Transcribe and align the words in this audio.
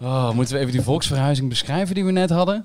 Oh, 0.00 0.30
moeten 0.32 0.54
we 0.54 0.60
even 0.60 0.72
die 0.72 0.82
volksverhuizing 0.82 1.48
beschrijven 1.48 1.94
die 1.94 2.04
we 2.04 2.12
net 2.12 2.30
hadden? 2.30 2.64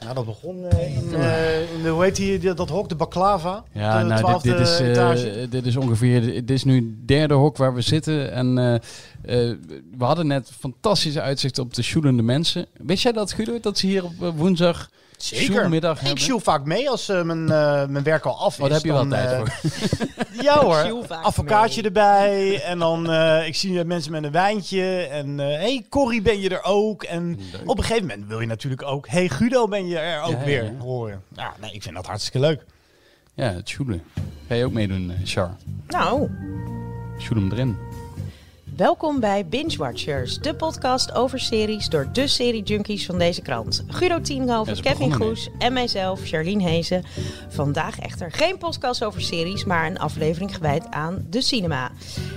Nou, 0.00 0.14
dat 0.14 0.24
begon 0.24 0.66
eh, 0.66 0.96
in, 0.96 1.14
eh, 1.14 1.74
in 1.74 1.82
de, 1.82 1.88
hoe 1.88 2.02
heet 2.02 2.16
die, 2.16 2.54
dat 2.54 2.68
hok, 2.68 2.88
de 2.88 2.94
baklava. 2.94 3.64
Ja, 3.72 3.98
de 3.98 4.04
nou, 4.08 4.42
dit, 4.42 4.58
is, 4.58 4.80
eh, 4.80 5.50
dit 5.50 5.66
is 5.66 5.76
ongeveer, 5.76 6.20
dit 6.20 6.50
is 6.50 6.64
nu 6.64 6.74
het 6.74 7.08
derde 7.08 7.34
hok 7.34 7.56
waar 7.56 7.74
we 7.74 7.80
zitten. 7.80 8.32
En 8.32 8.58
eh, 8.58 8.74
eh, 8.74 9.56
we 9.98 10.04
hadden 10.04 10.26
net 10.26 10.50
fantastische 10.58 11.20
uitzichten 11.20 11.62
op 11.62 11.74
de 11.74 11.82
sjoelende 11.82 12.22
mensen. 12.22 12.66
Wist 12.72 13.02
jij 13.02 13.12
dat, 13.12 13.32
Guido, 13.32 13.60
dat 13.60 13.78
ze 13.78 13.86
hier 13.86 14.04
op 14.04 14.32
woensdag 14.36 14.90
Zeker. 15.22 15.74
Ik 16.10 16.18
sjoel 16.18 16.38
vaak 16.38 16.64
mee 16.64 16.90
als 16.90 17.08
eh, 17.08 17.22
mijn, 17.22 17.50
eh, 17.50 17.86
mijn 17.86 18.04
werk 18.04 18.24
al 18.24 18.38
af 18.38 18.52
is. 18.58 18.60
Oh, 18.60 18.64
daar 18.66 18.76
heb 18.76 18.84
je 18.86 18.92
wel 18.92 18.98
dan, 18.98 19.08
tijd 19.08 19.30
eh, 19.32 19.38
voor. 19.38 20.08
Ja 20.42 20.58
hoor, 20.60 21.06
advocaatje 21.08 21.76
mee. 21.82 21.84
erbij. 21.90 22.62
En 22.62 22.78
dan, 22.78 23.10
eh, 23.10 23.46
ik 23.46 23.54
zie 23.54 23.84
mensen 23.84 24.12
met 24.12 24.24
een 24.24 24.30
wijntje. 24.32 24.82
En, 25.10 25.38
hé 25.38 25.46
hey, 25.52 25.86
Corrie, 25.88 26.22
ben 26.22 26.40
je 26.40 26.48
er 26.48 26.62
ook? 26.64 27.02
En 27.02 27.38
Leuk. 27.52 27.60
op 27.70 27.78
een 27.78 27.84
gegeven 27.84 28.06
moment 28.08 28.26
wil 28.28 28.40
je 28.40 28.46
natuurlijk 28.46 28.82
ook, 28.82 29.08
hey 29.08 29.28
Guido, 29.28 29.68
ben 29.68 29.88
je 29.88 29.98
er 29.98 30.22
ook 30.22 30.30
Ja, 30.30 30.44
weer? 30.44 30.64
ja. 30.64 30.70
Horen. 30.78 31.22
Ja, 31.36 31.54
nee, 31.60 31.72
ik 31.72 31.82
vind 31.82 31.94
dat 31.94 32.06
hartstikke 32.06 32.38
leuk. 32.40 32.64
Ja, 33.34 33.52
het 33.52 33.68
sjoelen. 33.68 34.02
Ga 34.48 34.54
je 34.54 34.64
ook 34.64 34.72
meedoen, 34.72 35.12
Char? 35.24 35.56
Nou, 35.88 36.30
Sjoel 37.18 37.38
hem 37.38 37.52
erin. 37.52 37.76
Welkom 38.76 39.20
bij 39.20 39.46
Binge 39.46 39.76
Watchers, 39.76 40.38
de 40.38 40.54
podcast 40.54 41.12
over 41.12 41.40
series 41.40 41.88
door 41.88 42.08
de 42.12 42.26
serie-junkies 42.26 43.06
van 43.06 43.18
deze 43.18 43.42
krant. 43.42 43.84
Guido 43.86 44.20
Tienhoven, 44.20 44.80
Kevin 44.80 45.12
Goes 45.12 45.48
en 45.58 45.72
mijzelf, 45.72 46.20
Charlene 46.24 46.62
Hezen. 46.62 47.04
Vandaag 47.48 47.98
echter 47.98 48.32
geen 48.32 48.58
podcast 48.58 49.04
over 49.04 49.20
series, 49.20 49.64
maar 49.64 49.86
een 49.86 49.98
aflevering 49.98 50.54
gewijd 50.54 50.86
aan 50.90 51.26
de 51.30 51.40
cinema. 51.40 51.90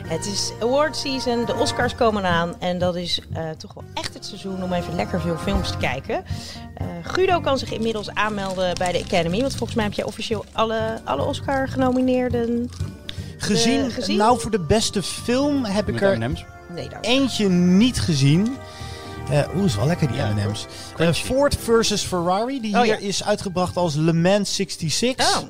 Het 0.08 0.26
is 0.26 0.52
award 0.62 0.96
season, 0.96 1.46
de 1.46 1.56
Oscars 1.56 1.96
komen 1.96 2.26
aan 2.26 2.60
en 2.60 2.78
dat 2.80 2.96
is 2.96 3.22
eh, 3.34 3.50
toch 3.50 3.74
wel 3.74 3.84
echt 3.94 4.14
het 4.14 4.26
seizoen 4.26 4.64
om 4.64 4.74
even 4.74 4.96
lekker 4.96 5.22
veel 5.22 5.38
films 5.38 5.72
te 5.72 5.78
kijken. 5.78 6.24
Eh, 6.76 6.88
Guido 7.04 7.40
kan 7.40 7.58
zich 7.58 7.72
inmiddels 7.72 8.10
aanmelden 8.10 8.76
bij 8.78 8.92
de 8.92 9.04
Academy, 9.04 9.40
want 9.40 9.56
volgens 9.56 9.76
mij 9.76 9.86
heb 9.86 9.94
jij 9.94 10.06
officieel 10.06 10.46
alle, 10.52 11.02
alle 11.04 11.24
Oscar-genomineerden... 11.24 12.70
Gezien, 13.44 13.92
gezien? 13.92 14.18
nou 14.18 14.40
voor 14.40 14.52
de 14.52 14.60
beste 14.60 15.04
film 15.04 15.66
heb 15.66 15.88
ik 15.88 15.94
Met 15.94 16.02
er 16.04 16.18
M&M's. 16.20 16.46
Nee, 16.70 16.90
daar. 16.90 17.02
eentje 17.02 17.50
niet 17.50 18.00
gezien. 18.00 18.58
Eh 19.30 19.42
Oeh, 19.56 19.66
is 19.66 19.76
wel 19.76 19.86
lekker 19.88 20.08
die 20.08 20.16
Ja, 20.18 20.34
M&M's. 20.34 20.66
Eh. 20.98 21.12
Ford 21.14 21.56
versus 21.60 22.02
Ferrari, 22.02 22.62
die 22.62 22.74
Oh, 22.76 22.82
hier 22.82 23.02
ja. 23.02 23.08
is 23.08 23.24
uitgebracht 23.24 23.78
als 23.78 23.96
Le 23.96 24.14
Mans 24.14 24.56
66. 24.56 25.38
Oh. 25.42 25.48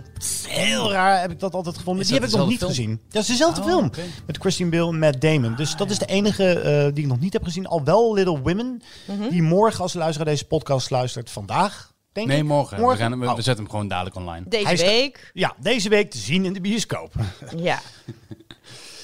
Heel 0.47 0.91
raar 0.91 1.21
heb 1.21 1.31
ik 1.31 1.39
dat 1.39 1.53
altijd 1.53 1.77
gevonden. 1.77 2.01
Is 2.03 2.09
die 2.09 2.19
heb 2.19 2.29
ik 2.29 2.35
nog 2.35 2.47
niet 2.47 2.63
gezien. 2.63 2.99
Dat 3.09 3.21
is 3.21 3.27
dezelfde 3.27 3.61
Oh, 3.61 3.67
film. 3.67 3.91
Met 4.25 4.37
Christian 4.37 4.69
Bale 4.69 4.87
en 4.87 4.99
Matt 4.99 5.21
Damon. 5.21 5.55
Dus 5.55 5.75
dat 5.75 5.89
is 5.89 5.97
de 5.99 6.05
enige 6.05 6.59
eh, 6.59 6.93
die 6.93 7.03
ik 7.03 7.09
nog 7.09 7.19
niet 7.19 7.33
heb 7.33 7.43
gezien. 7.43 7.67
Al 7.67 7.83
wel 7.83 8.13
Little 8.13 8.41
Women. 8.41 8.81
Mhm. 9.07 9.29
Die 9.29 9.41
morgen, 9.41 9.81
als 9.81 9.93
luisteraar 9.93 10.27
deze 10.27 10.45
podcast 10.45 10.89
luistert, 10.89 11.29
vandaag, 11.29 11.92
denk 12.13 12.27
Nee, 12.27 12.37
ik. 12.37 12.43
morgen. 12.43 12.79
Morgen? 12.79 12.97
We, 12.97 13.03
gaan, 13.09 13.19
we, 13.19 13.27
Oh. 13.27 13.35
we 13.35 13.41
zetten 13.41 13.63
hem 13.63 13.71
gewoon 13.71 13.87
dadelijk 13.87 14.15
online. 14.15 14.45
Deze 14.47 14.65
Hij 14.65 14.75
week. 14.77 15.31
Ja, 15.33 15.55
deze 15.59 15.89
week 15.89 16.11
te 16.11 16.17
zien 16.17 16.45
in 16.45 16.53
de 16.53 16.61
bioscoop. 16.61 17.13
Ja. 17.55 17.79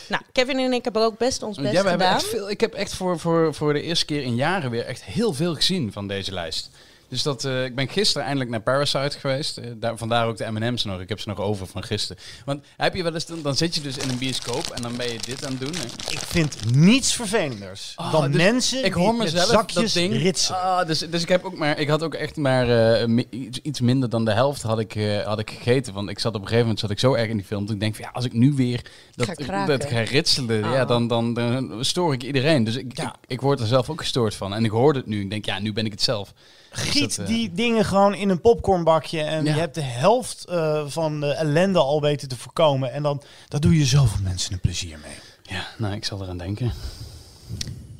nou, 0.09 0.21
Kevin 0.31 0.59
en 0.59 0.73
ik 0.73 0.83
hebben 0.83 1.01
ook 1.03 1.17
best 1.17 1.43
ons 1.43 1.57
best 1.57 1.73
Ja, 1.73 1.81
we 1.83 1.89
hebben 1.89 2.07
gedaan. 2.07 2.21
echt 2.21 2.29
veel, 2.29 2.49
ik 2.49 2.61
heb 2.61 2.73
echt 2.73 2.93
voor, 2.95 3.19
voor, 3.19 3.53
voor 3.53 3.73
de 3.73 3.81
eerste 3.81 4.05
keer 4.05 4.21
in 4.21 4.35
jaren 4.35 4.69
weer 4.71 4.85
echt 4.85 5.03
heel 5.03 5.33
veel 5.33 5.55
gezien 5.55 5.91
van 5.91 6.07
deze 6.07 6.31
lijst. 6.31 6.69
Dus 7.09 7.23
dat, 7.23 7.43
eh, 7.45 7.63
ik 7.65 7.75
ben 7.75 7.89
gisteren 7.89 8.21
eindelijk 8.23 8.49
naar 8.51 8.61
Parasite 8.61 9.19
geweest. 9.19 9.57
Eh, 9.57 9.65
daar, 9.75 9.97
vandaar 9.97 10.27
ook 10.27 10.37
de 10.37 10.51
M&M's 10.51 10.83
nog. 10.83 10.99
Ik 11.01 11.09
heb 11.09 11.19
ze 11.19 11.29
nog 11.29 11.39
over 11.39 11.67
van 11.67 11.83
gisteren. 11.83 12.23
Want 12.45 12.63
heb 12.77 12.95
je 12.95 13.03
wel 13.03 13.13
eens, 13.13 13.25
dan, 13.25 13.41
dan 13.41 13.55
zit 13.55 13.75
je 13.75 13.81
dus 13.81 13.97
in 13.97 14.09
een 14.09 14.17
bioscoop 14.17 14.65
en 14.67 14.81
dan 14.81 14.95
ben 14.97 15.11
je 15.11 15.17
dit 15.25 15.45
aan 15.45 15.51
het 15.51 15.59
doen. 15.59 15.73
hè. 15.75 16.11
Ik 16.11 16.19
vind 16.19 16.75
niets 16.75 17.13
vervelenders 17.15 17.93
Oh, 17.95 18.11
dan 18.11 18.31
dus 18.31 18.41
mensen 18.41 18.85
ik 18.85 18.93
hoor 18.93 19.15
mezelf 19.15 19.49
zakjes 19.49 19.93
dat 19.93 20.03
ding. 20.03 20.13
ritsen. 20.13 20.55
Ah, 20.61 20.87
dus, 20.87 20.99
dus 20.99 21.21
ik 21.21 21.29
heb 21.29 21.43
ook 21.43 21.57
maar, 21.57 21.79
ik 21.79 21.87
had 21.87 22.03
ook 22.03 22.13
echt 22.13 22.35
maar 22.35 22.93
eh, 22.99 23.07
mi- 23.07 23.27
iets, 23.29 23.59
iets 23.61 23.79
minder 23.79 24.09
dan 24.09 24.25
de 24.25 24.31
helft 24.33 24.61
had 24.61 24.79
ik, 24.79 24.95
eh, 24.95 25.21
had 25.25 25.39
ik 25.39 25.49
gegeten. 25.51 25.93
Want 25.93 26.09
ik 26.09 26.19
zat 26.19 26.31
op 26.33 26.35
een 26.41 26.47
gegeven 26.47 26.61
moment 26.63 26.79
zat 26.79 26.89
ik 26.89 26.99
zo 26.99 27.13
erg 27.13 27.29
in 27.29 27.37
die 27.37 27.45
film. 27.45 27.65
Dat 27.65 27.73
ik 27.73 27.79
denk 27.79 27.95
van 27.95 28.03
ja, 28.05 28.11
als 28.13 28.25
ik 28.25 28.33
nu 28.33 28.53
weer 28.53 28.81
dat, 29.15 29.27
Ga 29.27 29.33
kraken. 29.33 29.79
dat 29.79 29.89
ga 29.89 29.99
ritselen, 30.01 30.59
ja, 30.59 30.81
Oh. 30.81 30.87
dan, 30.87 31.07
dan, 31.07 31.33
dan 31.33 31.77
stoor 31.85 32.13
ik 32.13 32.23
iedereen. 32.23 32.63
Dus 32.63 32.75
ik, 32.75 32.97
Ja. 32.97 33.03
ik, 33.21 33.31
ik 33.31 33.41
word 33.41 33.59
er 33.59 33.67
zelf 33.67 33.89
ook 33.89 33.99
gestoord 34.01 34.35
van. 34.35 34.53
En 34.53 34.65
ik 34.65 34.71
hoorde 34.71 34.99
het 34.99 35.07
nu. 35.07 35.21
Ik 35.21 35.29
denk 35.29 35.45
ja, 35.45 35.59
nu 35.59 35.73
ben 35.73 35.85
ik 35.85 35.91
het 35.91 36.01
zelf. 36.01 36.33
Giet 36.71 37.15
dat, 37.15 37.17
eh, 37.27 37.33
die 37.33 37.51
dingen 37.51 37.85
gewoon 37.85 38.13
in 38.13 38.29
een 38.29 38.41
popcornbakje 38.41 39.21
en 39.21 39.43
Ja. 39.45 39.53
je 39.53 39.59
hebt 39.59 39.75
de 39.75 39.81
helft 39.81 40.45
eh, 40.45 40.83
van 40.87 41.19
de 41.19 41.33
ellende 41.33 41.79
al 41.79 42.01
weten 42.01 42.27
te 42.27 42.37
voorkomen. 42.37 42.91
En 42.93 43.03
dan 43.03 43.21
dat 43.47 43.61
doe 43.61 43.77
je 43.77 43.85
zoveel 43.85 44.21
mensen 44.23 44.53
een 44.53 44.59
plezier 44.59 44.99
mee. 44.99 45.15
Ja, 45.57 45.67
nou, 45.77 45.93
ik 45.95 46.05
zal 46.05 46.21
eraan 46.23 46.37
denken. 46.37 46.71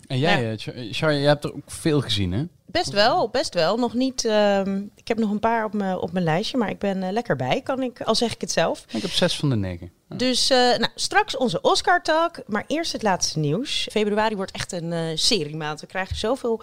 En 0.08 0.18
jij, 0.20 0.42
Ja. 0.44 0.52
eh, 0.52 0.58
Char- 0.58 0.74
Char, 0.92 1.14
jij 1.14 1.28
hebt 1.28 1.44
er 1.44 1.54
ook 1.56 1.72
veel 1.72 2.02
gezien, 2.02 2.32
hè? 2.32 2.44
Best 2.66 2.92
wel, 2.92 3.30
best 3.30 3.54
wel. 3.54 3.78
Nog 3.78 3.94
niet. 3.94 4.26
ehm, 4.26 4.82
ik 4.96 5.08
heb 5.08 5.18
nog 5.18 5.30
een 5.32 5.40
paar 5.40 5.66
op 5.66 5.74
mijn 5.74 5.98
op 5.98 6.12
mijn 6.12 6.26
lijstje, 6.26 6.58
maar 6.58 6.70
ik 6.70 6.80
ben 6.80 7.12
lekker 7.14 7.36
bij. 7.36 7.62
Kan 7.62 7.84
ik, 7.84 8.02
al 8.02 8.16
zeg 8.16 8.34
ik 8.34 8.42
het 8.42 8.52
zelf. 8.52 8.86
Ik 8.90 9.02
heb 9.02 9.12
zes 9.12 9.36
van 9.36 9.50
de 9.50 9.56
negen. 9.56 9.92
Ja. 10.10 10.16
Dus 10.16 10.50
eh, 10.50 10.58
nou, 10.58 10.88
straks 10.96 11.38
onze 11.38 11.62
Oscar-talk. 11.62 12.40
Maar 12.48 12.64
eerst 12.68 12.92
het 12.92 13.04
laatste 13.04 13.40
nieuws. 13.40 13.88
Februari 13.92 14.36
wordt 14.36 14.52
echt 14.52 14.72
een 14.72 14.94
eh 14.94 15.02
seriemaand. 15.16 15.82
We 15.82 15.88
krijgen 15.88 16.16
zoveel 16.16 16.62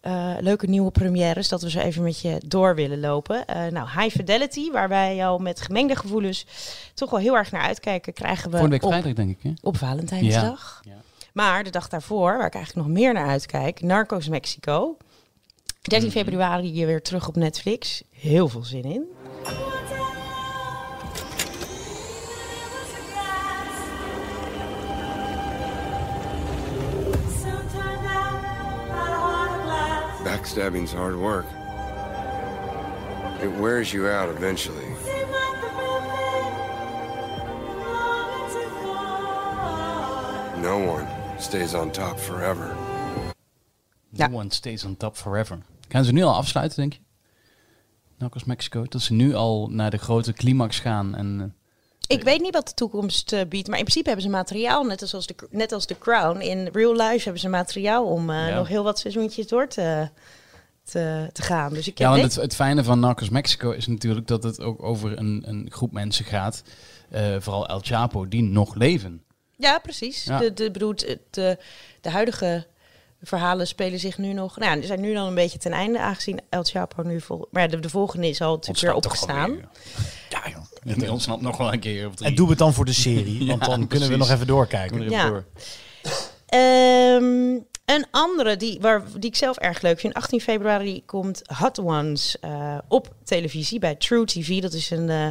eh, 0.00 0.34
leuke 0.40 0.66
nieuwe 0.66 0.90
premières 0.90 1.48
dat 1.48 1.62
we 1.62 1.70
zo 1.70 1.78
even 1.78 2.02
met 2.02 2.20
je 2.20 2.40
door 2.46 2.74
willen 2.74 3.00
lopen. 3.00 3.46
Eh, 3.46 3.66
nou, 3.66 3.88
High 4.00 4.16
Fidelity, 4.16 4.70
waar 4.70 4.88
wij 4.88 5.26
al 5.26 5.38
met 5.38 5.60
gemengde 5.60 5.96
gevoelens 5.96 6.46
toch 6.94 7.10
wel 7.10 7.20
heel 7.20 7.36
erg 7.36 7.50
naar 7.50 7.62
uitkijken, 7.62 8.12
krijgen 8.12 8.44
we 8.44 8.50
Volgende 8.50 8.70
week 8.74 8.84
op, 8.84 8.90
vrijdag, 8.90 9.12
denk 9.12 9.30
ik, 9.30 9.38
hè? 9.42 9.52
op 9.62 9.76
Valentijnsdag. 9.76 10.80
Ja. 10.84 10.94
Maar 11.32 11.64
de 11.64 11.70
dag 11.70 11.88
daarvoor, 11.88 12.36
waar 12.38 12.46
ik 12.46 12.54
eigenlijk 12.54 12.86
nog 12.86 12.96
meer 12.96 13.12
naar 13.12 13.26
uitkijk, 13.28 13.80
Narcos 13.82 14.28
Mexico. 14.28 14.96
13 15.82 16.08
Mhm. 16.08 16.18
februari 16.18 16.68
hier 16.70 16.86
weer 16.86 17.02
terug 17.02 17.28
op 17.28 17.36
Netflix. 17.36 18.02
Heel 18.10 18.48
veel 18.48 18.64
zin 18.64 18.82
in. 18.84 19.04
Backstabbing's 30.40 30.92
hard 30.92 31.16
work. 31.16 31.44
It 33.42 33.60
wears 33.60 33.92
you 33.92 34.08
out 34.08 34.30
eventually. 34.30 34.86
No 40.62 40.78
one 40.78 41.06
stays 41.38 41.74
on 41.74 41.90
top 41.90 42.18
forever. 42.18 42.74
No 44.12 44.28
one 44.30 44.50
stays 44.50 44.84
on 44.84 44.96
top 44.96 45.16
forever. 45.16 45.58
Gaan 45.88 46.04
ze 46.04 46.12
nu 46.12 46.22
al 46.22 46.34
afsluiten, 46.34 46.76
denk 46.76 46.92
je? 46.92 47.00
Narcos 48.18 48.44
Mexico. 48.44 48.84
Dat 48.88 49.02
ze 49.02 49.12
nu 49.12 49.34
al 49.34 49.68
naar 49.70 49.90
de 49.90 49.98
grote 49.98 50.32
climax 50.32 50.80
gaan. 50.80 51.14
En, 51.14 51.40
eh, 51.40 51.59
Ik 52.10 52.22
weet 52.22 52.40
niet 52.40 52.52
wat 52.54 52.68
de 52.68 52.74
toekomst 52.74 53.32
eh, 53.32 53.40
biedt, 53.48 53.68
maar 53.68 53.78
in 53.78 53.84
principe 53.84 54.08
hebben 54.08 54.24
ze 54.26 54.30
materiaal, 54.30 54.84
net 54.84 55.12
als, 55.14 55.26
de, 55.26 55.34
net 55.50 55.72
als 55.72 55.86
de 55.86 55.98
Crown. 55.98 56.40
In 56.40 56.68
real 56.72 56.92
life 56.96 57.22
hebben 57.22 57.40
ze 57.40 57.48
materiaal 57.48 58.04
om 58.06 58.30
eh, 58.30 58.48
Ja. 58.48 58.54
nog 58.56 58.68
heel 58.68 58.82
wat 58.84 58.98
seizoentjes 58.98 59.46
door 59.46 59.68
te, 59.68 60.08
te, 60.84 61.28
te 61.32 61.42
gaan. 61.42 61.72
Dus 61.72 61.88
ik 61.88 61.98
ja, 61.98 62.10
want 62.10 62.22
het, 62.22 62.34
het 62.34 62.54
fijne 62.54 62.84
van 62.84 63.00
Narcos 63.00 63.28
Mexico 63.28 63.70
is 63.70 63.86
natuurlijk 63.86 64.26
dat 64.26 64.42
het 64.42 64.60
ook 64.60 64.82
over 64.82 65.18
een, 65.18 65.42
een 65.46 65.68
groep 65.72 65.92
mensen 65.92 66.24
gaat. 66.24 66.62
eh, 67.10 67.36
vooral 67.38 67.68
El 67.68 67.80
Chapo, 67.82 68.28
die 68.28 68.42
nog 68.42 68.74
leven. 68.74 69.22
Ja, 69.56 69.78
precies. 69.78 70.24
Ja. 70.24 70.38
De, 70.38 70.52
de, 70.52 70.70
de, 70.70 71.18
de, 71.30 71.58
de 72.00 72.10
huidige 72.10 72.66
verhalen 73.22 73.66
spelen 73.66 73.98
zich 73.98 74.18
nu 74.18 74.32
nog... 74.32 74.56
Nou 74.58 74.70
ja, 74.70 74.76
die 74.76 74.86
zijn 74.86 75.00
nu 75.00 75.14
dan 75.14 75.26
een 75.26 75.34
beetje 75.34 75.58
ten 75.58 75.72
einde, 75.72 75.98
aangezien 75.98 76.40
El 76.48 76.62
Chapo 76.62 77.02
nu... 77.02 77.20
Vol, 77.20 77.48
maar 77.50 77.70
de, 77.70 77.80
de 77.80 77.88
volgende 77.88 78.28
is 78.28 78.40
al 78.40 78.52
natuurlijk 78.54 78.80
weer 78.80 78.94
opgestaan. 78.94 79.50
Ja, 80.30 80.42
joh. 80.50 80.64
Die 80.82 81.12
ontsnapt 81.12 81.42
nog 81.42 81.56
wel 81.56 81.72
een 81.72 81.80
keer 81.80 82.06
of 82.06 82.14
drie. 82.14 82.28
En 82.28 82.34
doe 82.34 82.48
het 82.48 82.58
dan 82.58 82.74
voor 82.74 82.84
de 82.84 82.92
serie, 82.92 83.46
want 83.50 83.64
dan 83.64 83.86
kunnen 83.86 84.08
we 84.08 84.16
nog 84.16 84.30
even 84.30 84.46
doorkijken. 84.46 85.00
even 85.00 85.10
Ja. 85.10 85.28
door. 85.28 85.44
Ehm, 86.46 87.58
een 87.84 88.06
andere 88.10 88.56
die, 88.56 88.78
waar, 88.80 89.02
die 89.18 89.30
ik 89.30 89.36
zelf 89.36 89.56
erg 89.56 89.80
leuk 89.82 90.00
vind. 90.00 90.14
18 90.14 90.40
februari 90.40 91.02
komt 91.06 91.42
Hot 91.58 91.78
Ones 91.78 92.36
eh, 92.40 92.78
op 92.88 93.14
televisie 93.24 93.78
bij 93.78 93.94
True 93.94 94.24
TV. 94.24 94.60
Dat 94.60 94.72
is 94.72 94.90
een, 94.90 95.08
eh, 95.10 95.26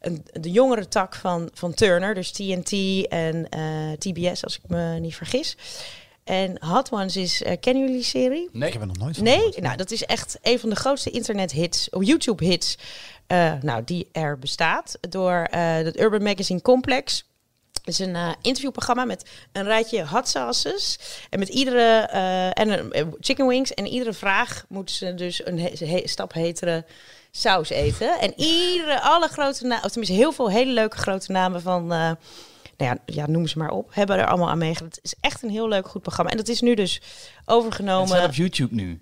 een, 0.00 0.24
de 0.32 0.50
jongere 0.50 0.88
tak 0.88 1.14
van, 1.14 1.48
van 1.54 1.74
Turner. 1.74 2.14
Dus 2.14 2.30
TNT 2.30 2.72
en 3.08 3.48
eh, 3.48 3.92
TBS, 3.98 4.44
als 4.44 4.56
ik 4.56 4.62
me 4.68 4.98
niet 5.00 5.14
vergis. 5.16 5.56
En 6.24 6.56
Hot 6.64 6.90
Ones 6.92 7.16
is... 7.16 7.42
eh, 7.42 7.56
kennen 7.60 7.82
jullie 7.82 7.96
die 7.98 8.06
serie? 8.06 8.48
Nee, 8.52 8.66
Ik 8.66 8.72
heb 8.72 8.82
er 8.82 8.88
nog 8.88 8.96
nooit 8.98 9.14
van 9.16 9.24
Nee, 9.24 9.36
gehoord. 9.36 9.60
nou 9.60 9.76
dat 9.76 9.90
is 9.90 10.04
echt 10.04 10.38
een 10.42 10.58
van 10.58 10.70
de 10.70 10.76
grootste 10.76 11.10
internethits, 11.10 11.90
of 11.90 12.04
YouTube-hits, 12.04 12.78
eh, 13.32 13.52
nou 13.62 13.84
die 13.84 14.08
er 14.12 14.38
bestaat 14.38 14.98
door 15.08 15.46
eh 15.50 15.74
het 15.74 16.00
Urban 16.00 16.22
Magazine 16.22 16.62
Complex. 16.62 17.24
Het 17.72 17.88
is 17.88 17.98
een 17.98 18.14
eh, 18.14 18.30
interviewprogramma 18.42 19.04
met 19.04 19.30
een 19.52 19.64
rijtje 19.64 20.06
hot 20.06 20.28
sauces 20.28 20.98
en 21.30 21.38
met 21.38 21.48
iedere 21.48 22.06
eh, 22.10 22.46
en 22.46 22.92
eh, 22.92 23.06
chicken 23.20 23.46
wings 23.46 23.74
en 23.74 23.86
iedere 23.86 24.12
vraag 24.12 24.64
moeten 24.68 24.94
ze 24.94 25.14
dus 25.14 25.46
een 25.46 26.02
stap 26.04 26.32
hetere 26.32 26.84
saus 27.30 27.68
eten 27.70 28.20
en 28.20 28.32
iedere 28.36 29.00
alle 29.00 29.28
grote 29.28 29.66
namen, 29.66 29.84
of 29.84 29.90
tenminste 29.90 30.16
heel 30.16 30.32
veel 30.32 30.50
hele 30.50 30.72
leuke 30.72 30.96
grote 30.96 31.32
namen 31.32 31.62
van. 31.62 31.82
eh, 31.82 32.10
nou 32.76 32.94
ja, 32.94 32.96
ja, 33.06 33.26
noem 33.26 33.46
ze 33.46 33.58
maar 33.58 33.70
op, 33.70 33.94
hebben 33.94 34.16
er 34.18 34.26
allemaal 34.26 34.48
aan 34.50 34.58
meegedaan. 34.58 34.88
Het 34.88 34.98
is 35.02 35.14
echt 35.20 35.42
een 35.42 35.50
heel 35.50 35.68
leuk, 35.68 35.88
goed 35.88 36.02
programma. 36.02 36.30
En 36.30 36.36
dat 36.36 36.48
is 36.48 36.60
nu 36.60 36.74
dus 36.74 36.94
Het 36.94 37.02
overgenomen. 37.44 38.08
staat 38.08 38.24
op 38.28 38.34
YouTube 38.34 38.74
nu. 38.74 39.00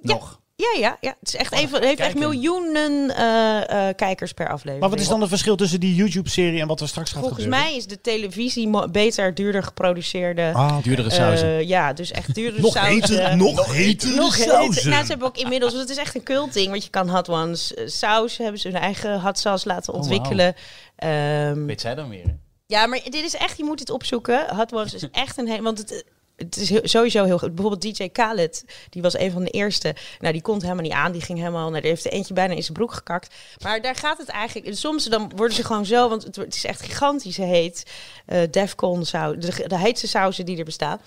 Nog. 0.00 0.40
Ja, 0.56 0.96
ja. 1.00 1.16
Het 1.20 1.28
is 1.28 1.34
echt 1.36 1.52
Oh, 1.52 1.58
even, 1.58 1.74
het 1.74 1.84
heeft 1.84 2.00
echt 2.00 2.14
miljoenen 2.14 3.16
eh, 3.16 3.88
eh, 3.88 3.96
kijkers 3.96 4.32
per 4.32 4.46
aflevering. 4.48 4.80
Maar 4.80 4.90
wat 4.90 5.00
is 5.00 5.08
dan 5.08 5.20
het 5.20 5.28
verschil 5.28 5.56
tussen 5.56 5.80
die 5.80 5.94
YouTube-serie 5.94 6.60
en 6.60 6.66
wat 6.66 6.80
er 6.80 6.88
straks 6.88 7.10
gaat 7.10 7.20
Volgens 7.20 7.42
gebeuren? 7.42 7.66
mij 7.68 7.76
is 7.76 7.86
de 7.86 8.00
televisie 8.00 8.88
beter, 8.90 9.34
duurder 9.34 9.62
geproduceerde. 9.62 10.50
Ah. 10.54 10.82
Duurdere 10.82 11.08
eh, 11.10 11.16
sauzen. 11.16 11.66
ja, 11.66 11.92
dus 11.92 12.10
echt 12.10 12.34
duurdere 12.34 12.62
nog 12.62 12.72
sauzen. 12.72 12.94
heter, 12.94 13.36
nog 13.36 13.72
hetere 13.74 14.14
Nog 14.14 14.36
heter. 14.36 14.52
sauzen. 14.52 14.90
Nou, 14.90 15.02
ze 15.02 15.08
hebben 15.10 15.26
ook 15.28 15.36
inmiddels, 15.38 15.72
want 15.74 15.88
het 15.88 15.96
is 15.98 16.02
echt 16.04 16.14
een 16.14 16.22
culting. 16.22 16.70
Want 16.70 16.84
je 16.84 16.90
kan 16.90 17.08
hot 17.08 17.28
ones 17.28 17.74
saus 17.86 18.36
hebben 18.36 18.60
ze 18.60 18.68
hun 18.68 18.80
eigen 18.80 19.20
hot 19.20 19.38
sauce 19.38 19.68
laten 19.68 19.92
Oh, 19.92 19.98
ontwikkelen. 20.00 20.54
Ehm, 20.96 21.64
Weet 21.64 21.80
zij 21.80 21.94
dan 21.94 22.08
weer? 22.08 22.24
hè? 22.24 22.32
ja, 22.66 22.86
maar 22.86 23.00
dit 23.04 23.24
is 23.24 23.34
echt, 23.34 23.56
je 23.56 23.64
moet 23.64 23.78
dit 23.78 23.90
opzoeken. 23.90 24.54
Hot 24.56 24.72
ones 24.72 24.94
is 24.94 25.10
echt 25.12 25.38
een 25.38 25.48
hele, 25.48 25.62
want 25.62 25.78
het, 25.78 26.04
het 26.36 26.56
is 26.56 26.90
sowieso 26.90 27.24
heel 27.24 27.38
goed. 27.38 27.54
Bijvoorbeeld 27.54 27.96
DJ 27.96 28.08
Khaled, 28.08 28.64
die 28.90 29.02
was 29.02 29.18
een 29.18 29.30
van 29.30 29.44
de 29.44 29.50
eerste. 29.50 29.94
Nou, 30.18 30.32
die 30.32 30.42
komt 30.42 30.62
helemaal 30.62 30.82
niet 30.82 30.92
aan. 30.92 31.12
Die 31.12 31.20
ging 31.20 31.38
helemaal, 31.38 31.68
nou, 31.68 31.80
die 31.80 31.90
heeft 31.90 32.04
er 32.04 32.12
eentje 32.12 32.34
bijna 32.34 32.54
in 32.54 32.62
zijn 32.62 32.76
broek 32.76 32.92
gekakt. 32.92 33.34
Maar 33.62 33.82
daar 33.82 33.94
gaat 33.94 34.18
het 34.18 34.28
eigenlijk. 34.28 34.66
en 34.66 34.76
Soms 34.76 35.04
dan 35.04 35.32
worden 35.36 35.56
ze 35.56 35.64
gewoon 35.64 35.86
zo, 35.86 36.08
want 36.08 36.22
het, 36.22 36.54
is 36.54 36.64
echt 36.64 36.82
gigantisch 36.82 37.36
heet. 37.36 37.90
eh 38.26 38.40
Defcon 38.50 39.04
saus, 39.04 39.36
de, 39.38 39.68
de 39.68 39.78
heetste 39.78 40.08
sauzen 40.08 40.44
die 40.44 40.58
er 40.58 40.64
bestaan. 40.64 41.00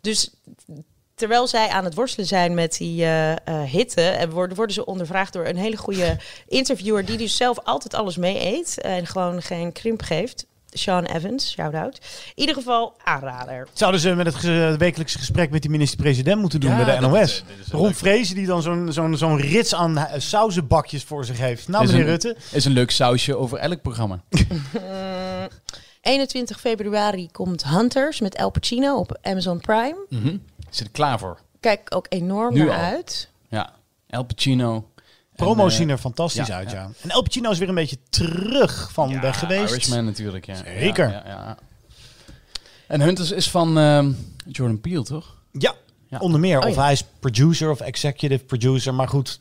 Dus 0.00 0.30
terwijl 1.14 1.46
zij 1.46 1.68
aan 1.68 1.84
het 1.84 1.94
worstelen 1.94 2.26
zijn 2.26 2.54
met 2.54 2.76
die 2.76 3.02
eh, 3.02 3.32
eh, 3.32 3.62
hitte, 3.62 4.00
en 4.00 4.30
worden, 4.30 4.56
worden 4.56 4.74
ze 4.74 4.84
ondervraagd 4.84 5.32
door 5.32 5.46
een 5.46 5.56
hele 5.56 5.76
goede 5.76 6.16
interviewer 6.48 7.04
die 7.04 7.16
dus 7.16 7.36
zelf 7.36 7.58
altijd 7.58 7.94
alles 7.94 8.16
mee 8.16 8.40
eet 8.40 8.80
en 8.80 9.06
gewoon 9.06 9.42
geen 9.42 9.72
krimp 9.72 10.02
geeft. 10.02 10.46
Sean 10.72 11.04
Evans, 11.04 11.50
shout-out. 11.50 11.98
In 12.34 12.40
ieder 12.40 12.54
geval 12.54 12.94
aanrader. 13.04 13.68
Zouden 13.72 14.00
ze 14.00 14.14
met 14.14 14.26
het 14.26 14.34
ge- 14.34 14.74
wekelijkse 14.78 15.18
gesprek 15.18 15.50
met 15.50 15.62
die 15.62 15.70
minister-president 15.70 16.40
moeten 16.40 16.60
doen 16.60 16.70
Ja, 16.70 16.84
bij 16.84 16.98
de 16.98 17.06
NOS? 17.06 17.44
eh, 17.66 17.68
Ron. 17.72 17.94
Vrezen 17.94 18.34
die 18.34 18.46
dan 18.46 18.62
zo'n 18.62 18.92
zo'n 18.92 19.16
zo'n 19.16 19.36
rits 19.40 19.74
aan 19.74 19.98
eh, 19.98 20.20
sauzenbakjes 20.20 21.04
voor 21.04 21.24
zich 21.24 21.38
heeft. 21.38 21.68
Nou, 21.68 21.84
Is 21.84 21.90
meneer 21.90 22.04
een- 22.04 22.10
Rutte. 22.10 22.36
Is 22.52 22.64
een 22.64 22.72
leuk 22.72 22.90
sausje 22.90 23.36
over 23.36 23.58
elk 23.58 23.82
programma. 23.82 24.20
21 26.00 26.60
februari 26.60 27.28
komt 27.30 27.64
Hunters 27.64 28.20
met 28.20 28.34
El 28.34 28.50
Pacino 28.50 28.96
op 28.96 29.18
Amazon 29.22 29.60
Prime. 29.60 30.06
Mhm. 30.08 30.36
Zit 30.70 30.86
er 30.86 30.92
klaar 30.92 31.18
voor. 31.18 31.38
Kijk 31.60 31.80
ook 31.94 32.06
enorm 32.08 32.54
Nu 32.54 32.64
naar 32.64 32.76
al. 32.78 32.82
uit. 32.84 33.28
Ja. 33.48 33.72
El 34.06 34.22
Pacino. 34.22 34.88
Promo's 35.44 35.70
En, 35.72 35.76
zien 35.78 35.86
eh, 35.88 35.92
er 35.94 35.98
fantastisch 36.00 36.46
ja, 36.46 36.56
uit, 36.56 36.70
ja. 36.70 36.76
ja. 36.76 36.90
En 37.00 37.10
El 37.10 37.22
Pacino 37.22 37.50
is 37.50 37.58
weer 37.58 37.68
een 37.68 37.74
beetje 37.74 37.98
terug 38.10 38.90
van 38.92 39.08
ja, 39.08 39.20
weg 39.20 39.38
geweest. 39.38 39.72
Irishman 39.72 40.04
natuurlijk, 40.04 40.46
ja. 40.46 40.56
Zeker. 40.56 41.08
Ja, 41.10 41.22
ja, 41.26 41.30
ja. 41.30 41.56
En 42.86 43.00
Hunters 43.00 43.30
is 43.30 43.50
van 43.50 43.78
ehm, 43.78 44.12
Jordan 44.48 44.80
Peele, 44.80 45.02
toch? 45.02 45.36
Ja, 45.52 45.74
Ja. 46.08 46.18
onder 46.18 46.40
meer. 46.40 46.58
Oh, 46.60 46.68
of 46.68 46.74
ja. 46.74 46.82
hij 46.82 46.92
is 46.92 47.04
producer 47.18 47.70
of 47.70 47.80
executive 47.80 48.44
producer. 48.44 48.94
Maar 48.94 49.08
goed, 49.08 49.40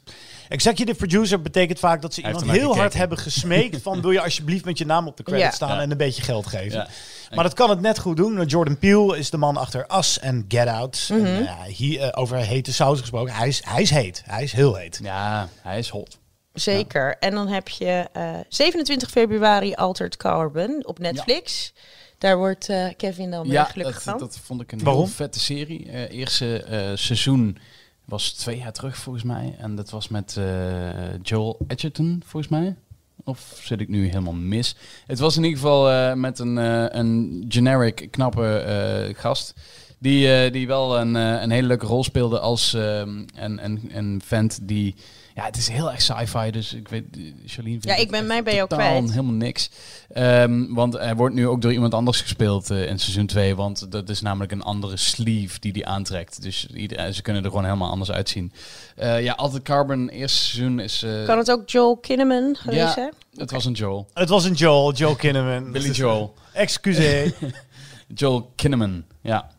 executive 0.50 0.98
producer 0.98 1.42
betekent 1.42 1.80
vaak 1.80 2.02
dat 2.02 2.14
ze 2.14 2.22
iemand 2.22 2.52
heel 2.52 2.76
hard 2.76 2.94
hebben 2.94 3.18
gesmeekt 3.18 3.82
van 3.82 4.02
wil 4.02 4.12
je 4.12 4.22
alsjeblieft 4.22 4.66
met 4.66 4.78
je 4.78 4.86
naam 4.86 5.08
op 5.08 5.18
de 5.18 5.24
credit 5.24 5.44
Ja. 5.50 5.52
staan 5.52 5.76
Ja. 5.76 5.82
en 5.82 5.92
een 5.92 5.98
beetje 5.98 6.22
geld 6.22 6.48
geven. 6.48 6.78
Ja. 6.78 6.88
Maar 7.36 7.44
dat 7.44 7.54
kan 7.54 7.70
het 7.70 7.82
net 7.82 8.00
goed 8.00 8.18
doen. 8.18 8.46
Jordan 8.46 8.78
Peele 8.78 9.18
is 9.18 9.30
de 9.30 9.38
man 9.38 9.58
achter 9.58 9.86
Us 9.98 10.20
en 10.20 10.46
Get 10.48 10.68
Out. 10.68 11.08
Mhm. 11.12 11.26
en, 11.26 11.48
eh, 11.48 11.62
hier, 11.64 12.02
eh, 12.02 12.22
over 12.22 12.38
hete 12.38 12.74
saus 12.74 13.00
gesproken. 13.00 13.34
Hij 13.34 13.48
is, 13.48 13.62
hij 13.66 13.82
is 13.82 13.90
heet. 13.90 14.22
Hij 14.26 14.44
is 14.44 14.52
heel 14.52 14.76
heet. 14.76 15.00
Ja, 15.04 15.50
hij 15.62 15.78
is 15.80 15.90
hot. 15.90 16.20
Zeker. 16.54 17.18
En 17.20 17.32
dan 17.32 17.48
heb 17.48 17.68
je 17.68 18.08
eh, 18.14 18.34
27 18.50 19.10
februari 19.10 19.74
Altered 19.74 20.18
Carbon 20.18 20.86
op 20.86 21.00
Netflix. 21.00 21.74
Daar 22.18 22.38
wordt 22.38 22.70
eh, 22.70 22.88
Kevin 22.98 23.32
dan 23.32 23.48
ja, 23.48 23.64
gelukkig 23.64 23.96
dat, 23.96 24.04
van. 24.04 24.18
dat 24.18 24.38
vond 24.44 24.62
ik 24.62 24.72
een 24.72 24.84
Waarom? 24.84 25.04
heel 25.04 25.12
vette 25.12 25.40
serie. 25.40 25.90
Eh 25.92 26.12
eerste 26.18 26.64
eh, 26.64 26.92
seizoen 26.96 27.58
was 28.06 28.32
twee 28.32 28.58
jaar 28.58 28.72
terug 28.74 28.98
volgens 28.98 29.24
mij. 29.24 29.56
En 29.58 29.76
dat 29.76 29.90
was 29.90 30.08
met 30.08 30.36
eh, 30.38 31.20
Joel 31.22 31.58
Edgerton 31.68 32.24
volgens 32.26 32.52
mij. 32.52 32.76
Of 33.24 33.60
zit 33.64 33.80
ik 33.80 33.88
nu 33.88 34.08
helemaal 34.08 34.34
mis? 34.34 34.76
Het 35.06 35.20
was 35.20 35.38
in 35.38 35.44
ieder 35.44 35.60
geval 35.60 35.90
eh, 35.90 36.14
met 36.14 36.40
een, 36.40 36.58
eh, 36.58 36.86
een 36.88 37.46
generic 37.48 38.08
knappe 38.12 38.58
eh, 38.58 39.16
gast. 39.20 39.54
Die, 40.02 40.34
eh, 40.34 40.52
die 40.52 40.68
wel 40.68 41.00
een, 41.00 41.16
eh, 41.16 41.42
een 41.42 41.52
hele 41.52 41.68
leuke 41.68 41.86
rol 41.86 42.04
speelde 42.04 42.40
als 42.40 42.74
ehm, 42.74 43.10
een, 43.36 43.64
een, 43.66 43.90
een 43.94 44.22
vent 44.26 44.60
die... 44.62 44.96
Ja, 45.36 45.44
het 45.46 45.58
is 45.58 45.68
heel 45.68 45.92
erg 45.92 46.02
sci-fi, 46.02 46.52
dus 46.52 46.74
ik 46.74 46.88
weet... 46.88 47.04
eh, 47.18 47.22
Charlene 47.46 47.80
vindt 47.80 47.86
Ja, 47.86 47.96
ik 47.96 48.12
ben- 48.12 48.28
mij 48.28 48.44
ben 48.44 48.56
je 48.56 48.62
ook 48.62 48.70
totaal 48.70 48.90
kwijt. 48.98 49.10
helemaal 49.10 49.34
niks. 49.34 49.70
Ehm, 50.14 50.74
want 50.74 50.94
hij 50.94 51.16
wordt 51.16 51.36
nu 51.36 51.48
ook 51.48 51.62
door 51.62 51.74
iemand 51.74 51.94
anders 51.94 52.22
gespeeld 52.22 52.70
eh, 52.70 52.88
in 52.88 53.00
seizoen 53.00 53.26
2. 53.26 53.56
Want 53.56 53.92
dat 53.92 54.10
is 54.10 54.22
namelijk 54.22 54.52
een 54.52 54.62
andere 54.62 54.98
sleeve 54.98 55.60
die 55.60 55.74
die 55.74 55.88
aantrekt. 55.88 56.42
Dus 56.42 56.68
ieder, 56.74 57.14
ze 57.14 57.22
kunnen 57.22 57.44
er 57.44 57.50
gewoon 57.50 57.66
helemaal 57.66 57.90
anders 57.92 58.12
uitzien. 58.12 58.52
Eh, 58.96 59.24
ja, 59.24 59.34
Altijd 59.34 59.64
Carbon, 59.64 60.10
eerste 60.10 60.38
seizoen 60.38 60.80
is... 60.80 61.04
eh, 61.04 61.24
Kan 61.26 61.38
het 61.38 61.52
ook 61.52 61.70
Joel 61.70 61.98
Kinnaman 61.98 62.56
geweest 62.56 62.80
ja, 62.82 62.92
zijn? 62.94 63.14
het 63.36 63.52
was 63.52 63.66
een 63.66 63.74
Joel. 63.74 64.08
Het 64.14 64.30
was 64.30 64.46
een 64.46 64.54
Joel, 64.54 64.94
Joe 64.94 65.16
Kinnaman. 65.16 65.72
Billy 65.72 65.92
Joel. 65.92 66.34
Excuseer. 66.54 67.34
Joel 68.16 68.52
Kinnaman, 68.56 69.04
ja. 69.22 69.50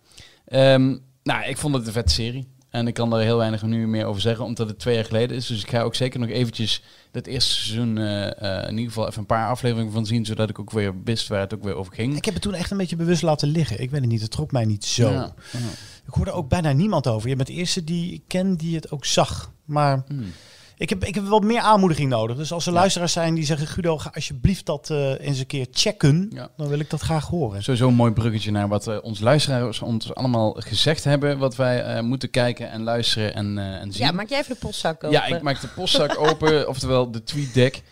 Ehm, 0.53 0.97
nou, 1.23 1.45
ik 1.45 1.57
vond 1.57 1.75
het 1.75 1.87
een 1.87 1.93
vette 1.93 2.13
serie. 2.13 2.49
En 2.71 2.87
ik 2.87 2.95
kan 2.95 3.13
er 3.15 3.21
heel 3.21 3.37
weinig 3.37 3.63
nu 3.63 3.87
meer 3.87 4.05
over 4.05 4.21
zeggen, 4.21 4.45
omdat 4.45 4.69
het 4.69 4.79
twee 4.79 4.95
jaar 4.95 5.05
geleden 5.05 5.37
is. 5.37 5.47
Dus 5.47 5.63
ik 5.63 5.71
ga 5.71 5.83
ook 5.83 5.95
zeker 5.95 6.21
nog 6.21 6.29
eventjes 6.29 6.83
dat 7.11 7.27
eerste 7.27 7.55
seizoen 7.55 7.99
eh, 7.99 8.61
eh, 8.61 8.69
in 8.69 8.71
ieder 8.71 8.93
geval 8.93 9.07
even 9.09 9.21
een 9.21 9.27
paar 9.27 9.49
afleveringen 9.49 9.93
van 9.93 10.07
zien, 10.07 10.25
zodat 10.25 10.51
ik 10.51 10.59
ook 10.59 10.71
weer 10.71 10.95
wist 11.05 11.29
waar 11.29 11.41
het 11.41 11.55
ook 11.55 11.63
weer 11.63 11.75
over 11.75 11.95
ging. 11.95 12.17
ik 12.17 12.25
heb 12.25 12.35
het 12.35 12.43
toen 12.43 12.55
echt 12.55 12.71
een 12.71 12.77
beetje 12.77 12.97
bewust 12.97 13.23
laten 13.23 13.49
liggen. 13.49 13.81
Ik 13.81 13.91
weet 13.91 14.01
het 14.01 14.09
niet, 14.09 14.21
het 14.21 14.31
trok 14.31 14.53
mij 14.53 14.65
niet 14.65 14.85
zo. 14.85 15.11
Ja, 15.11 15.35
ja. 15.53 15.59
Ik 16.07 16.15
hoorde 16.15 16.33
ook 16.33 16.49
bijna 16.49 16.73
niemand 16.73 17.07
over. 17.07 17.29
Je 17.29 17.37
bent 17.37 17.49
de 17.49 17.55
eerste 17.55 17.85
die 17.85 18.13
ik 18.13 18.23
ken 18.27 18.55
die 18.57 18.75
het 18.75 18.91
ook 18.91 19.05
zag. 19.05 19.53
Maar 19.65 20.05
Hmm. 20.09 20.33
Ik 20.77 20.89
heb, 20.89 21.05
ik 21.05 21.15
heb 21.15 21.27
wat 21.27 21.43
meer 21.45 21.61
aanmoediging 21.61 22.11
nodig. 22.11 22.37
Dus 22.37 22.53
als 22.53 22.67
er 22.67 22.73
Ja. 22.73 22.79
luisteraars 22.79 23.13
zijn 23.13 23.35
die 23.35 23.45
zeggen... 23.45 23.67
Guido, 23.67 23.99
ga 23.99 24.11
alsjeblieft 24.15 24.67
dat 24.67 24.91
eh, 24.91 25.21
eens 25.27 25.39
een 25.39 25.47
keer 25.47 25.67
checken. 25.71 26.31
Ja. 26.35 26.51
Dan 26.57 26.69
wil 26.69 26.79
ik 26.79 26.91
dat 26.91 27.01
graag 27.01 27.27
horen. 27.27 27.63
Sowieso 27.63 27.89
een 27.89 27.95
mooi 27.95 28.13
bruggetje 28.13 28.51
naar 28.51 28.69
wat 28.69 28.87
eh, 28.87 28.97
onze 29.03 29.23
luisteraars 29.23 29.81
ons 29.81 30.15
allemaal 30.15 30.53
gezegd 30.59 31.05
hebben. 31.05 31.39
Wat 31.39 31.57
wij 31.57 31.83
eh, 31.83 32.03
moeten 32.03 32.31
kijken 32.31 32.71
en 32.71 32.83
luisteren 32.83 33.35
en, 33.35 33.59
eh, 33.59 33.65
en 33.81 33.93
zien. 33.93 34.07
Ja, 34.07 34.13
maak 34.13 34.29
jij 34.29 34.39
even 34.39 34.55
de 34.55 34.61
postzak 34.61 34.95
open. 34.95 35.11
Ja, 35.11 35.25
ik 35.27 35.43
maak 35.43 35.61
de 35.61 35.69
postzak 35.69 36.19
open, 36.19 36.69
oftewel 36.69 37.11
de 37.11 37.23
tweetdeck. 37.23 37.83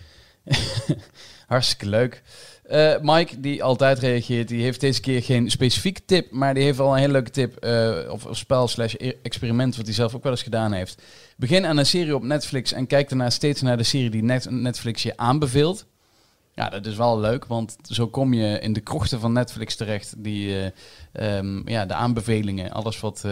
Hartstikke 1.47 1.88
leuk. 1.88 2.23
Eh, 2.70 2.94
Mike, 3.02 3.40
die 3.40 3.62
altijd 3.62 3.99
reageert, 3.99 4.49
die 4.49 4.62
heeft 4.62 4.81
deze 4.81 5.00
keer 5.00 5.22
geen 5.22 5.50
specifieke 5.50 6.00
tip, 6.05 6.31
maar 6.31 6.55
die 6.55 6.62
heeft 6.62 6.78
wel 6.78 6.93
een 6.93 6.99
hele 6.99 7.12
leuke 7.12 7.31
tip, 7.31 7.56
eh, 7.56 8.12
of, 8.12 8.26
spel 8.31 8.69
slash 8.69 8.94
e- 8.99 9.12
experiment, 9.22 9.76
wat 9.76 9.84
hij 9.84 9.94
zelf 9.94 10.14
ook 10.14 10.22
wel 10.22 10.32
eens 10.32 10.43
gedaan 10.43 10.72
heeft. 10.72 11.02
Begin 11.36 11.67
aan 11.67 11.77
een 11.77 11.86
serie 11.86 12.15
op 12.15 12.22
Netflix 12.22 12.72
en 12.72 12.86
kijk 12.86 13.08
daarna 13.08 13.31
steeds 13.31 13.62
naar 13.62 13.77
de 13.77 13.82
serie 13.82 14.10
die 14.10 14.22
Net- 14.22 14.50
Netflix 14.50 15.03
je 15.03 15.17
aanbeveelt. 15.17 15.86
Ja, 16.55 16.69
dat 16.69 16.86
is 16.86 16.96
wel 16.96 17.20
leuk, 17.20 17.44
want 17.44 17.77
zo 17.82 18.06
kom 18.06 18.34
je 18.34 18.60
in 18.60 18.72
de 18.72 18.81
krochten 18.81 19.20
van 19.20 19.32
Netflix 19.32 19.77
terecht, 19.77 20.15
die, 20.19 20.56
eh, 21.12 21.39
ehm, 21.39 21.69
ja, 21.69 21.86
de 21.86 21.94
aanbevelingen, 21.94 22.70
alles 22.70 23.00
wat, 23.00 23.24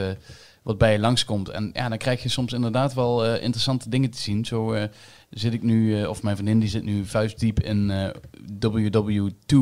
wat 0.69 0.79
bij 0.79 0.93
je 0.93 0.99
langskomt. 0.99 1.49
En 1.49 1.71
ja, 1.73 1.89
dan 1.89 1.99
krijg 1.99 2.23
je 2.23 2.29
soms 2.29 2.53
inderdaad 2.53 2.95
wel 2.95 3.25
eh, 3.25 3.43
interessante 3.43 3.89
dingen 3.89 4.11
te 4.11 4.19
zien. 4.19 4.45
Zo 4.45 4.73
eh, 4.73 4.85
zit 5.31 5.53
ik 5.53 5.63
nu, 5.63 6.01
eh, 6.01 6.09
of 6.09 6.23
mijn 6.23 6.37
vriendin 6.37 6.59
die 6.59 6.69
zit 6.69 6.85
nu 6.85 7.05
vuistdiep 7.05 7.61
in 7.61 7.91
eh, 7.91 8.09
WW2 8.61 9.57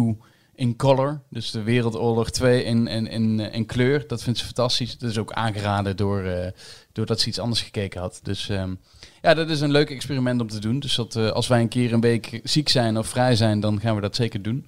in 0.55 0.77
color. 0.77 1.21
Dus 1.31 1.51
de 1.51 1.63
Wereldoorlog 1.63 2.31
2 2.31 2.65
in, 2.65 2.87
in, 2.87 3.07
in, 3.07 3.41
in 3.41 3.67
kleur. 3.67 4.07
Dat 4.07 4.23
vindt 4.23 4.39
ze 4.39 4.45
fantastisch. 4.45 4.99
Dat 4.99 5.11
is 5.11 5.19
ook 5.19 5.33
aangeraden 5.33 5.97
door, 5.97 6.53
doordat 6.93 7.21
ze 7.21 7.29
iets 7.29 7.39
anders 7.39 7.63
gekeken 7.63 8.01
had. 8.01 8.21
Dus 8.23 8.49
ehm, 8.49 8.75
ja, 9.23 9.35
dat 9.35 9.51
is 9.51 9.61
een 9.61 9.71
leuk 9.71 9.91
experiment 9.91 10.41
om 10.41 10.49
te 10.49 10.61
doen. 10.61 10.79
Dus 10.79 10.95
dat, 10.95 11.17
als 11.17 11.47
wij 11.47 11.61
een 11.61 11.69
keer 11.69 11.93
een 11.93 12.01
week 12.01 12.41
ziek 12.43 12.69
zijn 12.69 12.99
of 12.99 13.07
vrij 13.07 13.37
zijn, 13.37 13.61
dan 13.61 13.81
gaan 13.81 13.95
we 13.95 14.01
dat 14.01 14.17
zeker 14.17 14.43
doen. 14.43 14.67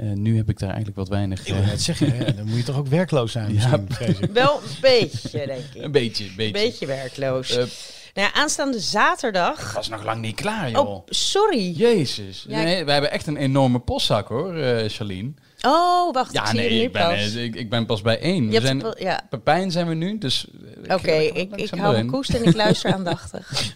Eh, 0.00 0.06
nu 0.12 0.36
heb 0.36 0.48
ik 0.48 0.58
daar 0.58 0.68
eigenlijk 0.68 0.98
wat 0.98 1.08
weinig... 1.08 1.40
Ik 1.40 1.52
wil 1.54 1.62
eh, 1.62 1.68
net 1.68 1.82
zeggen, 1.82 2.12
hè, 2.16 2.34
dan 2.34 2.46
moet 2.46 2.56
je 2.56 2.62
toch 2.62 2.76
ook 2.76 2.86
werkloos 2.86 3.32
zijn 3.32 3.54
Ja. 3.60 3.80
ik. 3.98 4.18
Wel 4.32 4.54
een 4.62 4.68
beetje, 4.80 5.46
denk 5.46 5.60
ik. 5.74 5.82
een 5.82 5.92
beetje, 5.92 6.24
een 6.24 6.32
beetje. 6.36 6.52
Beetje 6.52 6.86
werkloos. 6.86 7.50
Eh, 7.50 7.56
nou 7.56 7.68
ja, 8.14 8.32
aanstaande 8.32 8.80
zaterdag... 8.80 9.72
was 9.74 9.88
nog 9.88 10.04
lang 10.04 10.20
niet 10.20 10.34
klaar, 10.36 10.70
joh. 10.70 10.88
Oh, 10.88 11.02
sorry. 11.08 11.72
Jezus. 11.76 12.44
Ja, 12.48 12.58
ik- 12.58 12.64
nee, 12.64 12.84
wij 12.84 12.92
hebben 12.92 13.12
echt 13.12 13.26
een 13.26 13.36
enorme 13.36 13.78
postzak 13.78 14.28
hoor, 14.28 14.54
eh 14.56 14.88
Charlene. 14.88 15.32
Oh, 15.62 16.12
wacht, 16.14 16.28
ik 16.34 16.36
Ja, 16.40 16.46
zie 16.46 16.58
nee, 16.58 16.82
ik 16.82 16.92
ben, 16.92 17.08
pas. 17.08 17.32
ik, 17.34 17.54
ik 17.54 17.70
ben 17.70 17.86
pas 17.86 18.00
bij 18.02 18.18
één. 18.20 18.42
Je 18.42 18.48
We 18.48 18.52
hebt 18.54 18.66
zijn, 18.66 18.80
wel- 18.82 18.98
ja, 19.02 19.26
Pepijn 19.30 19.70
zijn 19.70 19.88
we 19.88 19.94
nu, 19.94 20.18
dus... 20.18 20.46
oké. 20.88 21.12
Ik, 21.12 21.34
ik 21.36 21.48
hou 21.50 21.56
mijn 21.70 21.82
doorheen. 21.82 22.06
koest 22.10 22.30
en 22.34 22.44
ik 22.46 22.54
luister 22.54 22.92
aandachtig. 22.94 23.74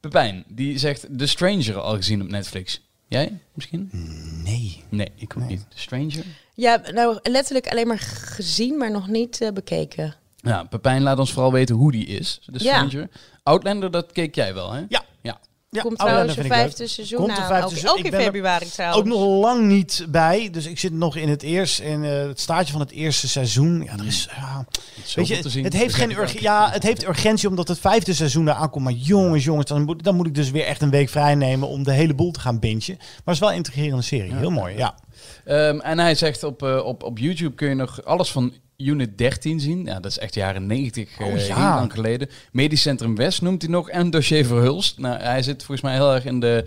Pepijn, 0.00 0.44
die 0.48 0.78
zegt 0.78 1.06
The 1.18 1.26
Stranger 1.26 1.78
al 1.80 1.96
gezien 1.96 2.22
op 2.22 2.28
Netflix. 2.28 2.80
Jij 3.08 3.38
misschien? 3.54 3.90
Nee. 4.44 4.82
Nee, 4.88 5.08
ik 5.16 5.32
ook 5.36 5.42
Nee. 5.42 5.48
niet. 5.48 5.66
Stranger? 5.74 6.24
Ja, 6.54 6.82
nou 6.92 7.18
letterlijk 7.22 7.68
alleen 7.68 7.86
maar 7.86 7.98
gezien, 7.98 8.76
maar 8.76 8.90
nog 8.90 9.08
niet 9.08 9.40
eh, 9.40 9.50
bekeken. 9.52 10.14
Ja, 10.36 10.64
Pepijn 10.64 11.02
laat 11.02 11.18
ons 11.18 11.32
vooral 11.32 11.52
weten 11.52 11.74
hoe 11.74 11.92
die 11.92 12.06
is, 12.06 12.40
Ja. 12.52 12.58
Stranger. 12.58 13.08
Outlander, 13.42 13.90
dat 13.90 14.12
keek 14.12 14.34
jij 14.34 14.54
wel, 14.54 14.72
hè? 14.72 14.82
Ja. 14.88 15.04
Ja. 15.70 15.82
Komt 15.82 15.98
Outlander 15.98 16.34
trouwens 16.34 16.36
een 16.36 16.42
vind 16.42 16.46
ik 16.46 16.52
leuk. 16.52 16.60
vijfde 16.76 16.86
seizoen 16.94 17.18
Komt 17.18 17.30
aan. 17.38 17.46
vijfde 17.46 17.64
ook, 17.64 17.70
seizoen. 17.70 17.90
ook 17.90 17.98
Ik 17.98 18.04
in 18.06 18.12
er 18.14 18.20
februari 18.20 18.66
trouwens. 18.70 19.00
Ook 19.00 19.06
nog 19.06 19.40
lang 19.42 19.66
niet 19.66 20.06
bij. 20.08 20.48
Dus 20.50 20.66
ik 20.66 20.78
zit 20.78 20.92
nog 20.92 21.16
in 21.16 21.28
het 21.28 21.42
eerst 21.42 21.80
in 21.80 22.04
eh, 22.04 22.10
het 22.26 22.40
staartje 22.40 22.72
van 22.72 22.80
het 22.80 22.90
eerste 22.90 23.28
seizoen. 23.28 23.82
Ja, 23.82 23.92
er 23.98 24.06
is. 24.06 24.28
Ja, 24.36 24.64
weet 25.14 25.26
je, 25.28 25.38
te 25.38 25.48
zien. 25.48 25.64
het 25.64 25.72
heeft 25.72 25.98
Dat 25.98 26.00
geen 26.08 26.16
urg- 26.18 26.40
ja, 26.40 26.70
het 26.70 26.82
heeft 26.82 27.06
urgentie 27.08 27.48
omdat 27.48 27.68
het 27.68 27.78
vijfde 27.78 28.14
seizoen 28.14 28.48
eraan 28.48 28.70
komt. 28.70 28.84
Maar 28.84 28.92
jongens, 28.92 29.44
jongens, 29.44 29.66
dan 29.66 29.82
moet, 29.84 30.02
dan 30.04 30.14
moet 30.16 30.26
ik 30.26 30.34
dus 30.34 30.50
weer 30.50 30.64
echt 30.64 30.82
een 30.82 30.90
week 30.90 31.08
vrij 31.08 31.34
nemen 31.34 31.68
om 31.68 31.82
de 31.82 31.92
hele 31.92 32.14
boel 32.14 32.30
te 32.30 32.40
gaan 32.40 32.58
bingen. 32.58 32.96
Maar 32.96 32.98
het 33.24 33.34
is 33.34 33.38
wel 33.40 33.50
een 33.50 33.56
integrerende 33.56 34.02
serie. 34.02 34.34
Heel 34.34 34.50
mooi. 34.50 34.76
Ja. 34.76 34.94
Ehm, 35.44 35.78
en 35.80 35.98
hij 35.98 36.14
zegt 36.14 36.42
op, 36.42 36.62
eh, 36.62 36.84
op, 36.84 37.02
op 37.02 37.18
YouTube 37.18 37.54
kun 37.54 37.68
je 37.68 37.74
nog 37.74 38.04
alles 38.04 38.30
van 38.30 38.52
Unit 38.76 39.18
13 39.18 39.60
zien. 39.60 39.84
Ja, 39.84 40.00
dat 40.00 40.10
is 40.10 40.18
echt 40.18 40.34
jaren 40.34 40.66
90, 40.66 41.18
eh 41.18 41.26
Oh, 41.26 41.32
ja. 41.46 41.54
heel 41.56 41.78
lang 41.78 41.92
geleden. 41.92 42.28
Medisch 42.52 42.82
Centrum 42.82 43.16
West 43.16 43.42
noemt 43.42 43.62
hij 43.62 43.70
nog. 43.70 43.90
En 43.90 44.10
Dossier 44.10 44.46
Verhulst. 44.46 44.98
Nou, 44.98 45.18
hij 45.20 45.42
zit 45.42 45.56
volgens 45.64 45.80
mij 45.80 45.94
heel 45.94 46.14
erg 46.14 46.24
in 46.24 46.40
de 46.40 46.64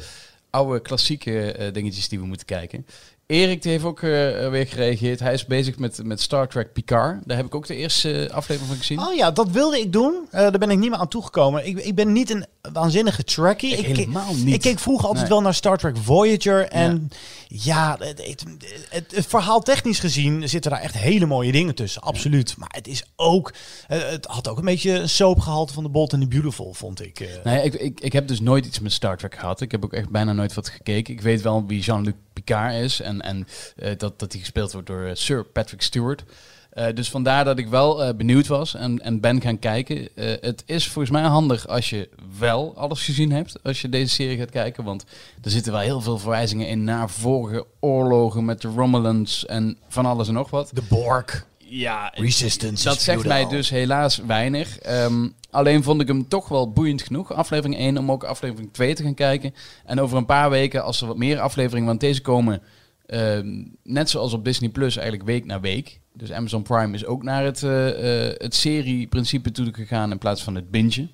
oude 0.49 0.81
klassieke 0.81 1.51
eh, 1.51 1.73
dingetjes 1.73 2.09
die 2.09 2.19
we 2.19 2.25
moeten 2.25 2.45
kijken. 2.45 2.85
Erik 3.29 3.61
die 3.61 3.71
heeft 3.71 3.83
ook 3.83 4.01
eh, 4.01 4.09
weer 4.49 4.67
gereageerd. 4.67 5.19
Hij 5.19 5.33
is 5.33 5.45
bezig 5.45 5.77
met, 5.77 5.99
met 6.03 6.21
Star 6.21 6.47
Trek 6.47 6.73
Picard. 6.73 7.21
Daar 7.25 7.37
heb 7.37 7.45
ik 7.45 7.55
ook 7.55 7.67
de 7.67 7.75
eerste 7.75 8.25
eh, 8.25 8.35
aflevering 8.35 8.71
van 8.71 8.77
gezien. 8.77 8.99
Oh 8.99 9.15
ja, 9.15 9.31
dat 9.31 9.49
wilde 9.49 9.79
ik 9.79 9.93
doen. 9.93 10.27
Eh, 10.31 10.39
daar 10.39 10.57
ben 10.57 10.69
ik 10.69 10.77
niet 10.77 10.89
meer 10.89 10.99
aan 10.99 11.07
toegekomen. 11.07 11.67
Ik, 11.67 11.77
ik 11.79 11.95
ben 11.95 12.11
niet 12.11 12.29
een 12.29 12.45
waanzinnige 12.73 13.23
trekkie. 13.23 13.77
Ik 13.77 13.97
helemaal 13.97 14.33
niet. 14.35 14.53
Ik 14.53 14.61
keek 14.61 14.79
vroeger 14.79 15.05
altijd 15.05 15.23
Nee. 15.23 15.33
wel 15.33 15.41
naar 15.43 15.53
Star 15.53 15.77
Trek 15.77 15.97
Voyager. 15.97 16.67
En 16.67 17.09
ja, 17.47 17.95
het, 17.99 18.25
het, 18.27 18.43
het, 18.89 19.15
het 19.15 19.25
verhaal 19.25 19.61
technisch 19.61 19.99
gezien 19.99 20.49
zitten 20.49 20.71
daar 20.71 20.81
echt 20.81 20.97
hele 20.97 21.25
mooie 21.25 21.51
dingen 21.51 21.75
tussen. 21.75 22.01
Absoluut. 22.01 22.57
Maar 22.57 22.71
het 22.71 22.87
is 22.87 23.03
ook... 23.15 23.53
het 23.87 24.25
had 24.25 24.47
ook 24.47 24.57
een 24.57 24.65
beetje 24.65 24.91
een 24.91 25.09
soapgehalte 25.09 25.73
van 25.73 25.83
The 25.83 25.89
Bold 25.89 26.13
and 26.13 26.21
the 26.21 26.27
Beautiful, 26.27 26.73
vond 26.73 27.01
ik. 27.01 27.39
Nee, 27.43 27.63
ik, 27.63 27.73
ik, 27.73 27.99
ik 27.99 28.13
heb 28.13 28.27
dus 28.27 28.39
nooit 28.39 28.65
iets 28.65 28.79
met 28.79 28.91
Star 28.93 29.17
Trek 29.17 29.35
gehad. 29.35 29.61
Ik 29.61 29.71
heb 29.71 29.83
ook 29.83 29.93
echt 29.93 30.09
bijna 30.09 30.33
nooit 30.33 30.53
wat 30.53 30.69
gekeken. 30.69 31.13
Ik 31.13 31.21
weet 31.21 31.41
wel 31.41 31.65
wie 31.67 31.81
Jean-Luc 31.81 32.13
Picard 32.43 32.73
is 32.73 33.01
en, 33.01 33.21
en 33.21 33.47
eh, 33.75 33.91
dat, 33.97 34.19
dat 34.19 34.31
hij 34.31 34.41
gespeeld 34.41 34.71
wordt 34.71 34.87
door 34.87 35.03
eh, 35.03 35.15
Sir 35.15 35.45
Patrick 35.45 35.81
Stewart. 35.81 36.23
Eh, 36.69 36.85
dus 36.93 37.09
vandaar 37.09 37.45
dat 37.45 37.57
ik 37.57 37.67
wel 37.67 38.15
benieuwd 38.15 38.47
was 38.47 38.75
en, 38.75 38.99
en 38.99 39.19
ben 39.19 39.41
gaan 39.41 39.59
kijken. 39.59 40.09
Het 40.15 40.63
is 40.65 40.87
volgens 40.87 41.13
mij 41.13 41.23
handig 41.23 41.67
als 41.67 41.89
je 41.89 42.09
wel 42.39 42.73
alles 42.77 43.05
gezien 43.05 43.31
hebt, 43.31 43.63
als 43.63 43.81
je 43.81 43.89
deze 43.89 44.13
serie 44.13 44.37
gaat 44.37 44.49
kijken. 44.49 44.83
Want 44.83 45.05
er 45.43 45.51
zitten 45.51 45.71
wel 45.71 45.81
heel 45.81 46.01
veel 46.01 46.17
verwijzingen 46.17 46.67
in 46.67 46.83
naar 46.83 47.09
vorige 47.09 47.65
oorlogen 47.79 48.45
met 48.45 48.61
de 48.61 48.67
Romulans 48.67 49.45
en 49.45 49.77
van 49.87 50.05
alles 50.05 50.27
en 50.27 50.33
nog 50.33 50.49
wat. 50.49 50.71
De 50.73 50.83
Borg. 50.89 51.47
Ja, 51.69 52.11
Resistance 52.15 52.83
dat 52.83 53.01
zegt 53.01 53.25
mij 53.25 53.47
dus 53.47 53.69
helaas 53.69 54.17
weinig. 54.17 54.79
Ehm, 54.79 55.27
alleen 55.49 55.83
vond 55.83 56.01
ik 56.01 56.07
hem 56.07 56.27
toch 56.27 56.47
wel 56.47 56.71
boeiend 56.71 57.01
genoeg, 57.01 57.33
aflevering 57.33 57.79
1, 57.79 57.97
om 57.97 58.11
ook 58.11 58.23
aflevering 58.23 58.73
2 58.73 58.95
te 58.95 59.03
gaan 59.03 59.13
kijken. 59.13 59.53
En 59.85 59.99
over 59.99 60.17
een 60.17 60.25
paar 60.25 60.49
weken, 60.49 60.83
als 60.83 61.01
er 61.01 61.07
wat 61.07 61.17
meer 61.17 61.39
afleveringen, 61.39 61.87
want 61.87 61.99
deze 61.99 62.21
komen 62.21 62.61
ehm, 63.05 63.63
net 63.83 64.09
zoals 64.09 64.33
op 64.33 64.45
Disney 64.45 64.69
Plus 64.69 64.95
eigenlijk 64.95 65.27
week 65.27 65.45
na 65.45 65.59
week. 65.59 65.99
Dus 66.13 66.31
Amazon 66.31 66.61
Prime 66.61 66.93
is 66.93 67.05
ook 67.05 67.23
naar 67.23 67.43
het, 67.43 67.63
eh, 67.63 68.27
eh, 68.27 68.35
het 68.37 68.55
serieprincipe 68.55 69.51
toe 69.51 69.73
gegaan 69.73 70.11
in 70.11 70.17
plaats 70.17 70.43
van 70.43 70.55
het 70.55 70.71
bingen. 70.71 71.11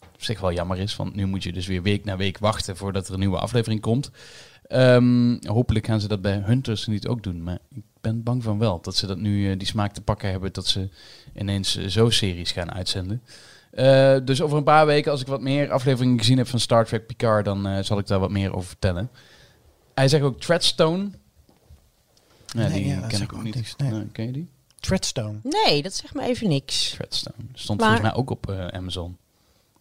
Wat 0.00 0.08
op 0.14 0.22
zich 0.22 0.40
wel 0.40 0.52
jammer 0.52 0.78
is, 0.78 0.96
want 0.96 1.14
nu 1.14 1.26
moet 1.26 1.42
je 1.42 1.52
dus 1.52 1.66
weer 1.66 1.82
week 1.82 2.04
na 2.04 2.16
week 2.16 2.38
wachten 2.38 2.76
voordat 2.76 3.06
er 3.08 3.12
een 3.12 3.20
nieuwe 3.20 3.38
aflevering 3.38 3.80
komt. 3.80 4.10
Ehm, 4.68 5.36
hopelijk 5.46 5.86
gaan 5.86 6.00
ze 6.00 6.08
dat 6.08 6.22
bij 6.22 6.42
Hunters 6.44 6.86
niet 6.86 7.06
ook 7.06 7.22
doen. 7.22 7.42
Maar 7.42 7.58
ik 7.74 7.82
ben 8.00 8.22
bang 8.22 8.42
van 8.42 8.58
wel. 8.58 8.80
Dat 8.80 8.96
ze 8.96 9.06
dat 9.06 9.18
nu 9.18 9.50
eh, 9.50 9.58
die 9.58 9.66
smaak 9.66 9.92
te 9.92 10.00
pakken 10.00 10.30
hebben. 10.30 10.52
Dat 10.52 10.66
ze 10.66 10.88
ineens 11.36 11.76
eh, 11.76 11.86
zo 11.86 12.10
series 12.10 12.52
gaan 12.52 12.72
uitzenden. 12.72 13.22
Eh, 13.70 14.16
dus 14.24 14.42
over 14.42 14.56
een 14.58 14.64
paar 14.64 14.86
weken, 14.86 15.10
als 15.12 15.20
ik 15.20 15.26
wat 15.26 15.40
meer 15.40 15.70
afleveringen 15.70 16.18
gezien 16.18 16.38
heb 16.38 16.46
van 16.48 16.60
Star 16.60 16.84
Trek 16.86 17.06
Picard, 17.06 17.44
dan 17.44 17.66
eh, 17.66 17.82
zal 17.82 17.98
ik 17.98 18.06
daar 18.06 18.18
wat 18.20 18.30
meer 18.30 18.54
over 18.54 18.68
vertellen. 18.68 19.10
Hij 19.94 20.08
zegt 20.08 20.22
ook 20.24 20.40
Treadstone. 20.40 21.10
Ja, 22.46 22.68
Nee, 22.68 22.82
die 22.82 22.86
ja, 22.86 23.06
ken 23.06 23.22
ik 23.22 23.32
ook 23.32 23.42
niet. 23.42 23.54
niks, 23.54 23.76
nee. 23.76 23.90
Nee, 23.90 24.06
ken 24.12 24.26
je 24.26 24.32
die? 24.32 24.48
Treadstone. 24.80 25.38
Nee, 25.42 25.82
dat 25.82 25.94
zegt 25.94 26.14
me 26.14 26.22
even 26.22 26.48
niks. 26.48 26.90
Treadstone. 26.90 27.36
Stond 27.54 27.80
Maar- 27.80 27.88
volgens 27.88 28.10
mij 28.10 28.20
ook 28.20 28.30
op 28.30 28.50
eh, 28.50 28.66
Amazon. 28.66 29.16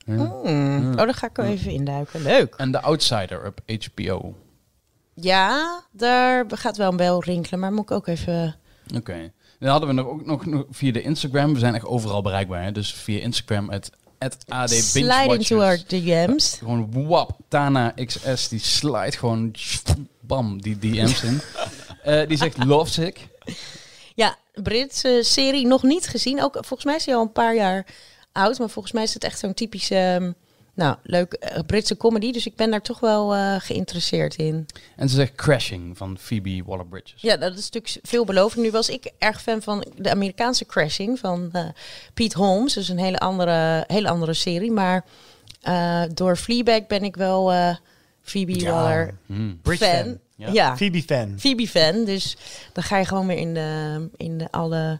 Ja. 0.05 0.15
Hmm. 0.15 0.89
Oh, 0.89 0.95
daar 0.97 1.13
ga 1.13 1.27
ik 1.27 1.35
wel 1.35 1.45
even 1.45 1.71
induiken. 1.71 2.21
Leuk. 2.21 2.53
En 2.55 2.71
The 2.71 2.81
Outsider 2.81 3.45
op 3.45 3.59
HBO. 3.95 4.35
Ja, 5.21 5.83
daar 5.91 6.45
gaat 6.49 6.77
wel 6.77 6.89
een 6.91 6.97
bel 6.97 7.23
rinkelen, 7.23 7.59
maar 7.59 7.73
moet 7.73 7.83
ik 7.83 7.91
ook 7.91 8.07
even... 8.07 8.55
Oké. 8.95 9.31
Dan 9.59 9.69
hadden 9.69 9.89
we 9.89 9.95
nog 9.95 10.07
ook 10.07 10.25
nog, 10.25 10.45
nog 10.45 10.65
via 10.69 10.91
de 10.91 11.01
Instagram. 11.01 11.53
We 11.53 11.59
zijn 11.59 11.75
echt 11.75 11.85
overal 11.85 12.21
bereikbaar. 12.21 12.63
Hè? 12.63 12.71
Dus 12.71 12.93
via 12.93 13.19
Instagram 13.19 13.69
het, 13.69 13.91
het 14.17 14.37
AD 14.47 14.69
Slide 14.69 15.37
into 15.37 15.61
our 15.61 15.83
DM's. 15.87 16.57
Gewoon 16.57 17.07
wap. 17.07 17.37
Tana 17.47 17.93
XS 18.05 18.47
die 18.47 18.59
slide 18.59 19.17
gewoon 19.17 19.55
bam 20.19 20.61
die 20.61 20.77
DM's 20.79 21.23
in. 21.23 21.41
Eh, 22.03 22.27
die 22.27 22.37
zegt 22.37 22.63
lovesick. 22.65 23.27
Ja, 24.15 24.35
Britse 24.53 25.19
serie 25.23 25.67
nog 25.67 25.83
niet 25.83 26.07
gezien. 26.07 26.43
Ook 26.43 26.53
volgens 26.53 26.83
mij 26.83 26.95
is 26.95 27.05
hij 27.05 27.15
al 27.15 27.21
een 27.21 27.31
paar 27.31 27.55
jaar 27.55 27.85
oud, 28.31 28.59
maar 28.59 28.69
volgens 28.69 28.93
mij 28.93 29.03
is 29.03 29.13
het 29.13 29.23
echt 29.23 29.39
zo'n 29.39 29.53
typische, 29.53 29.95
ehm, 29.95 30.31
nou, 30.77 30.95
leuk 31.03 31.33
eh, 31.33 31.59
Britse 31.65 31.97
comedy. 31.97 32.31
Dus 32.31 32.45
ik 32.45 32.55
ben 32.55 32.71
daar 32.71 32.81
toch 32.81 32.99
wel 32.99 33.35
eh, 33.35 33.55
geïnteresseerd 33.59 34.35
in. 34.35 34.65
En 34.95 35.09
ze 35.09 35.15
zegt 35.15 35.35
crashing 35.35 35.97
van 35.97 36.17
Phoebe 36.19 36.63
Waller-Bridges. 36.65 37.21
Ja, 37.21 37.37
dat 37.37 37.57
is 37.57 37.69
natuurlijk 37.69 38.07
veelbelovend. 38.07 38.63
Nu 38.63 38.71
was 38.71 38.89
ik 38.89 39.11
erg 39.17 39.41
fan 39.41 39.61
van 39.61 39.85
de 39.95 40.11
Amerikaanse 40.11 40.65
Crashing 40.65 41.19
van 41.19 41.49
eh 41.51 41.65
Pete 42.13 42.37
Holmes. 42.37 42.73
Dus 42.73 42.89
een 42.89 42.97
hele 42.97 43.17
andere, 43.17 43.83
hele 43.87 44.09
andere 44.09 44.33
serie. 44.33 44.71
Maar 44.71 45.05
eh, 45.61 46.03
door 46.13 46.35
Fleabag 46.35 46.87
ben 46.87 47.03
ik 47.03 47.15
wel 47.15 47.51
eh 47.51 47.75
Phoebe 48.21 48.59
Ja. 48.59 48.71
Waller. 48.71 49.17
Bridge 49.61 49.85
fan. 49.85 50.19
Ja. 50.35 50.49
Ja, 50.51 50.77
Phoebe 50.77 51.03
fan. 51.03 51.39
Phoebe 51.39 51.67
fan. 51.67 52.05
Dus 52.05 52.37
dan 52.73 52.83
ga 52.83 52.97
je 52.97 53.05
gewoon 53.05 53.27
weer 53.27 53.37
in 53.37 53.53
de, 53.53 54.09
in 54.17 54.37
de 54.37 54.51
alle 54.51 54.99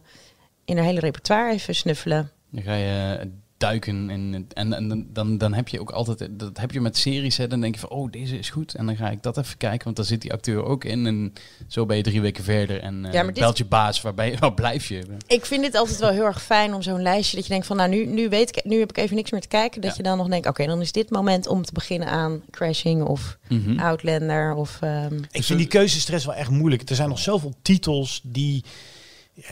in 0.64 0.76
haar 0.76 0.86
hele 0.86 1.00
repertoire 1.00 1.52
even 1.52 1.74
snuffelen. 1.74 2.30
Dan 2.50 2.62
ga 2.62 2.74
je 2.74 3.30
duiken 3.58 4.10
in, 4.10 4.46
en, 4.54 4.72
en 4.72 4.88
dan- 4.88 5.06
dan, 5.12 5.38
dan 5.38 5.54
heb 5.54 5.68
je 5.68 5.80
ook 5.80 5.90
altijd, 5.90 6.28
dat 6.30 6.58
heb 6.58 6.70
je 6.70 6.80
met 6.80 6.96
series, 6.96 7.36
hè, 7.36 7.46
dan 7.46 7.60
denk 7.60 7.74
je 7.74 7.80
van, 7.80 7.88
oh, 7.90 8.10
deze 8.10 8.38
is 8.38 8.50
goed. 8.50 8.74
En 8.74 8.86
dan 8.86 8.96
ga 8.96 9.10
ik 9.10 9.22
dat 9.22 9.38
even 9.38 9.56
kijken, 9.56 9.84
want 9.84 9.96
dan 9.96 10.04
zit 10.04 10.20
die 10.22 10.32
acteur 10.32 10.64
ook 10.64 10.84
in. 10.84 11.06
En 11.06 11.32
zo 11.68 11.86
ben 11.86 11.96
je 11.96 12.02
drie 12.02 12.20
weken 12.20 12.44
verder 12.44 12.80
en 12.80 13.04
eh 13.04 13.12
Ja, 13.12 13.22
dit- 13.24 13.34
belt 13.34 13.58
je 13.58 13.64
baas, 13.64 14.00
waarbij, 14.00 14.36
waar 14.38 14.54
blijf 14.54 14.86
je? 14.88 15.02
Ik 15.26 15.46
vind 15.46 15.62
dit 15.62 15.74
altijd 15.74 15.98
wel 15.98 16.10
heel 16.10 16.24
erg 16.24 16.42
fijn 16.42 16.74
om 16.74 16.82
zo'n 16.82 17.02
lijstje 17.02 17.36
dat 17.36 17.44
je 17.46 17.50
denkt 17.52 17.66
van 17.66 17.76
nou 17.76 17.90
nu, 17.90 18.06
nu 18.06 18.28
weet 18.28 18.56
ik, 18.56 18.64
nu 18.64 18.78
heb 18.78 18.90
ik 18.90 18.96
even 18.96 19.16
niks 19.16 19.30
meer 19.30 19.40
te 19.40 19.48
kijken. 19.48 19.80
Dat 19.80 19.90
Ja. 19.90 19.96
je 19.96 20.02
dan 20.02 20.16
nog 20.18 20.28
denkt, 20.28 20.46
oké, 20.46 20.66
dan 20.66 20.80
is 20.80 20.92
dit 20.92 21.10
moment 21.10 21.46
om 21.46 21.62
te 21.64 21.72
beginnen 21.72 22.08
aan 22.08 22.42
Crashing 22.50 23.02
of 23.02 23.38
Mhm. 23.48 23.78
Outlander 23.78 24.54
of 24.54 24.78
ehm, 24.80 25.14
Ik 25.30 25.44
vind 25.44 25.58
die 25.58 25.68
keuzestress 25.68 26.24
wel 26.24 26.34
echt 26.34 26.50
moeilijk. 26.50 26.88
Er 26.90 26.96
zijn 26.96 27.08
nog 27.08 27.18
zoveel 27.18 27.54
titels 27.62 28.20
die 28.24 28.64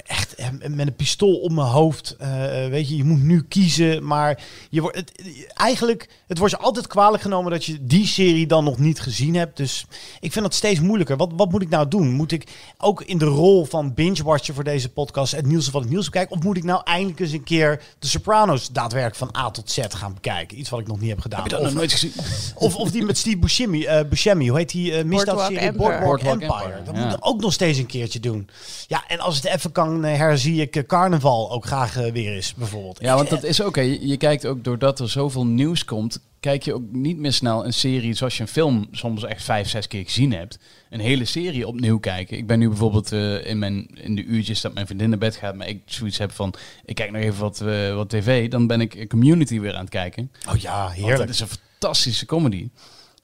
echt 0.07 0.35
eh, 0.35 0.49
met 0.69 0.87
een 0.87 0.97
pistool 0.97 1.37
op 1.37 1.53
mijn 1.53 1.67
hoofd. 1.67 2.17
eh, 2.19 2.65
eh, 2.65 2.71
weet 2.71 2.89
je, 2.89 2.97
je 2.97 3.05
moet 3.05 3.23
nu 3.23 3.43
kiezen. 3.43 4.07
Maar 4.07 4.43
je 4.71 4.81
wordt 4.81 4.97
het, 4.97 5.13
eigenlijk, 5.55 6.09
het 6.27 6.39
wordt 6.39 6.53
je 6.53 6.61
altijd 6.61 6.87
kwalijk 6.87 7.23
genomen 7.23 7.51
dat 7.51 7.65
je 7.65 7.87
die 7.87 8.07
serie 8.07 8.47
dan 8.47 8.65
nog 8.65 8.79
niet 8.79 9.01
gezien 9.01 9.35
hebt. 9.35 9.57
Dus 9.57 9.87
ik 10.21 10.33
vind 10.33 10.45
dat 10.45 10.55
steeds 10.55 10.81
moeilijker. 10.81 11.17
Wat, 11.17 11.33
wat 11.37 11.51
moet 11.51 11.63
ik 11.63 11.69
nou 11.69 11.89
doen? 11.89 12.13
Moet 12.13 12.33
ik 12.33 12.47
ook 12.79 13.03
in 13.03 13.19
de 13.19 13.25
rol 13.25 13.65
van 13.65 13.95
binge-watcher 13.95 14.55
voor 14.55 14.65
deze 14.65 14.89
podcast 14.89 15.35
het 15.37 15.47
nieuws 15.47 15.69
van 15.69 15.81
het 15.81 15.91
nieuws 15.91 16.05
bekijken? 16.05 16.37
Of 16.37 16.43
moet 16.43 16.57
ik 16.57 16.65
nou 16.65 16.81
eindelijk 16.85 17.21
eens 17.21 17.33
een 17.33 17.45
keer 17.45 17.83
de 17.99 18.07
Sopranos 18.07 18.69
daadwerkelijk 18.69 19.33
van 19.33 19.43
A 19.43 19.51
tot 19.51 19.71
Z 19.71 19.81
gaan 19.89 20.15
bekijken? 20.15 20.59
Iets 20.59 20.71
wat 20.71 20.81
ik 20.81 20.87
nog 20.87 21.01
niet 21.01 21.11
heb 21.11 21.21
gedaan. 21.21 21.43
Heb 21.43 21.51
je 21.51 21.57
dat 21.57 21.65
of, 21.65 21.71
nog 21.71 21.77
nooit 21.77 21.93
gezien? 21.93 22.13
of, 22.55 22.77
of 22.77 22.91
die 22.91 23.05
met 23.05 23.19
Steve 23.19 23.39
Buscemi, 23.39 23.85
eh 23.85 24.09
Buscemi 24.09 24.49
hoe 24.49 24.59
heet 24.59 24.71
die 24.71 24.93
uh, 24.93 25.05
misdaadserie? 25.05 25.73
Boardwalk. 25.73 26.21
Empire, 26.23 26.83
Dat 26.85 26.97
ja. 26.97 27.05
moet 27.05 27.13
ik 27.13 27.27
ook 27.27 27.41
nog 27.41 27.53
steeds 27.53 27.79
een 27.79 27.87
keertje 27.87 28.21
doen. 28.21 28.49
Ja, 28.87 29.05
en 29.07 29.19
als 29.19 29.37
het 29.37 29.45
even 29.45 29.73
kan, 29.77 30.05
eh, 30.05 30.17
herzie 30.17 30.61
ik 30.61 30.77
eh, 30.77 30.87
carnaval 30.87 31.51
ook 31.51 31.65
graag 31.65 31.97
eh, 31.97 32.13
weer 32.13 32.35
eens, 32.35 32.55
bijvoorbeeld. 32.55 33.01
Ja, 33.01 33.15
want 33.15 33.29
dat 33.31 33.43
is 33.43 33.63
ook, 33.63 33.77
hè. 33.77 33.83
Je, 34.01 34.17
kijkt 34.17 34.47
ook 34.47 34.65
doordat 34.65 35.01
er 35.01 35.09
zoveel 35.09 35.47
nieuws 35.47 35.85
komt, 35.85 36.21
kijk 36.41 36.63
je 36.63 36.75
ook 36.75 36.83
niet 36.91 37.17
meer 37.17 37.33
snel 37.33 37.65
een 37.65 37.73
serie 37.73 38.15
zoals 38.15 38.37
je 38.37 38.43
een 38.43 38.49
film 38.49 38.89
soms 38.91 39.25
echt 39.25 39.45
vijf, 39.45 39.69
zes 39.69 39.89
keer 39.89 40.05
gezien 40.05 40.33
hebt. 40.33 40.59
Een 40.91 41.01
hele 41.01 41.25
serie 41.25 41.67
opnieuw 41.67 41.99
kijken. 41.99 42.37
Ik 42.37 42.47
ben 42.47 42.59
nu 42.59 42.69
bijvoorbeeld 42.69 43.13
in, 43.45 43.59
mijn, 43.59 43.89
in 43.95 44.15
de 44.15 44.25
uurtjes 44.25 44.61
dat 44.61 44.75
mijn 44.75 44.87
vriendin 44.87 45.09
naar 45.09 45.19
bed 45.19 45.37
gaat, 45.37 45.55
maar 45.55 45.69
ik 45.69 45.83
zoiets 45.85 46.19
heb 46.19 46.33
van, 46.33 46.55
ik 46.85 46.95
kijk 46.95 47.11
nog 47.11 47.23
even 47.23 47.41
wat, 47.41 47.59
wat 47.95 48.09
tv, 48.09 48.49
dan 48.49 48.67
ben 48.67 48.81
ik 48.81 49.09
Community 49.09 49.61
weer 49.61 49.75
aan 49.75 49.81
het 49.81 49.89
kijken. 49.89 50.31
Oh 50.49 50.57
ja, 50.57 50.89
heerlijk. 50.89 51.19
dat 51.19 51.29
is 51.29 51.41
een 51.41 51.49
fantastische 51.49 52.27
comedy. 52.27 52.69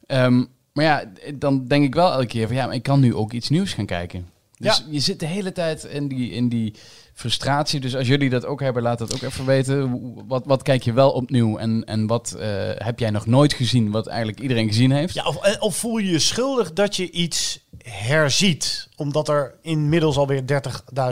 Ehm, 0.06 0.44
maar 0.72 0.84
ja, 0.84 1.04
dan 1.34 1.66
denk 1.66 1.84
ik 1.84 1.94
wel 1.94 2.12
elke 2.12 2.26
keer 2.26 2.46
van, 2.46 2.56
ja, 2.56 2.66
maar 2.66 2.74
ik 2.74 2.82
kan 2.82 3.00
nu 3.00 3.14
ook 3.14 3.32
iets 3.32 3.48
nieuws 3.48 3.72
gaan 3.72 3.86
kijken. 3.86 4.31
Dus 4.62 4.76
Ja. 4.76 4.84
je 4.90 5.00
zit 5.00 5.20
de 5.20 5.26
hele 5.26 5.52
tijd 5.52 5.84
in 5.84 6.08
die, 6.08 6.30
in 6.30 6.48
die 6.48 6.74
frustratie. 7.14 7.80
Dus 7.80 7.96
als 7.96 8.06
jullie 8.06 8.30
dat 8.30 8.44
ook 8.44 8.60
hebben, 8.60 8.82
laat 8.82 8.98
het 8.98 9.14
ook 9.14 9.22
even 9.22 9.46
weten. 9.46 10.02
Wat, 10.26 10.42
wat 10.46 10.62
kijk 10.62 10.82
je 10.82 10.92
wel 10.92 11.10
opnieuw 11.10 11.56
en, 11.58 11.84
en 11.84 12.06
wat 12.06 12.32
eh, 12.38 12.48
heb 12.74 12.98
jij 12.98 13.10
nog 13.10 13.26
nooit 13.26 13.52
gezien 13.52 13.90
wat 13.90 14.06
eigenlijk 14.06 14.40
iedereen 14.40 14.66
gezien 14.68 14.90
heeft? 14.92 15.14
Ja, 15.14 15.26
of, 15.26 15.36
eh, 15.44 15.62
of 15.62 15.76
voel 15.76 15.98
je 15.98 16.10
je 16.10 16.18
schuldig 16.18 16.72
dat 16.72 16.96
je 16.96 17.10
iets 17.10 17.60
herziet. 17.84 18.88
Omdat 18.96 19.28
er 19.28 19.54
inmiddels 19.62 20.16
alweer 20.16 20.42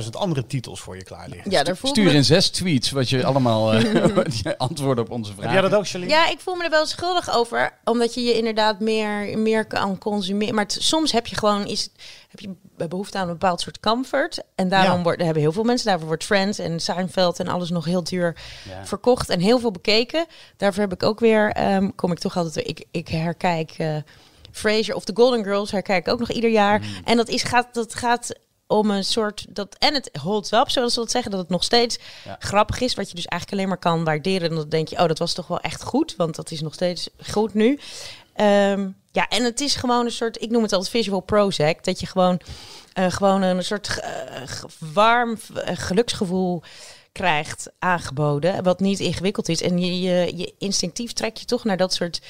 30.000 0.03 0.09
andere 0.11 0.47
titels 0.47 0.81
voor 0.81 0.97
je 0.97 1.05
klaar 1.05 1.29
liggen. 1.29 1.51
Ja, 1.51 1.63
daar 1.63 1.77
voel 1.77 1.91
ik 1.91 1.97
Stuur 1.97 2.11
me- 2.11 2.17
in 2.17 2.25
zes 2.25 2.49
tweets 2.51 2.91
wat 2.91 3.09
je 3.11 3.25
allemaal 3.25 3.73
eh, 3.73 4.53
antwoorden 4.59 5.05
op 5.05 5.11
onze 5.11 5.33
vragen. 5.33 5.53
jij 5.53 5.61
dat 5.61 5.75
ook, 5.75 5.89
Charlene? 5.89 6.13
Ja, 6.13 6.31
ik 6.31 6.41
voel 6.41 6.55
me 6.55 6.65
er 6.65 6.71
wel 6.71 6.87
schuldig 6.87 7.35
over, 7.35 7.73
omdat 7.85 8.15
je 8.15 8.21
je 8.21 8.37
inderdaad 8.37 8.81
meer, 8.81 9.39
meer 9.39 9.65
kan 9.67 9.99
consumeren. 9.99 10.55
Maar 10.55 10.65
het- 10.65 10.77
soms 10.81 11.13
heb 11.13 11.27
je 11.27 11.37
gewoon 11.37 11.67
is, 11.67 11.89
heb 12.29 12.41
je 12.41 12.51
behoefte 12.89 13.19
aan 13.19 13.27
een 13.29 13.39
bepaald 13.39 13.61
soort 13.61 13.81
comfort. 13.81 14.43
En 14.55 14.69
daarom 14.69 14.97
Ja. 14.97 15.03
worden, 15.03 15.25
hebben 15.25 15.43
heel 15.43 15.53
veel 15.53 15.65
mensen, 15.65 15.87
daarvoor 15.87 16.07
wordt 16.07 16.25
Friends 16.25 16.59
en 16.59 16.81
Seinfeld 16.81 17.41
en 17.41 17.49
alles 17.49 17.71
nog 17.71 17.85
heel 17.85 18.05
duur 18.05 18.37
Ja. 18.69 18.87
verkocht 18.87 19.29
en 19.29 19.41
heel 19.41 19.59
veel 19.59 19.71
bekeken. 19.71 20.27
Daarvoor 20.57 20.83
heb 20.83 20.93
ik 20.93 21.03
ook 21.03 21.21
weer, 21.21 21.53
ehm, 21.53 21.91
kom 21.95 22.13
ik 22.13 22.19
toch 22.19 22.37
altijd 22.37 22.55
weer, 22.55 22.67
ik, 22.67 22.85
ik 22.91 23.09
herkijk 23.09 23.71
eh 23.79 23.97
Frasier 24.53 24.95
of 24.95 25.05
The 25.05 25.13
Golden 25.15 25.45
Girls, 25.45 25.71
herkijk 25.71 26.07
ik 26.07 26.13
ook 26.13 26.19
nog 26.19 26.31
ieder 26.31 26.51
jaar. 26.51 26.83
En 27.05 27.17
dat, 27.17 27.29
is, 27.29 27.43
gaat, 27.43 27.75
dat 27.75 27.95
gaat 27.95 28.35
om 28.67 28.91
een 28.91 29.05
soort, 29.05 29.47
dat, 29.49 29.77
en 29.79 29.95
het 29.95 30.11
holds 30.23 30.53
up, 30.53 30.71
zoals 30.71 30.95
ze 30.95 31.01
dat 31.01 31.11
zeggen, 31.11 31.31
dat 31.31 31.41
het 31.41 31.49
nog 31.49 31.65
steeds 31.65 31.99
Ja. 32.25 32.37
grappig 32.39 32.81
is, 32.81 32.95
wat 32.95 33.09
je 33.09 33.15
dus 33.15 33.25
eigenlijk 33.27 33.53
alleen 33.61 33.69
maar 33.69 33.79
kan 33.93 34.05
waarderen. 34.05 34.49
En 34.51 34.55
dan 34.57 34.69
denk 34.69 34.89
je, 34.89 34.99
oh, 34.99 35.07
dat 35.07 35.19
was 35.19 35.33
toch 35.33 35.47
wel 35.47 35.61
echt 35.61 35.83
goed, 35.83 36.15
want 36.17 36.37
dat 36.37 36.51
is 36.51 36.61
nog 36.61 36.75
steeds 36.75 37.09
goed 37.31 37.55
nu. 37.55 37.79
Ehm, 38.35 38.89
ja, 39.13 39.29
en 39.29 39.45
het 39.45 39.61
is 39.61 39.75
gewoon 39.75 40.05
een 40.05 40.13
soort, 40.13 40.43
ik 40.43 40.51
noem 40.51 40.63
het 40.63 40.73
altijd 40.73 40.91
visual 40.91 41.21
Prozac, 41.21 41.85
dat 41.85 42.01
je 42.01 42.07
gewoon, 42.07 42.41
eh, 42.93 43.11
gewoon 43.11 43.43
een 43.43 43.65
soort 43.65 44.01
eh, 44.01 44.63
warm 44.93 45.39
eh, 45.55 45.77
geluksgevoel 45.77 46.63
krijgt 47.13 47.71
aangeboden, 47.79 48.63
wat 48.63 48.81
niet 48.81 49.01
ingewikkeld 49.01 49.49
is. 49.49 49.63
En 49.63 49.79
je, 49.79 50.37
je, 50.37 50.55
instinctief 50.59 51.13
trek 51.13 51.37
je 51.37 51.45
toch 51.45 51.65
naar 51.65 51.77
dat 51.77 51.95
soort 51.95 52.21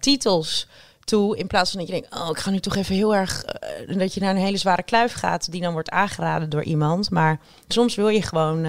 titels 0.00 0.66
toe, 1.04 1.36
in 1.36 1.46
plaats 1.46 1.70
van 1.70 1.80
dat 1.80 1.88
je 1.88 2.00
denkt, 2.00 2.14
oh, 2.14 2.28
ik 2.30 2.38
ga 2.38 2.50
nu 2.50 2.60
toch 2.60 2.76
even 2.76 2.94
heel 2.94 3.14
erg, 3.14 3.44
dat 3.96 4.14
je 4.14 4.20
naar 4.20 4.34
een 4.34 4.42
hele 4.42 4.56
zware 4.56 4.82
kluif 4.82 5.12
gaat, 5.12 5.52
die 5.52 5.60
dan 5.60 5.72
wordt 5.72 5.90
aangeraden 5.90 6.50
door 6.50 6.62
iemand. 6.62 7.10
Maar 7.10 7.40
soms 7.68 7.94
wil 7.94 8.08
je 8.08 8.22
gewoon 8.22 8.66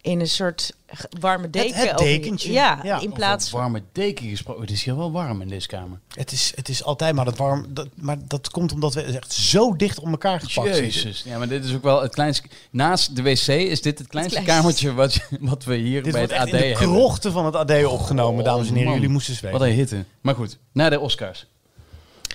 in 0.00 0.20
een 0.20 0.28
soort 0.28 0.72
warme 1.20 1.50
deken. 1.50 1.74
het 1.88 1.98
je- 1.98 2.04
dekentje. 2.04 2.52
Ja, 2.52 2.80
Ja. 2.82 3.00
in 3.00 3.12
plaats 3.12 3.50
warme 3.50 3.82
deken 3.92 4.28
gesproken. 4.28 4.62
Het 4.62 4.70
is 4.70 4.82
hier 4.82 4.96
wel 4.96 5.12
warm 5.12 5.40
in 5.40 5.48
deze 5.48 5.66
kamer. 5.66 5.98
Het, 6.14 6.32
is, 6.32 6.52
het 6.54 6.68
is 6.68 6.84
altijd 6.84 7.14
maar 7.14 7.24
dat 7.24 7.36
warm. 7.36 7.66
Dat, 7.68 7.88
maar 7.94 8.16
dat 8.26 8.50
komt 8.50 8.72
omdat 8.72 8.94
we 8.94 9.02
echt 9.02 9.32
zo 9.32 9.76
dicht 9.76 9.98
op 9.98 10.06
elkaar 10.06 10.40
gepakt 10.40 10.66
zitten. 10.66 10.84
Jezus. 10.84 11.22
Ja, 11.26 11.38
maar 11.38 11.48
dit 11.48 11.64
is 11.64 11.74
ook 11.74 11.82
wel 11.82 12.02
het 12.02 12.14
kleinste... 12.14 12.48
Naast 12.70 13.16
de 13.16 13.22
wc 13.22 13.46
is 13.46 13.82
dit 13.82 13.98
het 13.98 14.08
kleinste 14.08 14.42
kleinste. 14.42 14.42
kamertje 14.44 14.92
wat, 14.94 15.18
wat 15.40 15.64
we 15.64 15.76
hier 15.76 16.02
Dit 16.02 16.12
bij 16.12 16.22
het 16.22 16.32
AD 16.32 16.46
in 16.46 16.52
de 16.52 16.56
hebben. 16.58 16.76
krochten 16.88 17.32
van 17.32 17.44
het 17.44 17.54
AD 17.54 17.84
opgenomen, 17.84 18.44
dames 18.44 18.66
en 18.68 18.72
heren. 18.72 18.84
man. 18.88 18.94
Jullie 18.94 19.10
moesten 19.12 19.34
zweten. 19.34 19.58
Wat 19.58 19.68
een 19.68 19.74
hitte. 19.74 20.04
Maar 20.20 20.34
goed, 20.34 20.58
naar 20.72 20.90
de 20.90 21.00
Oscars. 21.00 21.46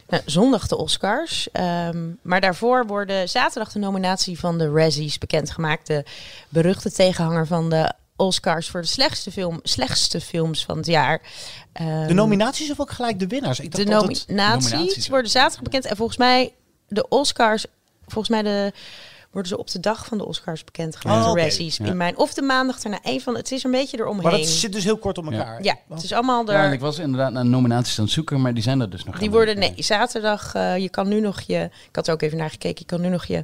Nou, 0.07 0.23
zondag 0.25 0.67
de 0.67 0.77
Oscars. 0.77 1.51
Ehm, 1.51 2.09
maar 2.21 2.41
daarvoor 2.41 2.85
worden 2.85 3.29
zaterdag 3.29 3.71
de 3.71 3.79
nominatie 3.79 4.39
van 4.39 4.57
de 4.57 4.71
Razzies 4.71 5.17
bekendgemaakt. 5.17 5.87
De 5.87 6.03
beruchte 6.49 6.91
tegenhanger 6.91 7.47
van 7.47 7.69
de 7.69 7.91
Oscars 8.15 8.69
voor 8.69 8.81
de 8.81 8.87
slechtste, 8.87 9.31
film, 9.31 9.59
slechtste 9.63 10.21
films 10.21 10.65
van 10.65 10.77
het 10.77 10.85
jaar. 10.85 11.21
Ehm, 11.73 12.07
De 12.07 12.13
nominaties 12.13 12.71
of 12.71 12.79
ook 12.79 12.91
gelijk 12.91 13.19
de 13.19 13.27
winnaars? 13.27 13.59
Ik 13.59 13.75
de 13.75 13.83
dacht 13.83 14.01
altijd- 14.01 14.23
nominaties, 14.27 14.71
Nominaties. 14.71 15.07
worden 15.07 15.31
zaterdag 15.31 15.61
bekend. 15.63 15.85
En 15.85 15.95
volgens 15.95 16.17
mij 16.17 16.53
de 16.87 17.07
Oscars, 17.07 17.65
volgens 18.07 18.29
mij 18.29 18.41
de, 18.41 18.73
worden 19.33 19.51
ze 19.51 19.57
op 19.57 19.71
de 19.71 19.79
dag 19.79 20.05
van 20.05 20.17
de 20.17 20.25
Oscars 20.25 20.63
bekendgemaakt. 20.63 21.27
Oh. 21.27 21.37
Razzies. 21.37 21.77
Ja. 21.77 21.85
In 21.85 21.97
mijn, 21.97 22.17
of 22.17 22.33
de 22.33 22.41
maandag 22.41 22.79
daarna. 22.79 22.99
Een 23.03 23.21
van, 23.21 23.35
het 23.35 23.51
is 23.51 23.63
een 23.63 23.71
beetje 23.71 23.97
eromheen. 23.99 24.23
Maar 24.23 24.31
dat 24.31 24.47
zit 24.47 24.73
dus 24.73 24.83
heel 24.83 24.97
kort 24.97 25.17
op 25.17 25.31
elkaar. 25.31 25.63
ja, 25.63 25.75
het 25.89 26.03
is 26.03 26.11
allemaal 26.13 26.51
Ja, 26.51 26.61
en 26.63 26.67
er. 26.67 26.73
ik 26.73 26.79
was 26.79 26.99
inderdaad 26.99 27.31
naar 27.31 27.45
nominaties 27.45 27.97
aan 27.97 28.03
het 28.03 28.13
zoeken, 28.13 28.41
maar 28.41 28.53
die 28.53 28.63
zijn 28.63 28.79
er 28.79 28.89
dus 28.89 29.03
nog 29.03 29.19
Die 29.19 29.31
worden, 29.31 29.59
nee, 29.59 29.73
zaterdag, 29.77 30.53
eh, 30.55 30.77
je 30.77 30.89
kan 30.89 31.07
nu 31.07 31.19
nog 31.19 31.41
je, 31.41 31.69
ik 31.89 31.95
had 31.95 32.07
er 32.07 32.13
ook 32.13 32.21
even 32.21 32.37
naar 32.37 32.49
gekeken, 32.49 32.79
je 32.79 32.85
kan 32.85 33.01
nu 33.01 33.09
nog 33.09 33.25
je 33.25 33.43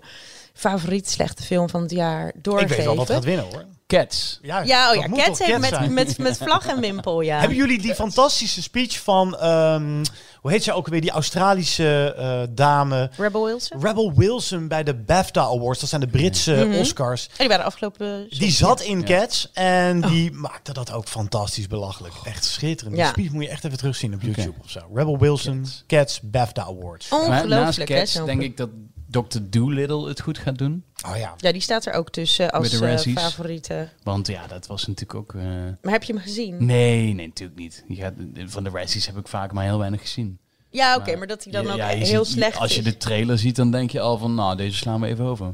favoriet 0.53 1.09
slechte 1.09 1.43
film 1.43 1.69
van 1.69 1.81
het 1.81 1.91
jaar 1.91 2.27
Ik 2.27 2.43
doorgeven. 2.43 2.75
weet 2.75 2.85
wel 2.85 2.95
wat 2.95 3.09
gaat 3.09 3.23
winnen 3.23 3.45
hoor. 3.45 3.65
Cats. 3.87 4.39
Ja, 4.41 4.61
Ja, 4.61 4.89
oh 4.89 4.95
ja, 4.95 5.23
Cats 5.23 5.39
heeft 5.39 5.59
met, 5.59 5.89
met, 5.89 6.17
met 6.17 6.37
vlag 6.37 6.67
en 6.67 6.79
wimpel, 6.79 7.21
ja. 7.21 7.39
Hebben 7.39 7.57
jullie 7.57 7.81
die 7.81 7.95
fantastische 7.95 8.61
speech 8.61 8.99
van, 8.99 9.37
ehm, 9.37 10.03
hoe 10.41 10.51
heet 10.51 10.63
zij 10.63 10.73
ook 10.73 10.85
alweer, 10.85 11.01
die 11.01 11.11
Australische 11.11 12.13
eh, 12.17 12.41
dame, 12.55 13.09
Rebel 13.17 13.45
Wilson? 13.45 13.81
Rebel 13.81 14.13
Wilson 14.13 14.67
bij 14.67 14.83
de 14.83 14.93
BAFTA 14.95 15.41
Awards, 15.41 15.79
dat 15.79 15.89
zijn 15.89 16.01
de 16.01 16.07
Britse 16.07 16.65
Mhm. 16.67 16.77
Oscars. 16.79 17.27
Oh, 17.31 17.37
die 17.37 17.47
waren 17.47 17.65
afgelopen... 17.65 18.27
Die 18.29 18.51
zat 18.51 18.81
in 18.81 18.99
Ja. 18.99 19.05
Cats 19.05 19.49
en 19.53 20.01
die 20.01 20.31
maakte 20.31 20.73
dat 20.73 20.91
ook 20.91 21.07
fantastisch 21.07 21.67
belachelijk. 21.67 22.13
Echt 22.23 22.45
schitterend. 22.45 22.95
Die 22.95 23.05
Ja. 23.05 23.09
speech 23.11 23.29
moet 23.31 23.43
je 23.43 23.49
echt 23.49 23.63
even 23.63 23.77
terugzien 23.77 24.13
op. 24.13 24.21
YouTube 24.21 24.53
of 24.63 24.69
zo. 24.69 24.79
Rebel 24.93 25.17
Wilson, 25.17 25.59
Cats. 25.61 25.83
Cats, 25.87 26.19
BAFTA 26.21 26.63
Awards. 26.63 27.09
Naast 27.09 27.23
Ongelooflijk, 27.43 27.89
hè? 27.89 27.97
Cats 27.97 28.11
zo'n 28.11 28.25
denk 28.25 28.41
ik 28.41 28.57
dat 28.57 28.69
Dr. 29.11 29.37
Dolittle 29.49 30.07
het 30.07 30.21
goed 30.21 30.37
gaat 30.37 30.57
doen. 30.57 30.83
Oh 31.07 31.17
ja. 31.17 31.33
Ja, 31.37 31.51
die 31.51 31.61
staat 31.61 31.85
er 31.85 31.93
ook 31.93 32.09
tussen 32.09 32.51
als 32.51 32.69
de 32.69 32.85
eh, 32.87 32.97
favoriete. 33.17 33.89
Want 34.03 34.27
ja, 34.27 34.47
dat 34.47 34.67
was 34.67 34.87
natuurlijk 34.87 35.19
ook... 35.19 35.33
eh, 35.33 35.41
Maar 35.81 35.91
heb 35.93 36.03
je 36.03 36.13
hem 36.13 36.21
gezien? 36.21 36.65
Nee, 36.65 37.13
nee, 37.13 37.27
natuurlijk 37.27 37.59
niet. 37.59 37.83
Je 37.87 37.95
gaat, 37.95 38.13
van 38.45 38.63
de 38.63 38.69
Razzies 38.69 39.05
heb 39.05 39.17
ik 39.17 39.27
vaak 39.27 39.51
maar 39.53 39.63
heel 39.63 39.77
weinig 39.79 40.01
gezien. 40.01 40.37
Ja, 40.69 40.95
oké, 40.95 41.15
maar 41.15 41.27
dat 41.27 41.43
hij 41.43 41.53
dan 41.53 41.63
Ja, 41.65 41.71
ook 41.71 41.77
ja, 41.77 41.87
heel 41.87 42.25
ziet- 42.25 42.33
slecht 42.35 42.57
Als 42.57 42.75
je 42.75 42.81
de 42.81 42.97
trailer 42.97 43.37
ziet, 43.37 43.55
dan 43.55 43.71
denk 43.71 43.91
je 43.91 43.99
al 43.99 44.17
van, 44.17 44.35
nou, 44.35 44.57
deze 44.57 44.77
slaan 44.77 45.01
we 45.01 45.07
even 45.07 45.25
over. 45.25 45.53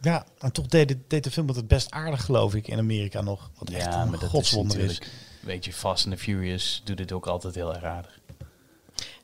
Ja, 0.00 0.26
en 0.38 0.52
toch 0.52 0.66
deed, 0.66 0.88
de- 0.88 0.98
deed 1.08 1.24
de 1.24 1.30
film 1.30 1.48
het 1.48 1.68
best 1.68 1.90
aardig, 1.90 2.24
geloof 2.24 2.54
ik, 2.54 2.68
in 2.68 2.78
Amerika 2.78 3.20
nog. 3.20 3.50
Wat 3.58 3.70
echt 3.70 3.84
ja, 3.84 4.02
een 4.02 4.18
godswonder 4.18 4.78
is. 4.78 5.00
Weet 5.40 5.64
je, 5.64 5.72
Fast 5.72 6.06
and 6.06 6.14
the 6.16 6.20
Furious 6.22 6.82
doet 6.84 6.96
dit 6.96 7.12
ook 7.12 7.26
altijd 7.26 7.54
heel 7.54 7.74
erg 7.74 7.84
aardig. 7.84 8.18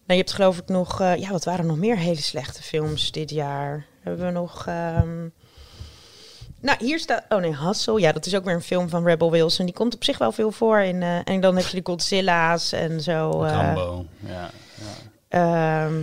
Nou, 0.08 0.20
je 0.20 0.26
hebt 0.26 0.32
geloof 0.32 0.58
ik 0.58 0.68
nog... 0.68 1.00
eh, 1.00 1.16
ja, 1.16 1.30
wat 1.30 1.44
waren 1.44 1.60
er 1.60 1.66
nog 1.66 1.76
meer 1.76 1.96
hele 1.96 2.20
slechte 2.22 2.62
films 2.62 3.12
dit 3.12 3.30
jaar? 3.30 3.86
Hebben 4.00 4.26
we 4.26 4.32
nog... 4.32 4.66
ehm, 4.66 5.28
Nou, 6.60 6.76
hier 6.84 6.98
staat... 6.98 7.24
Oh 7.28 7.38
nee, 7.40 7.56
Hustle. 7.56 8.00
Ja, 8.00 8.12
dat 8.12 8.26
is 8.26 8.34
ook 8.34 8.44
weer 8.44 8.54
een 8.54 8.60
film 8.62 8.88
van 8.88 9.04
Rebel 9.04 9.30
Wilson. 9.30 9.64
Die 9.66 9.74
komt 9.74 9.94
op 9.94 10.04
zich 10.04 10.18
wel 10.18 10.32
veel 10.32 10.50
voor. 10.52 10.78
In, 10.80 11.02
eh, 11.02 11.18
en 11.24 11.40
dan 11.40 11.56
heb 11.56 11.66
je 11.66 11.76
de 11.82 11.90
Godzilla's 11.90 12.72
en 12.72 13.00
zo. 13.00 13.42
eh, 13.42 13.52
Rambo, 13.52 14.06
ja. 14.26 14.50
ja. 14.74 15.84
ehm, 15.86 15.98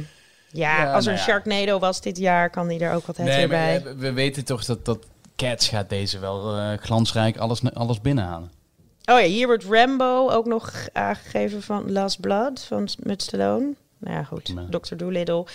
ja, 0.51 0.83
Ja, 0.83 0.93
als 0.93 1.05
er 1.05 1.11
nou 1.11 1.13
een 1.13 1.13
ja. 1.13 1.17
Sharknado 1.31 1.79
was 1.79 2.01
dit 2.01 2.17
jaar, 2.17 2.49
kan 2.49 2.67
die 2.67 2.79
er 2.79 2.93
ook 2.93 3.05
wat 3.05 3.17
Nee, 3.17 3.47
bij. 3.47 3.83
we- 3.83 3.95
we 3.95 4.13
weten 4.13 4.45
toch 4.45 4.65
dat, 4.65 4.85
dat 4.85 4.99
Cats 5.35 5.67
gaat 5.67 5.89
deze 5.89 6.19
wel 6.19 6.55
glansrijk 6.77 7.37
alles, 7.37 7.61
alles 7.73 8.01
binnenhalen. 8.01 8.51
Oh 9.05 9.19
ja, 9.19 9.25
hier 9.25 9.47
wordt 9.47 9.63
Rambo 9.63 10.29
ook 10.29 10.45
nog 10.45 10.73
aangegeven 10.93 11.61
van 11.61 11.91
Last 11.91 12.19
Blood 12.19 12.63
van, 12.63 12.87
met 12.99 13.21
Stallone. 13.21 13.73
Nou 14.05 14.17
ja, 14.17 14.23
goed. 14.23 14.53
Nee. 14.55 14.69
Dr. 14.69 14.95
Dolittle. 14.95 15.45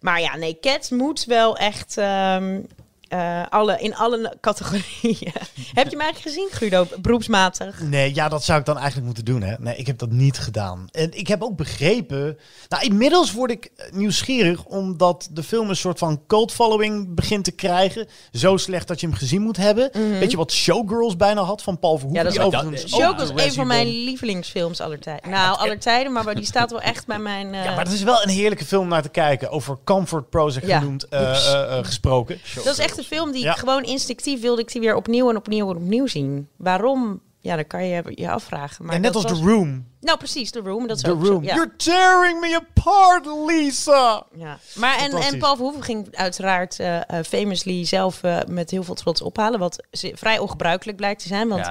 Maar 0.00 0.20
ja, 0.20 0.36
nee, 0.36 0.58
Cats 0.60 0.90
moet 0.90 1.24
wel 1.24 1.56
echt 1.56 1.98
ehm, 1.98 2.60
eh, 3.08 3.42
alle, 3.48 3.78
in 3.80 3.94
alle 3.96 4.34
categorieën. 4.40 5.32
heb 5.74 5.84
je 5.84 5.90
hem 5.90 6.00
eigenlijk 6.00 6.18
gezien, 6.18 6.48
Guido? 6.50 6.86
Beroepsmatig. 7.00 7.80
Nee, 7.80 8.14
ja, 8.14 8.28
dat 8.28 8.44
zou 8.44 8.58
ik 8.58 8.64
dan 8.64 8.76
eigenlijk 8.76 9.06
moeten 9.06 9.24
doen, 9.24 9.42
hè. 9.42 9.54
Nee, 9.58 9.76
ik 9.76 9.86
heb 9.86 9.98
dat 9.98 10.10
niet 10.10 10.38
gedaan. 10.38 10.88
En 10.92 11.18
ik 11.18 11.26
heb 11.28 11.42
ook 11.42 11.56
begrepen... 11.56 12.38
Nou, 12.68 12.84
inmiddels 12.84 13.32
word 13.32 13.50
ik 13.50 13.70
eh, 13.76 13.92
nieuwsgierig... 13.92 14.64
omdat 14.64 15.28
de 15.32 15.42
film 15.42 15.68
een 15.68 15.76
soort 15.76 15.98
van 15.98 16.20
cult 16.26 16.52
following 16.52 17.14
begint 17.14 17.44
te 17.44 17.50
krijgen. 17.52 18.06
Zo 18.32 18.56
slecht 18.56 18.88
dat 18.88 19.00
je 19.00 19.06
hem 19.06 19.16
gezien 19.16 19.42
moet 19.42 19.56
hebben. 19.56 19.90
Weet 20.18 20.30
je 20.30 20.36
wat 20.36 20.52
Showgirls 20.52 21.16
bijna 21.16 21.42
had 21.42 21.62
van 21.62 21.78
Paul 21.78 21.98
Verhoeven? 21.98 22.24
Mhm. 22.26 22.34
Ja, 22.34 22.50
dat 22.50 22.62
die 22.62 22.72
is- 22.72 22.80
dat- 22.90 23.00
Showgirls 23.00 23.44
een 23.44 23.52
van 23.52 23.66
mijn 23.66 23.86
lievelingsfilms 23.86 24.80
aller 24.80 24.98
tijden. 25.00 25.30
Nou, 25.30 25.58
aller 25.58 25.78
tijden, 25.78 26.12
maar 26.12 26.34
die 26.34 26.44
staat 26.44 26.70
wel 26.70 26.80
echt 26.80 27.06
bij 27.06 27.18
mijn... 27.18 27.54
eh, 27.54 27.64
Ja, 27.64 27.74
maar 27.74 27.84
het 27.84 27.92
is 27.94 28.02
wel 28.02 28.22
een 28.22 28.28
heerlijke 28.28 28.64
film 28.64 28.88
naar 28.88 29.02
te 29.02 29.08
kijken. 29.08 29.50
Over 29.50 29.78
comfort 29.84 30.30
Prozac 30.30 30.64
Ja. 30.64 30.78
genoemd, 30.78 31.08
eh, 31.08 31.20
eh, 31.52 31.78
eh, 31.78 31.84
gesproken. 31.84 32.38
Dat 32.54 32.66
is 32.66 32.78
echt 32.78 32.95
een 32.98 33.04
film 33.04 33.32
die 33.32 33.42
Ja. 33.42 33.50
ik 33.52 33.58
gewoon 33.58 33.82
instinctief 33.82 34.40
wilde 34.40 34.60
ik 34.62 34.72
die 34.72 34.80
weer 34.80 34.94
opnieuw 34.94 35.30
en 35.30 35.36
opnieuw 35.36 35.70
en 35.70 35.76
opnieuw 35.76 36.06
zien. 36.06 36.48
Waarom? 36.56 37.20
Ja, 37.40 37.54
dan 37.54 37.66
kan 37.66 37.84
je 37.86 38.02
je 38.14 38.30
afvragen. 38.30 38.84
Maar 38.84 38.94
en 38.94 39.00
net 39.00 39.14
als 39.14 39.24
was- 39.24 39.38
The 39.38 39.44
Room. 39.44 39.86
Nou, 40.00 40.18
precies, 40.18 40.50
The 40.50 40.60
Room. 40.60 40.86
Dat 40.86 40.96
is 40.96 41.02
The 41.02 41.10
ook 41.10 41.24
zo, 41.24 41.32
Room. 41.32 41.42
ja. 41.44 41.54
You're 41.54 41.76
tearing 41.76 42.40
me 42.40 42.54
apart, 42.76 43.26
Lisa! 43.46 44.26
Ja. 44.36 44.58
Maar 44.74 44.98
en, 44.98 45.12
en 45.12 45.38
Paul 45.38 45.54
Verhoeven 45.54 45.82
ging 45.82 46.08
uiteraard 46.16 46.80
eh, 46.80 46.96
eh, 46.96 47.24
famously 47.24 47.84
zelf 47.84 48.22
eh, 48.22 48.38
met 48.48 48.70
heel 48.70 48.82
veel 48.82 48.94
trots 48.94 49.22
ophalen. 49.22 49.58
Wat 49.58 49.82
vrij 49.92 50.38
ongebruikelijk 50.38 50.96
blijkt 50.96 51.22
te 51.22 51.28
zijn. 51.28 51.48
Want. 51.48 51.66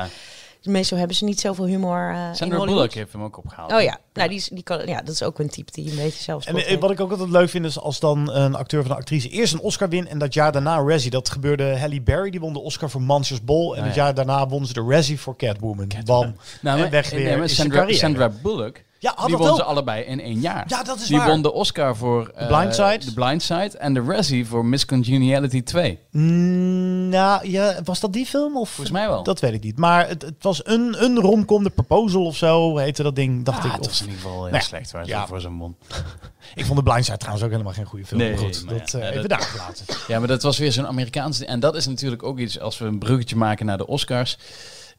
Meestal 0.65 0.97
hebben 0.97 1.15
ze 1.15 1.23
niet 1.25 1.39
zoveel 1.39 1.65
humor 1.65 2.11
eh 2.11 2.33
Sandra. 2.33 2.65
Bullock 2.65 2.93
heeft 2.93 3.11
hem 3.13 3.23
ook 3.23 3.37
opgehaald. 3.37 3.71
Oh 3.73 3.81
ja, 3.81 3.97
nou, 4.13 4.29
die, 4.29 4.37
is- 4.37 4.47
die 4.53 4.63
kan, 4.63 4.87
ja, 4.87 4.97
dat 5.01 5.13
is 5.13 5.23
ook 5.23 5.39
een 5.39 5.49
type 5.49 5.71
die 5.71 5.89
een 5.89 5.95
beetje 5.97 6.23
zelfs. 6.23 6.45
En 6.45 6.55
eh, 6.55 6.79
wat 6.79 6.91
ik 6.91 6.99
ook 6.99 7.11
altijd 7.11 7.29
leuk 7.29 7.49
vind 7.49 7.65
is 7.65 7.79
als 7.79 7.99
dan 7.99 8.31
een 8.31 8.55
acteur 8.55 8.79
of 8.79 8.85
een 8.85 8.91
actrice 8.95 9.29
eerst 9.29 9.53
een 9.53 9.59
Oscar 9.59 9.89
wint 9.89 10.07
en 10.07 10.17
dat 10.19 10.33
jaar 10.33 10.51
daarna 10.51 10.77
een 10.77 10.87
Razzie. 10.89 11.11
Dat 11.11 11.29
gebeurde 11.29 11.77
Halle 11.79 12.01
Berry, 12.01 12.29
die 12.29 12.39
won 12.39 12.53
de 12.53 12.59
Oscar 12.59 12.89
voor 12.89 13.01
Monsters 13.01 13.43
Ball. 13.43 13.71
En 13.73 13.79
Oh, 13.79 13.85
het 13.85 13.95
ja. 13.95 14.03
jaar 14.03 14.13
daarna 14.13 14.47
won 14.47 14.65
ze 14.65 14.73
de 14.73 14.85
Razzie 14.89 15.19
voor 15.19 15.35
Catwoman. 15.35 15.87
Bam. 16.05 16.35
Nou, 16.61 16.79
maar, 16.79 16.89
weg 16.89 17.09
weer 17.09 17.23
nee, 17.23 17.37
maar. 17.37 17.49
Sandra 17.89 18.31
Bullock, 18.43 18.81
Ja, 19.05 19.13
had 19.15 19.25
die 19.27 19.37
dat 19.37 19.45
won 19.47 19.47
wel? 19.47 19.55
ze 19.55 19.63
allebei 19.63 20.03
in 20.03 20.19
één 20.21 20.39
jaar. 20.39 20.63
Ja, 20.67 20.83
dat 20.83 20.99
is 20.99 21.07
die 21.07 21.17
waar. 21.17 21.27
won 21.27 21.41
de 21.41 21.53
Oscar 21.53 21.95
voor 21.95 22.27
eh, 22.35 22.47
Blind 22.47 22.75
Side. 22.75 22.97
The 22.97 23.13
Blind 23.13 23.41
Side 23.43 23.77
en 23.77 23.93
de 23.93 24.01
Razzie 24.01 24.45
voor 24.47 24.65
Miss 24.65 24.85
Congeniality 24.85 25.63
2. 25.63 25.99
Mm, 26.11 27.09
nou, 27.09 27.49
ja, 27.49 27.75
was 27.83 27.99
dat 27.99 28.13
die 28.13 28.25
film? 28.25 28.57
Of? 28.57 28.69
Volgens 28.69 28.91
mij 28.97 29.07
wel. 29.07 29.23
Dat 29.23 29.39
weet 29.39 29.53
ik 29.53 29.63
niet. 29.63 29.77
Maar 29.77 30.07
het, 30.07 30.21
het 30.21 30.35
was 30.43 30.65
een, 30.65 31.03
een 31.03 31.19
romcom, 31.19 31.63
de 31.63 31.69
Proposal 31.69 32.25
of 32.25 32.35
zo 32.35 32.77
heette 32.77 33.03
dat 33.03 33.15
ding, 33.15 33.45
dacht 33.45 33.59
Ah, 33.59 33.65
ik. 33.65 33.71
het 33.71 33.79
Of- 33.81 33.87
was 33.87 34.01
in 34.01 34.05
ieder 34.07 34.21
geval 34.21 34.41
heel 34.43 34.51
Nou 34.51 34.63
slecht 34.63 34.91
waar 34.91 35.03
ze 35.03 35.09
ja. 35.09 35.27
voor 35.27 35.41
zo'n 35.41 35.57
won. 35.57 35.75
Ik 36.55 36.65
vond 36.65 36.77
de 36.77 36.83
Blindside 36.83 37.17
trouwens 37.17 37.45
ook 37.45 37.51
helemaal 37.51 37.73
geen 37.73 37.85
goede 37.85 38.05
film. 38.05 38.19
Nee, 38.19 38.29
maar 38.29 38.39
goed, 38.39 38.65
maar 38.65 38.77
dat 38.77 38.91
ja, 38.91 38.99
eh, 38.99 39.03
ja, 39.05 39.09
even 39.11 39.29
dat- 39.29 39.39
daar 39.39 39.47
gelaten. 39.47 39.85
Ja, 40.07 40.19
maar 40.19 40.27
dat 40.27 40.41
was 40.43 40.57
weer 40.57 40.71
zo'n 40.71 40.87
Amerikaans... 40.87 41.39
En 41.43 41.59
dat 41.59 41.75
is 41.75 41.87
natuurlijk 41.87 42.23
ook 42.23 42.39
iets, 42.39 42.59
als 42.59 42.77
we 42.77 42.85
een 42.85 42.99
bruggetje 42.99 43.35
maken 43.35 43.65
naar 43.65 43.77
de 43.77 43.87
Oscars. 43.87 44.37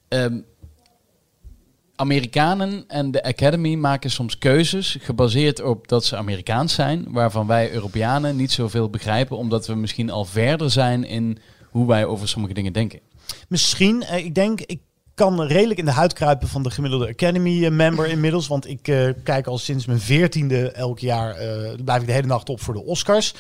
Ehm, 0.09 0.39
Amerikanen 1.97 2.85
en 2.89 3.11
de 3.11 3.23
Academy 3.23 3.75
maken 3.75 4.11
soms 4.11 4.39
keuzes 4.39 4.97
gebaseerd 5.01 5.63
op 5.63 5.89
dat 5.89 6.05
ze 6.05 6.17
Amerikaans 6.17 6.75
zijn, 6.75 7.07
waarvan 7.09 7.47
wij 7.47 7.73
Europeanen 7.73 8.37
niet 8.37 8.53
zoveel 8.53 8.91
begrijpen, 8.91 9.37
omdat 9.37 9.67
we 9.67 9.75
misschien 9.75 10.11
al 10.11 10.25
verder 10.25 10.71
zijn 10.71 11.05
in 11.05 11.39
hoe 11.71 11.87
wij 11.87 12.05
over 12.05 12.29
sommige 12.29 12.55
dingen 12.55 12.73
denken. 12.73 13.01
Misschien, 13.49 14.03
eh, 14.03 14.25
ik 14.25 14.35
denk, 14.35 14.61
ik 14.61 14.81
kan 15.17 15.43
redelijk 15.43 15.79
in 15.79 15.85
de 15.85 15.91
huid 15.91 16.13
kruipen 16.13 16.49
van 16.49 16.63
de 16.63 16.71
gemiddelde 16.71 17.09
Academy-member 17.09 18.07
inmiddels. 18.07 18.47
Want 18.47 18.69
ik 18.69 18.89
eh, 18.89 19.09
kijk 19.23 19.47
al 19.47 19.59
sinds 19.59 19.87
mijn 19.87 20.01
veertiende 20.01 20.71
elk 20.71 20.99
jaar, 20.99 21.35
eh, 21.35 21.85
blijf 21.85 22.01
ik 22.01 22.07
de 22.07 22.13
hele 22.13 22.27
nacht 22.27 22.49
op 22.49 22.61
voor 22.61 22.75
de 22.75 22.85
Oscars. 22.85 23.35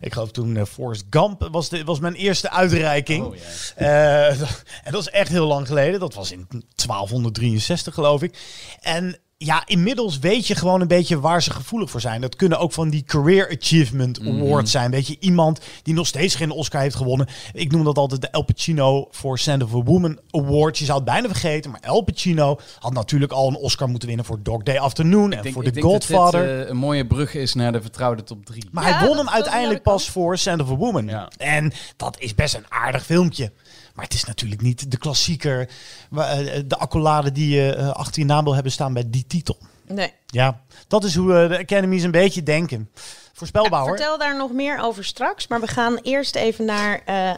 Ik 0.00 0.12
geloof 0.12 0.30
toen 0.30 0.56
eh, 0.56 0.64
Forrest 0.64 1.04
Gump 1.10 1.48
was, 1.50 1.68
de, 1.68 1.84
was 1.84 2.00
mijn 2.00 2.14
eerste 2.14 2.50
uitreiking. 2.50 3.24
Oh. 3.24 3.36
Eh, 3.76 4.40
en 4.84 4.92
dat 4.92 5.00
is 5.00 5.08
echt 5.08 5.28
heel 5.28 5.46
lang 5.46 5.66
geleden. 5.66 6.00
Dat 6.00 6.14
was 6.14 6.32
in 6.32 6.46
1263 6.48 7.94
geloof 7.94 8.22
ik. 8.22 8.38
En 8.80 9.18
ja, 9.40 9.62
inmiddels 9.66 10.18
weet 10.18 10.46
je 10.46 10.54
gewoon 10.54 10.80
een 10.80 10.86
beetje 10.88 11.20
waar 11.20 11.42
ze 11.42 11.50
gevoelig 11.50 11.90
voor 11.90 12.00
zijn. 12.00 12.20
Dat 12.20 12.36
kunnen 12.36 12.58
ook 12.58 12.72
van 12.72 12.90
die 12.90 13.02
Career 13.04 13.56
Achievement 13.60 14.20
Awards 14.20 14.70
zijn. 14.70 14.90
Weet 14.90 15.06
je, 15.06 15.16
iemand 15.20 15.60
die 15.82 15.94
nog 15.94 16.06
steeds 16.06 16.34
geen 16.34 16.50
Oscar 16.50 16.80
heeft 16.80 16.94
gewonnen. 16.94 17.26
Ik 17.52 17.72
noem 17.72 17.84
dat 17.84 17.98
altijd 17.98 18.20
de 18.20 18.28
El 18.28 18.42
Pacino 18.42 19.08
voor 19.10 19.38
Sand 19.38 19.62
of 19.62 19.74
a 19.74 19.82
Woman 19.82 20.18
Award. 20.30 20.78
Je 20.78 20.84
zou 20.84 20.96
het 20.96 21.06
bijna 21.06 21.28
vergeten, 21.28 21.70
maar 21.70 21.80
El 21.80 22.00
Pacino 22.02 22.58
had 22.78 22.92
natuurlijk 22.92 23.32
al 23.32 23.48
een 23.48 23.56
Oscar 23.56 23.88
moeten 23.88 24.08
winnen 24.08 24.26
voor 24.26 24.42
Dog 24.42 24.62
Day 24.62 24.78
Afternoon 24.78 25.32
en 25.32 25.42
denk, 25.42 25.54
voor 25.54 25.64
ik 25.64 25.72
The 25.72 25.80
denk 25.80 25.92
dat 25.92 26.04
Godfather. 26.06 26.56
dit 26.56 26.64
eh, 26.64 26.70
een 26.70 26.76
mooie 26.76 27.06
brug 27.06 27.34
is 27.34 27.54
naar 27.54 27.72
de 27.72 27.80
vertrouwde 27.82 28.22
top 28.22 28.46
3. 28.46 28.64
Maar 28.72 28.88
Ja, 28.88 28.98
hij 28.98 29.08
won 29.08 29.16
hem 29.16 29.28
uiteindelijk 29.28 29.82
pas 29.82 30.08
voor 30.10 30.38
Sand 30.38 30.62
of 30.62 30.70
a 30.70 30.74
Woman. 30.76 31.06
Ja. 31.06 31.30
En 31.36 31.72
dat 31.96 32.16
is 32.20 32.34
best 32.34 32.54
een 32.54 32.66
aardig 32.68 33.04
filmpje. 33.04 33.52
Maar 33.98 34.06
het 34.06 34.16
is 34.16 34.24
natuurlijk 34.24 34.60
niet 34.60 34.90
de 34.90 34.98
klassieker, 34.98 35.68
eh, 36.16 36.38
de 36.66 36.76
accolade 36.76 37.32
die 37.32 37.48
je 37.54 37.74
eh, 37.74 37.90
achter 37.90 38.20
je 38.20 38.26
naam 38.28 38.44
wil 38.44 38.54
hebben 38.54 38.72
staan 38.72 38.92
bij 38.92 39.04
die 39.06 39.26
titel. 39.26 39.58
Nee. 39.86 40.12
Ja, 40.26 40.60
dat 40.88 41.04
is 41.04 41.14
hoe 41.14 41.34
eh, 41.42 41.48
de 41.48 41.58
Academies 41.58 42.02
een 42.02 42.10
beetje 42.10 42.42
denken. 42.42 42.90
Voorspelbaar 43.32 43.80
hoor. 43.80 43.88
Vertel 43.96 44.18
daar 44.18 44.36
nog 44.36 44.52
meer 44.52 44.78
over 44.80 45.04
straks. 45.04 45.46
Maar 45.46 45.60
we 45.60 45.66
gaan 45.66 45.96
eerst 45.96 46.34
even 46.34 46.64
naar 46.64 47.00
eh, 47.04 47.30
eh, 47.30 47.36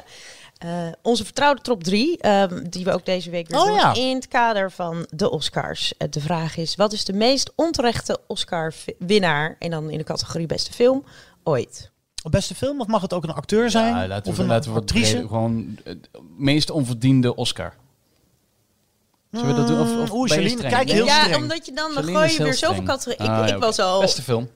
onze 1.03 1.25
vertrouwde 1.25 1.61
top 1.61 1.85
3. 1.85 2.18
die 2.70 2.85
we 2.85 2.92
ook 2.92 3.05
deze 3.05 3.31
week 3.31 3.49
weer 3.49 3.61
Oh 3.61 3.66
doen. 3.66 3.75
ja. 3.75 3.94
In 3.94 4.14
het 4.14 4.29
kader 4.29 4.70
van 4.70 5.07
de 5.11 5.31
Oscars. 5.31 5.96
Eh, 5.96 6.09
de 6.11 6.20
vraag 6.20 6.57
is, 6.57 6.77
wat 6.77 6.92
is 6.92 7.05
de 7.05 7.12
meest 7.12 7.53
onterechte 7.57 8.20
Oscar-winnaar? 8.27 9.57
En 9.59 9.70
dan 9.70 9.90
in 9.90 9.99
de 9.99 10.05
categorie 10.05 10.46
beste 10.46 10.73
film 10.73 11.05
ooit. 11.44 11.90
Beste 12.30 12.54
film 12.54 12.80
of 12.80 12.87
mag 12.87 13.02
het 13.02 13.12
ook 13.12 13.22
een 13.24 13.33
acteur 13.35 13.70
zijn? 13.70 13.94
Ja, 13.96 14.06
laten 14.06 14.30
of 14.30 14.37
we, 14.37 14.42
een 14.42 14.48
laten 14.48 14.68
we 14.68 14.74
wat 14.74 14.83
actrice? 14.83 15.11
breder- 15.11 15.28
gewoon 15.28 15.78
het 15.85 16.09
meest 16.37 16.70
onverdiende 16.70 17.35
Oscar. 17.37 17.74
Zullen 19.30 19.46
we 19.48 19.54
dat 19.54 19.66
doen? 19.66 19.80
Of, 19.80 19.96
of 19.98 20.11
Oeh, 20.12 20.28
streng? 20.30 20.61
kijk 20.61 20.90
heel 20.90 21.04
ja, 21.04 21.20
streng. 21.22 21.42
omdat 21.42 21.66
je 21.66 21.72
dan, 21.72 21.90
gooi 21.90 22.33
je 22.33 22.42
weer 22.42 22.54
zoveel 22.54 22.83
categorieën. 22.83 23.30
Ah, 23.30 23.42
ik 23.42 23.48
ja, 23.48 23.54
ik 23.54 23.61
was 23.62 23.78
al 23.78 24.00
Beste 24.00 24.22
film. 24.22 24.48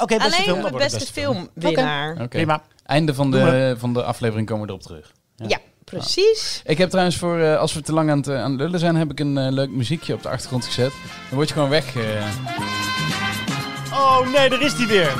Oké, 0.00 0.16
beste 0.16 0.24
alleen 0.32 0.44
film. 0.46 0.60
wordt 0.60 0.82
het 0.82 0.92
beste, 0.92 1.12
film 1.12 1.36
Oké. 1.36 1.50
winnaar. 1.54 2.12
Oké. 2.14 2.28
Prima. 2.28 2.62
Einde 2.84 3.14
van 3.14 3.30
de, 3.30 3.74
van 3.78 3.92
de 3.92 4.02
aflevering 4.02 4.46
komen 4.46 4.64
we 4.66 4.68
erop 4.72 4.82
terug. 4.82 5.12
Ja, 5.36 5.58
precies. 5.84 6.62
Ik 6.64 6.78
heb 6.78 6.88
trouwens 6.90 7.16
voor, 7.16 7.38
eh, 7.40 7.58
als 7.58 7.72
we 7.74 7.80
te 7.80 7.92
lang 7.92 8.10
aan 8.10 8.18
het, 8.18 8.28
eh, 8.28 8.42
aan 8.42 8.50
het 8.50 8.60
lullen 8.60 8.78
zijn, 8.80 8.96
heb 8.96 9.10
ik 9.10 9.20
een 9.20 9.38
eh, 9.38 9.52
leuk 9.52 9.70
muziekje 9.70 10.14
op 10.14 10.22
de 10.22 10.28
achtergrond 10.28 10.64
gezet. 10.64 10.90
Dan 11.28 11.34
word 11.36 11.48
je 11.48 11.54
gewoon 11.54 11.68
weg. 11.68 11.96
eh. 11.96 12.26
Oh 13.92 14.32
nee, 14.32 14.48
daar 14.48 14.60
is 14.62 14.76
die 14.76 14.86
weer. 14.86 15.12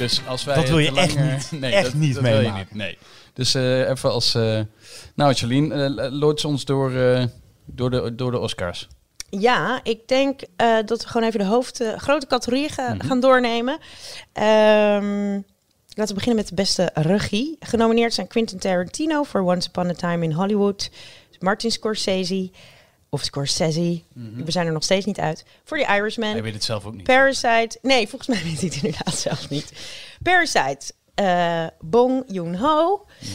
Dus 0.00 0.20
als 0.26 0.44
wij 0.44 0.54
Dat 0.54 0.68
wil 0.68 0.78
je 0.78 0.92
te 0.92 1.00
echt 1.00 1.16
eh, 1.16 1.32
niet- 1.32 1.50
nee, 1.60 1.72
echt 1.72 1.84
dat, 1.84 1.94
niet 1.94 2.14
dat 2.14 2.22
wil 2.22 2.40
je 2.40 2.50
niet. 2.52 2.74
Nee. 2.74 2.98
Dus 3.34 3.54
eh, 3.54 3.88
even 3.88 4.10
als... 4.12 4.34
eh 4.34 4.60
nou, 5.14 5.30
eh, 5.72 6.06
loods 6.12 6.44
ons 6.44 6.64
door, 6.64 6.94
eh, 6.94 7.24
door, 7.66 7.90
de, 7.90 8.14
door 8.14 8.30
de 8.30 8.38
Oscars. 8.38 8.88
Ja, 9.30 9.80
ik 9.82 10.08
denk 10.08 10.40
eh, 10.56 10.76
dat 10.84 11.02
we 11.02 11.08
gewoon 11.08 11.26
even 11.26 11.40
de 11.40 11.46
hoofd, 11.46 11.82
grote 11.96 12.26
categorieën 12.26 12.70
ga- 12.70 12.94
Mhm. 12.94 13.06
gaan 13.06 13.20
doornemen. 13.20 13.78
Ehm, 14.32 15.32
laten 15.94 16.06
we 16.06 16.14
beginnen 16.14 16.36
met 16.36 16.48
de 16.48 16.54
beste 16.54 16.90
regie. 16.94 17.56
Genomineerd 17.60 18.14
zijn 18.14 18.26
Quentin 18.26 18.58
Tarantino 18.58 19.22
voor 19.22 19.40
Once 19.40 19.68
Upon 19.68 19.88
a 19.88 19.92
Time 19.92 20.24
in 20.24 20.32
Hollywood. 20.32 20.90
Martin 21.38 21.70
Scorsese, 21.70 22.50
of 23.10 23.22
Scorsese, 23.24 24.02
we 24.44 24.50
zijn 24.50 24.66
er 24.66 24.72
nog 24.72 24.82
steeds 24.82 25.06
niet 25.06 25.18
uit. 25.20 25.44
Voor 25.64 25.78
The 25.78 25.86
Irishman. 25.94 26.30
Hij 26.30 26.42
weet 26.42 26.54
het 26.54 26.64
zelf 26.64 26.84
ook 26.86 26.94
niet. 26.94 27.02
Parasite. 27.02 27.78
Nee, 27.82 28.08
volgens 28.08 28.28
mij 28.28 28.42
weet 28.50 28.60
hij 28.60 28.68
het 28.68 28.82
inderdaad 28.82 29.14
zelf 29.14 29.48
niet. 29.48 29.72
Parasite. 30.22 30.92
eh, 31.14 31.66
Bong 31.80 32.24
Joon-ho. 32.26 33.06
Mhm. 33.20 33.30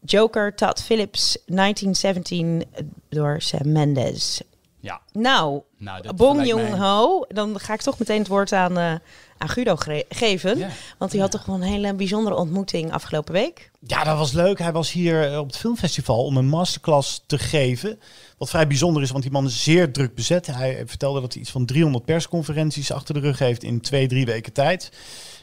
Joker, 0.00 0.54
Todd 0.54 0.82
Phillips. 0.82 1.38
1917 1.46 2.64
door 3.08 3.36
Sam 3.42 3.72
Mendes. 3.72 4.40
ja. 4.80 5.00
Nou, 5.12 5.62
Nou, 5.78 6.12
Bong 6.14 6.46
Joon-ho. 6.46 7.24
Dan 7.28 7.60
ga 7.60 7.72
ik 7.74 7.80
toch 7.80 7.98
meteen 7.98 8.18
het 8.18 8.28
woord 8.28 8.52
aan, 8.52 8.78
eh, 8.78 8.94
aan 9.38 9.48
Guido 9.48 9.76
gre- 9.76 10.04
geven. 10.08 10.70
Want 10.98 11.10
die 11.10 11.20
had 11.20 11.30
toch 11.30 11.44
wel 11.44 11.54
een 11.56 11.62
hele 11.62 11.94
bijzondere 11.94 12.36
ontmoeting 12.36 12.92
afgelopen 12.92 13.32
week. 13.32 13.70
Ja, 13.86 14.04
dat 14.04 14.18
was 14.18 14.32
leuk. 14.32 14.58
Hij 14.58 14.72
was 14.72 14.92
hier 14.92 15.32
eh, 15.32 15.38
op 15.38 15.46
het 15.46 15.56
filmfestival 15.56 16.24
om 16.24 16.36
een 16.36 16.48
masterclass 16.48 17.22
te 17.26 17.38
geven. 17.38 18.00
Wat 18.38 18.50
vrij 18.50 18.66
bijzonder 18.66 19.02
is, 19.02 19.10
want 19.10 19.22
die 19.22 19.32
man 19.32 19.46
is 19.46 19.62
zeer 19.62 19.92
druk 19.92 20.14
bezet. 20.14 20.46
Hij 20.46 20.82
vertelde 20.86 21.20
dat 21.20 21.32
hij 21.32 21.42
iets 21.42 21.50
van 21.50 21.66
300 21.66 22.04
persconferenties 22.04 22.92
achter 22.92 23.14
de 23.14 23.20
rug 23.20 23.38
heeft 23.38 23.62
in 23.62 23.80
twee, 23.80 24.08
drie 24.08 24.26
weken 24.26 24.52
tijd. 24.52 24.90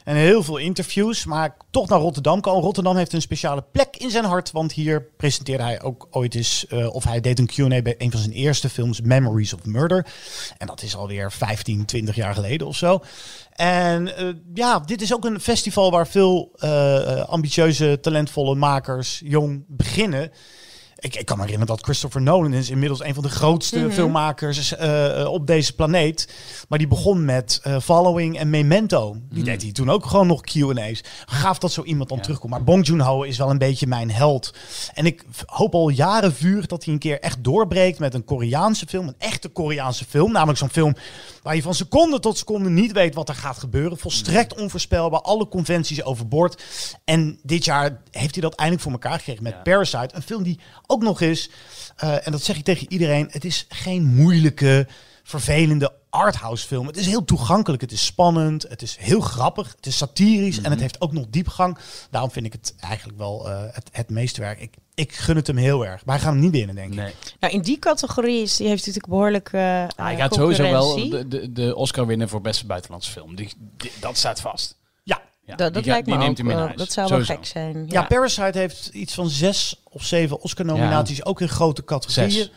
En 0.06 0.16
heel 0.16 0.42
veel 0.42 0.56
interviews, 0.56 1.24
maar 1.24 1.56
toch 1.70 1.88
naar 1.88 1.98
Rotterdam 1.98 2.40
kan. 2.40 2.60
Rotterdam 2.60 2.96
heeft 2.96 3.12
een 3.12 3.20
speciale 3.20 3.64
plek 3.72 3.96
in 3.96 4.10
zijn 4.10 4.24
hart, 4.24 4.52
want 4.52 4.72
hier 4.72 5.02
presenteerde 5.16 5.62
hij 5.62 5.82
ook 5.82 6.06
ooit 6.10 6.34
eens, 6.34 6.66
eh, 6.66 6.94
of 6.94 7.04
hij 7.04 7.20
deed 7.20 7.38
een 7.38 7.46
Q&A 7.46 7.82
bij 7.82 7.94
een 7.98 8.10
van 8.10 8.20
zijn 8.20 8.32
eerste 8.32 8.68
films, 8.68 9.00
Memories 9.00 9.52
of 9.52 9.64
Murder. 9.64 10.06
En 10.58 10.66
dat 10.66 10.82
is 10.82 10.96
alweer 10.96 11.32
15, 11.32 11.84
20 11.84 12.14
jaar 12.14 12.34
geleden 12.34 12.66
of 12.66 12.76
zo. 12.76 13.00
En 13.52 14.16
eh, 14.16 14.28
ja, 14.54 14.78
dit 14.78 15.02
is 15.02 15.14
ook 15.14 15.24
een 15.24 15.40
festival 15.40 15.90
waar 15.90 16.08
veel 16.08 16.50
eh, 16.58 17.20
ambitieuze, 17.20 17.98
talentvolle 18.00 18.54
makers 18.54 19.20
jong 19.24 19.64
beginnen. 19.68 20.30
Ik, 20.98 21.14
ik 21.16 21.26
kan 21.26 21.36
me 21.36 21.42
herinneren 21.42 21.76
dat 21.76 21.84
Christopher 21.84 22.22
Nolan 22.22 22.52
is 22.52 22.70
inmiddels 22.70 23.02
een 23.04 23.14
van 23.14 23.22
de 23.22 23.28
grootste 23.28 23.90
filmmakers 23.90 24.76
eh, 24.76 25.20
eh, 25.20 25.32
op 25.32 25.46
deze 25.46 25.74
planeet. 25.74 26.34
Maar 26.68 26.78
die 26.78 26.88
begon 26.88 27.24
met 27.24 27.60
eh, 27.62 27.80
Following 27.80 28.38
en 28.38 28.50
Memento. 28.50 29.16
Die 29.30 29.44
deed 29.44 29.62
hij 29.62 29.72
toen 29.72 29.90
ook 29.90 30.06
gewoon 30.06 30.26
nog 30.26 30.40
Q&A's. 30.40 31.04
Gaaf 31.26 31.58
dat 31.58 31.72
zo 31.72 31.82
iemand 31.82 32.08
dan 32.08 32.20
terugkomt. 32.20 32.52
Maar 32.52 32.64
Bong 32.64 32.86
Joon-ho 32.86 33.22
is 33.22 33.38
wel 33.38 33.50
een 33.50 33.58
beetje 33.58 33.86
mijn 33.86 34.10
held. 34.10 34.54
En 34.94 35.06
ik 35.06 35.24
hoop 35.46 35.74
al 35.74 35.88
jaren 35.88 36.34
vurig 36.34 36.66
dat 36.66 36.84
hij 36.84 36.92
een 36.92 36.98
keer 36.98 37.20
echt 37.20 37.44
doorbreekt 37.44 37.98
met 37.98 38.14
een 38.14 38.24
Koreaanse 38.24 38.86
film. 38.86 39.08
Een 39.08 39.14
echte 39.18 39.48
Koreaanse 39.48 40.04
film. 40.04 40.32
Namelijk 40.32 40.58
zo'n 40.58 40.68
film 40.70 40.94
waar 41.46 41.56
je 41.56 41.62
van 41.62 41.74
seconde 41.74 42.20
tot 42.20 42.38
seconde 42.38 42.70
niet 42.70 42.92
weet 42.92 43.14
wat 43.14 43.28
er 43.28 43.34
gaat 43.34 43.58
gebeuren. 43.58 43.98
Volstrekt 43.98 44.54
onvoorspelbaar. 44.54 45.20
Alle 45.20 45.48
conventies 45.48 46.02
overboord. 46.02 46.62
En 47.04 47.38
dit 47.42 47.64
jaar 47.64 48.00
heeft 48.10 48.34
hij 48.34 48.42
dat 48.42 48.54
eindelijk 48.54 48.84
voor 48.84 48.92
elkaar 48.92 49.18
gekregen 49.18 49.42
met 49.42 49.52
Ja. 49.52 49.62
Parasite. 49.62 50.14
Een 50.14 50.22
film 50.22 50.42
die 50.42 50.58
ook 50.86 51.02
nog 51.02 51.20
eens, 51.20 51.50
eh, 51.96 52.26
en 52.26 52.32
dat 52.32 52.42
zeg 52.42 52.56
ik 52.56 52.64
tegen 52.64 52.92
iedereen, 52.92 53.28
het 53.30 53.44
is 53.44 53.66
geen 53.68 54.04
moeilijke, 54.04 54.86
vervelende 55.22 55.92
arthouse 56.16 56.66
film. 56.66 56.86
Het 56.86 56.96
is 56.96 57.06
heel 57.06 57.24
toegankelijk, 57.24 57.82
het 57.82 57.92
is 57.92 58.04
spannend, 58.04 58.62
het 58.68 58.82
is 58.82 58.96
heel 59.00 59.20
grappig, 59.20 59.72
het 59.76 59.86
is 59.86 59.96
satirisch 59.96 60.56
Mhm. 60.56 60.64
en 60.64 60.70
het 60.70 60.80
heeft 60.80 61.00
ook 61.00 61.12
nog 61.12 61.24
diepgang. 61.30 61.78
Daarom 62.10 62.30
vind 62.30 62.46
ik 62.46 62.52
het 62.52 62.74
eigenlijk 62.80 63.18
wel 63.18 63.48
eh, 63.50 63.60
het, 63.72 63.88
het 63.92 64.10
meeste 64.10 64.40
werk. 64.40 64.60
Ik, 64.60 64.74
ik 64.94 65.12
gun 65.14 65.36
het 65.36 65.46
hem 65.46 65.56
heel 65.56 65.86
erg, 65.86 66.04
maar 66.04 66.14
hij 66.14 66.24
gaat 66.24 66.32
hem 66.32 66.42
niet 66.42 66.50
winnen, 66.52 66.74
denk 66.74 66.90
ik. 66.90 66.98
Nee. 66.98 67.12
Nou, 67.40 67.52
in 67.52 67.62
die 67.62 67.78
categorie 67.78 68.42
is, 68.42 68.56
die 68.56 68.66
heeft 68.66 68.78
natuurlijk 68.86 69.08
behoorlijk 69.12 69.48
eh 69.52 69.60
Ah, 69.62 69.88
hij 70.06 70.16
gaat 70.16 70.34
sowieso 70.34 70.62
wel 70.62 71.08
de, 71.10 71.28
de, 71.28 71.52
de 71.52 71.76
Oscar 71.76 72.06
winnen 72.06 72.28
voor 72.28 72.40
beste 72.40 72.66
buitenlandse 72.66 73.10
film. 73.10 73.34
Die, 73.34 73.52
die- 73.76 73.92
dat 74.00 74.16
staat 74.16 74.40
vast. 74.40 74.76
Ja. 75.46 75.54
Dat 75.56 75.72
die 75.72 75.82
dat 75.82 75.84
lijkt 75.92 76.06
me 76.06 76.16
neemt 76.16 76.30
ook 76.30 76.36
hem 76.36 76.50
in 76.50 76.56
wel- 76.56 76.64
huis. 76.64 76.78
Dat 76.78 76.92
zou 76.92 77.08
Sowieso. 77.08 77.32
wel 77.32 77.42
gek 77.42 77.46
zijn. 77.52 77.84
Ja, 77.88 78.02
Parasite 78.02 78.58
heeft 78.58 78.86
iets 78.92 79.14
van 79.14 79.28
zes 79.28 79.82
of 79.84 80.04
zeven 80.04 80.40
Oscar-nominaties, 80.40 81.24
ook 81.24 81.40
in 81.40 81.48
grote 81.48 81.84
categorieën. 81.84 82.48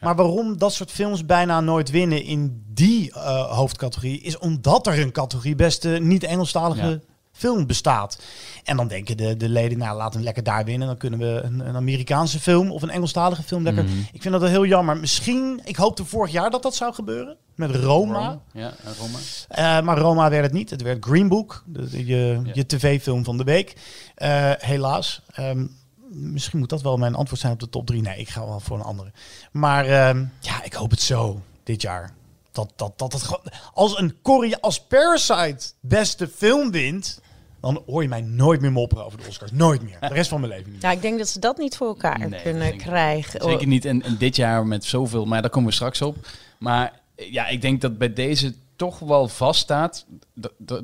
Maar 0.00 0.16
waarom 0.16 0.58
dat 0.58 0.72
soort 0.72 0.90
films 0.90 1.26
bijna 1.26 1.60
nooit 1.60 1.90
winnen 1.90 2.22
in 2.22 2.64
die 2.68 3.12
eh, 3.12 3.52
hoofdcategorie, 3.56 4.20
is 4.20 4.38
omdat 4.38 4.86
er 4.86 4.98
een 5.00 5.12
categorie 5.12 5.54
beste 5.54 5.88
niet-Engelstalige 5.88 6.86
Ja. 6.86 6.98
Film 7.36 7.66
bestaat. 7.66 8.18
En 8.64 8.76
dan 8.76 8.88
denken 8.88 9.16
de, 9.16 9.36
de 9.36 9.48
leden, 9.48 9.78
nou 9.78 9.96
laten 9.96 10.18
we 10.18 10.24
lekker 10.24 10.42
daar 10.42 10.64
winnen. 10.64 10.86
Dan 10.88 10.96
kunnen 10.96 11.18
we 11.18 11.40
een, 11.44 11.60
een 11.68 11.76
Amerikaanse 11.76 12.40
film 12.40 12.70
of 12.70 12.82
een 12.82 12.90
Engelstalige 12.90 13.42
film 13.42 13.62
lekker. 13.62 13.84
Mhm. 13.84 13.98
Ik 14.12 14.20
vind 14.22 14.32
dat 14.32 14.40
wel 14.42 14.50
heel 14.50 14.66
jammer. 14.66 14.96
Misschien, 14.96 15.60
ik 15.64 15.76
hoopte 15.76 16.04
vorig 16.04 16.32
jaar 16.32 16.50
dat 16.50 16.62
dat 16.62 16.74
zou 16.74 16.94
gebeuren. 16.94 17.36
Met 17.54 17.74
Roma. 17.74 18.40
Ja, 18.52 18.72
Roma. 18.98 19.18
Eh, 19.48 19.84
maar 19.84 19.98
Roma 19.98 20.30
werd 20.30 20.44
het 20.44 20.52
niet. 20.52 20.70
Het 20.70 20.82
werd 20.82 21.04
Green 21.04 21.28
Book, 21.28 21.62
de, 21.66 21.90
de- 21.90 22.06
je, 22.06 22.40
Ja. 22.44 22.50
je 22.54 22.66
tv-film 22.66 23.24
van 23.24 23.36
de 23.36 23.44
week. 23.44 23.76
Eh, 24.14 24.50
helaas. 24.58 25.22
Ehm, 25.32 25.66
misschien 26.10 26.58
moet 26.58 26.68
dat 26.68 26.82
wel 26.82 26.96
mijn 26.96 27.14
antwoord 27.14 27.40
zijn 27.40 27.52
op 27.52 27.60
de 27.60 27.68
top 27.68 27.86
3. 27.86 28.00
Nee, 28.02 28.18
ik 28.18 28.28
ga 28.28 28.46
wel 28.46 28.60
voor 28.60 28.76
een 28.76 28.84
andere. 28.84 29.12
Maar 29.52 29.84
ehm, 29.86 30.24
ja, 30.40 30.62
ik 30.62 30.72
hoop 30.72 30.90
het 30.90 31.00
zo 31.00 31.40
dit 31.62 31.82
jaar. 31.82 32.14
Dat, 32.52 32.72
dat, 32.76 32.98
dat 32.98 33.12
het. 33.12 33.28
Als 33.74 33.98
een 33.98 34.16
Korea, 34.22 34.58
als 34.60 34.80
Parasite 34.80 35.66
beste 35.80 36.28
film 36.28 36.70
wint... 36.70 37.20
dan 37.60 37.82
hoor 37.86 38.02
je 38.02 38.08
mij 38.08 38.20
nooit 38.20 38.60
meer 38.60 38.72
mopperen 38.72 39.04
over 39.04 39.18
de 39.18 39.28
Oscars. 39.28 39.52
Nooit 39.52 39.82
meer. 39.82 39.96
De 40.00 40.06
rest 40.06 40.28
van 40.28 40.40
mijn 40.40 40.52
leven 40.52 40.72
niet. 40.72 40.82
Ja, 40.82 40.90
ik 40.90 41.02
denk 41.02 41.18
dat 41.18 41.28
ze 41.28 41.38
dat 41.38 41.58
niet 41.58 41.76
voor 41.76 41.86
elkaar 41.86 42.28
Nee, 42.28 42.42
kunnen 42.42 42.76
krijgen. 42.76 43.42
Zeker 43.42 43.66
niet 43.66 43.84
en, 43.84 44.02
en 44.02 44.16
dit 44.18 44.36
jaar 44.36 44.66
met 44.66 44.84
zoveel, 44.84 45.24
maar 45.24 45.42
daar 45.42 45.50
komen 45.50 45.68
we 45.68 45.74
straks 45.74 46.02
op. 46.02 46.16
Maar 46.58 47.00
eh, 47.14 47.32
ja, 47.32 47.46
ik 47.46 47.60
denk 47.60 47.80
dat 47.80 47.98
bij 47.98 48.12
deze 48.12 48.54
toch 48.76 48.98
wel 48.98 49.28
vaststaat. 49.28 50.06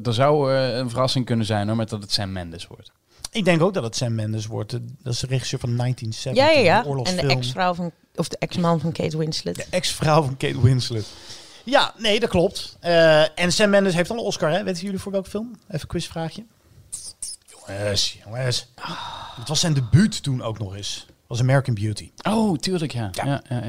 Er 0.02 0.14
zou 0.14 0.54
eh, 0.54 0.76
een 0.76 0.90
verrassing 0.90 1.24
kunnen 1.24 1.46
zijn 1.46 1.66
hoor, 1.66 1.76
met 1.76 1.88
dat 1.88 2.02
het 2.02 2.12
Sam 2.12 2.32
Mendes 2.32 2.66
wordt. 2.66 2.92
Ik 3.32 3.44
denk 3.44 3.62
ook 3.62 3.74
dat 3.74 3.82
het 3.82 3.96
Sam 3.96 4.14
Mendes 4.14 4.46
wordt. 4.46 4.70
Dat 5.02 5.12
is 5.12 5.20
de 5.20 5.26
regisseur 5.26 5.60
van 5.60 5.76
1970. 5.76 6.44
Ja, 6.44 6.60
ja, 6.60 6.84
ja. 6.84 7.04
En 7.04 7.26
de 7.26 7.34
ex-vrouw 7.34 7.74
van, 7.74 7.90
of 8.14 8.28
de 8.28 8.36
ex-man 8.38 8.80
van 8.80 8.92
Kate 8.92 9.18
Winslet. 9.18 9.54
De 9.54 9.66
ex-vrouw 9.70 10.22
van 10.22 10.36
Kate 10.36 10.60
Winslet. 10.60 11.06
Ja, 11.64 11.94
nee, 11.98 12.20
dat 12.20 12.28
klopt. 12.28 12.76
Eh, 12.80 13.38
en 13.38 13.52
Sam 13.52 13.70
Mendes 13.70 13.94
heeft 13.94 14.10
al 14.10 14.16
een 14.16 14.22
Oscar, 14.22 14.50
hè? 14.50 14.64
Weten 14.64 14.82
jullie 14.82 14.98
voor 14.98 15.12
welke 15.12 15.30
film? 15.30 15.50
Even 15.52 15.80
een 15.80 15.86
quizvraagje. 15.86 16.44
Jongens, 17.66 18.18
jongens. 18.24 18.72
Het 19.36 19.48
was 19.48 19.60
zijn 19.60 19.74
debuut 19.74 20.22
toen 20.22 20.42
ook 20.42 20.58
nog 20.58 20.76
eens. 20.76 21.06
Was 21.26 21.40
American 21.40 21.74
Beauty. 21.74 22.10
Oh, 22.22 22.58
tuurlijk 22.58 22.92
ja. 22.92 23.10
Ja. 23.12 23.24
Ja, 23.24 23.42
ja, 23.48 23.62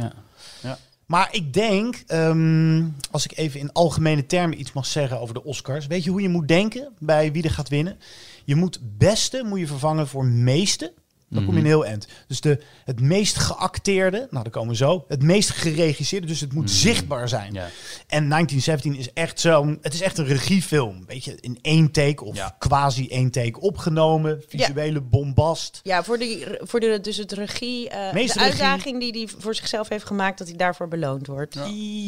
ja. 0.62 0.78
Maar 1.06 1.28
ik 1.32 1.54
denk, 1.54 2.04
ehm, 2.08 2.86
als 3.12 3.26
ik 3.26 3.38
even 3.38 3.60
in 3.60 3.72
algemene 3.72 4.26
termen 4.26 4.60
iets 4.60 4.74
mag 4.74 4.86
zeggen 4.86 5.20
over 5.20 5.34
de 5.34 5.44
Oscars. 5.44 5.88
Weet 5.88 6.04
je 6.04 6.10
hoe 6.10 6.22
je 6.22 6.30
moet 6.30 6.48
denken 6.48 6.94
bij 7.00 7.32
wie 7.32 7.44
er 7.44 7.52
gaat 7.52 7.70
winnen? 7.70 8.00
Je 8.44 8.56
moet 8.56 8.80
beste 8.98 9.44
moet 9.46 9.60
je 9.60 9.68
vervangen 9.68 10.08
voor 10.08 10.26
meeste. 10.26 10.94
Dan 11.34 11.46
kom 11.46 11.54
je 11.54 11.60
een 11.60 11.66
heel 11.66 11.86
eind. 11.86 12.08
Dus 12.28 12.42
de, 12.42 12.62
het 12.86 13.00
meest 13.02 13.36
geacteerde, 13.38 14.18
nou 14.18 14.44
daar 14.44 14.52
komen 14.54 14.70
we 14.70 14.76
zo. 14.76 15.06
Het 15.08 15.22
meest 15.24 15.50
geregisseerde, 15.50 16.28
dus 16.28 16.40
het 16.40 16.54
moet 16.54 16.72
zichtbaar 16.72 17.30
zijn. 17.30 17.54
Ja. 17.54 17.70
En 18.08 18.30
1917 18.30 18.96
is 18.96 19.14
echt 19.14 19.40
zo'n, 19.40 19.78
het 19.82 19.94
is 19.94 20.02
echt 20.02 20.18
een 20.18 20.26
regiefilm. 20.26 21.04
Weet 21.08 21.24
je, 21.26 21.38
in 21.40 21.60
één 21.62 21.92
take 21.92 22.24
of 22.24 22.36
Ja. 22.36 22.56
quasi 22.60 23.08
één 23.08 23.32
take 23.32 23.60
opgenomen. 23.60 24.44
Visuele 24.48 25.02
bombast. 25.02 25.80
Ja, 25.84 26.04
voor, 26.04 26.18
die, 26.18 26.46
voor 26.60 26.80
de, 26.80 27.00
dus 27.02 27.18
het 27.18 27.32
regie, 27.32 27.90
eh, 27.90 28.12
de 28.14 28.20
regie. 28.20 28.42
uitdaging 28.42 29.00
die 29.00 29.12
hij 29.12 29.28
voor 29.38 29.56
zichzelf 29.56 29.90
heeft 29.90 30.06
gemaakt, 30.06 30.38
dat 30.38 30.48
hij 30.48 30.58
daarvoor 30.58 30.88
beloond 30.88 31.28
wordt. 31.28 31.58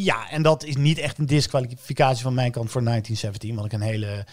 Ja. 0.03 0.29
en 0.29 0.41
dat 0.41 0.63
is 0.63 0.75
niet 0.75 0.97
echt 0.97 1.17
een 1.17 1.25
disqualificatie 1.25 2.23
van 2.23 2.33
mijn 2.33 2.51
kant 2.51 2.71
voor 2.71 2.83
1917, 2.83 3.55
wat 3.55 3.65
ik 3.65 3.71
een 3.73 3.81
hele, 3.81 4.25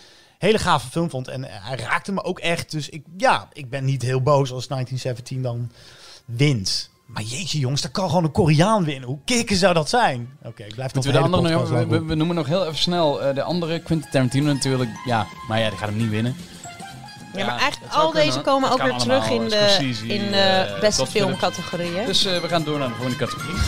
hele 0.43 0.59
gave 0.59 0.89
film 0.89 1.11
vond. 1.11 1.29
En 1.29 1.45
hij 1.45 1.77
raakte 1.77 2.13
me 2.13 2.25
ook 2.25 2.39
echt. 2.39 2.71
Dus 2.71 2.89
ik, 2.89 3.03
ja, 3.17 3.49
ik 3.53 3.71
ben 3.71 3.85
niet 3.85 4.03
heel 4.03 4.23
boos 4.23 4.53
als 4.53 4.69
1917 4.69 5.43
dan 5.43 5.71
wint. 6.25 6.91
Maar 7.07 7.23
jeetje 7.23 7.59
jongens, 7.59 7.83
daar 7.83 7.91
kan 7.91 8.09
gewoon 8.09 8.25
een 8.25 8.33
Koreaan 8.33 8.85
winnen. 8.85 9.09
Hoe 9.09 9.19
kicken 9.25 9.57
zou 9.57 9.75
dat 9.75 9.89
zijn? 9.89 10.39
Oké, 10.43 10.63
ik 10.63 10.75
blijf 10.75 10.95
nog 10.95 11.05
Moeten 11.05 11.23
we 11.23 11.29
de 11.29 11.37
andere 11.37 12.05
we, 12.07 12.15
noemen 12.15 12.37
nog 12.37 12.47
heel 12.47 12.65
even 12.65 12.79
snel 12.79 13.23
eh, 13.23 13.35
de 13.35 13.43
andere 13.43 13.81
Quentin 13.81 14.11
Tarantino 14.11 14.53
natuurlijk. 14.53 14.91
Ja, 15.05 15.27
maar 15.49 15.61
ja, 15.61 15.69
die 15.69 15.79
gaat 15.79 15.89
hem 15.89 15.99
niet 15.99 16.11
winnen. 16.11 16.37
Ja, 17.35 17.47
maar 17.47 17.59
eigenlijk 17.59 17.93
al 17.93 18.11
kunnen, 18.11 18.27
deze 18.27 18.41
komen 18.41 18.71
ook 18.71 18.83
weer 18.83 18.97
terug 18.97 19.31
in 19.31 19.49
de, 19.49 19.95
in 20.07 20.31
de 20.31 20.37
eh, 20.37 20.81
beste 20.81 20.97
Todd 20.97 21.11
Phillips. 21.11 21.39
filmcategorie. 21.39 21.97
hè? 21.97 22.07
Dus 22.07 22.25
eh, 22.25 22.41
we 22.41 22.49
gaan 22.49 22.65
door 22.65 22.79
naar 22.79 22.89
de 22.89 22.95
volgende 22.95 23.19
categorie. 23.19 23.61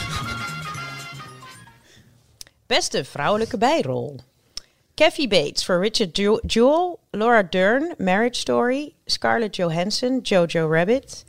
Beste 2.67 3.05
vrouwelijke 3.05 3.59
bijrol. 3.59 4.21
Kathy 4.95 5.29
Bates 5.29 5.65
voor 5.65 5.81
Richard 5.81 6.17
Jewell, 6.53 6.97
Laura 7.11 7.43
Dern, 7.43 7.95
Marriage 7.99 8.41
Story, 8.41 8.95
Scarlett 9.07 9.57
Johansson, 9.57 10.21
Jojo 10.23 10.69
Rabbit, 10.69 11.25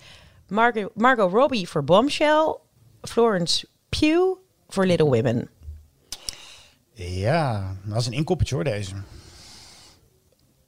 Margot, 0.48 0.96
Margot 0.96 1.32
Robbie 1.32 1.68
voor 1.68 1.84
Bombshell, 1.84 2.58
Florence 3.02 3.68
Pugh 3.90 4.38
voor 4.68 4.86
Little 4.86 5.06
Women. 5.06 5.50
Ja, 6.94 7.76
dat 7.84 8.00
is 8.00 8.06
een 8.06 8.14
inkoppertje 8.14 8.56
hoor 8.56 8.64
deze. 8.64 8.96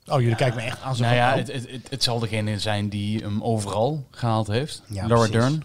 Oh, 0.06 0.20
jullie 0.20 0.36
kijken 0.36 0.56
me 0.56 0.62
echt 0.62 0.82
aan 0.82 0.96
zo 0.96 1.04
Nou 1.04 1.16
ja, 1.16 1.32
oh. 1.32 1.38
het, 1.38 1.52
het, 1.52 1.72
het, 1.72 1.90
het 1.90 2.04
zal 2.04 2.20
degene 2.20 2.60
zijn 2.60 2.90
die 2.90 3.22
hem 3.22 3.44
overal 3.44 4.06
gehaald 4.12 4.48
heeft. 4.48 4.84
Ja, 4.88 5.08
Laura 5.08 5.30
precies. 5.30 5.50
Dern. 5.50 5.64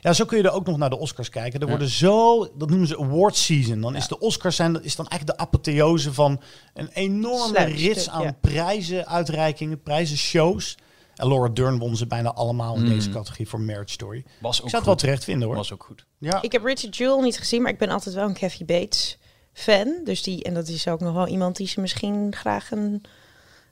Ja, 0.00 0.12
zo 0.12 0.24
kun 0.24 0.38
je 0.38 0.44
er 0.44 0.50
ook 0.52 0.66
nog 0.66 0.76
naar 0.76 0.90
de 0.90 0.98
Oscars 0.98 1.28
kijken. 1.28 1.60
Er 1.60 1.64
Ja. 1.64 1.70
worden 1.70 1.88
zo, 1.88 2.48
dat 2.54 2.68
noemen 2.70 2.86
ze 2.88 2.98
award 2.98 3.36
season. 3.36 3.80
Dan 3.80 3.96
is 3.96 4.08
de 4.08 4.18
Oscars 4.18 4.56
zijn, 4.56 4.72
dat 4.72 4.84
is 4.84 4.96
dan 4.96 5.06
eigenlijk 5.08 5.38
de 5.38 5.44
apotheose 5.44 6.12
van 6.14 6.40
een 6.74 6.88
enorme 6.92 7.46
Sluitstuk, 7.48 7.86
rits 7.86 8.08
aan 8.08 8.22
ja. 8.22 8.36
prijzen, 8.40 9.06
uitreikingen, 9.06 9.82
prijzen, 9.82 10.16
shows. 10.16 10.76
En 11.14 11.28
Laura 11.28 11.48
Dern 11.48 11.78
won 11.78 11.96
ze 11.96 12.06
bijna 12.06 12.32
allemaal 12.32 12.74
in 12.76 12.82
Mm. 12.82 12.88
deze 12.88 13.10
categorie 13.10 13.48
voor 13.48 13.60
Marriage 13.60 13.92
Story. 13.92 14.24
Was 14.40 14.58
ook 14.58 14.64
Ik 14.64 14.70
zou 14.70 14.76
het 14.76 14.84
wel 14.84 14.94
terecht 14.94 15.24
vinden 15.24 15.46
hoor. 15.48 15.56
Was 15.56 15.72
ook 15.72 15.84
goed. 15.84 16.06
Ja. 16.18 16.42
Ik 16.42 16.52
heb 16.52 16.64
Richard 16.64 16.96
Jewell 16.96 17.22
niet 17.22 17.38
gezien, 17.38 17.62
maar 17.62 17.72
ik 17.72 17.78
ben 17.78 17.88
altijd 17.88 18.14
wel 18.14 18.28
een 18.28 18.34
Kathy 18.38 18.64
Bates 18.64 19.18
fan. 19.52 20.00
Dus 20.04 20.22
die, 20.22 20.42
en 20.42 20.54
dat 20.54 20.68
is 20.68 20.88
ook 20.88 21.00
nog 21.00 21.14
wel 21.14 21.26
iemand 21.28 21.56
die 21.56 21.66
ze 21.68 21.80
misschien 21.80 22.34
graag 22.36 22.70
een... 22.70 23.02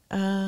eh, 0.07 0.45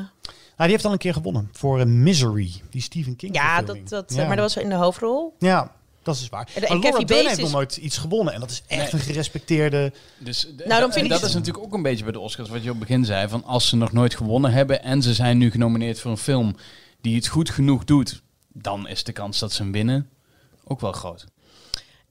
die 0.63 0.71
heeft 0.71 0.85
al 0.85 0.91
een 0.91 0.97
keer 0.97 1.13
gewonnen 1.13 1.49
voor 1.51 1.79
eh, 1.79 1.85
Misery, 1.85 2.51
die 2.69 2.81
Stephen 2.81 3.15
King 3.15 3.35
ja, 3.35 3.61
dat, 3.61 3.77
dat, 3.89 4.13
ja. 4.13 4.27
maar 4.27 4.35
dat 4.35 4.53
was 4.53 4.63
in 4.63 4.69
de 4.69 4.75
hoofdrol. 4.75 5.35
Ja, 5.39 5.71
dat 6.03 6.15
is 6.15 6.29
waar. 6.29 6.49
En 6.53 6.61
Maar 6.61 6.69
Laura 6.69 6.91
Dern 6.91 7.05
Bates 7.05 7.27
heeft 7.27 7.41
nog 7.41 7.51
nooit 7.51 7.77
iets 7.77 7.97
gewonnen. 7.97 8.33
En 8.33 8.39
dat 8.39 8.51
is 8.51 8.63
echt 8.67 8.91
Nee. 8.91 9.01
een 9.01 9.07
gerespecteerde... 9.07 9.93
Dus 10.17 10.47
Nou, 10.57 10.81
dan 10.81 10.91
vind 10.91 11.05
ik 11.05 11.11
dat 11.11 11.23
is 11.23 11.33
natuurlijk 11.33 11.65
ook 11.65 11.73
een 11.73 11.81
beetje 11.81 12.03
bij 12.03 12.13
de 12.13 12.19
Oscars 12.19 12.49
wat 12.49 12.63
je 12.63 12.69
op 12.69 12.79
het 12.79 12.87
begin 12.87 13.05
zei. 13.05 13.27
Van 13.27 13.43
als 13.43 13.67
ze 13.67 13.75
nog 13.75 13.91
nooit 13.91 14.15
gewonnen 14.15 14.51
hebben 14.51 14.83
en 14.83 15.01
ze 15.01 15.13
zijn 15.13 15.37
nu 15.37 15.51
genomineerd 15.51 15.99
voor 15.99 16.11
een 16.11 16.17
film 16.17 16.55
die 17.01 17.15
het 17.15 17.27
goed 17.27 17.49
genoeg 17.49 17.83
doet, 17.83 18.21
dan 18.47 18.87
is 18.87 19.03
de 19.03 19.11
kans 19.11 19.39
dat 19.39 19.51
ze 19.51 19.61
hem 19.61 19.71
winnen 19.71 20.09
ook 20.63 20.79
wel 20.79 20.91
groot. 20.91 21.25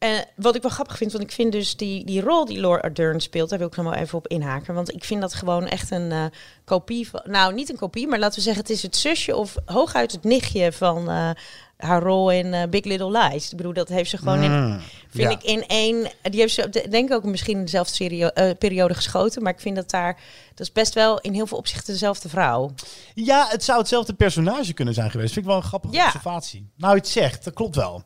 En 0.00 0.24
wat 0.36 0.54
ik 0.54 0.62
wel 0.62 0.70
grappig 0.70 0.96
vind, 0.96 1.12
want 1.12 1.24
ik 1.24 1.32
vind 1.32 1.52
dus 1.52 1.76
die, 1.76 2.04
die 2.04 2.20
rol 2.20 2.44
die 2.44 2.60
Laura 2.60 2.88
Dern 2.88 3.20
speelt, 3.20 3.48
daar 3.50 3.58
wil 3.58 3.68
ik 3.68 3.76
nog 3.76 3.84
wel 3.86 3.94
even 3.94 4.18
op 4.18 4.28
inhaken. 4.28 4.74
Want 4.74 4.94
ik 4.94 5.04
vind 5.04 5.20
dat 5.20 5.34
gewoon 5.34 5.66
echt 5.66 5.90
een 5.90 6.12
eh, 6.12 6.24
kopie 6.64 7.08
van. 7.08 7.20
Nou, 7.24 7.54
niet 7.54 7.70
een 7.70 7.76
kopie, 7.76 8.06
maar 8.06 8.18
laten 8.18 8.36
we 8.38 8.44
zeggen, 8.44 8.62
het 8.62 8.72
is 8.72 8.82
het 8.82 8.96
zusje 8.96 9.36
of 9.36 9.54
hooguit 9.64 10.12
het 10.12 10.24
nichtje 10.24 10.72
van 10.72 11.08
eh, 11.10 11.30
haar 11.76 12.02
rol 12.02 12.30
in 12.30 12.54
eh, 12.54 12.68
Big 12.68 12.84
Little 12.84 13.18
Lies. 13.18 13.50
Ik 13.50 13.56
bedoel, 13.56 13.72
dat 13.72 13.88
heeft 13.88 14.10
ze 14.10 14.16
gewoon 14.18 14.42
in. 14.42 14.52
Mm, 14.66 14.80
Vind 15.08 15.30
ja. 15.30 15.36
ik 15.38 15.42
in 15.42 15.66
één. 15.66 16.10
Die 16.22 16.40
heeft 16.40 16.54
ze 16.54 16.68
de- 16.68 16.86
denk 16.88 17.08
ik 17.08 17.14
ook 17.14 17.24
misschien 17.24 17.56
in 17.56 17.64
dezelfde 17.64 17.94
serio, 17.94 18.26
eh, 18.26 18.50
periode 18.58 18.94
geschoten. 18.94 19.42
Maar 19.42 19.52
ik 19.52 19.60
vind 19.60 19.76
dat 19.76 19.90
daar. 19.90 20.20
Dat 20.54 20.66
is 20.66 20.72
best 20.72 20.94
wel 20.94 21.18
in 21.20 21.34
heel 21.34 21.46
veel 21.46 21.58
opzichten 21.58 21.92
dezelfde 21.92 22.28
vrouw. 22.28 22.70
Ja, 23.14 23.46
het 23.48 23.64
zou 23.64 23.78
hetzelfde 23.78 24.12
personage 24.14 24.72
kunnen 24.72 24.94
zijn 24.94 25.10
geweest. 25.10 25.32
Vind 25.32 25.44
ik 25.44 25.50
wel 25.50 25.60
een 25.60 25.66
grappige 25.68 25.94
Ja. 25.94 26.04
observatie. 26.04 26.70
Nou, 26.76 26.96
het 26.96 27.08
zegt, 27.08 27.44
dat 27.44 27.54
klopt 27.54 27.76
wel. 27.76 28.02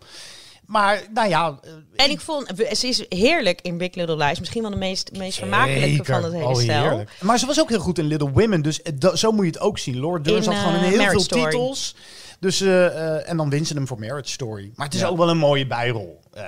Maar, 0.67 1.03
nou 1.15 1.29
ja... 1.29 1.59
eh, 1.63 1.71
En 2.05 2.11
ik 2.11 2.21
vond. 2.21 2.53
Ze 2.73 2.89
is 2.89 3.05
heerlijk 3.09 3.61
in 3.61 3.79
Big 3.79 3.95
Little 3.95 4.17
Lies. 4.17 4.39
Misschien 4.39 4.63
wel 4.63 4.71
de 4.71 4.77
meest, 4.77 5.11
meest 5.17 5.39
vermakelijke 5.39 6.05
van 6.05 6.25
het 6.25 6.33
hele 6.33 6.45
Oh, 6.45 6.55
stel. 6.55 7.05
Maar 7.21 7.39
ze 7.39 7.47
was 7.47 7.61
ook 7.61 7.69
heel 7.69 7.79
goed 7.81 7.99
in 7.99 8.05
Little 8.07 8.31
Women. 8.31 8.63
Dus 8.63 8.81
da- 8.95 9.17
zo 9.17 9.31
moet 9.33 9.45
je 9.45 9.51
het 9.51 9.61
ook 9.61 9.79
zien. 9.79 10.01
Laura 10.01 10.19
Dern 10.23 10.43
zat 10.43 10.55
gewoon 10.55 10.75
in 10.75 10.83
eh, 10.93 10.99
heel 10.99 11.11
veel 11.11 11.21
Story. 11.21 11.45
titels. 11.51 11.97
Dus, 12.41 12.61
eh, 12.61 12.87
eh, 12.87 13.29
en 13.31 13.37
dan 13.37 13.51
wint 13.51 13.67
ze 13.67 13.75
hem 13.75 13.87
voor 13.87 13.99
Marriage 13.99 14.31
Story. 14.31 14.73
Maar 14.75 14.87
het 14.87 14.95
is 14.95 15.01
Ja. 15.01 15.07
ook 15.07 15.17
wel 15.17 15.29
een 15.31 15.39
mooie 15.39 15.67
bijrol. 15.67 16.21
Eh, 16.33 16.45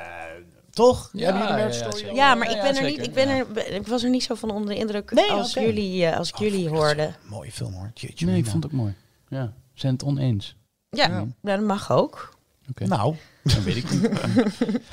toch? 0.70 1.10
Ja, 1.12 1.32
maar 1.32 1.52
ik 2.50 2.56
ja, 2.56 2.62
ben 2.62 2.76
er 2.76 2.82
niet. 2.90 3.06
Ik, 3.06 3.12
ben 3.14 3.28
Ja. 3.28 3.44
er, 3.54 3.66
ik 3.74 3.86
was 3.86 4.02
er 4.02 4.10
niet 4.10 4.22
zo 4.22 4.34
van 4.34 4.50
onder 4.50 4.68
de 4.74 4.80
indruk 4.80 5.10
Nee, 5.10 5.30
als 5.30 5.54
jullie, 5.54 6.06
eh, 6.06 6.16
als 6.18 6.28
ik 6.28 6.34
Oh, 6.34 6.40
jullie 6.40 6.68
zo'n 6.68 7.14
Mooie 7.28 7.52
film 7.52 7.72
hoor. 7.72 7.90
Jeetje, 7.94 8.26
Nee, 8.26 8.36
ik 8.38 8.44
vond 8.46 8.62
het 8.62 8.72
ook 8.72 8.78
mooi. 8.78 8.94
Ja, 9.28 9.52
zijn 9.74 9.92
het 9.92 10.04
oneens. 10.04 10.56
Ja, 10.90 11.06
Ja. 11.08 11.26
dat 11.56 11.60
mag 11.60 11.92
ook. 11.92 12.34
Oké, 12.70 12.86
Nou, 12.86 13.14
dan 13.54 13.62
weet 13.62 13.76
ik 13.76 13.90
niet. 13.90 14.08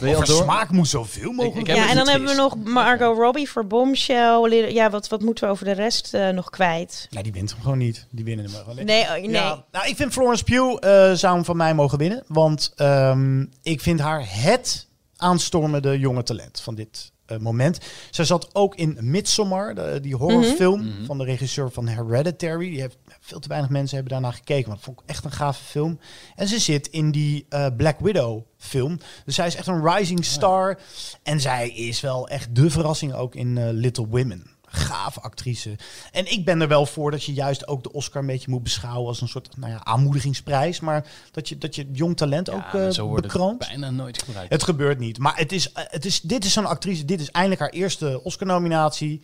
Over 0.16 0.28
smaak 0.28 0.70
moet 0.70 0.88
zoveel 0.88 1.32
mogelijk 1.32 1.68
ik 1.68 1.76
Ja, 1.76 1.90
en 1.90 1.96
dan 1.96 2.08
hebben 2.08 2.28
we 2.28 2.36
nog 2.36 2.56
Margot 2.56 3.18
Robbie 3.18 3.50
voor 3.50 3.68
Bombshell. 3.68 4.72
Ja, 4.72 4.90
wat, 4.90 5.08
wat 5.08 5.22
moeten 5.22 5.44
we 5.44 5.50
over 5.50 5.66
de 5.66 5.72
rest 5.72 6.14
eh, 6.14 6.30
nog 6.30 6.50
kwijt? 6.50 7.08
Nee, 7.10 7.24
die 7.24 7.32
wint 7.32 7.52
hem 7.52 7.62
gewoon 7.62 7.78
niet. 7.78 8.08
Die 8.10 8.26
winnen 8.26 8.46
hem 8.46 8.56
gewoon 8.56 8.76
niet. 8.76 8.86
Nee, 8.86 9.04
oh, 9.04 9.12
nee. 9.12 9.30
Ja, 9.30 9.66
nou, 9.72 9.88
ik 9.88 9.96
vind 9.96 10.14
Florence 10.14 10.44
Pugh 10.44 10.78
eh, 10.80 11.14
zou 11.14 11.36
hem 11.36 11.46
van 11.46 11.58
mij 11.58 11.74
mogen 11.74 11.98
winnen. 11.98 12.24
Want 12.28 12.72
ehm, 12.76 13.46
ik 13.62 13.82
vind 13.82 14.00
haar 14.00 14.26
het 14.30 14.88
aanstormende 15.18 16.00
jonge 16.00 16.24
talent 16.24 16.62
van 16.62 16.76
dit 16.76 17.12
eh, 17.26 17.38
moment. 17.38 17.78
Zij 18.10 18.26
zat 18.26 18.56
ook 18.56 18.76
in 18.76 18.98
Midsommar, 19.02 19.76
de, 19.76 20.00
die 20.02 20.16
horrorfilm 20.16 20.82
Mhm. 20.86 21.06
van 21.06 21.18
de 21.18 21.24
regisseur 21.24 21.72
van 21.72 21.88
Hereditary. 21.88 22.70
Die 22.70 22.82
heeft, 22.82 22.98
veel 23.20 23.40
te 23.40 23.48
weinig 23.48 23.70
mensen 23.70 23.96
hebben 23.96 24.14
daarna 24.14 24.32
gekeken, 24.36 24.68
maar 24.68 24.76
dat 24.76 24.86
vond 24.86 25.00
ik 25.00 25.10
echt 25.10 25.26
een 25.26 25.32
gave 25.32 25.64
film. 25.64 26.00
En 26.36 26.48
ze 26.48 26.60
zit 26.60 26.88
in 26.88 27.12
die 27.12 27.46
eh, 27.50 27.68
Black 27.78 28.00
Widow 28.00 28.42
film. 28.58 29.00
Dus 29.26 29.36
zij 29.36 29.48
is 29.48 29.56
echt 29.56 29.68
een 29.68 29.88
rising 29.90 30.26
star. 30.26 30.80
En 31.24 31.42
zij 31.42 31.70
is 31.70 32.02
wel 32.02 32.28
echt 32.28 32.56
de 32.56 32.70
verrassing 32.70 33.14
ook 33.14 33.36
in 33.36 33.58
eh, 33.58 33.68
Little 33.72 34.08
Women. 34.08 34.52
Gave 34.76 35.22
actrice. 35.22 35.76
En 36.12 36.32
ik 36.32 36.46
ben 36.46 36.62
er 36.62 36.68
wel 36.68 36.86
voor 36.86 37.12
dat 37.12 37.24
je 37.24 37.34
juist 37.34 37.68
ook 37.68 37.84
de 37.84 37.92
Oscar 37.92 38.22
een 38.22 38.28
beetje 38.28 38.50
moet 38.52 38.64
beschouwen 38.64 39.08
als 39.08 39.22
een 39.22 39.28
soort 39.28 39.58
nou 39.58 39.72
ja, 39.72 39.84
aanmoedigingsprijs. 39.86 40.80
Maar 40.80 41.06
dat 41.32 41.50
je, 41.50 41.58
dat 41.58 41.76
je 41.76 41.90
jong 41.92 42.18
talent 42.18 42.48
Ja, 42.48 42.54
ook 42.54 42.82
eh 42.82 42.90
zo 42.90 43.08
wordt 43.08 43.22
bekroont. 43.22 43.60
het 43.60 43.70
bijna 43.70 43.90
nooit 43.90 44.24
gebruikt. 44.24 44.52
Het 44.52 44.64
gebeurt 44.64 45.00
niet. 45.00 45.18
Maar 45.18 45.38
het 45.38 45.52
is, 45.52 45.72
eh, 45.72 45.84
het 45.88 46.06
is, 46.06 46.22
dit 46.22 46.46
is 46.46 46.54
zo'n 46.54 46.66
actrice. 46.66 47.06
Dit 47.06 47.20
is 47.22 47.32
eindelijk 47.32 47.62
haar 47.62 47.70
eerste 47.70 48.24
Oscar-nominatie. 48.24 49.22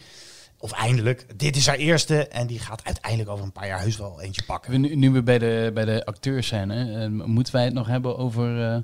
Of 0.57 0.71
eindelijk. 0.71 1.25
Dit 1.39 1.55
is 1.55 1.67
haar 1.67 1.75
eerste. 1.75 2.27
En 2.27 2.47
die 2.47 2.59
gaat 2.59 2.83
uiteindelijk 2.83 3.29
over 3.29 3.45
een 3.45 3.51
paar 3.51 3.67
jaar 3.67 3.81
heus 3.81 3.97
wel 3.97 4.21
eentje 4.21 4.43
pakken. 4.43 4.71
We, 4.71 4.77
nu, 4.77 4.95
nu 4.95 5.11
we 5.11 5.23
bij 5.23 5.39
de, 5.39 5.71
bij 5.73 5.85
de 5.85 6.05
acteurs 6.05 6.47
zijn, 6.47 6.69
hè, 6.69 7.03
eh, 7.03 7.09
moeten 7.25 7.53
wij 7.53 7.63
het 7.63 7.73
nog 7.73 7.87
hebben 7.87 8.17
over 8.17 8.83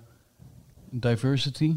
diversity? 0.90 1.76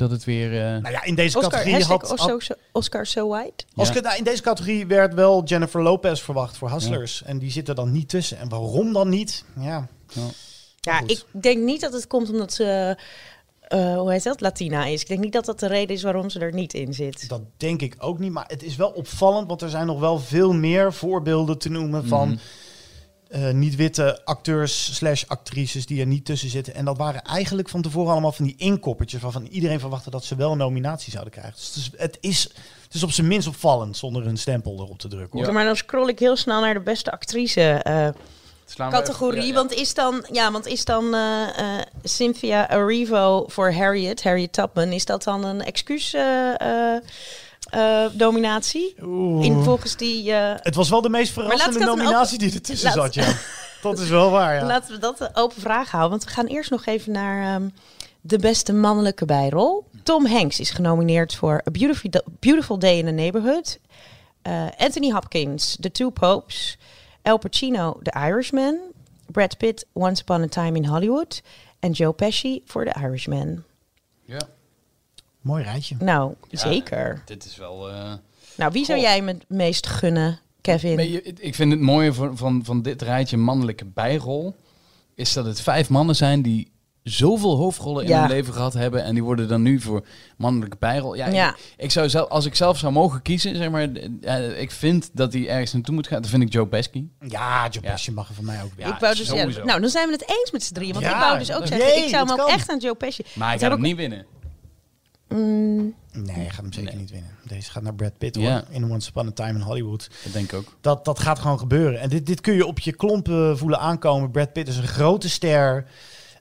Dat 0.00 0.10
het 0.10 0.24
weer... 0.24 0.52
eh, 0.52 0.82
Nou 0.82 0.90
ja, 0.90 1.04
in 1.04 1.14
deze 1.14 1.38
Oscar, 1.38 1.52
categorie 1.52 1.84
had... 1.84 2.02
Oscar, 2.02 2.30
had 2.30 2.42
so, 2.42 2.54
Oscar 2.72 3.06
so 3.06 3.28
white. 3.28 3.64
Oscar, 3.76 3.96
Ja. 3.96 4.02
nou, 4.02 4.16
in 4.18 4.24
deze 4.24 4.42
categorie 4.42 4.86
werd 4.86 5.14
wel 5.14 5.44
Jennifer 5.44 5.82
Lopez 5.82 6.20
verwacht 6.20 6.56
voor 6.56 6.70
Hustlers. 6.70 7.22
En 7.22 7.38
die 7.38 7.50
zit 7.50 7.68
er 7.68 7.74
dan 7.74 7.92
niet 7.92 8.08
tussen. 8.08 8.38
En 8.38 8.48
waarom 8.48 8.92
dan 8.92 9.08
niet? 9.08 9.44
Ja, 9.60 9.88
Ja, 10.80 10.98
goed. 10.98 11.10
ik 11.10 11.42
denk 11.42 11.62
niet 11.64 11.80
dat 11.80 11.92
het 11.92 12.06
komt 12.06 12.30
omdat 12.30 12.52
ze, 12.52 12.96
eh, 13.60 13.98
hoe 13.98 14.12
heet 14.12 14.22
dat, 14.22 14.40
Latina 14.40 14.84
is. 14.84 15.00
Ik 15.00 15.08
denk 15.08 15.20
niet 15.20 15.32
dat 15.32 15.44
dat 15.44 15.60
de 15.60 15.66
reden 15.66 15.96
is 15.96 16.02
waarom 16.02 16.30
ze 16.30 16.38
er 16.38 16.52
niet 16.52 16.74
in 16.74 16.94
zit. 16.94 17.28
dat 17.28 17.42
denk 17.56 17.82
ik 17.82 17.94
ook 17.98 18.18
niet. 18.18 18.32
Maar 18.32 18.44
het 18.46 18.62
is 18.62 18.76
wel 18.76 18.90
opvallend, 18.90 19.48
want 19.48 19.62
er 19.62 19.70
zijn 19.70 19.86
nog 19.86 20.00
wel 20.00 20.18
veel 20.18 20.52
meer 20.52 20.92
voorbeelden 20.92 21.58
te 21.58 21.68
noemen 21.70 22.06
van... 22.06 22.28
Mhm. 22.28 22.38
Eh, 23.30 23.50
niet-witte 23.50 24.24
acteurs 24.24 24.94
slash 24.94 25.24
actrices 25.26 25.86
die 25.86 26.00
er 26.00 26.06
niet 26.06 26.24
tussen 26.24 26.48
zitten. 26.50 26.74
En 26.74 26.84
dat 26.84 26.96
waren 26.96 27.22
eigenlijk 27.22 27.68
van 27.68 27.82
tevoren 27.82 28.12
allemaal 28.12 28.32
van 28.32 28.44
die 28.44 28.54
inkoppertjes... 28.58 29.20
waarvan 29.20 29.46
iedereen 29.46 29.80
verwachtte 29.80 30.10
dat 30.10 30.24
ze 30.24 30.36
wel 30.36 30.52
een 30.52 30.58
nominatie 30.58 31.12
zouden 31.12 31.32
krijgen. 31.32 31.54
Dus 31.54 31.66
het 31.66 31.76
is, 31.76 31.90
het 31.98 32.18
is, 32.20 32.42
het 32.84 32.94
is 32.94 33.02
op 33.02 33.10
zijn 33.10 33.26
minst 33.28 33.48
opvallend 33.48 33.96
zonder 33.96 34.26
een 34.26 34.38
stempel 34.38 34.72
erop 34.78 34.98
te 34.98 35.08
drukken. 35.08 35.38
Hoor. 35.38 35.46
Ja. 35.46 35.52
Maar 35.52 35.64
dan 35.64 35.76
scroll 35.76 36.08
ik 36.08 36.18
heel 36.18 36.36
snel 36.36 36.60
naar 36.60 36.74
de 36.74 36.80
beste 36.80 37.10
actrice 37.12 37.60
eh, 37.60 38.08
we 38.76 38.88
categorie. 38.88 39.38
even- 39.38 39.46
ja, 39.46 39.54
ja. 39.54 39.54
Want 39.68 39.72
is 39.72 39.94
dan, 39.94 40.26
ja, 40.32 40.52
want 40.52 40.66
is 40.66 40.84
dan 40.84 41.14
eh, 41.14 41.58
eh, 41.58 41.86
Cynthia 42.02 42.70
Erivo 42.70 43.44
voor 43.48 43.72
Harriet, 43.72 44.22
Harriet 44.22 44.52
Tubman, 44.52 44.92
is 44.92 45.04
dat 45.04 45.22
dan 45.22 45.44
een 45.44 45.62
excuus 45.62 46.14
eh, 46.14 46.60
eh, 46.60 46.94
eh, 46.96 47.02
dominatie? 48.12 48.94
Oeh. 49.02 49.44
In, 49.44 49.62
volgens 49.62 49.96
die... 49.96 50.32
eh, 50.32 50.54
Het 50.56 50.74
was 50.74 50.88
wel 50.88 51.00
de 51.00 51.08
meest 51.08 51.32
verrassende 51.32 51.84
nominatie 51.84 52.36
open- 52.36 52.38
die 52.38 52.54
ertussen 52.54 52.86
laat- 52.96 53.14
zat, 53.14 53.14
ja. 53.14 53.32
Dat 53.82 53.98
is 53.98 54.08
wel 54.08 54.30
waar, 54.30 54.54
ja. 54.54 54.66
Laten 54.66 54.92
we 54.94 54.98
dat 54.98 55.20
een 55.20 55.36
open 55.36 55.60
vraag 55.60 55.90
houden. 55.90 56.10
Want 56.10 56.24
we 56.24 56.30
gaan 56.30 56.46
eerst 56.46 56.70
nog 56.70 56.86
even 56.86 57.12
naar 57.12 57.54
ehm, 57.54 57.68
de 58.20 58.38
beste 58.38 58.72
mannelijke 58.72 59.24
bijrol. 59.24 59.84
Tom 60.02 60.26
Hanks 60.26 60.60
is 60.60 60.70
genomineerd 60.70 61.34
voor 61.34 61.62
A 61.66 61.70
Beautiful, 61.70 62.10
Beautiful 62.40 62.78
Day 62.78 62.98
in 62.98 63.04
the 63.04 63.10
Neighborhood. 63.10 63.78
Eh, 64.42 64.66
Anthony 64.76 65.10
Hopkins, 65.10 65.76
The 65.80 65.90
Two 65.90 66.10
Popes. 66.10 66.78
El 67.22 67.38
Pacino, 67.38 67.98
The 68.02 68.12
Irishman. 68.28 68.78
Brad 69.26 69.56
Pitt, 69.56 69.86
Once 69.92 70.22
Upon 70.22 70.42
a 70.42 70.46
Time 70.46 70.76
in 70.76 70.84
Hollywood. 70.86 71.42
En 71.78 71.90
Joe 71.90 72.12
Pesci 72.12 72.62
voor 72.66 72.84
The 72.84 73.00
Irishman. 73.00 73.62
Ja. 74.24 74.38
Mooi 75.40 75.64
rijtje. 75.64 75.96
Nou, 75.98 76.34
Ja, 76.48 76.58
zeker. 76.58 77.22
Dit 77.26 77.44
is 77.44 77.56
wel... 77.56 77.90
eh, 77.90 78.12
Nou, 78.56 78.72
wie 78.72 78.84
zou 78.84 79.00
jij 79.00 79.22
me 79.22 79.32
het 79.32 79.44
meest 79.48 79.86
gunnen, 79.86 80.38
Kevin? 80.60 81.10
Je- 81.10 81.22
ik 81.38 81.54
vind 81.54 81.72
het 81.72 81.80
mooie 81.80 82.12
van, 82.12 82.36
van, 82.36 82.64
van 82.64 82.82
dit 82.82 83.02
rijtje 83.02 83.36
mannelijke 83.36 83.84
bijrol... 83.84 84.56
is 85.14 85.32
dat 85.32 85.44
het 85.44 85.60
vijf 85.60 85.88
mannen 85.88 86.16
zijn 86.16 86.42
die 86.42 86.70
zoveel 87.02 87.56
hoofdrollen 87.56 88.02
in 88.04 88.08
Ja. 88.10 88.20
hun 88.20 88.28
leven 88.30 88.52
gehad 88.54 88.72
hebben... 88.72 89.04
en 89.04 89.14
die 89.14 89.22
worden 89.24 89.48
dan 89.48 89.62
nu 89.62 89.80
voor 89.80 90.04
mannelijke 90.36 90.76
bijrol. 90.80 91.14
Ja, 91.14 91.26
Ja. 91.28 91.48
Ik, 91.48 91.56
ik 91.76 91.90
zou 91.90 92.08
zelf, 92.08 92.28
als 92.28 92.44
ik 92.46 92.54
zelf 92.54 92.78
zou 92.78 92.92
mogen 92.92 93.22
kiezen, 93.22 93.56
zeg 93.56 93.70
maar... 93.70 93.88
eh, 94.22 94.60
ik 94.60 94.70
vind 94.70 95.10
dat 95.12 95.32
hij 95.32 95.48
ergens 95.48 95.72
naartoe 95.72 95.94
moet 95.94 96.06
gaan. 96.06 96.20
Dan 96.20 96.30
vind 96.30 96.42
ik 96.42 96.52
Joe 96.52 96.66
Pesci. 96.66 97.10
Ja, 97.20 97.68
Joe 97.70 97.82
Ja. 97.82 97.90
Pesci 97.92 98.12
mag 98.12 98.28
er 98.28 98.34
van 98.34 98.44
mij 98.44 98.62
ook. 98.62 98.70
Ja, 98.76 98.94
ik 98.94 99.00
wou 99.00 99.14
dus, 99.16 99.28
nou, 99.64 99.80
dan 99.80 99.90
zijn 99.90 100.06
we 100.06 100.12
het 100.12 100.28
eens 100.28 100.50
met 100.50 100.62
z'n 100.62 100.74
drieën. 100.74 100.92
Want 100.92 101.04
Ja, 101.04 101.14
ik 101.14 101.20
wou 101.20 101.38
dus 101.38 101.52
ook 101.52 101.66
zeggen, 101.66 101.86
jee, 101.88 102.02
ik 102.04 102.08
zou 102.08 102.22
hem 102.22 102.32
ook 102.40 102.46
kan. 102.46 102.54
echt 102.54 102.70
aan 102.70 102.78
Joe 102.78 102.94
Pesci... 102.94 103.22
Maar 103.34 103.44
hij 103.44 103.52
Het 103.52 103.60
gaat 103.62 103.70
hem 103.70 103.80
ook- 103.80 103.86
niet 103.86 103.96
winnen. 103.96 104.26
Mm, 105.34 105.94
Nee, 106.12 106.34
hij 106.36 106.50
gaat 106.50 106.62
hem 106.62 106.72
zeker 106.72 106.96
niet 106.96 107.10
winnen. 107.10 107.30
Deze 107.46 107.70
gaat 107.70 107.82
naar 107.82 107.94
Brad 107.94 108.18
Pitt 108.18 108.36
hoor. 108.36 108.64
In 108.70 108.90
Once 108.90 109.08
Upon 109.08 109.26
a 109.26 109.30
Time 109.30 109.52
in 109.58 109.60
Hollywood. 109.60 110.10
Dat 110.24 110.32
denk 110.32 110.52
ik 110.52 110.58
ook. 110.58 110.76
Dat, 110.80 111.04
dat 111.04 111.18
gaat 111.18 111.38
gewoon 111.38 111.58
gebeuren. 111.58 112.00
En 112.00 112.08
dit, 112.08 112.26
dit 112.26 112.40
kun 112.40 112.54
je 112.54 112.66
op 112.66 112.78
je 112.78 112.92
klompen 112.92 113.58
voelen 113.58 113.78
aankomen. 113.78 114.30
Brad 114.30 114.52
Pitt 114.52 114.68
is 114.68 114.76
een 114.76 114.86
grote 114.88 115.28
ster. 115.28 115.86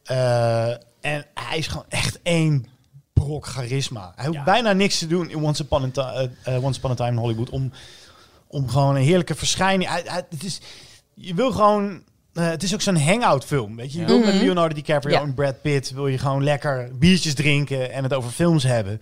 Eh, 0.04 0.68
en 1.02 1.26
hij 1.34 1.58
is 1.58 1.68
gewoon 1.68 1.86
echt 1.90 2.20
één 2.24 2.66
brok 3.14 3.46
charisma. 3.46 4.12
Hij 4.16 4.26
hoeft 4.26 4.38
Ja. 4.38 4.44
bijna 4.44 4.72
niks 4.74 4.98
te 5.00 5.08
doen 5.08 5.30
in 5.30 5.44
Once 5.44 5.64
Upon 5.64 5.92
a, 5.98 6.14
eh, 6.14 6.56
eh, 6.56 6.64
Once 6.64 6.80
Upon 6.80 6.92
a 6.92 6.96
Time 6.96 7.12
in 7.12 7.18
Hollywood. 7.18 7.50
Om, 7.50 7.72
om 8.48 8.70
gewoon 8.70 8.96
een 8.96 9.02
heerlijke 9.02 9.36
verschijning... 9.36 9.90
Hij, 9.90 10.02
hij- 10.06 10.26
het 10.30 10.44
is, 10.44 10.62
je 11.14 11.34
wil 11.34 11.52
gewoon... 11.52 12.04
eh, 12.40 12.50
het 12.50 12.64
is 12.64 12.74
ook 12.74 12.82
zo'n 12.82 12.98
hangout 12.98 13.46
film, 13.46 13.76
weet 13.76 13.92
je. 13.94 14.00
Je 14.06 14.22
met 14.26 14.34
Leonardo 14.34 14.76
DiCaprio 14.76 15.14
Ja. 15.16 15.22
en 15.22 15.34
Brad 15.34 15.62
Pitt... 15.62 15.92
wil 15.92 16.08
je 16.08 16.18
gewoon 16.18 16.44
lekker 16.44 16.92
biertjes 16.98 17.34
drinken 17.34 17.92
en 17.92 18.04
het 18.04 18.14
over 18.14 18.32
films 18.32 18.64
hebben. 18.64 19.02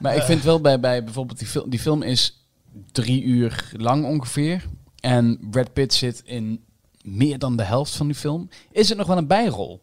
Maar 0.00 0.14
ik 0.14 0.20
Eh. 0.20 0.26
vind 0.26 0.42
wel 0.42 0.60
bij, 0.60 0.80
bij 0.80 1.04
bijvoorbeeld 1.04 1.38
die 1.38 1.48
film, 1.48 1.70
die 1.70 1.78
film 1.80 2.02
is 2.02 2.46
drie 2.92 3.22
uur 3.22 3.70
lang 3.76 4.04
ongeveer. 4.04 4.64
En 5.00 5.38
Brad 5.50 5.72
Pitt 5.72 5.94
zit 5.94 6.22
in 6.24 6.64
meer 7.02 7.38
dan 7.38 7.56
de 7.56 7.62
helft 7.62 7.96
van 7.96 8.06
die 8.06 8.16
film. 8.16 8.48
Is 8.72 8.88
het 8.88 8.98
nog 8.98 9.06
wel 9.06 9.16
een 9.16 9.26
bijrol? 9.26 9.82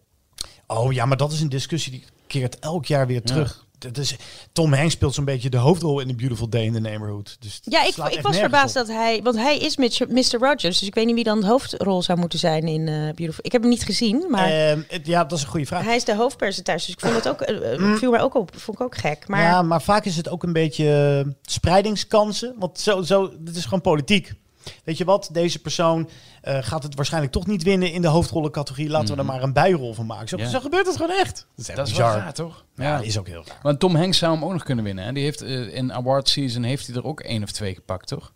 Oh 0.67 0.93
ja, 0.93 1.05
maar 1.05 1.17
dat 1.17 1.31
is 1.31 1.41
een 1.41 1.49
discussie 1.49 1.91
die 1.91 2.03
keert 2.27 2.59
elk 2.59 2.85
jaar 2.85 3.07
weer 3.07 3.21
terug. 3.21 3.65
Dat 3.81 3.97
is, 3.97 4.15
Tom 4.51 4.73
Hanks 4.73 4.93
speelt 4.93 5.13
zo'n 5.13 5.25
beetje 5.25 5.49
de 5.49 5.57
hoofdrol 5.57 5.99
in 5.99 6.07
The 6.07 6.15
Beautiful 6.15 6.49
Day 6.49 6.63
in 6.63 6.73
the 6.73 6.79
Neighborhood. 6.79 7.37
Dus 7.39 7.59
Ja, 7.63 7.83
ik, 7.83 7.95
ik 8.13 8.21
was 8.21 8.37
verbaasd 8.37 8.75
op. 8.79 8.85
dat 8.87 8.95
hij... 8.95 9.19
Want 9.23 9.35
hij 9.35 9.57
is 9.57 9.77
Mr. 9.77 10.05
Mr. 10.09 10.37
Rogers, 10.39 10.61
dus 10.79 10.83
ik 10.83 10.95
weet 10.95 11.05
niet 11.05 11.15
wie 11.15 11.23
dan 11.23 11.39
de 11.41 11.47
hoofdrol 11.47 12.01
zou 12.01 12.19
moeten 12.19 12.39
zijn 12.39 12.63
in 12.63 12.87
eh, 12.87 12.93
Beautiful. 12.95 13.39
Ik 13.45 13.51
heb 13.51 13.61
hem 13.61 13.69
niet 13.69 13.83
gezien, 13.83 14.25
maar 14.29 14.49
Ehm, 14.49 14.81
het- 14.87 15.05
ja, 15.07 15.23
dat 15.23 15.37
is 15.37 15.43
een 15.43 15.49
goede 15.49 15.65
vraag. 15.65 15.83
hij 15.83 15.95
is 15.95 16.03
de 16.03 16.15
hoofdpercentage. 16.15 16.77
Dus 16.85 16.95
ik 16.95 16.99
vond 16.99 17.15
het 17.15 17.27
ook... 17.27 17.41
eh, 17.41 17.95
viel 17.95 18.11
mij 18.11 18.21
ook 18.21 18.35
op. 18.35 18.51
Vond 18.57 18.79
ik 18.79 18.83
ook 18.85 18.97
gek. 18.97 19.27
Maar 19.27 19.41
Ja, 19.41 19.61
maar 19.61 19.81
vaak 19.81 20.05
is 20.05 20.15
het 20.17 20.29
ook 20.29 20.43
een 20.43 20.53
beetje 20.53 21.25
spreidingskansen. 21.41 22.55
Want 22.59 22.79
zo, 22.79 23.01
zo, 23.01 23.31
dit 23.39 23.55
is 23.55 23.63
gewoon 23.63 23.81
politiek. 23.81 24.33
Weet 24.83 24.97
je 24.97 25.05
wat, 25.05 25.29
deze 25.31 25.59
persoon 25.59 26.09
eh, 26.41 26.57
gaat 26.61 26.83
het 26.83 26.95
waarschijnlijk 26.95 27.33
toch 27.33 27.47
niet 27.47 27.63
winnen 27.63 27.91
in 27.91 28.01
de 28.01 28.07
hoofdrollencategorie. 28.07 28.89
Laten 28.89 29.13
we 29.13 29.19
er 29.19 29.25
maar 29.25 29.43
een 29.43 29.53
bijrol 29.53 29.93
van 29.93 30.05
maken. 30.05 30.27
Zo, 30.27 30.37
Ja. 30.37 30.47
zo 30.49 30.59
gebeurt 30.59 30.85
het 30.85 30.95
gewoon 30.95 31.17
echt. 31.17 31.35
Dat 31.35 31.45
is 31.55 31.67
echt 31.67 31.77
Dat 31.77 31.87
is 31.87 31.93
bizar. 31.93 32.11
wel 32.11 32.19
raar, 32.21 32.33
toch? 32.33 32.65
Ja, 32.75 32.99
is 32.99 33.17
ook 33.19 33.27
heel 33.27 33.43
raar. 33.47 33.59
Want 33.61 33.79
Tom 33.79 33.95
Hanks 33.95 34.17
zou 34.17 34.33
hem 34.33 34.43
ook 34.43 34.51
nog 34.51 34.63
kunnen 34.63 34.83
winnen. 34.85 35.05
Hè? 35.05 35.11
Die 35.13 35.23
heeft 35.23 35.41
eh, 35.41 35.73
in 35.75 35.93
award 35.93 36.29
season 36.29 36.63
heeft 36.63 36.87
hij 36.87 36.95
er 36.95 37.03
ook 37.05 37.19
één 37.19 37.43
of 37.43 37.51
twee 37.51 37.75
gepakt, 37.75 38.07
toch? 38.07 38.33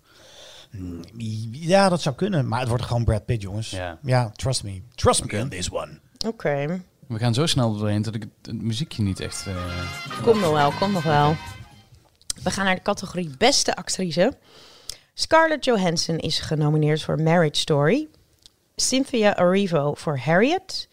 Ja, 1.51 1.89
dat 1.89 2.01
zou 2.01 2.15
kunnen. 2.15 2.47
Maar 2.47 2.59
het 2.59 2.69
wordt 2.69 2.83
gewoon 2.83 3.03
Brad 3.03 3.25
Pitt, 3.25 3.41
jongens. 3.41 3.69
Ja. 3.69 3.97
Ja, 4.03 4.29
trust 4.35 4.63
me. 4.63 4.81
Trust 4.95 5.25
me 5.31 5.41
on 5.41 5.49
this 5.49 5.71
one. 5.71 5.99
oké. 6.27 6.83
We 7.07 7.17
gaan 7.19 7.33
zo 7.33 7.45
snel 7.45 7.77
doorheen 7.77 8.01
dat 8.01 8.15
ik 8.15 8.21
het, 8.21 8.31
het 8.41 8.61
muziekje 8.61 9.03
niet 9.03 9.19
echt... 9.19 9.45
eh, 9.47 9.55
Komt 10.23 10.41
nog 10.41 10.51
wel, 10.51 10.71
komt 10.71 10.93
nog 10.93 11.03
wel. 11.03 11.35
We 12.43 12.51
gaan 12.51 12.65
naar 12.65 12.75
de 12.75 12.81
categorie 12.81 13.29
beste 13.37 13.75
actrice. 13.75 14.37
Scarlett 15.19 15.65
Johansson 15.65 16.17
is 16.17 16.39
genomineerd 16.39 17.01
voor 17.03 17.21
Marriage 17.21 17.59
Story. 17.59 18.07
Cynthia 18.75 19.37
Erivo 19.39 19.93
voor 19.93 20.17
Harriet. 20.17 20.87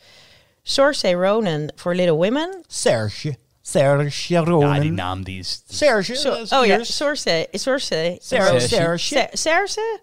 Saoirse 0.62 1.12
Ronan 1.12 1.70
voor 1.76 1.94
Little 1.94 2.14
Women. 2.14 2.62
Serge. 2.68 3.36
Serge 3.62 4.36
Ronan. 4.36 4.74
Ja, 4.74 4.80
die 4.80 4.90
naam 4.92 5.24
die 5.24 5.38
is... 5.38 5.62
Serge. 5.68 6.14
So- 6.14 6.32
eh, 6.32 6.58
oh 6.60 6.66
ja, 6.66 6.74
Piers. 6.76 6.96
Saoirse. 6.96 7.48
Saoirse. 7.52 8.16
Serge. 8.20 8.60
Serge. 8.60 8.68
Serge. 8.68 8.98
Se- 8.98 9.28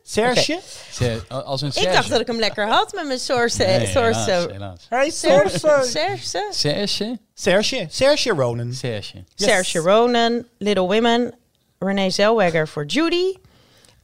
Serge? 0.03 0.59
Serge. 0.91 1.21
Als 1.27 1.61
een 1.61 1.67
Ik 1.67 1.73
Serge. 1.73 1.91
dacht 1.91 2.09
dat 2.09 2.19
ik 2.21 2.27
hem 2.27 2.39
lekker 2.39 2.67
had 2.67 2.93
met 2.93 3.05
mijn 3.07 3.19
Saoirse. 3.19 3.63
Nee, 3.63 3.87
Saoirse. 3.87 4.19
helaas, 4.31 4.51
helaas. 4.51 4.85
Hey, 4.89 5.09
Serge. 5.09 5.59
Serge. 5.59 5.85
Serge. 5.87 6.47
Serge? 6.51 7.17
Serge. 7.33 7.87
Serge 7.89 8.29
Ronan. 8.29 8.73
Serge. 8.73 9.23
Saoirse 9.35 9.79
Ronan, 9.79 10.45
Little 10.57 10.87
Women, 10.87 11.33
Renee 11.79 12.09
Zellweger 12.09 12.67
voor 12.67 12.85
Judy, 12.85 13.33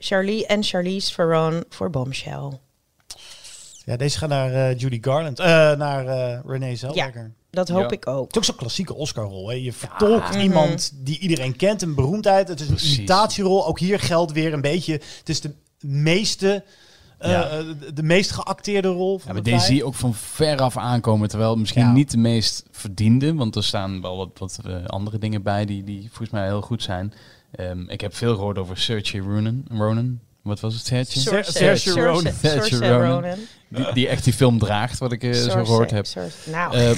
Charlie 0.05 0.45
en 0.47 0.63
Charlize 0.63 1.13
Theron 1.15 1.63
voor 1.69 1.89
Bombshell. 1.89 2.49
Ja, 3.85 3.95
deze 3.97 4.17
gaat 4.17 4.29
naar 4.29 4.53
eh, 4.53 4.77
Judy 4.79 4.97
Garland. 5.01 5.39
eh, 5.39 5.45
naar 5.75 6.07
eh 6.07 6.39
Renee 6.45 6.75
Zellweger. 6.75 7.33
Dat 7.49 7.69
hoop 7.69 7.81
Ja. 7.81 7.89
ik 7.89 8.07
ook. 8.07 8.25
Het 8.25 8.31
is 8.31 8.37
ook 8.37 8.43
zo'n 8.43 8.55
klassieke 8.55 8.93
Oscar-rol. 8.95 9.47
Hè? 9.49 9.55
Je 9.55 9.73
vertolkt 9.73 10.35
iemand 10.35 10.91
die 10.95 11.19
iedereen 11.19 11.55
kent, 11.55 11.81
een 11.81 11.95
beroemdheid. 11.95 12.47
Het 12.47 12.59
is 12.59 12.67
een 12.67 12.75
Precies. 12.75 12.97
imitatierol. 12.97 13.67
Ook 13.67 13.79
hier 13.79 13.99
geldt 13.99 14.31
weer 14.31 14.53
een 14.53 14.61
beetje. 14.61 14.93
Het 14.93 15.29
is 15.29 15.41
de 15.41 15.53
meeste, 15.79 16.63
Ja. 17.19 17.61
de, 17.93 18.03
meest 18.03 18.31
geacteerde 18.31 18.87
rol 18.87 19.17
van 19.17 19.27
Ja, 19.27 19.33
maar 19.33 19.43
de 19.43 19.49
deze 19.51 19.65
zie 19.65 19.75
je 19.75 19.85
ook 19.85 19.93
van 19.95 20.13
ver 20.13 20.59
af 20.61 20.77
aankomen. 20.77 21.29
Terwijl 21.29 21.55
misschien 21.55 21.81
Ja. 21.81 21.91
niet 21.91 22.11
de 22.11 22.17
meest 22.17 22.63
verdiende. 22.71 23.33
Want 23.35 23.55
er 23.55 23.63
staan 23.63 24.01
wel 24.01 24.17
wat, 24.17 24.29
wat 24.37 24.59
andere 24.87 25.17
dingen 25.17 25.43
bij 25.43 25.65
die, 25.65 25.83
die 25.83 26.07
volgens 26.07 26.29
mij 26.29 26.45
heel 26.45 26.61
goed 26.61 26.83
zijn. 26.83 27.13
Ehm, 27.55 27.89
ik 27.89 28.01
heb 28.01 28.15
veel 28.15 28.35
gehoord 28.35 28.57
over 28.57 28.77
Saoirse 28.77 29.17
Ronan. 29.19 29.65
Ronan. 29.71 30.19
Wat 30.41 30.59
was 30.59 30.73
het, 30.73 30.85
Serge? 30.85 31.19
Saoirse- 31.19 31.51
Saoirse 31.51 31.91
Ronan. 32.01 32.33
Saoirse. 32.33 33.37
Die, 33.69 33.93
die 33.93 34.07
echt 34.07 34.23
die 34.23 34.33
film 34.33 34.59
draagt, 34.59 34.97
wat 34.99 35.11
ik 35.11 35.23
eh, 35.23 35.33
zo 35.33 35.65
gehoord 35.65 35.91
heb. 35.91 36.05
Nou, 36.45 36.75
Eh. 36.75 36.91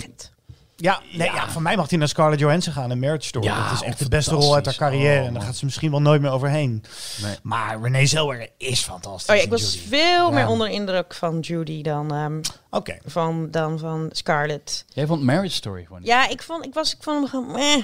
Ja, 0.80 1.02
nee, 1.14 1.32
ja. 1.32 1.50
voor 1.50 1.62
mij 1.62 1.76
mag 1.76 1.90
hij 1.90 1.98
naar 2.00 2.08
Scarlett 2.08 2.40
Johansson 2.42 2.74
gaan 2.74 2.92
in 2.92 3.00
Marriage 3.00 3.28
Story. 3.28 3.46
Ja, 3.46 3.64
dat 3.64 3.74
is 3.74 3.82
echt 3.82 3.94
oh, 3.96 4.00
de 4.04 4.10
beste 4.10 4.36
rol 4.36 4.56
uit 4.56 4.66
haar 4.66 4.76
carrière. 4.76 5.10
Oh, 5.12 5.18
en 5.18 5.24
daar 5.24 5.32
man. 5.32 5.42
gaat 5.42 5.56
ze 5.56 5.66
misschien 5.66 5.92
wel 5.92 6.02
nooit 6.02 6.22
meer 6.22 6.32
overheen. 6.32 6.84
Nee. 7.22 7.36
Maar 7.42 7.82
Renee 7.82 8.06
Zellweger 8.06 8.50
is 8.58 8.80
fantastisch. 8.82 9.30
Oh 9.30 9.36
ja, 9.36 9.42
ik 9.42 9.50
was 9.50 9.74
Judy. 9.74 9.88
veel 9.88 10.28
Ja. 10.28 10.30
meer 10.30 10.48
onder 10.48 10.70
indruk 10.70 11.14
van 11.14 11.40
Judy 11.40 11.82
dan, 11.82 12.14
ehm, 12.14 12.42
Oké. 12.70 12.98
van, 13.06 13.48
dan 13.52 13.80
van 13.80 14.10
Scarlett. 14.12 14.86
Jij 14.94 15.06
vond 15.06 15.24
Marriage 15.24 15.56
Story 15.56 15.84
gewoon 15.84 16.00
niet? 16.00 16.08
Ja, 16.08 16.30
ik 16.30 16.42
vond, 16.42 16.66
ik 16.66 16.74
was, 16.74 16.94
ik 16.96 17.04
vond 17.04 17.18
hem 17.20 17.28
gewoon. 17.30 17.52
meh. 17.52 17.84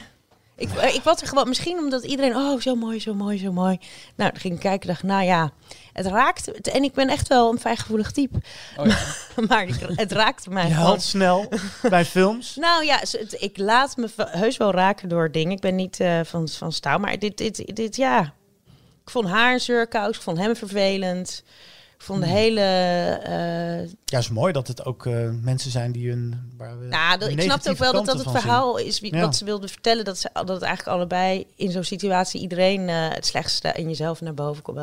Ik, 0.56 0.70
eh, 0.74 0.96
ik 0.96 1.04
was 1.04 1.22
er 1.22 1.28
gewoon, 1.28 1.48
misschien 1.48 1.78
omdat 1.78 2.04
iedereen, 2.04 2.36
oh, 2.36 2.62
zo 2.62 2.76
mooi, 2.76 3.00
zo 3.00 3.14
mooi, 3.14 3.38
zo 3.38 3.52
mooi. 3.52 3.78
Nou, 4.16 4.32
dan 4.32 4.40
ging 4.40 4.54
ik 4.54 4.60
kijken, 4.60 4.88
dacht, 4.88 5.04
nou 5.04 5.24
ja, 5.24 5.52
het 5.94 6.06
raakte. 6.06 6.52
het- 6.52 6.68
En 6.68 6.84
ik 6.84 6.94
ben 6.94 7.10
echt 7.10 7.28
wel 7.28 7.52
een 7.52 7.60
fijngevoelig 7.60 8.12
type. 8.12 8.38
Oh 8.78 8.86
ja. 8.86 8.98
maar 9.48 9.64
ik- 9.68 9.80
het 9.96 10.12
raakte 10.12 10.50
mij 10.50 10.68
Je 10.68 10.74
haalt 10.74 11.02
snel 11.02 11.50
bij 11.90 12.06
films. 12.06 12.56
Nou 12.66 12.86
ja, 12.86 12.98
het- 13.00 13.36
ik 13.40 13.58
laat 13.58 13.98
me 13.98 14.08
heus 14.16 14.58
wel 14.58 14.72
raken 14.72 15.10
door 15.10 15.32
dingen. 15.32 15.52
Ik 15.52 15.62
ben 15.62 15.76
niet 15.76 16.00
eh, 16.00 16.20
van, 16.24 16.48
van 16.48 16.72
staal, 16.72 17.00
maar 17.00 17.20
dit, 17.20 17.38
dit, 17.38 17.76
dit, 17.76 17.96
ja. 17.96 18.34
Ik 19.06 19.10
vond 19.10 19.28
haar 19.28 19.54
een 19.54 19.60
zeurkous, 19.60 20.16
ik 20.16 20.22
vond 20.22 20.38
hem 20.38 20.56
vervelend. 20.56 21.44
Ik 21.98 22.10
vond 22.10 22.22
de 22.22 22.28
Hmm. 22.28 22.36
hele... 22.36 22.62
eh, 23.24 23.90
Ja, 24.06 24.18
is 24.18 24.30
mooi 24.30 24.54
dat 24.54 24.68
het 24.68 24.86
ook 24.86 25.06
eh, 25.06 25.14
mensen 25.42 25.72
zijn 25.72 25.92
die 25.92 26.10
hun... 26.10 26.52
Waar 26.58 26.80
we 26.80 26.86
nou, 26.86 27.20
dat- 27.20 27.30
ik 27.30 27.42
snapte 27.42 27.70
ook 27.70 27.78
wel 27.78 27.92
dat 27.92 28.06
dat 28.06 28.18
het 28.20 28.32
verhaal 28.32 28.78
is 28.78 29.00
wie, 29.00 29.16
Ja. 29.16 29.22
wat 29.22 29.36
ze 29.36 29.46
wilden 29.46 29.70
vertellen. 29.70 30.06
Dat, 30.06 30.18
ze, 30.18 30.30
dat 30.34 30.48
het 30.50 30.62
eigenlijk 30.62 30.98
allebei 30.98 31.46
in 31.56 31.72
zo'n 31.72 31.84
situatie 31.84 32.42
iedereen 32.42 32.90
eh, 32.90 32.96
het 33.10 33.26
slechtste 33.26 33.72
in 33.76 33.88
jezelf 33.88 34.22
naar 34.22 34.34
boven 34.34 34.64
komt. 34.64 34.80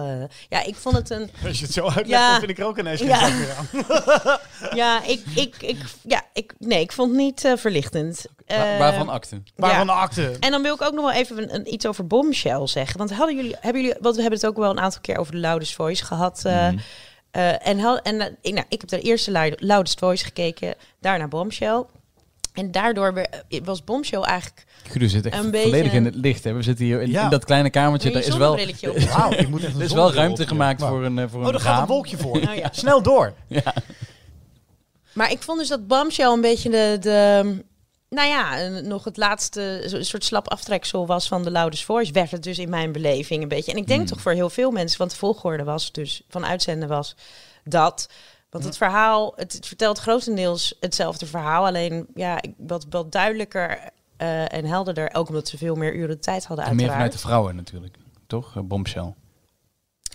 Ja, 0.48 0.64
ik 0.64 0.74
vond 0.76 0.96
het 0.96 1.10
een... 1.10 1.30
Als 1.46 1.58
je 1.58 1.64
het 1.64 1.74
zo 1.74 1.84
uitlegt, 1.84 2.08
Ja. 2.08 2.30
dan 2.30 2.38
vind 2.38 2.50
ik 2.50 2.58
er 2.58 2.64
ook 2.66 2.78
ineens 2.78 3.00
geen 3.00 3.08
Ja. 3.08 3.20
aan. 3.20 4.38
Ja, 4.74 5.04
ik, 5.04 5.22
ik, 5.34 5.56
ik, 5.62 5.76
ja, 6.02 6.22
ik, 6.32 6.54
nee, 6.58 6.80
ik 6.80 6.92
vond 6.92 7.08
het 7.10 7.18
niet 7.20 7.52
verlichtend. 7.56 8.26
Eh, 8.50 8.78
waarvan 8.78 9.08
akte? 9.08 9.42
Waarvan 9.56 9.78
ja. 9.78 9.84
de 9.84 9.92
akte? 10.00 10.36
En 10.40 10.50
dan 10.50 10.62
wil 10.62 10.74
ik 10.74 10.82
ook 10.82 10.92
nog 10.92 11.04
wel 11.04 11.12
even 11.20 11.42
een, 11.42 11.54
een- 11.54 11.72
iets 11.74 11.86
over 11.86 12.06
Bombshell 12.06 12.66
zeggen. 12.66 12.98
Want 12.98 13.12
hadden 13.12 13.36
jullie, 13.36 13.56
hebben 13.60 13.82
jullie, 13.82 13.96
want 14.00 14.14
we 14.16 14.20
hebben 14.20 14.40
het 14.40 14.48
ook 14.48 14.56
wel 14.56 14.70
een 14.70 14.80
aantal 14.80 15.00
keer 15.00 15.16
over 15.18 15.32
de 15.32 15.38
Loudest 15.38 15.74
Voice 15.74 16.04
gehad. 16.04 16.42
eh, 16.44 16.52
Mhm. 16.68 16.78
eh, 17.30 17.66
en 17.66 17.78
had- 17.78 18.00
en 18.02 18.36
ik, 18.40 18.52
nou, 18.54 18.64
ik 18.68 18.80
heb 18.80 18.90
de 18.90 19.00
eerste 19.00 19.30
Lou- 19.30 19.54
Loudest 19.56 19.98
Voice 19.98 20.24
gekeken, 20.24 20.74
daarna 21.00 21.28
Bombshell. 21.28 21.84
En 22.54 22.70
daardoor 22.70 23.14
weer- 23.14 23.62
was 23.64 23.84
Bombshell 23.84 24.20
eigenlijk... 24.20 24.64
Guido 24.88 25.06
zit 25.06 25.26
echt 25.26 25.36
Een 25.36 25.42
volledig 25.42 25.70
beetje- 25.82 25.96
in 25.96 26.04
het 26.04 26.14
licht. 26.14 26.44
Hè. 26.44 26.52
We 26.52 26.62
zitten 26.62 26.84
hier 26.84 27.02
in, 27.02 27.10
Ja. 27.10 27.22
in 27.24 27.30
dat 27.30 27.44
kleine 27.44 27.70
kamertje. 27.70 28.10
Er 28.10 28.16
je 28.20 28.24
is 28.24 28.36
wel, 28.36 28.58
ik 28.58 28.66
moet 28.66 29.64
echt 29.64 29.74
een 29.74 29.78
er 29.80 29.84
is 29.86 29.92
wel 29.92 30.12
ruimte 30.12 30.46
gemaakt 30.46 30.82
voor 30.82 31.04
een, 31.04 31.28
voor 31.30 31.40
Oh, 31.40 31.46
een 31.46 31.52
daar 31.52 31.60
gaat 31.60 31.72
raam. 31.72 31.80
een 31.80 31.86
wolkje 31.88 32.16
voor. 32.16 32.40
Nou 32.40 32.56
ja. 32.60 32.68
Snel 32.72 33.02
door. 33.02 33.32
Ja. 33.48 33.74
Maar 35.12 35.30
ik 35.30 35.42
vond 35.42 35.58
dus 35.58 35.68
dat 35.68 35.86
Bombshell 35.86 36.26
een 36.32 36.40
beetje 36.40 36.70
de... 36.70 36.96
de 37.00 37.64
nou 38.10 38.28
ja, 38.28 38.60
een- 38.60 38.88
nog 38.88 39.04
het 39.04 39.16
laatste 39.16 39.84
soort 40.00 40.24
slap 40.24 40.48
aftreksel 40.48 41.06
was 41.06 41.28
van 41.28 41.42
de 41.44 41.50
Loudest 41.50 41.84
Voice. 41.84 42.12
Werd 42.12 42.30
het 42.30 42.42
dus 42.42 42.58
in 42.58 42.70
mijn 42.70 42.92
beleving 42.92 43.42
een 43.42 43.48
beetje. 43.48 43.72
En 43.72 43.78
ik 43.78 43.86
denk 43.86 43.98
Hmm. 44.00 44.08
toch 44.08 44.20
voor 44.20 44.32
heel 44.32 44.50
veel 44.50 44.70
mensen, 44.70 44.98
want 44.98 45.10
de 45.10 45.16
volgorde 45.16 45.64
was 45.64 45.92
dus 45.92 46.22
van 46.28 46.46
uitzenden 46.46 46.88
was 46.88 47.16
dat. 47.64 48.08
Want 48.50 48.64
het 48.64 48.76
verhaal, 48.76 49.32
het, 49.36 49.52
het 49.52 49.66
vertelt 49.66 49.98
grotendeels 49.98 50.74
hetzelfde 50.80 51.26
verhaal. 51.26 51.66
Alleen 51.66 52.06
ja, 52.14 52.42
ik- 52.42 52.54
wat, 52.56 52.86
wat 52.90 53.12
duidelijker 53.12 53.78
eh, 54.16 54.52
en 54.52 54.64
helderder. 54.64 55.14
Ook 55.14 55.28
omdat 55.28 55.48
ze 55.48 55.58
veel 55.58 55.74
meer 55.74 55.94
uren 55.94 56.20
tijd 56.20 56.44
hadden 56.46 56.64
En 56.66 56.76
meer 56.76 56.90
vanuit 56.90 57.12
de 57.12 57.18
vrouwen 57.18 57.56
natuurlijk. 57.56 57.96
Toch? 58.26 58.56
Eh, 58.56 58.62
Bombshell. 58.62 59.14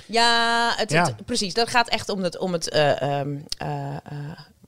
Ja, 0.06 0.74
het, 0.76 0.92
Ja. 0.92 1.04
het- 1.06 1.26
precies. 1.26 1.54
Dat 1.54 1.70
gaat 1.70 1.90
echt 1.90 2.10
om 2.10 2.24
het, 2.24 2.38
om 2.38 2.54
het 2.54 2.70
eh, 2.70 3.02
ehm, 3.02 3.38
eh, 3.58 3.96
eh, 3.96 4.02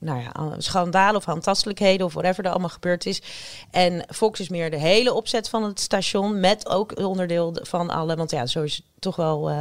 nou 0.00 0.20
ja, 0.22 0.54
schandalen 0.58 1.16
of 1.16 1.28
aantastelijkheden 1.28 2.06
of 2.06 2.12
whatever 2.12 2.44
er 2.44 2.50
allemaal 2.50 2.68
gebeurd 2.68 3.06
is. 3.06 3.22
En 3.70 4.04
Fox 4.14 4.40
is 4.40 4.48
meer 4.48 4.70
de 4.70 4.76
hele 4.78 5.12
opzet 5.14 5.48
van 5.48 5.64
het 5.64 5.80
station 5.80 6.40
met 6.40 6.68
ook 6.68 6.98
onderdeel 6.98 7.52
de- 7.52 7.64
van 7.66 7.90
alle, 7.90 8.16
want 8.16 8.30
ja, 8.30 8.46
zo 8.46 8.62
is 8.62 8.76
het 8.76 8.84
toch 8.98 9.16
wel, 9.16 9.50
eh, 9.50 9.60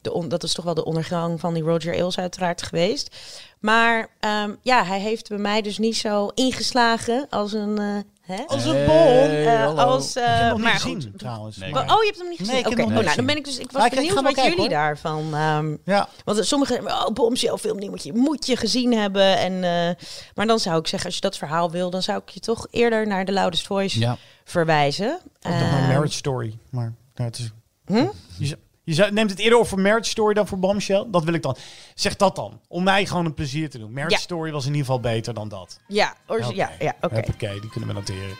de 0.00 0.12
on- 0.12 0.28
dat 0.28 0.42
is 0.42 0.52
toch 0.52 0.64
wel 0.64 0.74
de 0.74 0.84
ondergang 0.84 1.40
van 1.40 1.54
die 1.54 1.62
Roger 1.62 1.92
Ailes 1.94 2.18
uiteraard 2.18 2.62
geweest. 2.62 3.16
Maar 3.58 4.08
ehm, 4.20 4.54
ja, 4.62 4.84
hij 4.84 5.00
heeft 5.00 5.28
bij 5.28 5.38
mij 5.38 5.62
dus 5.62 5.78
niet 5.78 5.96
zo 5.96 6.28
ingeslagen 6.34 7.26
als 7.30 7.52
een, 7.52 7.78
eh, 7.78 7.96
hè? 8.36 8.42
Als 8.46 8.64
een 8.64 8.74
Hey, 8.74 8.86
bom. 8.86 9.76
Eh, 9.76 9.84
als, 9.84 10.16
eh, 10.16 10.22
Ik 10.22 10.28
heb 10.28 10.38
hem 10.38 10.48
nog 10.48 10.58
maar 10.60 10.72
niet 10.72 11.04
goed. 11.04 11.18
trouwens. 11.18 11.56
Nee, 11.56 11.70
Oh, 11.74 11.80
oh, 11.80 11.86
je 11.86 12.06
hebt 12.06 12.18
hem 12.18 12.28
niet 12.28 12.38
gezien? 12.38 12.52
Nee, 12.52 12.62
ik 12.62 12.68
heb 12.68 12.78
Oké, 12.78 12.96
oh, 12.98 13.04
nou, 13.04 13.16
dan 13.16 13.26
ben 13.26 13.36
ik 13.36 13.44
dus, 13.44 13.58
ik 13.58 13.72
Maar 13.72 13.82
was 13.82 13.90
benieuwd 13.90 14.14
wat 14.14 14.24
kijken, 14.24 14.42
jullie 14.44 14.58
hoor. 14.60 14.68
daarvan. 14.68 15.34
ehm, 15.34 15.76
Ja. 15.84 16.08
want 16.24 16.46
sommigen, 16.46 16.86
oh, 16.86 17.06
Bombshell 17.12 17.56
film, 17.56 17.80
die 17.80 17.90
moet 17.90 18.02
je, 18.02 18.12
moet 18.12 18.46
je 18.46 18.56
gezien 18.56 18.92
hebben. 18.92 19.38
En, 19.38 19.52
eh, 19.52 20.04
maar 20.34 20.46
dan 20.46 20.58
zou 20.58 20.78
ik 20.78 20.86
zeggen, 20.86 21.06
als 21.06 21.14
je 21.14 21.20
dat 21.22 21.36
verhaal 21.36 21.70
wil, 21.70 21.90
dan 21.90 22.02
zou 22.02 22.18
ik 22.24 22.28
je 22.28 22.40
toch 22.40 22.66
eerder 22.70 23.06
naar 23.06 23.24
The 23.24 23.32
Loudest 23.32 23.66
Voice 23.66 23.98
Ja. 23.98 24.16
verwijzen. 24.44 25.18
Dan 25.40 25.52
Ehm, 25.52 25.60
naar 25.70 25.88
Marriage 25.88 26.16
Story. 26.16 26.58
Maar 26.70 26.92
ja, 27.14 27.24
het 27.24 27.38
is, 27.38 27.50
hm? 27.86 28.06
je, 28.38 28.58
je 28.96 29.08
neemt 29.12 29.30
het 29.30 29.38
eerder 29.38 29.58
over 29.58 29.70
voor 29.70 29.80
Marriage 29.80 30.10
Story 30.10 30.34
dan 30.34 30.46
voor 30.46 30.58
Bombshell. 30.58 31.04
Dat 31.08 31.24
wil 31.24 31.34
ik 31.34 31.42
dan. 31.42 31.56
Zeg 31.94 32.16
dat 32.16 32.36
dan. 32.36 32.60
Om 32.68 32.82
mij 32.82 33.06
gewoon 33.06 33.24
een 33.24 33.34
plezier 33.34 33.70
te 33.70 33.78
doen. 33.78 33.92
Marriage 33.92 34.14
Ja. 34.16 34.20
Story 34.20 34.50
was 34.52 34.62
in 34.66 34.70
ieder 34.70 34.86
geval 34.86 35.00
beter 35.00 35.34
dan 35.34 35.48
dat. 35.48 35.80
Ja, 35.88 36.14
or- 36.26 36.54
ja, 36.54 36.70
ja 36.78 36.94
oké. 37.00 37.16
Oké, 37.32 37.60
die 37.60 37.70
kunnen 37.70 37.88
we 37.88 37.94
noteren. 37.94 38.36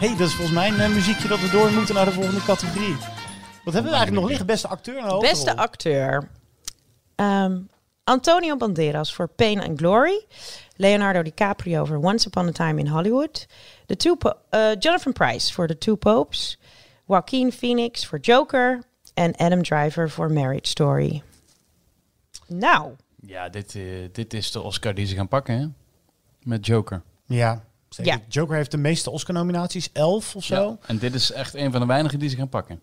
hey, 0.00 0.08
dat 0.16 0.28
is 0.28 0.34
volgens 0.34 0.56
mij 0.56 0.68
een 0.68 0.80
eh, 0.80 0.88
muziekje 0.88 1.28
dat 1.28 1.40
we 1.40 1.50
door 1.50 1.72
moeten 1.72 1.94
naar 1.94 2.04
de 2.04 2.12
volgende 2.12 2.42
categorie. 2.42 2.96
Wat 3.64 3.74
hebben 3.74 3.92
we 3.92 3.96
eigenlijk 3.98 4.20
nog 4.20 4.28
liggen? 4.28 4.46
Beste 4.46 4.68
acteur 4.68 4.96
en 4.96 5.02
hoofdrol? 5.02 5.20
Beste 5.30 5.56
acteur. 5.56 6.28
Ehm, 7.14 7.58
Antonio 8.04 8.56
Banderas 8.56 9.14
voor 9.14 9.28
Pain 9.28 9.62
and 9.62 9.78
Glory. 9.78 10.24
Leonardo 10.76 11.22
DiCaprio 11.22 11.84
voor 11.84 11.96
Once 11.96 12.26
Upon 12.28 12.48
a 12.48 12.52
Time 12.52 12.80
in 12.80 12.86
Hollywood. 12.88 13.46
De 13.86 13.96
two 13.96 14.14
Po- 14.14 14.32
eh, 14.50 14.60
Jonathan 14.78 15.12
Price 15.12 15.52
voor 15.52 15.66
The 15.66 15.78
Two 15.78 15.94
Popes. 15.94 16.58
Joaquin 17.08 17.52
Phoenix 17.52 18.06
voor 18.06 18.18
Joker. 18.18 18.82
En 19.14 19.36
Adam 19.36 19.62
Driver 19.62 20.10
voor 20.10 20.32
Marriage 20.32 20.66
Story. 20.68 21.22
Nou, 22.46 22.92
Ja, 23.26 23.48
dit, 23.48 23.74
eh, 23.74 23.82
dit 24.12 24.34
is 24.34 24.50
de 24.50 24.60
Oscar 24.60 24.94
die 24.94 25.06
ze 25.06 25.14
gaan 25.14 25.28
pakken, 25.28 25.58
hè? 25.58 25.66
Met 26.42 26.66
Joker. 26.66 27.02
Ja, 27.26 27.64
zeker. 27.88 28.12
Ja. 28.12 28.20
Joker 28.28 28.56
heeft 28.56 28.70
de 28.70 28.76
meeste 28.76 29.10
Oscar-nominaties, 29.10 29.90
elf 29.92 30.36
of 30.36 30.44
zo. 30.44 30.54
Ja. 30.54 30.86
En 30.86 30.98
dit 30.98 31.14
is 31.14 31.32
echt 31.32 31.54
een 31.54 31.72
van 31.72 31.80
de 31.80 31.86
weinigen 31.86 32.18
die 32.18 32.28
ze 32.28 32.36
gaan 32.36 32.48
pakken. 32.48 32.80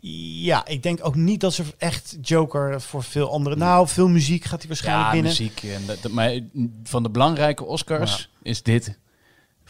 Ja, 0.00 0.66
ik 0.66 0.82
denk 0.82 0.98
ook 1.02 1.14
niet 1.14 1.40
dat 1.40 1.52
ze 1.52 1.64
echt 1.78 2.16
Joker 2.20 2.80
voor 2.80 3.02
veel 3.02 3.30
andere... 3.30 3.56
Nou, 3.56 3.88
veel 3.88 4.08
muziek 4.08 4.44
gaat 4.44 4.58
hij 4.58 4.68
waarschijnlijk 4.68 5.06
ja, 5.06 5.12
winnen. 5.12 5.30
muziek. 5.30 5.62
En 5.62 5.86
dat, 5.86 6.12
maar 6.12 6.38
van 6.84 7.02
de 7.02 7.10
belangrijke 7.10 7.64
Oscars 7.64 8.30
is 8.42 8.62
dit. 8.62 8.98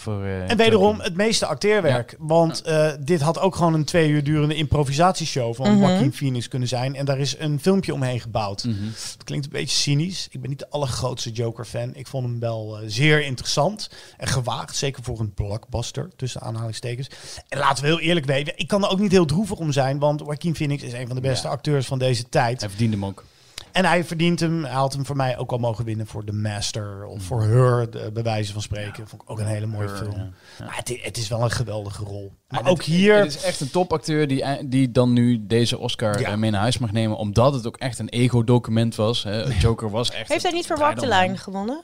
Voor, 0.02 0.24
eh, 0.24 0.50
En 0.50 0.56
wederom 0.56 1.00
het 1.00 1.14
meeste 1.16 1.46
acteerwerk. 1.46 2.16
Want 2.18 2.62
eh, 2.62 2.90
dit 3.00 3.20
had 3.20 3.38
ook 3.38 3.54
gewoon 3.56 3.74
een 3.74 3.84
twee 3.84 4.08
uur 4.08 4.24
durende 4.24 4.54
improvisatieshow 4.54 5.54
van 5.54 5.70
Mhm. 5.74 5.80
Joaquin 5.80 6.12
Phoenix 6.12 6.48
kunnen 6.48 6.68
zijn. 6.68 6.94
En 6.96 7.04
daar 7.04 7.18
is 7.18 7.36
een 7.38 7.60
filmpje 7.60 7.94
omheen 7.94 8.20
gebouwd. 8.20 8.64
Mhm. 8.64 8.84
Het 8.84 9.24
klinkt 9.24 9.44
een 9.46 9.52
beetje 9.52 9.76
cynisch. 9.76 10.26
Ik 10.30 10.40
ben 10.40 10.50
niet 10.50 10.58
de 10.58 10.70
allergrootste 10.70 11.30
Joker-fan. 11.30 11.90
Ik 11.94 12.06
vond 12.06 12.24
hem 12.26 12.38
wel 12.40 12.78
eh, 12.78 12.82
zeer 12.86 13.22
interessant 13.24 13.90
en 14.16 14.26
gewaagd. 14.28 14.76
Zeker 14.76 15.02
voor 15.02 15.20
een 15.20 15.34
blockbuster, 15.34 16.10
tussen 16.16 16.40
aanhalingstekens. 16.40 17.08
En 17.48 17.58
laten 17.58 17.82
we 17.84 17.88
heel 17.90 18.00
eerlijk 18.00 18.26
weten, 18.26 18.52
ik 18.56 18.68
kan 18.68 18.84
er 18.84 18.90
ook 18.90 19.00
niet 19.00 19.12
heel 19.12 19.24
droevig 19.26 19.58
om 19.58 19.72
zijn. 19.72 19.98
Want 19.98 20.20
Joaquin 20.20 20.54
Phoenix 20.54 20.82
is 20.82 20.92
een 20.92 21.06
van 21.06 21.16
de 21.16 21.22
beste 21.22 21.46
Ja. 21.46 21.52
acteurs 21.52 21.86
van 21.86 21.98
deze 21.98 22.28
tijd. 22.28 22.60
Hij 22.60 22.68
verdient 22.68 22.92
hem 22.92 23.04
ook. 23.04 23.24
En 23.72 23.84
hij 23.84 24.04
verdient 24.04 24.40
hem. 24.40 24.64
Hij 24.64 24.72
had 24.74 24.92
hem 24.92 25.06
voor 25.06 25.16
mij 25.16 25.38
ook 25.38 25.52
al 25.52 25.58
mogen 25.58 25.84
winnen 25.84 26.06
voor 26.06 26.24
The 26.24 26.32
Master. 26.32 27.04
Of 27.04 27.22
voor 27.22 27.42
Her, 27.42 27.90
de, 27.90 28.10
bij 28.12 28.22
wijze 28.22 28.52
van 28.52 28.62
spreken. 28.62 29.08
Vond 29.08 29.22
ik 29.22 29.30
ook 29.30 29.38
een 29.38 29.46
hele 29.46 29.66
mooie 29.66 29.88
Her, 29.88 29.96
film. 29.96 30.12
ja. 30.58 30.64
Maar 30.64 30.76
het, 30.76 30.98
het 31.02 31.16
is 31.16 31.28
wel 31.28 31.42
een 31.42 31.50
geweldige 31.50 32.04
rol. 32.04 32.32
Maar 32.48 32.60
En 32.60 32.66
ook 32.66 32.76
het- 32.76 32.86
hier... 32.86 33.16
Het 33.16 33.26
is 33.34 33.42
echt 33.42 33.60
een 33.60 33.70
topacteur 33.70 34.26
die, 34.28 34.68
die 34.68 34.90
dan 34.90 35.12
nu 35.12 35.46
deze 35.46 35.78
Oscar 35.78 36.20
Ja. 36.20 36.28
eh, 36.30 36.36
mee 36.36 36.50
naar 36.50 36.60
huis 36.60 36.78
mag 36.78 36.92
nemen. 36.92 37.16
Omdat 37.16 37.54
het 37.54 37.66
ook 37.66 37.76
echt 37.76 37.98
een 37.98 38.08
ego-document 38.08 38.94
was. 38.94 39.22
Hè. 39.22 39.42
Joker 39.42 39.90
was 39.90 40.10
echt... 40.10 40.28
heeft 40.28 40.42
hij 40.42 40.52
niet 40.52 40.66
voor 40.66 40.78
Walk 40.78 40.98
the. 40.98 41.08
Line 41.08 41.36
gewonnen? 41.36 41.82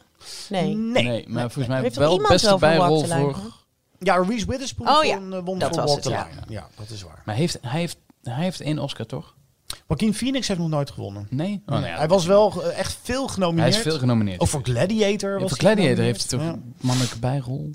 Nee. 0.49 0.75
Nee. 0.75 1.03
Nee, 1.05 1.25
maar 1.29 1.43
volgens 1.43 1.67
mij 1.67 1.81
Heeft 1.83 1.97
wel 1.97 2.13
iemand 2.13 2.29
beste 2.33 2.57
bijrol 2.59 2.89
Walk 2.89 3.05
the 3.07 3.15
Line, 3.15 3.33
voor... 3.33 3.53
Ja, 3.99 4.17
Reese 4.29 4.47
Witherspoon 4.47 4.89
Oh 4.89 4.95
voor 4.95 5.07
ja, 5.07 5.17
een 5.17 5.45
won 5.45 5.59
dat 5.59 5.69
voor 5.69 5.77
was 5.83 5.91
Walk 5.95 5.95
het, 5.95 6.03
the. 6.03 6.11
Line. 6.11 6.43
Ja, 6.49 6.69
dat 6.77 6.91
is 6.91 7.03
waar. 7.03 7.23
Maar 7.25 7.35
heeft, 7.35 7.59
hij, 7.63 7.81
heeft, 7.81 7.99
hij 8.23 8.43
heeft 8.45 8.61
één 8.61 8.79
Oscar, 8.79 9.07
toch? 9.07 9.37
Joaquin 9.89 10.15
Phoenix 10.15 10.49
heeft 10.49 10.61
nog 10.61 10.69
nooit 10.69 10.91
gewonnen. 10.91 11.27
Nee? 11.31 11.63
Oh, 11.67 11.79
hij 11.83 12.09
was 12.09 12.27
wel 12.27 12.63
eh, 12.65 12.79
echt 12.79 12.99
veel 13.03 13.25
Hij 13.25 13.35
genomineerd. 13.35 13.75
is 13.75 13.81
veel 13.83 13.99
genomineerd. 13.99 14.41
Ook 14.41 14.49
voor 14.49 14.61
Gladiator 14.63 15.31
Ja, 15.35 15.39
was 15.41 15.51
voor 15.51 15.59
hij 15.63 15.73
Gladiator 15.75 16.05
heeft 16.05 16.21
hij 16.21 16.39
toch 16.39 16.49
Ja. 16.49 16.53
een 16.53 16.75
mannelijke 16.81 17.19
bijrol? 17.19 17.71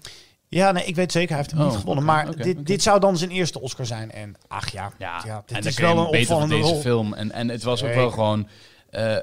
Ja, 0.48 0.72
nee, 0.72 0.86
ik 0.86 0.96
weet 0.96 1.12
zeker, 1.12 1.30
hij 1.30 1.38
heeft 1.38 1.52
hem 1.52 1.60
Oh, 1.60 1.66
niet 1.68 1.76
gewonnen. 1.80 2.04
oké, 2.04 2.14
maar 2.14 2.36
dit, 2.36 2.66
dit 2.66 2.82
zou 2.84 3.00
dan 3.00 3.18
zijn 3.18 3.30
eerste 3.30 3.62
Oscar 3.62 3.86
zijn. 3.86 4.12
En 4.12 4.36
ach 4.48 4.72
ja, 4.72 4.92
Ja, 4.98 5.22
ja, 5.26 5.44
dit 5.46 5.58
en 5.58 5.64
is 5.64 5.78
wel 5.78 5.98
een 5.98 6.06
opvallende 6.22 6.56
deze 6.56 6.70
rol. 6.70 6.80
film. 6.82 7.14
En, 7.14 7.32
en 7.32 7.50
het 7.50 7.64
was 7.64 7.84
ook 7.84 7.94
wel 7.94 8.10
gewoon... 8.12 8.48
eh, 8.90 9.16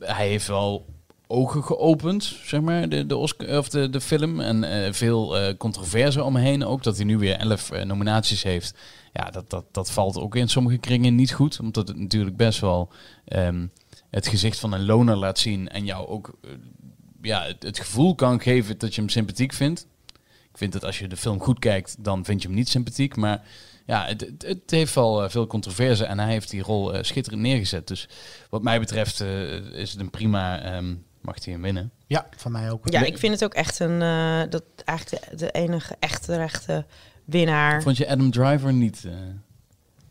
hij 0.00 0.28
heeft 0.28 0.46
wel 0.46 0.84
ogen 1.26 1.64
geopend, 1.64 2.36
zeg 2.44 2.60
maar, 2.60 2.88
de, 2.88 3.06
de, 3.06 3.16
Oscar, 3.16 3.58
of 3.58 3.68
de, 3.68 3.90
de 3.90 4.00
film. 4.00 4.40
En 4.40 4.64
eh, 4.84 4.92
veel 4.92 5.38
eh 5.38 5.56
controverse 5.58 6.22
omheen 6.22 6.64
ook. 6.64 6.82
Dat 6.82 6.96
hij 6.96 7.04
nu 7.04 7.18
weer 7.18 7.36
elf 7.36 7.70
nominaties 7.84 8.42
heeft. 8.42 8.74
Ja, 9.14 9.30
dat, 9.30 9.50
dat, 9.50 9.64
dat 9.70 9.90
valt 9.90 10.16
ook 10.16 10.36
in 10.36 10.48
sommige 10.48 10.76
kringen 10.76 11.14
niet 11.14 11.32
goed. 11.32 11.60
Omdat 11.60 11.88
het 11.88 11.98
natuurlijk 11.98 12.36
best 12.36 12.60
wel 12.60 12.92
ehm, 13.24 13.66
het 14.10 14.26
gezicht 14.26 14.58
van 14.58 14.72
een 14.72 14.84
loner 14.84 15.16
laat 15.16 15.38
zien. 15.38 15.68
En 15.68 15.84
jou 15.84 16.06
ook 16.06 16.38
eh, 16.42 16.50
ja, 17.22 17.44
het, 17.44 17.62
het 17.62 17.78
gevoel 17.78 18.14
kan 18.14 18.40
geven 18.40 18.78
dat 18.78 18.94
je 18.94 19.00
hem 19.00 19.10
sympathiek 19.10 19.52
vindt. 19.52 19.86
ik 20.50 20.58
vind 20.58 20.72
dat 20.72 20.84
als 20.84 20.98
je 20.98 21.08
de 21.08 21.16
film 21.16 21.40
goed 21.40 21.58
kijkt, 21.58 22.04
dan 22.04 22.24
vind 22.24 22.42
je 22.42 22.48
hem 22.48 22.56
niet 22.56 22.68
sympathiek. 22.68 23.16
Maar 23.16 23.42
ja, 23.86 24.06
het, 24.06 24.20
het, 24.20 24.42
het 24.42 24.70
heeft 24.70 24.94
wel 24.94 25.24
eh, 25.24 25.30
veel 25.30 25.46
controverse 25.46 26.04
en 26.04 26.18
hij 26.18 26.30
heeft 26.30 26.50
die 26.50 26.62
rol 26.62 26.94
eh, 26.94 27.02
schitterend 27.02 27.42
neergezet. 27.42 27.88
Dus 27.88 28.08
wat 28.50 28.62
mij 28.62 28.78
betreft 28.78 29.20
eh, 29.20 29.54
is 29.54 29.90
het 29.92 30.00
een 30.00 30.10
prima, 30.10 30.60
ehm, 30.62 30.94
mag 31.20 31.44
hij 31.44 31.52
hem 31.52 31.62
winnen. 31.62 31.92
Ja, 32.06 32.26
van 32.36 32.52
mij 32.52 32.70
ook. 32.70 32.90
Ja, 32.90 33.02
ik 33.02 33.18
vind 33.18 33.32
het 33.32 33.44
ook 33.44 33.54
echt 33.54 33.78
een, 33.78 34.02
eh, 34.02 34.42
dat 34.50 34.64
eigenlijk 34.84 35.30
de, 35.30 35.36
de 35.36 35.50
enige 35.50 35.96
echte 35.98 36.36
rechte 36.36 36.86
winnaar. 37.24 37.82
Vond 37.82 37.96
je 37.96 38.08
Adam 38.08 38.30
Driver 38.30 38.72
niet... 38.72 39.04
eh, 39.04 39.12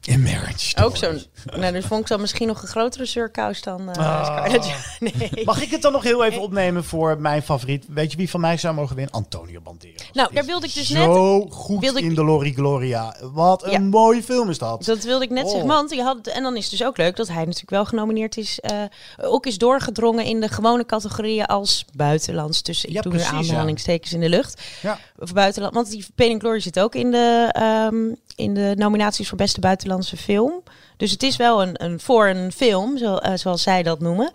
In 0.06 0.22
Marriage 0.22 0.60
Story. 0.70 0.86
Ook 0.88 0.97
zo'n, 0.97 1.22
nou, 1.60 1.74
dus 1.74 1.86
vond 1.86 2.01
ik 2.01 2.08
dan 2.08 2.22
misschien 2.22 2.47
nog 2.47 2.62
een 2.62 2.68
grotere 2.68 3.06
surkous 3.06 3.62
dan. 3.62 3.82
Scarlett 3.91 4.66
Jo- 4.66 4.74
Nee. 5.18 5.45
Mag 5.45 5.62
ik 5.62 5.72
het 5.72 5.82
dan 5.82 5.91
nog 5.91 6.04
heel 6.04 6.24
even 6.24 6.41
opnemen 6.41 6.84
voor 6.84 7.20
mijn 7.20 7.41
favoriet? 7.41 7.86
Weet 7.89 8.12
je 8.12 8.18
wie 8.18 8.30
van 8.30 8.39
mij 8.41 8.58
zou 8.58 8.74
mogen 8.76 8.95
winnen? 8.95 9.14
Antonio 9.14 9.62
Banderas. 9.62 10.10
Nou, 10.14 10.34
daar 10.34 10.45
wilde 10.45 10.66
ik 10.68 10.74
dus 10.74 10.89
net- 10.89 11.04
Zo 11.04 11.45
goed 11.49 11.80
wilde 11.80 11.99
ik- 11.99 12.06
in 12.06 12.16
de 12.16 12.24
Lori 12.24 12.54
Gloria. 12.54 13.16
Wat 13.34 13.64
een 13.64 13.72
Ja. 13.72 13.80
mooie 13.80 14.24
film 14.24 14.49
is 14.49 14.58
dat. 14.58 14.86
Dat 14.86 15.04
wilde 15.04 15.24
ik 15.26 15.30
net 15.32 15.43
Oh. 15.43 15.49
zeggen, 15.49 15.68
want 15.68 15.91
je 15.93 16.01
had, 16.01 16.28
en 16.28 16.43
dan 16.43 16.56
is 16.58 16.62
het 16.70 16.72
dus 16.78 16.84
ook 16.88 16.97
leuk 16.97 17.16
dat 17.16 17.28
hij 17.28 17.38
natuurlijk 17.43 17.70
wel 17.70 17.86
genomineerd 17.86 18.38
is. 18.38 18.60
eh, 18.60 18.82
ook 19.22 19.45
is 19.45 19.58
doorgedrongen 19.58 20.26
in 20.26 20.41
de 20.41 20.47
gewone 20.49 20.86
categorieën 20.86 21.45
als 21.45 21.86
buitenlands. 21.95 22.62
Tussen 22.62 22.89
ik 22.89 22.95
Ja, 22.95 23.01
doe 23.01 23.12
precies, 23.12 23.32
er 23.32 23.43
ja. 23.43 23.49
aanhalingstekens 23.51 24.14
in 24.14 24.20
de 24.20 24.30
lucht. 24.30 24.62
Ja. 24.82 24.99
Of 25.20 25.34
buitenland, 25.34 25.74
want 25.74 25.89
die 25.89 26.06
Pain 26.16 26.32
and 26.32 26.41
Glory 26.41 26.60
zit 26.60 26.80
ook 26.80 26.95
in 26.95 27.12
de, 27.12 27.49
ehm, 27.51 27.95
in 28.36 28.54
de 28.54 28.74
nominaties 28.78 29.30
voor 29.30 29.38
beste 29.38 29.60
buitenlandse 29.93 30.17
film. 30.17 30.63
Dus 30.97 31.11
het 31.11 31.23
is 31.23 31.35
wel 31.35 31.61
een, 31.61 31.83
een 31.83 31.99
voor 31.99 32.27
een 32.27 32.51
film, 32.51 32.97
zo, 32.97 33.15
eh, 33.15 33.33
zoals 33.35 33.61
zij 33.61 33.83
dat 33.83 33.99
noemen. 33.99 34.31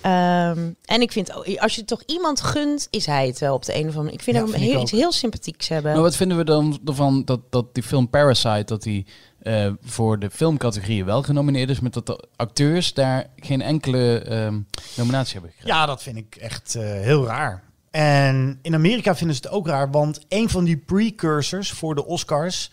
Ehm, 0.00 0.72
en 0.84 1.00
ik 1.00 1.12
vind, 1.12 1.36
oh, 1.36 1.60
als 1.60 1.74
je 1.74 1.84
toch 1.84 2.02
iemand 2.06 2.40
gunt, 2.40 2.86
is 2.90 3.06
hij 3.06 3.26
het 3.26 3.38
wel 3.38 3.54
op 3.54 3.64
de 3.64 3.74
een 3.74 3.88
of 3.88 3.96
andere 3.96 4.02
manier. 4.02 4.14
Ik 4.14 4.22
vind 4.22 4.36
Ja, 4.36 4.42
hem 4.42 4.52
vind 4.52 4.64
heel, 4.64 4.82
iets 4.82 4.90
heel 4.90 5.12
sympathieks 5.12 5.68
hebben. 5.68 5.92
Maar 5.92 6.02
wat 6.02 6.16
vinden 6.16 6.36
we 6.36 6.44
dan 6.44 6.80
ervan 6.84 7.24
dat, 7.24 7.40
dat 7.50 7.74
die 7.74 7.82
film 7.82 8.08
Parasite, 8.10 8.64
dat 8.64 8.82
die 8.82 9.06
eh, 9.42 9.72
voor 9.82 10.18
de 10.18 10.30
filmcategorieën 10.30 11.04
wel 11.04 11.22
genomineerd 11.22 11.70
is, 11.70 11.80
maar 11.80 11.90
dat 11.90 12.06
de 12.06 12.24
acteurs 12.36 12.94
daar 12.94 13.26
geen 13.36 13.62
enkele 13.62 14.18
ehm, 14.18 14.58
nominatie 14.96 15.32
hebben 15.32 15.50
gekregen? 15.50 15.76
Ja, 15.78 15.86
dat 15.86 16.02
vind 16.02 16.16
ik 16.16 16.36
echt 16.36 16.74
eh, 16.74 16.82
heel 16.82 17.26
raar. 17.26 17.62
En 17.90 18.58
in 18.62 18.74
Amerika 18.74 19.16
vinden 19.16 19.36
ze 19.36 19.42
het 19.42 19.50
ook 19.52 19.66
raar, 19.66 19.90
want 19.90 20.20
een 20.28 20.48
van 20.48 20.64
die 20.64 20.76
precursors 20.76 21.70
voor 21.70 21.94
de 21.94 22.06
Oscars 22.06 22.70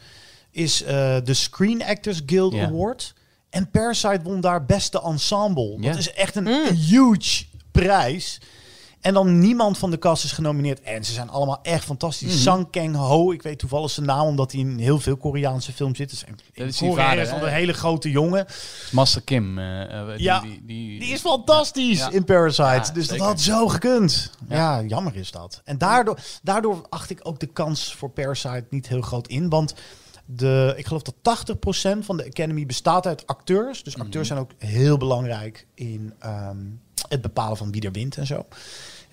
is 0.55 0.83
eh, 0.83 1.17
de 1.23 1.33
Screen 1.33 1.83
Actors 1.83 2.21
Guild. 2.25 2.53
Award. 2.55 3.13
En 3.49 3.69
Parasite 3.69 4.19
won 4.23 4.41
daar 4.41 4.65
beste 4.65 5.01
ensemble. 5.01 5.77
Dat 5.81 5.97
is 5.97 6.13
echt 6.13 6.35
een 6.35 6.73
huge 6.75 7.45
prijs. 7.71 8.39
En 9.01 9.13
dan 9.13 9.39
niemand 9.39 9.77
van 9.77 9.91
de 9.91 9.99
cast 9.99 10.23
is 10.23 10.31
genomineerd. 10.31 10.81
En 10.81 11.03
ze 11.05 11.13
zijn 11.13 11.29
allemaal 11.29 11.59
echt 11.63 11.83
fantastisch. 11.83 12.31
Mhm. 12.33 12.37
Sang 12.41 12.69
Kang 12.71 12.95
Ho, 12.95 13.31
ik 13.31 13.41
weet 13.41 13.59
toevallig 13.59 13.91
zijn 13.91 14.05
naam, 14.05 14.25
omdat 14.27 14.51
hij 14.51 14.61
in 14.61 14.77
heel 14.77 14.99
veel 14.99 15.17
Koreaanse 15.17 15.73
films 15.73 15.97
zit. 15.97 16.09
Dus 16.09 16.23
in 16.23 16.35
Dat 16.53 16.67
is 16.67 16.77
die 16.77 16.89
Korea 16.89 17.05
vader, 17.05 17.21
is 17.23 17.29
een 17.29 17.47
hele 17.47 17.73
grote 17.73 18.11
jongen. 18.11 18.45
Master 18.91 19.21
Kim. 19.21 19.59
eh, 19.59 19.99
eh, 19.99 20.07
die, 20.07 20.21
Ja, 20.23 20.39
die, 20.39 20.61
die, 20.65 20.99
Die 20.99 21.13
is 21.13 21.21
fantastisch 21.21 21.97
Ja. 21.99 22.11
in 22.11 22.23
Parasite. 22.23 22.63
Ja, 22.87 22.91
dus 22.93 23.07
dat 23.07 23.19
had 23.19 23.41
zo 23.41 23.67
gekund. 23.67 24.31
Ja. 24.49 24.79
Ja. 24.79 24.85
jammer 24.87 25.15
is 25.15 25.31
dat. 25.31 25.61
En 25.63 25.77
daardoor, 25.77 26.19
daardoor 26.43 26.85
acht 26.89 27.09
ik 27.09 27.19
ook 27.23 27.39
de 27.39 27.47
kans 27.47 27.93
voor 27.93 28.09
Parasite 28.09 28.65
niet 28.69 28.87
heel 28.87 29.01
groot 29.01 29.27
in. 29.27 29.49
Want 29.49 29.73
de, 30.25 30.73
ik 30.77 30.85
geloof 30.85 31.01
dat 31.01 31.47
80% 31.55 31.99
van 31.99 32.17
de 32.17 32.25
Academy 32.25 32.65
bestaat 32.65 33.07
uit 33.07 33.27
acteurs. 33.27 33.83
Dus 33.83 33.97
acteurs 33.97 34.27
zijn 34.27 34.39
ook 34.39 34.51
heel 34.57 34.97
belangrijk 34.97 35.67
in 35.73 36.13
ehm, 36.19 36.57
het 37.09 37.21
bepalen 37.21 37.57
van 37.57 37.71
wie 37.71 37.81
er 37.81 37.91
wint 37.91 38.17
en 38.17 38.25
zo. 38.25 38.45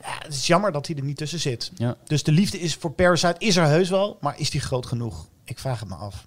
Ja, 0.02 0.18
het 0.18 0.34
is 0.34 0.46
jammer 0.46 0.72
dat 0.72 0.86
hij 0.86 0.96
er 0.96 1.04
niet 1.04 1.16
tussen 1.16 1.38
zit. 1.38 1.70
Ja. 1.74 1.96
Dus 2.04 2.22
de 2.22 2.32
liefde 2.32 2.60
is 2.60 2.74
voor 2.74 2.92
Parasite 2.92 3.34
is 3.38 3.56
er 3.56 3.66
heus 3.66 3.90
wel, 3.90 4.18
maar 4.20 4.38
is 4.38 4.50
die 4.50 4.60
groot 4.60 4.86
genoeg? 4.86 5.28
Ik 5.44 5.58
vraag 5.58 5.80
het 5.80 5.88
me 5.88 5.94
af. 5.94 6.26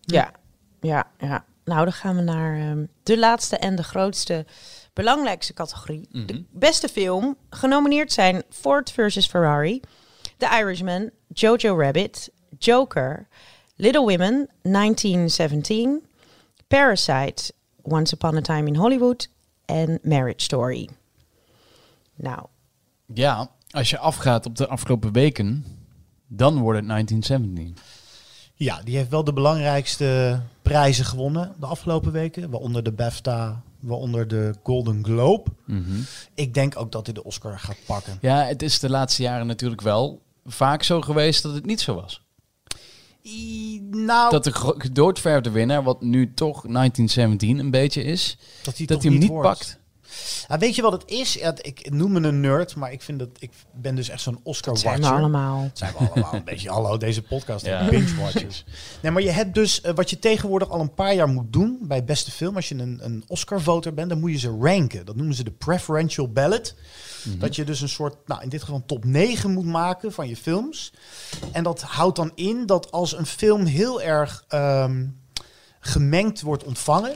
Ja, 0.00 0.32
ja, 0.80 1.10
ja. 1.18 1.44
Nou, 1.64 1.84
dan 1.84 1.92
gaan 1.92 2.16
we 2.16 2.22
naar 2.22 2.58
ehm, 2.58 2.84
de 3.02 3.18
laatste 3.18 3.56
en 3.56 3.76
de 3.76 3.82
grootste, 3.82 4.46
belangrijkste 4.92 5.52
categorie. 5.52 6.08
Mhm. 6.10 6.26
De 6.26 6.44
beste 6.50 6.88
film. 6.88 7.36
Genomineerd 7.50 8.12
zijn 8.12 8.42
Ford 8.50 8.90
versus 8.90 9.26
Ferrari, 9.26 9.80
The 10.36 10.58
Irishman, 10.60 11.10
Jojo 11.28 11.80
Rabbit, 11.80 12.30
Joker, 12.58 13.28
Little 13.76 14.04
Women, 14.04 14.48
1917, 14.62 16.02
Parasite, 16.68 17.52
Once 17.82 18.14
Upon 18.14 18.36
a 18.36 18.40
Time 18.40 18.66
in 18.66 18.76
Hollywood 18.76 19.28
en 19.64 19.98
Marriage 20.02 20.42
Story. 20.42 20.88
Nou, 22.14 22.46
ja, 23.06 23.50
als 23.70 23.90
je 23.90 23.98
afgaat 23.98 24.46
op 24.46 24.56
de 24.56 24.66
afgelopen 24.66 25.12
weken, 25.12 25.64
dan 26.26 26.58
wordt 26.58 26.78
het 26.78 26.88
1917. 26.88 27.76
Ja, 28.54 28.82
die 28.82 28.96
heeft 28.96 29.10
wel 29.10 29.24
de 29.24 29.32
belangrijkste 29.32 30.40
prijzen 30.62 31.04
gewonnen 31.04 31.54
de 31.60 31.66
afgelopen 31.66 32.12
weken. 32.12 32.50
Waaronder 32.50 32.82
de 32.82 32.92
BAFTA, 32.92 33.62
waaronder 33.80 34.28
de 34.28 34.54
Golden 34.62 35.04
Globe. 35.04 35.50
Mhm. 35.64 36.00
Ik 36.34 36.54
denk 36.54 36.78
ook 36.78 36.92
dat 36.92 37.06
hij 37.06 37.14
de 37.14 37.24
Oscar 37.24 37.58
gaat 37.58 37.78
pakken. 37.86 38.18
Ja, 38.20 38.44
het 38.44 38.62
is 38.62 38.78
de 38.78 38.90
laatste 38.90 39.22
jaren 39.22 39.46
natuurlijk 39.46 39.80
wel 39.80 40.22
vaak 40.44 40.82
zo 40.82 41.00
geweest 41.00 41.42
dat 41.42 41.54
het 41.54 41.66
niet 41.66 41.80
zo 41.80 41.94
was. 41.94 42.23
I- 43.26 43.80
nou, 43.90 44.30
Dat 44.30 44.44
de 44.44 44.52
gedoodverfde 44.78 45.50
winnaar, 45.50 45.82
wat 45.82 46.02
nu 46.02 46.34
toch 46.34 46.62
1917 46.62 47.58
een 47.58 47.70
beetje 47.70 48.02
is, 48.04 48.38
dat 48.62 48.76
hij, 48.76 48.86
dat 48.86 49.02
hij 49.02 49.10
hem 49.10 49.20
niet 49.20 49.32
pakt. 49.40 49.82
Ja, 50.48 50.58
weet 50.58 50.74
je 50.74 50.82
wat 50.82 50.92
het 50.92 51.02
is? 51.06 51.34
Ja, 51.34 51.54
ik 51.60 51.90
noem 51.90 52.12
me 52.12 52.20
een 52.28 52.40
nerd, 52.40 52.76
maar 52.76 52.92
ik 52.92 53.02
vind 53.02 53.18
dat 53.18 53.28
ik 53.38 53.50
ben 53.74 53.94
dus 53.94 54.08
echt 54.08 54.20
zo'n 54.22 54.40
Oscar 54.42 54.76
zijn 54.76 54.94
we 54.94 55.00
watcher. 55.00 55.18
allemaal. 55.20 55.70
Zijn 55.72 55.92
we 55.92 55.98
allemaal 55.98 56.34
een 56.34 56.44
beetje, 56.44 56.70
hallo, 56.70 56.96
deze 56.96 57.22
podcast, 57.22 57.66
Ja. 57.66 57.88
binge 57.88 58.14
watchers. 58.20 58.64
Nee, 59.02 59.12
maar 59.12 59.22
je 59.22 59.30
hebt 59.30 59.54
dus, 59.54 59.80
eh, 59.80 59.94
wat 59.94 60.10
je 60.10 60.18
tegenwoordig 60.18 60.68
al 60.70 60.80
een 60.80 60.94
paar 60.94 61.14
jaar 61.14 61.28
moet 61.28 61.52
doen 61.52 61.78
bij 61.82 62.04
beste 62.04 62.30
film, 62.30 62.56
als 62.56 62.68
je 62.68 62.74
een, 62.74 62.98
een 63.02 63.24
Oscar-voter 63.26 63.94
bent, 63.94 64.08
dan 64.08 64.20
moet 64.20 64.30
je 64.30 64.38
ze 64.38 64.56
ranken. 64.60 65.04
Dat 65.06 65.16
noemen 65.16 65.34
ze 65.34 65.44
de 65.44 65.50
preferential 65.50 66.28
ballot. 66.32 66.74
Dat 67.38 67.56
je 67.56 67.64
dus 67.64 67.80
een 67.80 67.88
soort, 67.88 68.16
nou 68.26 68.42
in 68.42 68.48
dit 68.48 68.60
geval 68.60 68.76
een 68.76 68.86
top 68.86 69.04
9 69.04 69.50
moet 69.50 69.64
maken 69.64 70.12
van 70.12 70.28
je 70.28 70.36
films. 70.36 70.92
En 71.52 71.62
dat 71.62 71.82
houdt 71.82 72.16
dan 72.16 72.32
in 72.34 72.66
dat 72.66 72.90
als 72.90 73.16
een 73.16 73.26
film 73.26 73.64
heel 73.64 74.02
erg 74.02 74.44
ehm, 74.48 75.06
gemengd 75.80 76.40
wordt 76.40 76.64
ontvangen. 76.64 77.14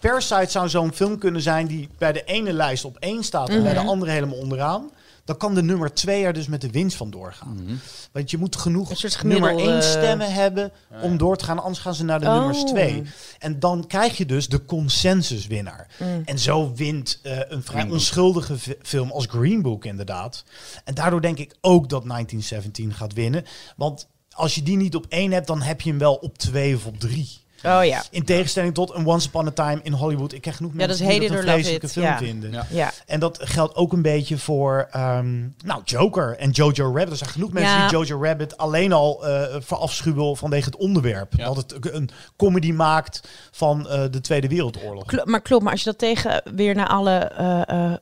Parasite 0.00 0.50
zou 0.50 0.68
zo'n 0.68 0.92
film 0.92 1.18
kunnen 1.18 1.42
zijn 1.42 1.66
die 1.66 1.88
bij 1.98 2.12
de 2.12 2.24
ene 2.24 2.52
lijst 2.52 2.84
op 2.84 2.96
één 2.96 3.24
staat 3.24 3.48
en 3.48 3.62
bij 3.62 3.74
de 3.74 3.80
andere 3.80 4.10
helemaal 4.10 4.38
onderaan. 4.38 4.90
Dan 5.26 5.36
kan 5.36 5.54
de 5.54 5.62
nummer 5.62 5.94
twee 5.94 6.24
er 6.24 6.32
dus 6.32 6.46
met 6.46 6.60
de 6.60 6.70
winst 6.70 6.96
van 6.96 7.10
doorgaan. 7.10 7.54
Mhm. 7.62 7.74
Want 8.12 8.30
je 8.30 8.38
moet 8.38 8.56
genoeg 8.56 8.92
nummer 9.22 9.58
één 9.58 9.82
stemmen 9.82 10.32
hebben 10.32 10.72
om 11.02 11.16
door 11.18 11.36
te 11.36 11.44
gaan. 11.44 11.58
Anders 11.58 11.78
gaan 11.78 11.94
ze 11.94 12.04
naar 12.04 12.20
de 12.20 12.26
Oh. 12.26 12.34
nummers 12.34 12.64
twee. 12.64 13.02
En 13.38 13.58
dan 13.58 13.86
krijg 13.86 14.16
je 14.16 14.26
dus 14.26 14.48
de 14.48 14.64
consensuswinnaar. 14.64 15.86
Mm. 15.98 16.22
En 16.24 16.38
zo 16.38 16.72
wint 16.74 17.20
eh, 17.22 17.38
een 17.48 17.62
vrij 17.62 17.88
onschuldige 17.90 18.58
fi- 18.58 18.74
film 18.82 19.10
als 19.10 19.26
Green 19.28 19.62
Book 19.62 19.84
inderdaad. 19.84 20.44
En 20.84 20.94
daardoor 20.94 21.20
denk 21.20 21.38
ik 21.38 21.54
ook 21.60 21.88
dat 21.88 22.04
1917 22.04 22.94
gaat 22.94 23.12
winnen. 23.12 23.44
Want 23.76 24.08
als 24.30 24.54
je 24.54 24.62
die 24.62 24.76
niet 24.76 24.94
op 24.94 25.06
één 25.08 25.32
hebt, 25.32 25.46
dan 25.46 25.62
heb 25.62 25.80
je 25.80 25.90
hem 25.90 25.98
wel 25.98 26.14
op 26.14 26.38
twee 26.38 26.74
of 26.76 26.86
op 26.86 27.00
drie. 27.00 27.44
Oh 27.64 27.84
ja. 27.84 28.02
In 28.10 28.24
tegenstelling 28.24 28.74
tot 28.74 28.94
een 28.94 29.06
Once 29.06 29.28
Upon 29.28 29.46
a 29.46 29.50
Time 29.50 29.80
in 29.82 29.92
Hollywood. 29.92 30.32
Ik 30.32 30.40
krijg 30.40 30.56
genoeg 30.56 30.72
Ja, 30.72 30.86
mensen 30.86 31.08
die 31.08 31.20
dat 31.20 31.30
een 31.30 31.42
vreselijke 31.42 31.88
film 31.88 32.06
ja. 32.06 32.18
vinden. 32.18 32.52
Ja. 32.52 32.66
Ja. 32.70 32.92
En 33.06 33.20
dat 33.20 33.38
geldt 33.42 33.74
ook 33.74 33.92
een 33.92 34.02
beetje 34.02 34.38
voor 34.38 34.88
ehm, 34.90 35.40
nou, 35.64 35.80
Joker 35.84 36.36
en 36.36 36.50
Jojo 36.50 36.84
Rabbit. 36.84 37.10
Er 37.10 37.16
zijn 37.16 37.30
genoeg 37.30 37.52
mensen 37.52 37.72
Ja. 37.72 37.88
die 37.88 37.98
Jojo 37.98 38.22
Rabbit 38.22 38.56
alleen 38.56 38.92
al 38.92 39.26
eh 39.26 39.56
verafschuwen 39.58 40.36
vanwege 40.36 40.64
het 40.64 40.76
onderwerp. 40.76 41.32
Ja. 41.36 41.44
Dat 41.44 41.56
het 41.56 41.94
een 41.94 42.10
comedy 42.36 42.72
maakt 42.72 43.28
van 43.50 43.88
eh, 43.88 44.02
de 44.10 44.20
Tweede 44.20 44.48
Wereldoorlog. 44.48 45.24
Maar 45.24 45.40
klopt, 45.42 45.62
maar 45.62 45.72
als 45.72 45.82
je 45.82 45.90
dat 45.90 45.98
tegen 45.98 46.42
weer 46.54 46.74
naar 46.74 46.88
alle 46.88 47.18
eh, 47.18 47.68
eh, 47.68 47.92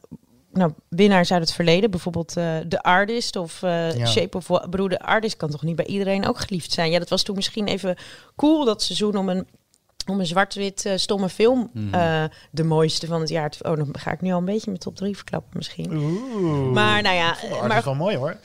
nou, 0.56 0.72
winnaars 0.88 1.32
uit 1.32 1.40
het 1.40 1.52
verleden, 1.52 1.90
bijvoorbeeld 1.90 2.36
eh 2.36 2.56
The 2.58 2.82
Artist 2.82 3.36
of 3.36 3.62
eh, 3.62 3.96
Ja. 3.96 4.06
Shape 4.06 4.36
of 4.36 4.46
The 4.46 4.98
Artist 5.00 5.36
kan 5.36 5.50
toch 5.50 5.62
niet 5.62 5.76
bij 5.76 5.86
iedereen 5.86 6.26
ook 6.28 6.38
geliefd 6.40 6.72
zijn? 6.72 6.90
Ja, 6.90 6.98
dat 6.98 7.08
was 7.08 7.22
toen 7.22 7.34
misschien 7.34 7.66
even 7.66 7.96
cool 8.36 8.64
dat 8.64 8.82
seizoen 8.82 9.16
om 9.16 9.28
een 9.28 9.46
om 10.10 10.20
een 10.20 10.26
zwart-wit 10.26 10.84
eh, 10.86 10.92
stomme 10.96 11.28
film 11.28 11.70
Mhm. 11.72 12.28
de 12.50 12.64
mooiste 12.64 13.06
van 13.06 13.20
het 13.20 13.28
jaar. 13.28 13.50
te- 13.50 13.70
Oh, 13.70 13.76
dan 13.76 13.88
ga 13.98 14.12
ik 14.12 14.20
nu 14.20 14.32
al 14.32 14.38
een 14.38 14.44
beetje 14.44 14.66
mijn 14.70 14.78
top 14.78 14.96
3 14.96 15.16
verklappen 15.16 15.50
misschien. 15.56 15.96
Oeh. 15.96 16.72
Maar 16.72 17.02
nou 17.02 17.14
ja, 17.16 17.28
Dat 17.30 17.40
eh, 17.42 17.50
is 17.62 17.66
maar 17.68 17.84
wel 17.84 17.94
mooi 17.94 18.16
hoor. 18.16 18.36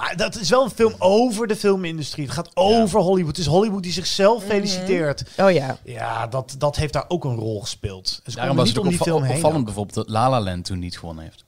Maar 0.00 0.16
dat 0.16 0.36
is 0.36 0.48
wel 0.50 0.64
een 0.64 0.70
film 0.70 0.94
over 0.98 1.46
de 1.46 1.56
filmindustrie. 1.56 2.24
Het 2.24 2.34
gaat 2.34 2.50
over 2.54 3.00
Hollywood. 3.00 3.36
Het 3.36 3.46
is 3.46 3.52
Hollywood 3.52 3.82
die 3.82 3.92
zichzelf 3.92 4.42
Mhm. 4.42 4.50
feliciteert. 4.52 5.22
oh 5.38 5.50
ja. 5.50 5.76
Ja, 5.84 6.26
dat, 6.26 6.54
dat 6.58 6.76
heeft 6.76 6.92
daar 6.92 7.04
ook 7.08 7.24
een 7.24 7.34
rol 7.36 7.60
gespeeld. 7.60 8.20
Ze 8.26 8.34
Daarom 8.34 8.56
was 8.56 8.64
niet 8.66 8.74
het 8.76 8.84
ook 8.84 8.90
om 8.90 8.96
die 8.96 9.00
opva- 9.00 9.12
film 9.12 9.24
heen. 9.26 9.34
opvallend 9.36 9.64
bijvoorbeeld 9.64 9.94
dat 9.96 10.08
La 10.08 10.30
La 10.30 10.40
Land 10.40 10.64
toen 10.64 10.78
niet 10.78 10.98
gewonnen 10.98 11.24
heeft. 11.24 11.44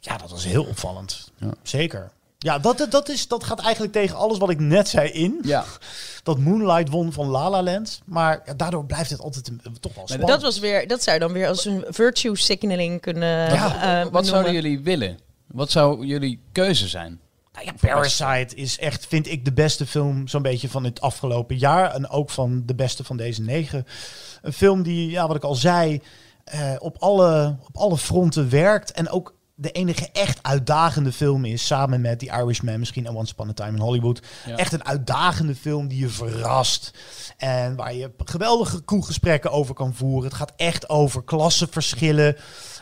Ja, 0.00 0.16
dat 0.16 0.30
was 0.30 0.44
heel 0.44 0.64
opvallend. 0.64 1.30
Ja. 1.36 1.50
Zeker. 1.62 2.10
Ja, 2.38 2.58
dat, 2.58 2.86
dat, 2.90 3.08
is, 3.08 3.28
dat 3.28 3.44
gaat 3.44 3.60
eigenlijk 3.60 3.92
tegen 3.92 4.16
alles 4.16 4.38
wat 4.38 4.50
ik 4.50 4.58
net 4.60 4.88
zei 4.88 5.08
in. 5.10 5.38
Ja. 5.42 5.64
Dat 6.22 6.38
Moonlight 6.38 6.88
won 6.90 7.12
van 7.12 7.26
La 7.26 7.50
La 7.50 7.62
Land. 7.62 8.00
Maar 8.04 8.42
ja, 8.46 8.54
daardoor 8.54 8.84
blijft 8.84 9.10
het 9.10 9.20
altijd 9.20 9.48
een, 9.48 9.60
toch 9.80 9.94
wel 9.94 10.04
spannend. 10.06 10.30
Dat, 10.30 10.42
was 10.42 10.58
weer, 10.58 10.86
dat 10.88 11.02
zou 11.02 11.18
dan 11.18 11.32
weer 11.32 11.48
als 11.48 11.64
een 11.64 11.84
virtue 11.88 12.36
signaling 12.36 13.00
kunnen 13.00 13.28
Ja. 13.54 13.82
eh, 13.82 14.02
Wat 14.02 14.12
noemen. 14.12 14.24
zouden 14.24 14.52
jullie 14.52 14.80
willen? 14.80 15.18
Wat 15.46 15.70
zou 15.70 16.06
jullie 16.06 16.40
keuze 16.52 16.88
zijn? 16.88 17.20
Nou 17.52 17.66
ja, 17.66 17.72
Parasite 17.80 18.54
is 18.54 18.78
echt, 18.78 19.06
vind 19.06 19.26
ik, 19.26 19.44
de 19.44 19.52
beste 19.52 19.86
film 19.86 20.28
zo'n 20.28 20.42
beetje 20.42 20.68
van 20.68 20.84
het 20.84 21.00
afgelopen 21.00 21.56
jaar. 21.56 21.94
En 21.94 22.08
ook 22.08 22.30
van 22.30 22.62
de 22.66 22.74
beste 22.74 23.04
van 23.04 23.16
deze 23.16 23.42
negen. 23.42 23.86
Een 24.42 24.52
film 24.52 24.82
die, 24.82 25.10
ja, 25.10 25.26
wat 25.26 25.36
ik 25.36 25.44
al 25.44 25.54
zei, 25.54 26.02
eh, 26.44 26.74
op, 26.78 26.96
alle, 26.98 27.56
op 27.66 27.76
alle 27.76 27.98
fronten 27.98 28.50
werkt. 28.50 28.92
En 28.92 29.08
ook 29.08 29.36
de 29.60 29.70
enige 29.70 30.08
echt 30.12 30.38
uitdagende 30.42 31.12
film 31.12 31.44
is, 31.44 31.66
samen 31.66 32.00
met 32.00 32.18
The 32.18 32.26
Irishman, 32.26 32.78
misschien 32.78 33.06
en 33.06 33.16
Once 33.16 33.32
Upon 33.32 33.48
a 33.48 33.52
Time 33.52 33.76
in 33.76 33.82
Hollywood. 33.82 34.22
Ja. 34.46 34.56
Echt 34.56 34.72
een 34.72 34.84
uitdagende 34.84 35.54
film 35.54 35.88
die 35.88 35.98
je 35.98 36.08
verrast. 36.08 36.90
En 37.36 37.76
waar 37.76 37.94
je 37.94 38.10
geweldige 38.24 38.80
koelgesprekken 38.80 39.50
over 39.50 39.74
kan 39.74 39.94
voeren. 39.94 40.24
Het 40.28 40.38
gaat 40.38 40.52
echt 40.56 40.88
over 40.88 41.22
klassenverschillen. 41.22 42.36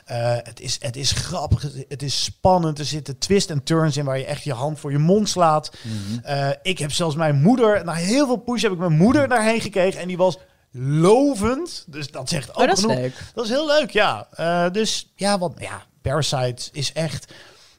Eh, 0.07 0.37
het, 0.43 0.61
is, 0.61 0.77
het 0.81 0.97
is 0.97 1.11
grappig, 1.13 1.63
het- 1.89 2.03
is 2.03 2.25
spannend. 2.25 2.79
Er 2.79 2.85
zitten 2.85 3.19
twists 3.19 3.51
en 3.51 3.63
turns 3.63 3.97
in 3.97 4.05
waar 4.05 4.19
je 4.19 4.25
echt 4.25 4.43
je 4.45 4.53
hand 4.53 4.79
voor 4.81 4.91
je 4.91 4.99
mond 4.99 5.29
slaat. 5.29 5.71
Mhm. 5.83 6.25
Eh, 6.25 6.49
ik 6.63 6.79
heb 6.79 6.93
zelfs 6.93 7.17
mijn 7.17 7.41
moeder, 7.43 7.85
na 7.85 7.93
heel 7.93 8.27
veel 8.27 8.37
push 8.37 8.63
heb 8.63 8.73
ik 8.73 8.79
mijn 8.79 8.97
moeder 8.97 9.29
daarheen 9.29 9.61
gekregen. 9.61 10.01
En 10.01 10.09
die 10.09 10.17
was 10.17 10.39
lovend. 10.91 11.85
Dus 11.89 12.11
dat 12.11 12.29
zegt 12.29 12.51
ook 12.51 12.57
Oh, 12.61 12.67
dat 12.67 12.77
is 12.77 12.83
genoeg. 12.83 12.97
leuk. 12.99 13.15
Dat 13.35 13.45
is 13.45 13.51
heel 13.51 13.67
leuk, 13.67 13.91
ja. 13.91 14.29
Eh, 14.31 14.71
dus 14.73 15.13
ja, 15.17 15.39
wat, 15.39 15.53
ja, 15.59 15.83
Parasite 16.03 16.69
is 16.73 16.93
echt... 16.93 17.33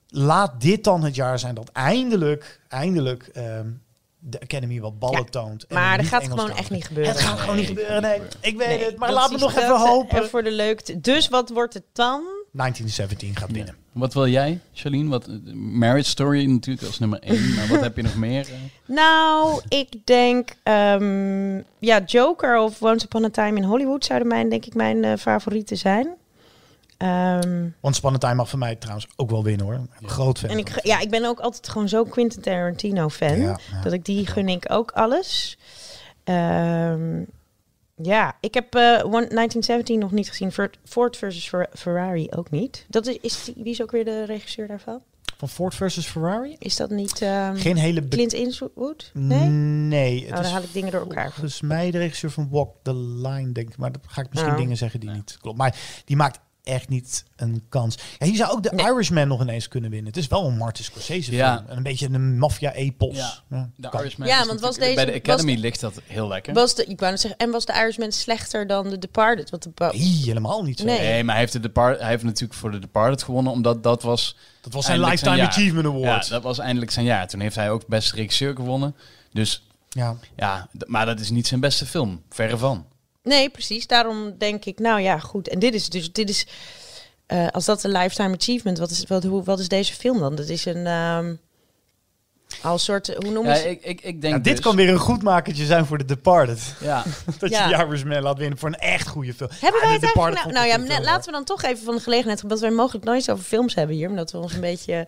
Laat 0.10 0.62
dit 0.62 0.84
dan 0.84 1.04
het 1.04 1.16
jaar 1.16 1.40
zijn 1.40 1.56
dat 1.56 1.70
eindelijk, 1.74 2.60
eindelijk 2.68 3.24
ehm, 3.28 3.68
de 4.20 4.40
Academy 4.42 4.80
wat 4.80 5.00
ballen 5.00 5.18
Ja, 5.18 5.24
toont. 5.30 5.66
en 5.68 5.76
Maar 5.76 5.98
dat 5.98 6.06
gaat 6.06 6.22
Engels 6.22 6.42
gewoon 6.42 6.58
echt 6.58 6.70
niet 6.70 6.86
gebeuren. 6.86 7.14
Het 7.14 7.22
gaat 7.22 7.40
gewoon 7.40 7.56
niet 7.56 7.68
gebeuren, 7.68 8.02
nee. 8.02 8.20
Ik 8.42 8.58
weet 8.58 8.68
Nee, 8.68 8.84
het, 8.84 8.98
maar 8.98 9.14
me 9.14 9.36
is 9.36 9.42
nog 9.42 9.54
dat, 9.54 9.64
even 9.64 9.80
hopen. 9.80 10.18
En 10.22 10.30
voor 10.30 10.44
de 10.44 10.52
leukte. 10.52 11.02
Dus 11.02 11.28
wat 11.28 11.50
wordt 11.50 11.74
het 11.74 11.84
dan? 11.94 12.22
1917 12.52 13.36
gaat 13.36 13.52
binnen. 13.52 13.76
Wat 13.92 14.14
wil 14.14 14.28
jij, 14.28 14.60
Charlene? 14.74 15.10
Wat, 15.10 15.28
Marriage 15.54 16.10
Story 16.10 16.46
natuurlijk 16.46 16.88
als 16.88 17.00
nummer 17.00 17.20
één. 17.20 17.54
Maar 17.56 17.68
wat 17.68 17.82
heb 17.82 17.96
je 17.96 18.02
nog 18.02 18.16
meer? 18.16 18.42
eh? 18.48 18.54
Nou, 18.86 19.62
ik 19.68 19.94
denk... 20.04 20.50
ehm, 20.64 21.56
ja, 21.80 22.02
Joker 22.06 22.58
of 22.60 22.82
Once 22.82 23.06
Upon 23.06 23.24
a 23.26 23.30
Time 23.30 23.58
in 23.58 23.64
Hollywood 23.64 24.06
zouden 24.06 24.28
mijn, 24.28 24.50
denk 24.50 24.66
ik, 24.66 24.74
mijn 24.74 25.04
eh, 25.04 25.14
favorieten 25.18 25.78
zijn. 25.78 26.08
Ehm, 26.98 27.68
Want 27.80 27.96
Spannend 27.96 28.24
Time 28.24 28.36
mag 28.36 28.50
voor 28.50 28.60
mij 28.60 28.76
trouwens 28.76 29.08
ook 29.16 29.30
wel 29.30 29.44
winnen 29.44 29.66
hoor. 29.66 29.88
Groot 30.02 30.40
fan. 30.40 30.50
en 30.50 30.58
ik, 30.58 30.80
ja, 30.86 31.00
ik 31.00 31.10
ben 31.10 31.26
ook 31.26 31.40
altijd 31.40 31.70
gewoon 31.70 31.90
zo 31.90 32.04
Quentin 32.04 32.42
Tarantino 32.42 33.10
fan. 33.10 33.40
Ja, 33.42 33.60
ja. 33.72 33.82
Dat 33.82 33.94
ik 33.94 34.06
die 34.06 34.26
gun 34.26 34.48
ik 34.50 34.66
ook 34.72 34.92
alles. 34.92 35.58
Ehm, 36.24 37.24
ja, 37.96 38.36
ik 38.40 38.54
heb 38.54 38.76
eh, 38.76 38.82
one- 39.04 39.28
1917 39.28 40.00
nog 40.00 40.12
niet 40.12 40.30
gezien. 40.30 40.52
Ford- 40.52 40.78
Ford 40.86 41.18
versus 41.18 41.48
Fer- 41.48 41.70
Ferrari 41.74 42.28
ook 42.36 42.50
niet. 42.52 42.86
Dat 42.90 43.08
is, 43.08 43.18
is 43.22 43.44
die, 43.44 43.54
wie 43.58 43.72
is 43.74 43.82
ook 43.82 43.92
weer 43.92 44.06
de 44.06 44.24
regisseur 44.26 44.68
daarvan? 44.68 45.02
Van 45.38 45.50
Ford 45.50 45.76
versus 45.76 46.06
Ferrari? 46.06 46.56
Is 46.60 46.76
dat 46.76 46.90
niet 46.90 47.22
ehm, 47.22 47.56
Geen 47.56 47.76
hele... 47.78 48.08
Clint 48.08 48.34
Eastwood? 48.34 49.12
Nee? 49.14 49.48
Nee, 49.48 50.20
het 50.22 50.30
Oh, 50.30 50.36
dan 50.36 50.46
is 50.46 50.52
haal 50.52 50.62
ik 50.62 50.74
dingen 50.74 50.92
door 50.92 51.02
elkaar. 51.02 51.32
volgens 51.32 51.62
mij 51.62 51.92
de 51.92 51.98
regisseur 51.98 52.32
van 52.32 52.48
Walk 52.52 52.76
the 52.82 52.96
Line, 52.96 53.52
denk 53.52 53.70
ik. 53.70 53.78
Maar 53.78 53.92
dat 53.92 54.02
ga 54.08 54.22
ik 54.22 54.30
misschien 54.30 54.52
Oh. 54.52 54.58
dingen 54.58 54.78
zeggen 54.78 55.00
die 55.00 55.10
niet 55.10 55.38
klopt. 55.42 55.58
Maar 55.58 55.76
die 56.06 56.16
maakt 56.16 56.40
echt 56.68 56.90
niet 56.90 57.24
een 57.36 57.64
kans. 57.70 57.98
Ja, 58.18 58.26
hier 58.26 58.36
zou 58.36 58.52
ook 58.52 58.64
de 58.64 58.72
Nee. 58.76 58.86
Irishman 58.86 59.28
nog 59.28 59.42
ineens 59.42 59.68
kunnen 59.68 59.90
winnen. 59.90 60.08
Het 60.08 60.18
is 60.18 60.28
wel 60.28 60.46
een 60.46 60.58
Martin 60.58 60.84
Scorsese 60.86 61.32
Ja. 61.36 61.56
film. 61.56 61.68
En 61.70 61.78
een 61.78 61.84
beetje 61.84 62.08
een 62.12 62.38
maffia-epos. 62.38 63.16
Ja. 63.18 63.34
Ja, 63.50 63.70
De 63.76 63.90
kan. 63.90 64.00
Irishman 64.02 64.28
Ja, 64.28 64.38
want 64.46 64.60
was 64.60 64.78
natuurlijk- 64.78 64.96
Bij 64.96 65.06
de 65.06 65.12
deze- 65.12 65.24
Academy 65.24 65.52
was 65.52 65.62
de- 65.62 65.68
ligt 65.68 65.80
dat 65.80 66.02
heel 66.06 66.28
lekker. 66.28 66.54
Was 66.54 66.76
de, 66.76 66.86
ik 66.86 67.00
wou 67.00 67.12
net 67.12 67.22
zeggen, 67.22 67.40
en 67.40 67.52
was 67.52 67.66
de 67.66 67.74
Irishman 67.74 68.12
slechter 68.12 68.68
dan 68.68 68.90
The 68.90 68.98
Departed? 68.98 69.50
Want 69.50 69.64
de 69.64 69.72
Nee, 69.78 70.02
helemaal 70.26 70.64
niet 70.64 70.80
zo. 70.80 70.86
Nee. 70.86 71.00
Nee, 71.00 71.24
maar 71.24 71.32
hij 71.34 71.44
heeft, 71.44 71.54
de 71.54 71.60
Depart 71.60 72.00
hij 72.00 72.10
heeft 72.10 72.24
natuurlijk 72.24 72.60
voor 72.60 72.72
de 72.72 72.80
Departed 72.80 73.24
gewonnen, 73.24 73.52
omdat 73.52 73.84
dat 73.84 74.02
was... 74.04 74.36
Dat 74.62 74.74
was 74.74 74.86
zijn 74.86 75.00
Lifetime. 75.00 75.42
Achievement 75.48 75.86
Ja, 75.86 75.92
Award. 75.94 76.30
dat 76.30 76.44
was 76.44 76.60
eindelijk 76.60 76.92
zijn 76.92 77.06
jaar. 77.06 77.28
Toen 77.28 77.40
heeft 77.40 77.56
hij 77.56 77.72
ook 77.72 77.88
beste 77.88 78.16
regisseur 78.16 78.56
gewonnen. 78.56 78.96
Dus 79.34 79.64
Ja. 79.90 80.16
ja, 80.36 80.68
maar 80.86 81.06
dat 81.06 81.20
is 81.20 81.30
niet 81.30 81.48
zijn 81.48 81.60
beste 81.60 81.86
film. 81.86 82.22
Verre 82.30 82.58
van. 82.58 82.86
Nee, 83.28 83.50
precies. 83.50 83.88
Daarom 83.88 84.38
denk 84.38 84.66
ik, 84.66 84.80
nou 84.80 85.02
ja, 85.02 85.20
goed. 85.20 85.48
En 85.48 85.60
dit 85.60 85.74
is 85.74 85.90
dus, 85.90 86.12
dit 86.12 86.30
is, 86.30 86.48
eh, 87.26 87.48
als 87.48 87.66
dat 87.66 87.84
een 87.84 87.92
lifetime 87.92 88.36
achievement, 88.36 88.78
wat 88.78 88.90
is, 88.90 89.04
wat, 89.08 89.24
hoe, 89.24 89.44
wat 89.44 89.60
is 89.60 89.68
deze 89.68 89.94
film 89.94 90.20
dan? 90.20 90.36
Dat 90.36 90.50
is 90.50 90.66
een, 90.66 90.86
ehm 90.86 91.36
al 92.62 92.74
een 92.74 92.80
soort, 92.80 93.08
hoe 93.08 93.32
noemen 93.32 93.54
Ja, 93.56 93.60
ze? 93.62 93.70
ik, 93.70 93.84
ik, 93.84 94.02
ik 94.02 94.22
denk 94.22 94.34
Nou, 94.34 94.42
dit 94.42 94.56
dus- 94.56 94.60
kan 94.66 94.76
weer 94.76 94.90
een 94.90 94.98
goedmakertje 94.98 95.66
zijn 95.66 95.86
voor 95.86 95.98
The 95.98 96.06
Departed. 96.06 96.74
Ja, 96.80 97.04
Dat 97.40 97.50
Ja. 97.50 97.68
je 97.70 97.76
The 97.76 97.84
Irishman 97.86 98.22
laat 98.22 98.38
winnen 98.38 98.58
voor 98.58 98.70
een 98.70 98.76
echt 98.76 99.08
goede 99.08 99.34
film. 99.34 99.50
Hebben 99.54 99.82
Ja, 99.82 99.88
wij 99.88 100.00
The 100.00 100.06
het 100.06 100.16
eigenlijk 100.16 100.56
nou, 100.56 100.68
nou 100.68 100.68
ja, 100.68 100.78
net- 100.96 101.04
laten 101.06 101.26
we 101.26 101.32
dan 101.32 101.44
toch 101.44 101.64
even 101.64 101.84
van 101.84 101.96
de 101.96 102.02
gelegenheid, 102.02 102.44
omdat 102.44 102.60
wij 102.60 102.70
mogelijk 102.72 103.06
nooit 103.06 103.32
over 103.32 103.44
films 103.44 103.76
hebben 103.76 103.96
hier, 103.96 104.10
omdat 104.10 104.32
we 104.32 104.38
ons 104.38 104.54
een 104.54 104.62
beetje 104.62 105.08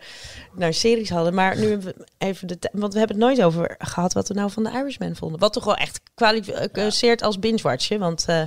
naar 0.54 0.74
series 0.74 1.10
hadden. 1.10 1.34
Maar 1.34 1.56
nu 1.58 1.68
hebben 1.70 1.86
we 1.96 2.06
even 2.18 2.46
de, 2.48 2.58
want 2.72 2.92
we 2.92 2.98
hebben 2.98 3.16
het 3.16 3.26
nooit 3.26 3.42
over 3.42 3.74
gehad 3.78 4.12
wat 4.12 4.28
we 4.28 4.34
nou 4.34 4.50
van 4.50 4.62
de 4.64 4.70
Irishman 4.70 5.16
vonden. 5.16 5.40
Wat 5.40 5.52
toch 5.52 5.64
wel 5.64 5.76
echt 5.76 6.00
kwalificeert 6.14 7.22
als 7.22 7.38
binge-watchen, 7.38 7.98
want 7.98 8.24
eh, 8.26 8.42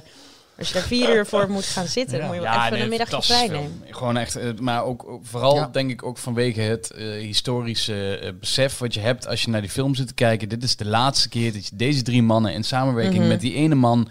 als 0.58 0.68
je 0.68 0.74
daar 0.74 0.84
vier 0.84 1.16
uur 1.16 1.26
voor 1.26 1.50
moet 1.50 1.66
gaan 1.66 1.88
zitten, 1.88 2.18
dan 2.18 2.28
moet 2.28 2.36
je 2.36 2.42
wel 2.42 2.52
even 2.54 2.72
nee, 2.72 2.82
een 2.82 2.90
middagje 2.90 3.22
vrij 3.22 3.48
nemen. 3.48 3.82
Gewoon 3.90 4.18
echt, 4.18 4.36
eh, 4.36 4.50
maar 4.60 4.84
ook 4.84 5.20
vooral 5.24 5.56
Ja. 5.56 5.68
denk 5.72 5.90
ik 5.92 6.04
ook 6.04 6.18
vanwege 6.18 6.62
het 6.62 6.92
eh, 6.92 7.06
historische 7.08 8.18
eh, 8.18 8.32
besef 8.40 8.78
wat 8.78 8.94
je 8.94 9.00
hebt 9.00 9.28
als 9.28 9.42
je 9.44 9.50
naar 9.50 9.62
die 9.62 9.70
film 9.70 9.96
zit 9.96 10.08
te 10.08 10.14
kijken. 10.14 10.50
Dit 10.50 10.64
is 10.64 10.76
de 10.76 10.86
laatste 10.86 11.30
keer 11.30 11.54
dat 11.54 11.68
je 11.68 11.76
deze 11.76 12.02
drie 12.02 12.24
mannen 12.24 12.54
in 12.54 12.64
samenwerking 12.64 13.20
Mhm. 13.20 13.28
met 13.28 13.42
die 13.42 13.54
ene 13.54 13.76
man 13.76 14.10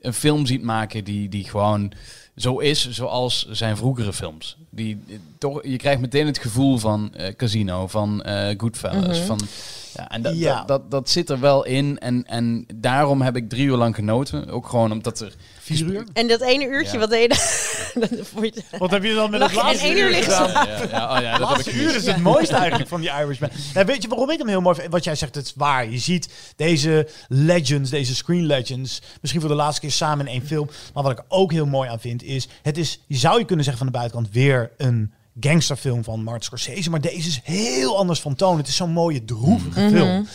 een 0.00 0.14
film 0.14 0.46
ziet 0.46 0.62
maken 0.62 1.04
die, 1.04 1.28
die 1.28 1.44
gewoon 1.44 1.92
zo 2.36 2.58
is 2.58 2.90
zoals 2.90 3.46
zijn 3.50 3.76
vroegere 3.76 4.12
films. 4.12 4.56
Die, 4.70 5.02
toch, 5.38 5.64
je 5.66 5.76
krijgt 5.76 6.00
meteen 6.00 6.26
het 6.26 6.38
gevoel 6.38 6.78
van 6.78 7.14
eh, 7.14 7.34
Casino, 7.36 7.86
van 7.86 8.22
eh 8.22 8.54
Goodfellas, 8.56 9.18
Mhm. 9.18 9.26
van... 9.26 9.40
Ja, 9.94 10.10
en 10.10 10.22
dat, 10.22 10.38
Ja. 10.38 10.56
Dat, 10.58 10.68
dat, 10.68 10.90
dat 10.90 11.10
zit 11.10 11.30
er 11.30 11.40
wel 11.40 11.64
in. 11.64 11.98
En, 11.98 12.24
en 12.26 12.66
daarom 12.74 13.22
heb 13.22 13.36
ik 13.36 13.48
drie 13.48 13.64
uur 13.66 13.76
lang 13.76 13.94
genoten. 13.94 14.48
Ook 14.48 14.66
gewoon 14.68 14.92
omdat 14.92 15.20
er... 15.20 15.34
Vier 15.76 15.86
uur? 15.86 16.04
En 16.12 16.28
dat 16.28 16.40
ene 16.40 16.66
uurtje 16.66 16.92
Ja. 16.92 16.98
wat 16.98 17.10
deed 17.10 17.28
dat 18.00 18.10
vond 18.22 18.54
je- 18.54 18.78
Wat 18.78 18.90
heb 18.90 19.02
je 19.04 19.14
dan 19.14 19.30
met 19.30 19.42
het 19.42 19.54
laatste 19.54 19.98
uur 19.98 20.10
liggen 20.10 20.32
gedaan? 20.32 20.66
Ja, 20.68 20.76
ja, 20.90 21.16
oh 21.16 21.22
ja, 21.22 21.30
Het 21.30 21.38
dat 21.40 21.48
heb 21.48 21.58
ik 21.58 21.64
laatste 21.64 21.72
uur 21.72 21.94
is 21.96 22.06
het 22.06 22.16
mooiste 22.22 22.54
eigenlijk 22.56 22.88
van 22.88 23.00
die 23.00 23.10
Irishman. 23.10 23.50
Nou, 23.74 23.86
weet 23.86 24.02
je 24.02 24.08
waarom 24.08 24.30
ik 24.30 24.38
hem 24.38 24.48
heel 24.48 24.60
mooi 24.60 24.76
vind? 24.80 24.92
Wat 24.92 25.04
jij 25.04 25.14
zegt, 25.14 25.34
het 25.34 25.44
is 25.44 25.52
waar. 25.56 25.90
Je 25.90 25.98
ziet 25.98 26.28
deze 26.56 27.08
legends, 27.28 27.90
deze 27.90 28.14
screen 28.14 28.46
legends, 28.46 29.02
misschien 29.20 29.40
voor 29.40 29.50
de 29.50 29.56
laatste 29.56 29.80
keer 29.80 29.90
samen 29.90 30.26
in 30.26 30.32
één 30.32 30.46
film. 30.46 30.70
Maar 30.94 31.02
wat 31.02 31.12
ik 31.12 31.24
ook 31.28 31.52
heel 31.52 31.66
mooi 31.66 31.88
aan 31.90 32.00
vind, 32.00 32.22
is 32.22 32.48
het 32.62 32.78
is, 32.78 33.00
je 33.06 33.16
zou 33.16 33.38
je 33.38 33.44
kunnen 33.44 33.64
zeggen 33.64 33.84
van 33.84 33.92
de 33.92 33.98
buitenkant, 33.98 34.34
weer 34.34 34.70
een 34.76 35.12
gangsterfilm 35.40 36.04
van 36.04 36.22
Martin 36.22 36.42
Scorsese. 36.44 36.90
Maar 36.90 37.00
deze 37.00 37.28
is 37.28 37.40
heel 37.44 37.96
anders 37.98 38.20
van 38.20 38.34
toon. 38.34 38.56
Het 38.56 38.68
is 38.68 38.76
zo'n 38.76 38.90
mooie, 38.90 39.24
droevige 39.24 39.80
Mhm. 39.80 39.90
film. 39.94 40.26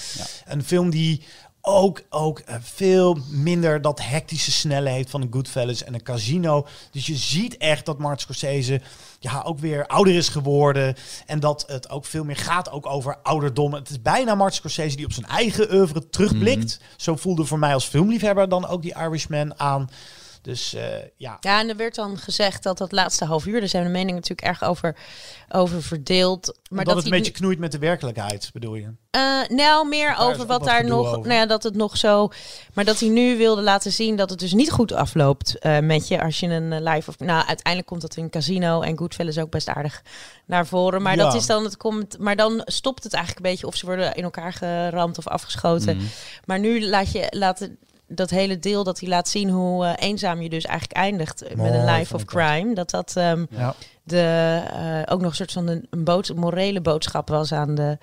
Een 0.46 0.64
film 0.64 0.90
die 0.90 1.22
ook, 1.66 2.02
ook 2.10 2.40
eh, 2.40 2.56
veel 2.62 3.18
minder 3.30 3.82
dat 3.82 4.02
hectische 4.02 4.52
snelle 4.52 4.90
heeft 4.90 5.10
van 5.10 5.22
een 5.22 5.34
Goodfellas 5.34 5.84
en 5.84 5.94
een 5.94 6.04
Casino. 6.04 6.68
Dus 6.92 7.06
je 7.06 7.16
ziet 7.16 7.58
echt 7.58 7.86
dat 7.86 7.98
Martin 7.98 8.20
Scorsese 8.20 8.82
ja, 9.20 9.42
ook 9.46 9.60
weer 9.60 9.88
ouder 9.88 10.16
is 10.16 10.30
geworden. 10.30 10.96
En 11.26 11.40
dat 11.40 11.64
het 11.68 11.90
ook 11.90 12.06
veel 12.06 12.24
meer 12.24 12.36
gaat 12.36 12.72
ook 12.72 12.86
over 12.86 13.18
ouderdom. 13.24 13.74
Het 13.74 13.90
is 13.90 14.02
bijna 14.02 14.36
Martin 14.36 14.56
Scorsese 14.56 14.96
die 14.96 15.06
op 15.06 15.14
zijn 15.14 15.26
eigen 15.26 15.74
oeuvre 15.74 16.10
terugblikt. 16.10 16.80
Zo 16.98 17.16
voelde 17.16 17.46
voor 17.46 17.60
mij 17.60 17.74
als 17.74 17.86
filmliefhebber 17.86 18.50
dan 18.50 18.68
ook 18.68 18.82
die 18.82 18.96
Irishman 18.96 19.60
aan. 19.60 19.90
Dus 20.46 20.74
eh, 20.74 20.84
ja, 21.18 21.38
Ja, 21.40 21.60
en 21.60 21.70
er 21.70 21.76
werd 21.76 21.96
dan 21.96 22.18
gezegd 22.18 22.64
dat 22.64 22.78
dat 22.78 22.92
laatste 22.92 23.26
half 23.26 23.46
uur, 23.46 23.60
daar 23.60 23.70
zijn 23.70 23.84
de 23.84 23.90
meningen 23.90 24.14
natuurlijk 24.14 24.42
erg 24.48 24.64
over, 24.64 24.96
over 25.50 25.84
verdeeld. 25.84 26.58
Maar 26.70 26.86
dat, 26.86 26.96
het 26.96 27.06
een 27.06 27.12
beetje 27.12 27.32
knoeit 27.32 27.60
met 27.60 27.72
de 27.72 27.78
werkelijkheid, 27.78 28.50
bedoel 28.54 28.76
je? 28.76 28.90
Eh, 29.12 29.22
nou, 29.48 29.88
meer 29.88 30.08
Daar 30.08 30.22
over 30.28 30.38
wat 30.38 30.48
wat 30.48 30.64
daar 30.64 30.86
nog. 30.86 31.08
over. 31.08 31.20
Nou 31.20 31.34
ja, 31.34 31.46
dat 31.46 31.64
het 31.64 31.76
nog 31.76 31.98
zo. 31.98 32.30
Maar 32.74 32.86
dat 32.86 33.00
hij 33.00 33.10
nu 33.10 33.38
wilde 33.38 33.62
laten 33.62 33.92
zien 33.92 34.16
dat 34.16 34.30
het 34.30 34.40
dus 34.40 34.54
niet 34.54 34.72
goed 34.72 34.92
afloopt 34.92 35.60
eh, 35.60 35.80
met 35.80 36.08
je 36.08 36.22
als 36.22 36.40
je 36.40 36.48
een 36.48 36.84
live 36.84 37.10
of. 37.10 37.20
Nou, 37.20 37.46
uiteindelijk 37.48 37.88
komt 37.88 38.02
dat 38.02 38.16
in 38.16 38.30
Casino 38.30 38.82
en 38.82 38.98
Goodfellas 38.98 39.38
ook 39.38 39.50
best 39.50 39.68
aardig 39.70 40.02
naar 40.46 40.68
voren. 40.68 41.02
Maar 41.02 41.16
Ja. 41.16 41.24
dat 41.24 41.34
is 41.36 41.46
dan 41.46 41.64
het 41.64 41.78
komt. 41.78 42.18
Maar 42.20 42.36
dan 42.36 42.62
stopt 42.66 43.04
het 43.04 43.14
eigenlijk 43.14 43.46
een 43.46 43.52
beetje 43.52 43.68
of 43.68 43.76
ze 43.76 43.86
worden 43.86 44.16
in 44.16 44.24
elkaar 44.24 44.54
geramd 44.54 45.18
of 45.18 45.28
afgeschoten. 45.28 45.96
Mhm. 45.98 46.06
Maar 46.46 46.60
nu 46.60 46.86
laat 46.88 47.12
je 47.12 47.28
laten 47.30 47.78
dat 48.08 48.30
hele 48.30 48.60
deel 48.60 48.84
dat 48.84 49.00
hij 49.00 49.10
laat 49.10 49.28
zien 49.28 49.50
hoe 49.50 49.86
eh, 49.86 50.08
eenzaam 50.10 50.42
je 50.42 50.50
dus 50.50 50.64
eigenlijk 50.66 50.98
eindigt 51.00 51.42
eh, 51.42 51.56
met 51.56 51.74
een 51.74 51.86
life 51.86 52.16
of 52.16 52.26
crime. 52.26 52.74
Dat 52.74 52.90
dat 52.90 53.14
ehm, 53.16 53.46
Ja. 53.50 53.76
de 54.04 54.62
eh, 54.74 55.14
ook 55.14 55.22
nog 55.22 55.30
een 55.30 55.36
soort 55.36 55.52
van 55.52 55.68
een, 55.68 55.88
een 55.90 56.04
bood, 56.04 56.36
morele 56.36 56.82
boodschap 56.82 57.30
was 57.30 57.52
aan 57.52 57.76
de 57.76 57.98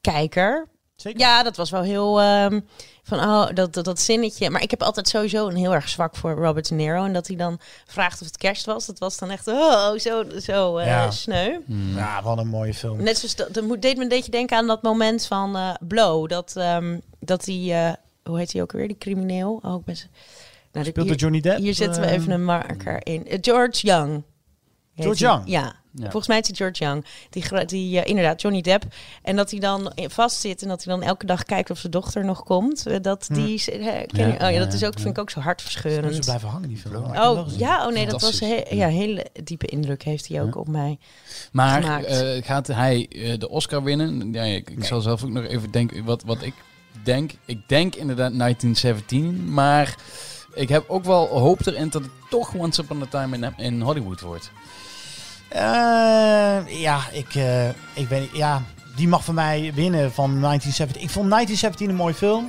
kijker. 0.00 0.68
Zeker. 0.96 1.20
Ja, 1.20 1.42
dat 1.42 1.56
was 1.56 1.70
wel 1.70 1.82
heel 1.82 2.20
ehm, 2.20 2.60
van 3.02 3.18
oh 3.18 3.46
dat, 3.54 3.74
dat 3.74 3.84
dat 3.84 4.00
zinnetje. 4.00 4.50
Maar 4.50 4.62
ik 4.62 4.70
heb 4.70 4.82
altijd 4.82 5.08
sowieso 5.08 5.48
een 5.48 5.56
heel 5.56 5.74
erg 5.74 5.88
zwak 5.88 6.16
voor 6.16 6.30
Robert 6.32 6.68
De 6.68 6.74
Niro 6.74 7.04
en 7.04 7.12
dat 7.12 7.26
hij 7.26 7.36
dan 7.36 7.60
vraagt 7.86 8.20
of 8.20 8.26
het 8.26 8.36
kerst 8.36 8.64
was. 8.66 8.86
Dat 8.86 8.98
was 8.98 9.18
dan 9.18 9.30
echt 9.30 9.46
oh 9.48 9.92
zo 9.98 10.24
zo 10.40 10.76
eh, 10.76 10.86
Ja. 10.86 11.10
sneu. 11.10 11.58
Mhm. 11.66 11.96
ja, 11.96 12.22
wat 12.22 12.38
een 12.38 12.48
mooie 12.48 12.74
film. 12.74 13.02
Net 13.02 13.18
zoals 13.18 13.34
dat, 13.36 13.54
dat 13.54 13.64
moet- 13.64 13.82
deed 13.82 13.96
me 13.96 14.02
een 14.02 14.08
beetje 14.08 14.30
denken 14.30 14.56
aan 14.56 14.66
dat 14.66 14.82
moment 14.82 15.26
van 15.26 15.56
eh, 15.56 15.74
Blow 15.80 16.28
dat 16.28 16.52
ehm, 16.56 16.98
dat 17.20 17.46
eh, 17.46 17.92
hoe 18.28 18.38
heet 18.38 18.52
hij 18.52 18.62
ook 18.62 18.72
weer 18.72 18.86
die 18.88 18.98
crimineel? 18.98 19.60
Oh, 19.62 19.78
ik 19.78 19.84
ben. 19.84 19.96
Nou, 20.72 20.86
Speelde 20.86 21.10
hier, 21.10 21.18
Johnny 21.18 21.40
Depp? 21.40 21.58
hier 21.58 21.74
zetten 21.74 22.00
we 22.02 22.08
eh, 22.08 22.14
even 22.14 22.30
een 22.32 22.44
marker 22.44 23.06
in. 23.06 23.26
Eh, 23.26 23.38
George 23.40 23.86
Young. 23.86 24.22
George. 24.96 25.24
Young? 25.24 25.42
Ja. 25.46 25.76
Ja. 25.92 26.02
Volgens 26.04 26.26
mij 26.26 26.38
is 26.38 26.46
het 26.48 26.56
George 26.56 26.84
Young. 26.84 27.04
Die, 27.30 27.64
die 27.64 28.00
eh, 28.00 28.08
inderdaad, 28.10 28.40
Johnny 28.40 28.60
Depp. 28.60 28.84
En 29.22 29.36
dat 29.36 29.50
hij 29.50 29.60
dan 29.60 29.92
vastzit 29.96 30.62
en 30.62 30.68
dat 30.68 30.84
hij 30.84 30.94
dan 30.94 31.02
elke 31.02 31.26
dag 31.26 31.42
kijkt 31.42 31.70
of 31.70 31.78
zijn 31.78 31.92
dochter 31.92 32.24
nog 32.24 32.42
komt. 32.42 33.02
Dat 33.04 33.28
die, 33.32 33.54
is- 33.54 33.70
eh, 33.70 33.78
ken 34.06 34.28
Ja, 34.28 34.46
oh 34.46 34.52
ja, 34.52 34.58
dat 34.58 34.72
is 34.72 34.84
ook, 34.84 34.94
ja. 34.94 35.00
vind 35.02 35.16
ik 35.16 35.18
ook 35.20 35.30
zo 35.30 35.38
Ze 35.40 35.44
hartverscheurend. 35.46 36.24
blijven 36.24 36.48
hangen, 36.48 36.68
die 36.68 36.76
film. 36.78 37.04
Oh 37.04 37.48
ja, 37.56 37.86
oh 37.86 37.92
nee, 37.92 38.06
dat 38.06 38.20
was 38.20 38.40
he 38.40 38.62
ja, 38.70 38.88
hele 38.88 39.26
diepe 39.44 39.66
indruk 39.66 40.02
heeft 40.02 40.28
hij 40.28 40.42
ook 40.42 40.56
op 40.56 40.68
mij. 40.68 40.98
Maar 41.52 42.04
eh, 42.04 42.44
gaat 42.44 42.66
hij 42.66 43.06
de 43.38 43.48
Oscar 43.48 43.82
winnen? 43.82 44.32
Ja, 44.32 44.42
ik, 44.42 44.70
ik 44.70 44.84
zal 44.84 45.00
zelf 45.00 45.24
ook 45.24 45.30
nog 45.30 45.44
even 45.44 45.70
denken 45.70 46.04
wat, 46.04 46.22
wat 46.22 46.42
ik 46.42 46.54
denk. 47.04 47.32
Ik 47.44 47.60
denk 47.66 47.94
inderdaad 47.94 48.38
1917, 48.38 49.52
maar 49.52 49.94
ik 50.54 50.68
heb 50.68 50.84
ook 50.88 51.04
wel 51.04 51.38
hoop 51.38 51.66
erin 51.66 51.88
dat 51.88 52.02
het 52.02 52.10
toch 52.30 52.54
Once 52.54 52.82
Upon 52.82 53.02
a 53.02 53.06
Time 53.06 53.36
in, 53.36 53.52
in 53.56 53.80
Hollywood 53.80 54.20
wordt. 54.20 54.50
Eh, 55.48 56.80
ja, 56.80 57.00
ik, 57.12 57.34
eh, 57.34 57.68
ik 57.68 58.10
niet. 58.10 58.30
Ja, 58.32 58.62
die 58.96 59.08
mag 59.08 59.24
van 59.24 59.34
mij 59.34 59.72
winnen 59.74 60.12
van 60.12 60.40
1917. 60.40 61.02
Ik 61.02 61.10
vond 61.10 61.30
1917 61.30 61.88
een 61.88 61.94
mooie 61.94 62.14
film. 62.14 62.44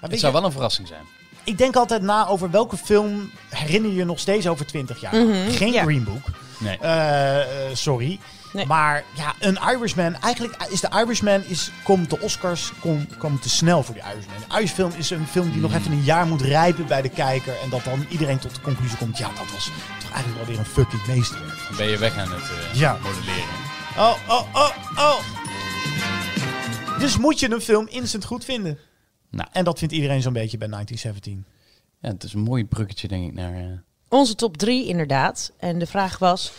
Maar 0.00 0.10
Het 0.10 0.20
zou 0.20 0.32
je, 0.32 0.38
wel 0.38 0.46
een 0.46 0.52
verrassing 0.52 0.88
zijn. 0.88 1.02
Ik 1.44 1.58
denk 1.58 1.76
altijd 1.76 2.02
na 2.02 2.26
over 2.26 2.50
welke 2.50 2.76
film 2.76 3.30
herinner 3.48 3.90
je 3.90 3.96
je 3.96 4.04
nog 4.04 4.18
steeds 4.18 4.48
over 4.48 4.66
20 4.66 5.00
jaar. 5.00 5.14
Mhm, 5.14 5.50
Geen 5.50 5.72
ja. 5.72 5.82
Green 5.82 6.04
Book. 6.04 6.26
Nee. 6.58 6.78
Eh, 6.78 7.40
sorry. 7.72 8.18
Nee. 8.52 8.66
Maar 8.66 9.04
ja, 9.14 9.34
een 9.38 9.58
Irishman. 9.74 10.14
Eigenlijk 10.20 10.62
is 10.70 10.80
de 10.80 10.88
Irishman 10.94 11.42
is, 11.44 11.70
komt 11.84 12.10
de 12.10 12.20
Oscars 12.20 12.72
kom, 12.80 13.06
komt 13.18 13.42
te 13.42 13.48
snel 13.48 13.82
voor 13.82 13.94
die 13.94 14.02
Irishman. 14.12 14.36
De 14.48 14.54
Irishfilm 14.56 14.92
is 14.96 15.10
een 15.10 15.26
film 15.26 15.44
die 15.44 15.52
Hmm. 15.52 15.62
nog 15.62 15.74
even 15.74 15.92
een 15.92 16.02
jaar 16.02 16.26
moet 16.26 16.42
rijpen 16.42 16.86
bij 16.86 17.02
de 17.02 17.08
kijker. 17.08 17.54
En 17.62 17.70
dat 17.70 17.84
dan 17.84 18.06
iedereen 18.08 18.38
tot 18.38 18.54
de 18.54 18.60
conclusie 18.60 18.98
komt. 18.98 19.18
Ja, 19.18 19.28
dat 19.28 19.50
was 19.52 19.64
toch 20.00 20.10
eigenlijk 20.12 20.36
wel 20.36 20.46
weer 20.46 20.58
een 20.58 20.64
fucking 20.64 21.06
meesterwerk. 21.06 21.58
Dan 21.68 21.76
ben 21.76 21.86
je 21.88 21.98
weg 21.98 22.16
aan 22.16 22.32
het 22.32 22.42
eh, 22.42 22.74
Ja. 22.78 22.98
modelleren. 23.02 23.44
Oh, 23.96 24.14
oh, 24.28 24.54
oh, 24.54 24.70
oh. 24.96 25.18
Dus 26.98 27.16
moet 27.18 27.40
je 27.40 27.50
een 27.50 27.60
film 27.60 27.86
instant 27.88 28.24
goed 28.24 28.44
vinden. 28.44 28.78
Nou. 29.30 29.48
En 29.52 29.64
dat 29.64 29.78
vindt 29.78 29.94
iedereen 29.94 30.22
zo'n 30.22 30.32
beetje 30.32 30.58
bij 30.58 30.68
1917. 30.68 31.44
Ja, 32.00 32.08
het 32.08 32.24
is 32.24 32.32
een 32.32 32.40
mooi 32.40 32.64
bruggetje 32.64 33.08
denk 33.08 33.26
ik 33.28 33.34
naar... 33.34 33.54
eh, 33.54 33.64
Onze 34.08 34.34
top 34.34 34.56
drie 34.56 34.86
inderdaad. 34.86 35.52
En 35.58 35.78
de 35.78 35.86
vraag 35.86 36.18
was... 36.18 36.52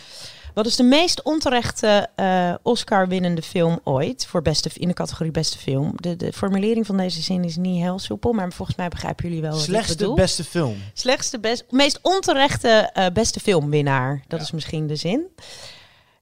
Wat 0.54 0.66
is 0.66 0.76
de 0.76 0.82
meest 0.82 1.22
onterechte 1.22 2.08
eh, 2.14 2.54
Oscar-winnende 2.62 3.42
film 3.42 3.80
ooit 3.84 4.26
voor 4.26 4.42
beste, 4.42 4.70
in 4.74 4.88
de 4.88 4.94
categorie 4.94 5.32
beste 5.32 5.58
film? 5.58 5.92
De, 5.96 6.16
de 6.16 6.32
formulering 6.32 6.86
van 6.86 6.96
deze 6.96 7.22
zin 7.22 7.44
is 7.44 7.56
niet 7.56 7.82
heel 7.82 7.98
soepel, 7.98 8.32
maar 8.32 8.52
volgens 8.52 8.76
mij 8.76 8.88
begrijpen 8.88 9.24
jullie 9.28 9.40
wel 9.42 9.50
wat 9.50 9.58
ik 9.60 9.64
Slechtste, 9.66 10.12
beste 10.14 10.44
film. 10.44 10.76
Slechtste, 10.92 11.40
best, 11.40 11.64
meest 11.70 11.98
onterechte 12.02 12.68
eh, 12.92 13.06
beste 13.12 13.40
filmwinnaar. 13.40 14.22
Dat 14.28 14.40
is 14.40 14.50
misschien 14.50 14.86
de 14.86 14.96
zin. 14.96 15.22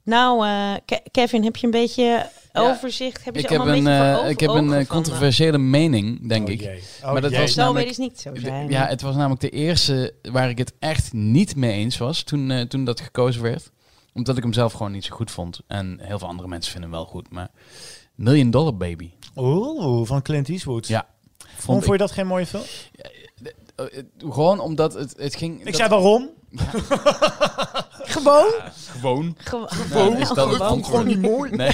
Nou, 0.02 0.46
eh, 0.46 0.72
Ke- 0.84 1.02
Kevin, 1.10 1.44
heb 1.44 1.56
je 1.56 1.64
een 1.66 1.72
beetje 1.72 2.28
overzicht? 2.52 3.24
Heb 3.24 3.34
je 3.34 3.40
ik 3.40 3.46
ze 3.46 3.52
heb 3.52 3.62
allemaal 3.62 4.22
een, 4.24 4.30
ik 4.30 4.40
heb 4.40 4.50
een 4.50 4.68
van, 4.68 4.86
controversiële 4.86 5.58
mening, 5.58 6.28
denk 6.28 6.46
Oh 6.46 6.52
ik. 6.52 6.60
jee. 6.60 6.82
Oh 7.04 7.12
Maar 7.12 7.20
dat 7.20 7.30
jee. 7.30 7.40
was 7.40 7.52
Zo 7.52 7.60
namelijk- 7.60 7.84
weet 7.84 7.92
is 7.92 7.98
niet 7.98 8.20
zo 8.20 8.30
zijn. 8.34 8.68
Ja, 8.70 8.86
het 8.86 9.00
was 9.02 9.14
namelijk 9.14 9.40
de 9.40 9.50
eerste 9.50 10.14
waar 10.22 10.48
ik 10.48 10.58
het 10.58 10.72
echt 10.78 11.12
niet 11.12 11.56
mee 11.56 11.72
eens 11.72 11.98
was 11.98 12.22
toen, 12.22 12.50
eh, 12.50 12.60
toen 12.60 12.84
dat 12.84 13.00
gekozen 13.00 13.42
werd. 13.42 13.70
Omdat 14.14 14.36
ik 14.36 14.42
hem 14.42 14.52
zelf 14.52 14.72
gewoon 14.72 14.92
niet 14.92 15.04
zo 15.04 15.14
goed 15.16 15.30
vond. 15.30 15.60
En 15.66 15.98
heel 16.02 16.18
veel 16.18 16.28
andere 16.28 16.48
mensen 16.48 16.72
vinden 16.72 16.90
hem 16.90 16.98
wel 16.98 17.08
goed. 17.08 17.30
Maar 17.30 17.48
Million 18.14 18.50
Dollar 18.50 18.76
Baby. 18.76 19.10
Oeh, 19.36 20.06
van 20.06 20.22
Clint 20.22 20.48
Eastwood. 20.48 20.86
Ja. 20.86 21.06
Vond, 21.38 21.52
Vond 21.62 21.78
vond 21.84 21.92
je 21.92 21.98
dat 21.98 22.10
geen 22.10 22.26
mooie 22.26 22.46
film? 22.46 22.62
eh, 22.94 23.04
het- 23.76 24.06
gewoon 24.18 24.60
omdat 24.60 24.94
het, 24.94 25.14
het 25.16 25.36
ging... 25.36 25.58
Ik 25.58 25.64
dat- 25.64 25.74
zei 25.76 25.88
waarom? 25.88 26.30
Gewoon? 28.04 28.52
Gewoon. 28.74 29.34
Ge- 29.38 29.66
Nou, 29.90 30.16
is 30.16 30.28
dat 30.28 30.50
het 30.50 30.86
gewoon. 30.86 31.06
niet 31.06 31.20
mooi. 31.20 31.50
Nee. 31.50 31.72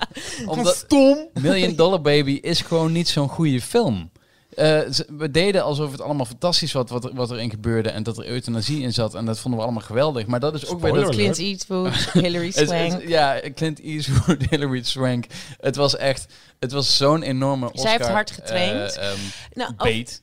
omdat 0.46 0.74
Stom. 0.76 1.28
Million 1.40 1.74
Dollar 1.76 2.00
Baby 2.00 2.30
is 2.42 2.60
gewoon 2.60 2.92
niet 2.92 3.08
zo'n 3.08 3.28
goede 3.28 3.60
film. 3.60 4.10
Eh, 4.54 4.80
we 5.16 5.30
deden 5.30 5.62
alsof 5.62 5.90
het 5.92 6.00
allemaal 6.00 6.26
fantastisch 6.26 6.72
was 6.72 6.90
wat, 6.90 7.04
er, 7.04 7.14
wat 7.14 7.30
erin 7.30 7.50
gebeurde 7.50 7.88
en 7.88 8.02
dat 8.02 8.18
er 8.18 8.26
euthanasie 8.26 8.82
in 8.82 8.92
zat 8.92 9.14
en 9.14 9.24
dat 9.24 9.38
vonden 9.38 9.60
we 9.60 9.66
allemaal 9.66 9.84
geweldig. 9.86 10.26
Maar 10.26 10.40
dat 10.40 10.54
is 10.54 10.66
ook 10.66 10.80
weer 10.80 10.92
dat 11.04 11.14
Clint 11.14 11.38
Eastwood, 11.38 12.12
het- 12.54 12.68
Swank. 12.68 13.08
ja, 13.08 13.40
Clint 13.54 13.80
Eastwood, 13.80 14.42
Hilary 14.50 14.82
Swank. 14.82 15.26
Het 15.60 15.76
was 15.76 15.96
echt, 15.96 16.26
het 16.58 16.72
was 16.72 16.96
zo'n 16.96 17.22
enorme 17.22 17.66
Oscar. 17.72 17.80
Zij 17.82 17.90
heeft 17.96 18.08
hard 18.10 18.30
getraind. 18.30 18.96
eh, 18.96 19.10
ehm, 19.10 19.18
Nou, 19.54 19.74
bait. 19.76 20.22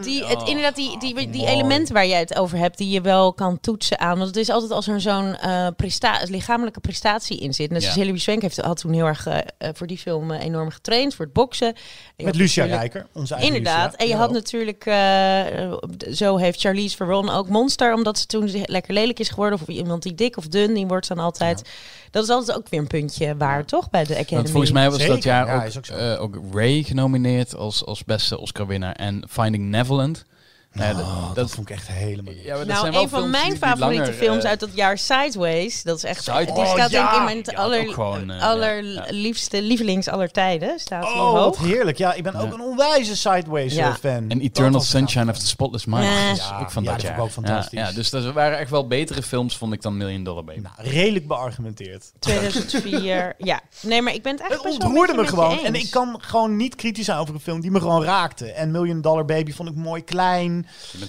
Die, 0.00 0.24
het, 0.24 0.36
Oh, 0.42 0.48
inderdaad, 0.48 0.74
die, 0.76 0.98
die, 0.98 1.30
die 1.30 1.46
elementen 1.46 1.94
waar 1.94 2.06
jij 2.06 2.18
het 2.18 2.36
over 2.38 2.58
hebt, 2.58 2.78
die 2.78 2.88
je 2.88 3.00
wel 3.00 3.32
kan 3.32 3.60
toetsen 3.60 3.98
aan. 3.98 4.16
Want 4.16 4.26
het 4.28 4.36
is 4.36 4.48
altijd 4.50 4.70
als 4.72 4.88
er 4.88 5.00
zo'n 5.00 5.36
eh, 5.36 5.66
presta 5.76 6.20
lichamelijke 6.28 6.80
prestatie 6.80 7.38
in 7.38 7.54
zit. 7.54 7.70
Net 7.70 7.80
zoals 7.82 7.96
Ja. 7.96 8.02
Hilary 8.02 8.18
Swank 8.20 8.42
heeft, 8.42 8.56
had 8.60 8.80
toen 8.80 8.92
heel 8.92 9.06
erg 9.06 9.26
eh, 9.26 9.38
eh, 9.58 9.70
voor 9.74 9.86
die 9.86 9.98
film 9.98 10.30
enorm 10.32 10.70
getraind, 10.70 11.14
voor 11.14 11.24
het 11.24 11.34
boksen. 11.34 11.74
En 12.16 12.24
Met 12.24 12.34
Lucia 12.36 12.64
Rijker, 12.64 13.06
onze 13.12 13.34
eigen 13.34 13.54
Inderdaad. 13.56 13.84
Lucia. 13.84 13.98
En 13.98 14.06
je 14.06 14.12
Ja. 14.12 14.18
had 14.18 14.30
natuurlijk, 14.30 14.86
eh, 14.86 16.12
zo 16.12 16.36
heeft 16.36 16.60
Charlize 16.60 16.96
Theron 16.96 17.30
ook 17.30 17.48
Monster, 17.48 17.94
omdat 17.94 18.18
ze 18.18 18.26
toen 18.26 18.50
lekker 18.64 18.92
lelijk 18.94 19.18
is 19.18 19.28
geworden. 19.28 19.58
Of 19.62 19.68
iemand 19.68 20.02
die 20.02 20.14
dik 20.14 20.36
of 20.36 20.46
dun, 20.46 20.74
die 20.74 20.86
wordt 20.86 21.08
dan 21.08 21.18
altijd. 21.18 21.62
Dat 22.10 22.22
is 22.22 22.28
altijd 22.28 22.56
ook 22.56 22.68
weer 22.68 22.80
een 22.80 22.86
puntje 22.86 23.36
waar, 23.36 23.64
toch? 23.64 23.90
Bij 23.90 24.04
de 24.04 24.12
Academy. 24.12 24.36
Want 24.36 24.50
volgens 24.50 24.72
mij 24.72 24.90
was 24.90 25.06
dat 25.06 25.22
jaar 25.22 25.46
ja, 25.46 25.66
ook, 25.76 25.86
eh, 25.86 26.22
ook 26.22 26.38
Ray 26.52 26.82
genomineerd 26.82 27.56
als, 27.56 27.84
als 27.84 28.04
beste 28.04 28.38
Oscar-winnaar 28.38 28.94
en 28.94 29.24
Finding 29.28 29.64
Neverland. 29.64 30.24
Nou 30.72 30.88
ja, 30.90 30.96
dat- 30.96 31.06
dat, 31.26 31.34
dat, 31.34 31.50
vond 31.50 31.70
ik 31.70 31.76
echt 31.76 31.88
helemaal 31.88 32.32
niet. 32.32 32.42
ja, 32.42 32.48
maar 32.48 32.58
dat 32.58 32.66
Nou, 32.66 32.80
zijn 32.80 32.92
wel 32.92 33.02
een 33.02 33.08
van 33.08 33.30
mijn 33.30 33.42
die- 33.42 33.50
die 33.52 33.58
favoriete 33.60 34.02
langer, 34.04 34.12
films 34.14 34.42
eh, 34.44 34.50
uit 34.50 34.60
dat 34.60 34.68
jaar, 34.74 34.98
Sideways. 34.98 35.82
Dat 35.82 35.96
is 35.96 36.04
echt. 36.04 36.22
Sideways. 36.24 36.46
Die 36.54 36.54
staat 36.66 36.70
Oh, 36.70 36.76
denk 36.76 36.88
ik 36.90 36.92
in 37.12 37.18
ja. 37.18 37.24
mijn 37.24 37.40
Ja, 37.42 37.52
aller, 37.62 37.92
gewoon, 37.92 38.30
eh, 38.30 38.42
allerliefste 38.42 39.62
lievelings 39.62 40.08
aller 40.08 40.30
tijden. 40.30 40.78
Staat 40.78 41.04
Oh, 41.04 41.32
wat 41.32 41.58
heerlijk. 41.58 41.98
Ja, 41.98 42.12
ik 42.12 42.22
ben 42.22 42.34
ook 42.34 42.48
Ja. 42.48 42.52
een 42.54 42.60
onwijze 42.60 43.16
Sideways 43.16 43.74
Ja. 43.74 43.88
eh, 43.88 43.94
fan. 43.94 44.24
En 44.28 44.40
Eternal. 44.40 44.80
Sunshine 44.80 45.30
of 45.30 45.38
the 45.38 45.46
Spotless 45.46 45.84
Mind. 45.84 46.00
Nee. 46.02 46.28
Dat 46.28 46.36
is 46.38 46.48
Ja, 46.48 46.58
ook 46.60 46.70
van 46.70 46.82
ja, 46.82 46.88
dat 46.90 47.00
dat 47.00 47.08
jaar. 47.08 47.16
vond 47.18 47.30
ik 47.32 47.38
ook 47.38 47.44
fantastisch. 47.44 47.78
Ja, 47.78 47.88
ja, 47.88 47.92
dus 47.94 48.10
dat 48.10 48.32
waren 48.32 48.58
echt 48.58 48.70
wel 48.70 48.86
betere 48.86 49.22
films, 49.22 49.56
vond 49.56 49.72
ik, 49.72 49.82
dan 49.82 49.96
Million 49.96 50.24
Dollar 50.24 50.44
Baby. 50.44 50.60
Nou, 50.60 50.74
redelijk 50.90 51.26
beargumenteerd. 51.26 52.12
2004. 52.18 53.34
ja. 53.38 53.60
Nee, 53.80 54.02
maar 54.02 54.14
ik 54.14 54.22
ben 54.22 54.32
het 54.32 54.40
Het 54.42 54.50
eigenlijk 54.50 54.62
best 54.62 54.76
wel 54.78 54.86
ontroerde 55.00 55.22
me 55.22 55.28
gewoon. 55.28 55.64
En 55.64 55.74
ik 55.74 55.90
kan 55.90 56.18
gewoon 56.20 56.56
niet 56.56 56.74
kritisch 56.74 57.04
zijn 57.04 57.18
over 57.18 57.34
een 57.34 57.40
film 57.40 57.60
die 57.60 57.70
me 57.70 57.80
gewoon 57.80 58.04
raakte. 58.04 58.52
En 58.52 58.70
Million 58.70 59.00
Dollar 59.00 59.24
Baby 59.24 59.52
vond 59.52 59.68
ik 59.68 59.74
mooi 59.74 60.04
klein 60.04 60.57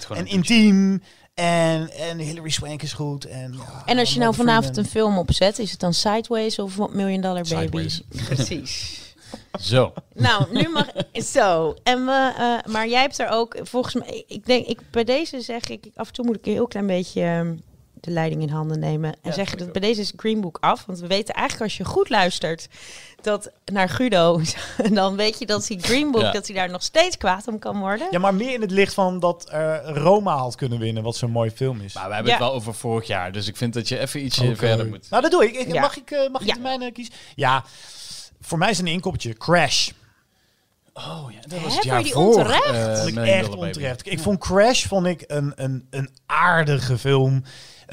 En 0.08 0.26
intiem. 0.26 1.02
En, 1.34 1.90
en 1.90 2.18
Hilary 2.18 2.50
Swank 2.50 2.82
is 2.82 2.92
goed. 2.92 3.24
En, 3.24 3.52
ja, 3.52 3.82
En 3.86 3.98
als 3.98 4.12
je 4.12 4.20
nou 4.20 4.34
vanavond 4.34 4.76
een 4.76 4.86
film 4.86 5.18
opzet, 5.18 5.58
is 5.58 5.70
het 5.70 5.80
dan 5.80 5.94
Sideways 5.94 6.58
of 6.58 6.88
Million 6.88 7.20
Dollar 7.20 7.42
Baby? 7.42 7.54
Sideways. 7.54 8.02
Precies. 8.24 8.98
Zo. 9.60 9.92
nou, 10.14 10.44
nu 10.52 10.68
mag 10.68 10.86
zo. 11.12 11.74
En 11.82 12.04
we, 12.04 12.32
eh, 12.38 12.72
maar 12.72 12.88
jij 12.88 13.00
hebt 13.00 13.18
er 13.18 13.28
ook 13.28 13.56
volgens 13.62 13.94
mij. 13.94 14.24
Ik 14.26 14.46
denk, 14.46 14.66
ik 14.66 14.80
bij 14.90 15.04
deze 15.04 15.40
zeg 15.40 15.68
ik 15.68 15.90
af 15.94 16.06
en 16.06 16.12
toe 16.12 16.24
moet 16.24 16.36
ik 16.36 16.46
een 16.46 16.52
heel 16.52 16.66
klein 16.66 16.86
beetje 16.86 17.22
ehm, 17.22 17.54
de 18.00 18.10
leiding 18.10 18.42
in 18.42 18.48
handen 18.48 18.78
nemen 18.78 19.14
en 19.22 19.32
zeggen 19.32 19.58
dat 19.58 19.72
bij 19.72 19.80
deze 19.80 20.00
is 20.00 20.12
Green 20.16 20.40
Book 20.40 20.56
af, 20.60 20.84
want 20.86 20.98
we 21.00 21.06
weten 21.06 21.34
eigenlijk 21.34 21.62
als 21.70 21.76
je 21.76 21.84
goed 21.84 22.08
luistert 22.08 22.68
dat 23.22 23.50
naar 23.72 23.88
Guido, 23.88 24.40
dan 24.92 25.16
weet 25.16 25.38
je 25.38 25.46
dat 25.46 25.68
hij 25.68 25.78
Green 25.80 26.10
Book 26.10 26.20
Ja. 26.22 26.32
dat 26.32 26.46
hij 26.46 26.56
daar 26.56 26.70
nog 26.70 26.82
steeds 26.82 27.16
kwaad 27.16 27.48
om 27.48 27.58
kan 27.58 27.78
worden. 27.78 28.06
Ja, 28.10 28.18
maar 28.18 28.34
meer 28.34 28.54
in 28.54 28.60
het 28.60 28.70
licht 28.70 28.94
van 28.94 29.20
dat 29.20 29.48
eh, 29.48 29.76
Roma 29.84 30.36
had 30.36 30.54
kunnen 30.54 30.78
winnen, 30.78 31.02
wat 31.02 31.16
zo'n 31.16 31.30
mooie 31.30 31.50
film 31.50 31.80
is. 31.80 31.94
Maar 31.94 32.08
we 32.08 32.14
hebben 32.14 32.32
Ja. 32.32 32.38
het 32.38 32.46
wel 32.46 32.54
over 32.56 32.74
vorig 32.74 33.06
jaar, 33.06 33.32
dus 33.32 33.48
ik 33.48 33.56
vind 33.56 33.74
dat 33.74 33.88
je 33.88 33.98
even 33.98 34.24
ietsje 34.24 34.56
verder 34.56 34.86
moet. 34.86 35.10
Nou, 35.10 35.22
dat 35.22 35.30
doe 35.30 35.44
ik. 35.44 35.54
ik 35.54 35.72
Ja. 35.72 35.80
Mag 35.80 35.96
ik, 35.96 36.10
eh, 36.10 36.30
mag 36.30 36.40
ik 36.40 36.46
Ja. 36.46 36.54
de 36.54 36.60
mijne 36.60 36.92
kiezen? 36.92 37.14
Ja, 37.34 37.64
voor 38.40 38.58
mij 38.58 38.70
is 38.70 38.78
een 38.78 38.86
inkoppertje. 38.86 39.34
Crash. 39.34 39.90
Oh 40.94 41.24
ja, 41.32 41.40
dat 41.48 41.60
was 41.60 41.74
het 41.74 41.84
jaar 41.84 42.02
die 42.02 42.12
voor. 42.12 42.24
onterecht? 42.26 42.64
eh, 42.70 42.96
vond 42.96 43.08
ik 43.08 43.16
echt 43.16 43.48
onterecht. 43.56 44.06
Ik 44.12 44.18
vond 44.20 44.38
Crash 44.38 44.86
vond 44.86 45.06
ik 45.06 45.24
een, 45.26 45.52
een, 45.56 45.86
een 45.90 46.10
aardige 46.26 46.98
film. 46.98 47.44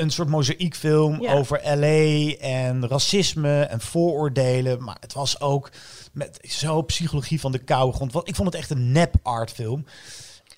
Een 0.02 0.10
soort 0.10 0.28
mozaïekfilm 0.30 1.22
Ja. 1.22 1.34
over 1.34 1.62
LA 1.64 2.34
en 2.40 2.88
racisme 2.88 3.62
en 3.62 3.82
vooroordelen. 3.82 4.84
Maar 4.84 4.98
het 5.00 5.14
was 5.14 5.42
ook 5.42 5.70
met 6.14 6.40
zo 6.42 6.82
psychologie 6.82 7.40
van 7.40 7.52
de 7.52 7.58
koude 7.60 7.96
grond. 7.96 8.12
Want 8.14 8.28
ik 8.28 8.36
vond 8.36 8.48
het 8.48 8.58
echt 8.58 8.70
een 8.70 8.92
nep 8.92 9.16
artfilm. 9.24 9.86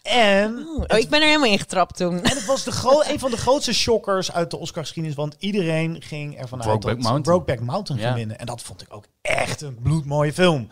En 0.03 0.67
Oh, 0.87 0.97
ik 0.97 1.09
ben 1.09 1.21
er 1.21 1.27
helemaal 1.27 1.51
in 1.51 1.59
getrapt 1.59 1.97
toen. 1.97 2.21
En 2.23 2.35
het 2.35 2.45
was 2.45 2.63
de 2.63 3.05
een 3.11 3.19
van 3.19 3.31
de 3.31 3.37
grootste 3.37 3.73
shockers 3.73 4.31
uit 4.31 4.51
de 4.51 4.57
Oscar-geschiedenis. 4.57 5.17
Want 5.17 5.35
iedereen 5.39 6.01
ging 6.01 6.37
ervan 6.37 6.63
uit 6.63 6.81
dat 6.81 6.83
Mountain. 6.97 7.21
Brokeback 7.21 7.59
Mountain 7.59 8.01
Ja. 8.01 8.07
ging 8.07 8.17
winnen. 8.17 8.39
En 8.39 8.45
dat 8.45 8.61
vond 8.61 8.81
ik 8.81 8.87
ook 8.93 9.05
echt 9.21 9.61
een 9.61 9.77
bloedmooie 9.81 10.33
film. 10.33 10.67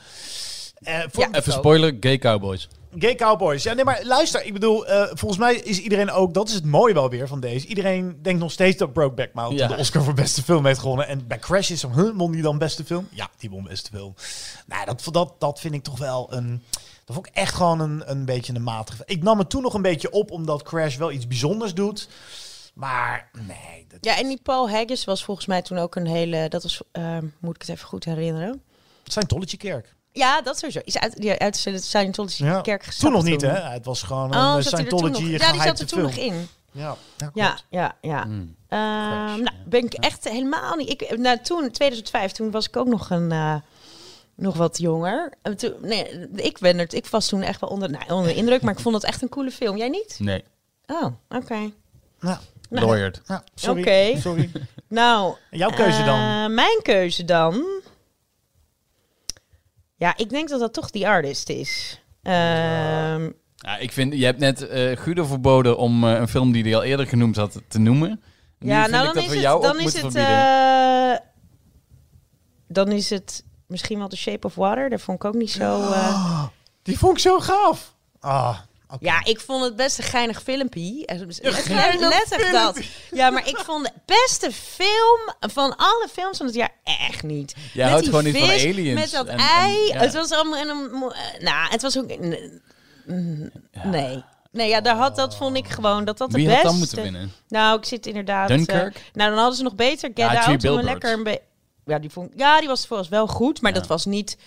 Eh, 0.77 0.99
voor- 1.11 1.23
Ja. 1.23 1.31
Even 1.31 1.53
spoiler, 1.53 1.97
Gay 1.99 2.17
Cowboys. 2.17 2.67
Gay 2.99 3.15
Cowboys. 3.15 3.63
Ja, 3.63 3.73
nee, 3.73 3.83
maar 3.85 4.03
luister. 4.03 4.45
Ik 4.45 4.53
bedoel, 4.53 4.87
eh, 4.87 5.07
volgens 5.13 5.39
mij 5.39 5.55
is 5.55 5.79
iedereen 5.79 6.11
ook... 6.11 6.33
Dat 6.33 6.47
is 6.47 6.53
het 6.53 6.65
mooie 6.65 6.93
wel 6.93 7.09
weer 7.09 7.27
van 7.27 7.39
deze. 7.39 7.67
Iedereen 7.67 8.19
denkt 8.21 8.39
nog 8.39 8.51
steeds 8.51 8.77
dat 8.77 8.93
Brokeback 8.93 9.33
Mountain 9.33 9.69
Ja. 9.69 9.75
de 9.75 9.81
Oscar 9.81 10.03
voor 10.03 10.13
beste 10.13 10.43
film 10.43 10.65
heeft 10.65 10.79
gewonnen. 10.79 11.07
En 11.07 11.27
bij 11.27 11.39
Crash 11.39 11.69
is 11.69 11.79
zo, 11.79 11.91
huh, 11.91 12.11
won 12.15 12.31
die 12.31 12.41
dan 12.41 12.57
beste 12.57 12.85
film? 12.85 13.07
Ja, 13.11 13.29
die 13.37 13.49
won 13.49 13.63
beste 13.63 13.89
film. 13.93 14.15
Nou, 14.65 14.85
dat, 14.85 15.03
dat, 15.11 15.33
dat 15.39 15.59
vind 15.59 15.73
ik 15.73 15.83
toch 15.83 15.97
wel 15.97 16.33
een... 16.33 16.63
Dat 17.05 17.15
vond 17.15 17.27
ik 17.27 17.35
echt 17.35 17.53
gewoon 17.53 17.79
een, 17.79 18.03
een 18.05 18.25
beetje 18.25 18.53
een 18.53 18.63
matige... 18.63 19.03
Ik 19.05 19.23
nam 19.23 19.39
het 19.39 19.49
toen 19.49 19.61
nog 19.61 19.73
een 19.73 19.81
beetje 19.81 20.11
op, 20.11 20.31
omdat 20.31 20.63
Crash 20.63 20.97
wel 20.97 21.11
iets 21.11 21.27
bijzonders 21.27 21.73
doet. 21.73 22.09
Maar 22.73 23.29
nee. 23.47 23.85
Dat 23.87 23.97
Ja, 24.01 24.17
en 24.17 24.27
die 24.27 24.39
Paul 24.43 24.69
Haggis 24.69 25.05
was 25.05 25.23
volgens 25.23 25.45
mij 25.45 25.61
toen 25.61 25.77
ook 25.77 25.95
een 25.95 26.07
hele... 26.07 26.49
Dat 26.49 26.63
was, 26.63 26.81
eh, 26.91 27.17
moet 27.39 27.55
ik 27.55 27.61
het 27.61 27.69
even 27.69 27.87
goed 27.87 28.03
herinneren. 28.05 28.61
Scientology 29.03 29.57
kerk. 29.57 29.95
Ja, 30.17 30.41
dat 30.41 30.57
sowieso. 30.57 30.79
Is 30.83 30.97
uit, 30.97 31.21
die 31.21 31.31
uit 31.37 31.63
de 31.63 31.79
Scientology 31.79 32.43
Ja. 32.43 32.61
kerk 32.61 32.83
gestapt 32.83 33.03
Toen 33.03 33.11
nog 33.23 33.23
niet, 33.31 33.41
hè? 33.41 33.47
Het 33.69 33.85
was 33.85 34.03
gewoon 34.03 34.33
een 34.33 34.39
Oh, 34.39 34.43
eh, 34.43 34.45
toen 34.45 34.53
nog? 34.53 34.63
Scientology 34.63 35.23
Ja, 35.23 35.51
die 35.51 35.61
zat 35.61 35.79
er 35.79 35.87
toen 35.87 36.01
nog 36.01 36.13
film. 36.13 36.25
in. 36.33 36.47
Ja, 36.71 36.95
ja, 37.17 37.31
Ja, 37.33 37.57
ja, 37.69 37.95
ja. 38.01 38.23
Hmm. 38.23 38.55
Ehm, 38.67 38.79
nou, 39.43 39.49
ben 39.65 39.85
ik 39.85 39.93
echt 39.93 40.29
helemaal 40.29 40.75
niet. 40.75 40.89
Ik, 40.89 41.17
nou, 41.17 41.37
toen, 41.43 41.71
2005, 41.71 42.31
toen 42.31 42.51
was 42.51 42.67
ik 42.67 42.77
ook 42.77 42.87
nog 42.87 43.09
een. 43.09 43.31
eh, 43.31 43.55
nog 44.35 44.55
wat 44.57 44.77
jonger. 44.77 45.33
En 45.41 45.57
toen, 45.57 45.73
nee, 45.81 46.27
ik 46.35 46.59
ben 46.59 46.79
er. 46.79 46.93
Ik 46.93 47.07
was 47.07 47.27
toen 47.27 47.41
echt 47.41 47.59
wel 47.61 47.69
onder, 47.69 47.89
nou, 47.89 48.03
onder 48.11 48.27
de 48.27 48.35
indruk, 48.35 48.61
maar 48.61 48.73
ik 48.73 48.79
vond 48.79 48.95
het 48.95 49.03
echt 49.03 49.21
een 49.21 49.29
coole 49.29 49.51
film. 49.51 49.77
Jij 49.77 49.89
niet? 49.89 50.15
Nee, 50.19 50.43
Oh, 50.85 51.05
oké. 51.29 51.71
Nou, 52.19 52.37
lawyered. 52.69 53.21
ja, 53.25 53.43
sorry. 53.55 53.81
Oké. 53.81 54.19
sorry. 54.21 54.51
Nou, 54.87 55.35
jouw 55.51 55.69
keuze 55.69 56.03
dan? 56.03 56.19
eh, 56.19 56.47
mijn 56.55 56.79
keuze 56.83 57.25
dan. 57.25 57.65
Ja, 59.97 60.17
ik 60.17 60.29
denk 60.29 60.49
dat 60.49 60.59
dat 60.59 60.73
toch 60.73 60.89
die 60.89 61.07
artist 61.07 61.49
is. 61.49 62.01
Ehm, 62.23 63.29
Ja, 63.55 63.77
ik 63.79 63.91
vind, 63.91 64.13
je 64.13 64.25
hebt 64.25 64.39
net 64.39 64.67
eh 64.67 64.97
Guido 64.97 65.23
verboden 65.25 65.77
om 65.77 66.03
eh, 66.03 66.11
een 66.19 66.27
film 66.27 66.51
die 66.51 66.63
hij 66.63 66.75
al 66.75 66.83
eerder 66.83 67.07
genoemd 67.07 67.35
had 67.35 67.61
te 67.67 67.79
noemen. 67.79 68.21
Nu 68.59 68.69
ja, 68.69 68.87
nou 68.87 69.05
dan 69.05 69.13
dat 69.13 69.23
is 69.23 69.29
we 69.29 69.35
het. 69.35 69.43
Dan 69.61 69.79
is 69.79 70.01
het. 70.01 70.13
dan 72.67 72.91
is 72.91 73.09
het 73.09 73.43
misschien 73.67 73.97
wel 73.97 74.07
The 74.07 74.17
Shape 74.17 74.47
of 74.47 74.55
Water. 74.55 74.89
Daar 74.89 74.99
vond 74.99 75.17
ik 75.23 75.25
ook 75.25 75.33
niet 75.33 75.51
zo. 75.51 75.81
eh, 75.91 76.43
Die 76.83 76.97
vond 76.97 77.13
ik 77.13 77.19
zo 77.23 77.39
gaaf. 77.39 77.95
Ah, 78.19 78.57
Ja, 78.99 79.25
ik 79.25 79.39
vond 79.39 79.63
het 79.63 79.75
best 79.75 79.97
een 79.97 80.03
geinig 80.03 80.41
filmpje. 80.43 81.03
Letterlijk 81.99 82.51
dat. 82.51 82.79
Ja, 83.11 83.29
maar 83.29 83.47
ik 83.47 83.57
vond 83.57 83.85
de 83.85 83.91
beste 84.05 84.51
film 84.51 85.33
van 85.39 85.75
alle 85.75 86.07
films 86.11 86.37
van 86.37 86.45
het 86.45 86.55
jaar 86.55 86.73
echt 86.83 87.23
niet. 87.23 87.55
Jij 87.55 87.65
Met 87.73 87.85
houdt 87.85 87.99
die 88.01 88.09
gewoon 88.09 88.23
niet 88.23 88.37
van 88.37 88.47
vis, 88.47 88.63
aliens 88.65 88.99
Met 89.01 89.11
dat 89.11 89.27
en- 89.27 89.37
ei. 89.37 89.89
en- 89.89 89.97
ja. 89.97 89.99
Het 90.03 90.13
was 90.13 90.31
allemaal... 90.31 90.59
En 90.59 90.69
een, 90.69 91.11
eh, 91.11 91.41
nou, 91.41 91.69
het 91.71 91.81
was 91.81 91.97
ook... 91.97 92.17
mm, 93.05 93.49
Nee. 93.83 94.23
Nee, 94.51 94.69
ja, 94.69 94.81
daar 94.81 94.95
had, 94.95 95.15
dat 95.15 95.35
vond 95.35 95.57
ik 95.57 95.67
gewoon 95.67 96.05
dat 96.05 96.17
dat 96.17 96.31
de 96.31 96.37
Wie 96.37 96.47
beste... 96.47 96.63
dan 96.63 96.77
moeten 96.77 97.01
winnen? 97.03 97.31
Nou, 97.47 97.77
ik 97.77 97.85
zit 97.85 98.05
inderdaad... 98.05 98.49
eh, 98.49 98.65
nou, 98.67 98.91
dan 99.13 99.33
hadden 99.37 99.55
ze 99.55 99.63
nog 99.63 99.75
beter 99.75 100.11
Get 100.13 100.31
Ja, 100.31 100.43
Out. 100.45 100.63
Lekker 100.83 101.13
een 101.13 101.39
ja, 101.85 101.99
die 101.99 102.09
vond, 102.09 102.31
ja, 102.35 102.59
die 102.59 102.67
was 102.67 102.87
volgens 102.87 103.09
wel 103.09 103.27
goed, 103.27 103.61
maar 103.61 103.73
Ja. 103.73 103.79
dat 103.79 103.87
was 103.87 104.05
niet... 104.05 104.37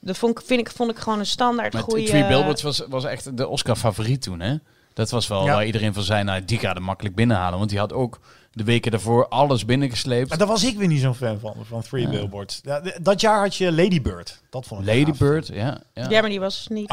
Dat 0.00 0.18
vond 0.18 0.38
ik, 0.38 0.46
vind 0.46 0.60
ik, 0.60 0.70
vond 0.70 0.90
ik 0.90 0.98
gewoon 0.98 1.18
een 1.18 1.26
standaard 1.26 1.72
Maar 1.72 1.82
goede... 1.82 2.02
Three 2.04 2.26
Billboards 2.26 2.62
was, 2.62 2.82
was 2.88 3.04
echt 3.04 3.36
de 3.36 3.48
Oscar-favoriet 3.48 4.22
toen, 4.22 4.40
hè? 4.40 4.56
Dat 4.94 5.10
was 5.10 5.26
wel 5.28 5.44
Ja. 5.44 5.54
waar 5.54 5.66
iedereen 5.66 5.94
van 5.94 6.02
zei, 6.02 6.24
nou, 6.24 6.44
die 6.44 6.58
gaat 6.58 6.76
er 6.76 6.82
makkelijk 6.82 7.14
binnenhalen. 7.14 7.58
Want 7.58 7.70
die 7.70 7.78
had 7.78 7.92
ook 7.92 8.20
de 8.52 8.64
weken 8.64 8.90
daarvoor 8.90 9.28
alles 9.28 9.64
binnengesleept. 9.64 10.28
Maar 10.28 10.38
daar 10.38 10.46
was 10.46 10.64
ik 10.64 10.76
weer 10.78 10.88
niet 10.88 11.00
zo'n 11.00 11.14
fan 11.14 11.38
van, 11.40 11.54
van 11.62 11.82
Three 11.82 12.02
Ja. 12.02 12.08
Billboards. 12.10 12.60
Ja, 12.62 12.82
dat 13.02 13.20
jaar 13.20 13.40
had 13.40 13.56
je 13.56 13.72
Lady 13.72 14.02
Bird. 14.02 14.42
Dat 14.50 14.66
vond 14.66 14.80
ik 14.80 14.86
Lady. 14.86 15.18
Bird, 15.18 15.46
ja. 15.46 15.80
ja. 15.94 16.08
Ja, 16.08 16.20
maar 16.20 16.30
die 16.30 16.40
was 16.40 16.66
niet... 16.68 16.88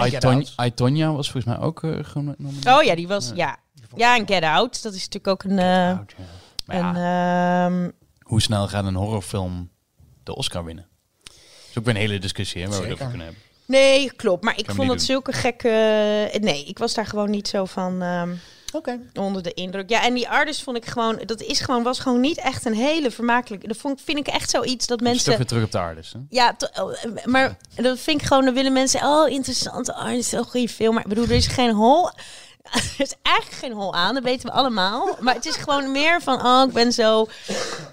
Tonya 0.76 1.14
was 1.14 1.32
volgens 1.32 1.56
mij 1.56 1.66
ook 1.66 1.84
uh, 1.84 1.98
genomineerd. 2.02 2.66
Oh 2.68 2.84
ja, 2.84 2.96
die 2.96 3.08
was... 3.08 3.32
Ja, 3.36 3.58
ja 3.96 4.18
en 4.18 4.28
Get 4.28 4.44
Out. 4.44 4.84
Dat 4.84 4.94
is 4.94 5.08
natuurlijk 5.10 5.28
ook 5.28 5.44
een... 5.52 5.60
eh, 5.60 5.98
Out, 5.98 6.14
ja. 6.18 6.24
Maar 6.66 6.78
ja, 6.78 6.90
een 7.66 7.74
ehm, 7.84 7.92
hoe 8.22 8.42
snel 8.42 8.68
gaat 8.68 8.86
een 8.86 8.96
horrorfilm 8.96 9.70
de 10.24 10.36
Oscar 10.36 10.64
winnen? 10.66 10.88
Is 11.76 11.82
ook 11.82 11.88
weer 11.88 11.96
een 11.96 12.08
hele 12.10 12.20
discussie 12.20 12.62
hè, 12.62 12.68
waar 12.70 12.78
we 12.78 12.84
het 12.84 12.94
over 12.94 13.08
kunnen 13.08 13.26
hebben. 13.26 13.44
nee, 13.66 14.12
klopt. 14.16 14.44
Maar 14.44 14.58
ik 14.58 14.72
vond 14.72 14.90
doen. 14.90 15.00
zulke 15.00 15.32
gekke... 15.32 15.70
Nee, 16.42 16.66
ik 16.66 16.78
was 16.78 16.94
daar 16.94 17.06
gewoon 17.06 17.30
niet 17.30 17.48
zo 17.48 17.66
van 17.66 18.02
ehm, 18.02 18.34
Oké. 18.74 19.00
onder 19.14 19.44
de 19.44 19.54
indruk. 19.54 19.90
Ja, 19.90 20.04
en 20.04 20.14
die 20.14 20.30
artist 20.30 20.62
vond 20.64 20.78
ik 20.78 20.86
gewoon... 20.86 21.22
Dat 21.26 21.42
is 21.42 21.60
gewoon, 21.60 21.84
was 21.84 22.00
gewoon 22.00 22.20
niet 22.20 22.38
echt 22.38 22.66
een 22.66 22.74
hele 22.74 23.12
vermakelijke... 23.12 23.68
Dat 23.68 23.78
vond, 23.78 24.02
vind 24.04 24.18
ik 24.18 24.28
echt 24.28 24.50
zoiets 24.50 24.88
dat 24.88 25.00
Mensen... 25.00 25.38
weer 25.38 25.46
terug 25.46 25.64
op 25.64 25.72
de 25.72 25.80
artist, 25.80 26.14
hè? 26.14 26.20
Ja, 26.30 26.54
to- 26.54 26.84
oh, 26.84 26.94
maar 27.26 27.58
dat 27.76 28.00
vind 28.00 28.22
ik 28.22 28.28
gewoon, 28.28 28.46
dan 28.46 28.54
willen 28.54 28.74
mensen, 28.74 29.02
oh, 29.04 29.30
interessante 29.30 29.94
artist, 29.94 30.34
een 30.34 30.44
goede 30.44 30.70
film. 30.70 30.94
Maar 30.94 31.04
ik 31.04 31.10
bedoel, 31.10 31.24
er 31.26 31.32
is 31.32 31.48
geen 31.48 31.72
hol. 31.74 32.10
Er 32.98 33.02
is 33.02 33.14
eigenlijk 33.22 33.58
geen 33.58 33.72
hol 33.74 33.94
aan, 33.94 34.14
dat 34.14 34.24
weten 34.24 34.50
we 34.50 34.56
allemaal. 34.56 35.18
Maar 35.20 35.34
het 35.34 35.46
is 35.46 35.56
gewoon 35.56 35.92
meer 35.92 36.22
van, 36.22 36.46
oh, 36.46 36.64
ik 36.68 36.74
ben 36.74 36.92
zo, 36.92 37.28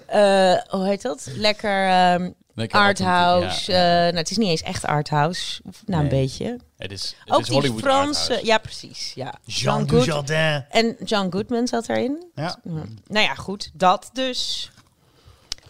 eh, 0.05 0.53
hoe 0.67 0.85
heet 0.85 1.01
dat? 1.01 1.27
Lekker 1.35 1.87
ehm 1.87 2.29
Lekker 2.55 2.79
arthouse. 2.79 3.71
Ja, 3.71 3.77
eh, 3.77 4.03
nou, 4.03 4.15
het 4.17 4.31
is 4.31 4.37
niet 4.37 4.49
eens 4.49 4.61
echt 4.61 4.85
arthouse. 4.85 5.61
Nou, 5.85 6.03
een 6.03 6.09
beetje. 6.09 6.59
Het 6.77 6.91
is, 6.91 7.15
het 7.19 7.33
Ook 7.33 7.39
is 7.39 7.45
die 7.45 7.55
Hollywood 7.55 7.81
Franse, 7.81 8.19
arthouse. 8.19 8.45
ja, 8.45 8.57
precies. 8.57 9.11
Ja. 9.15 9.33
Jean 9.45 9.89
Good- 9.89 10.03
Dujardin. 10.03 10.65
En 10.69 10.95
John 11.05 11.27
Goodman 11.31 11.67
zat 11.67 11.89
erin. 11.89 12.31
Ja. 12.35 12.59
Nou 13.07 13.25
ja, 13.25 13.33
goed, 13.35 13.71
dat 13.73 14.09
dus. 14.13 14.71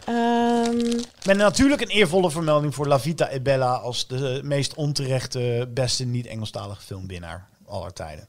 Ehm, 0.04 1.00
Met 1.24 1.36
natuurlijk 1.36 1.80
een 1.80 1.88
eervolle 1.88 2.30
vermelding 2.30 2.74
voor 2.74 2.86
La 2.86 3.00
Vita 3.00 3.30
e 3.30 3.40
Bella 3.40 3.74
als 3.74 4.06
de 4.06 4.40
meest 4.42 4.74
onterechte 4.74 5.70
beste 5.74 6.04
niet-Engelstalige 6.04 6.82
filmwinnaar 6.82 7.48
aller 7.66 7.92
tijden. 7.92 8.28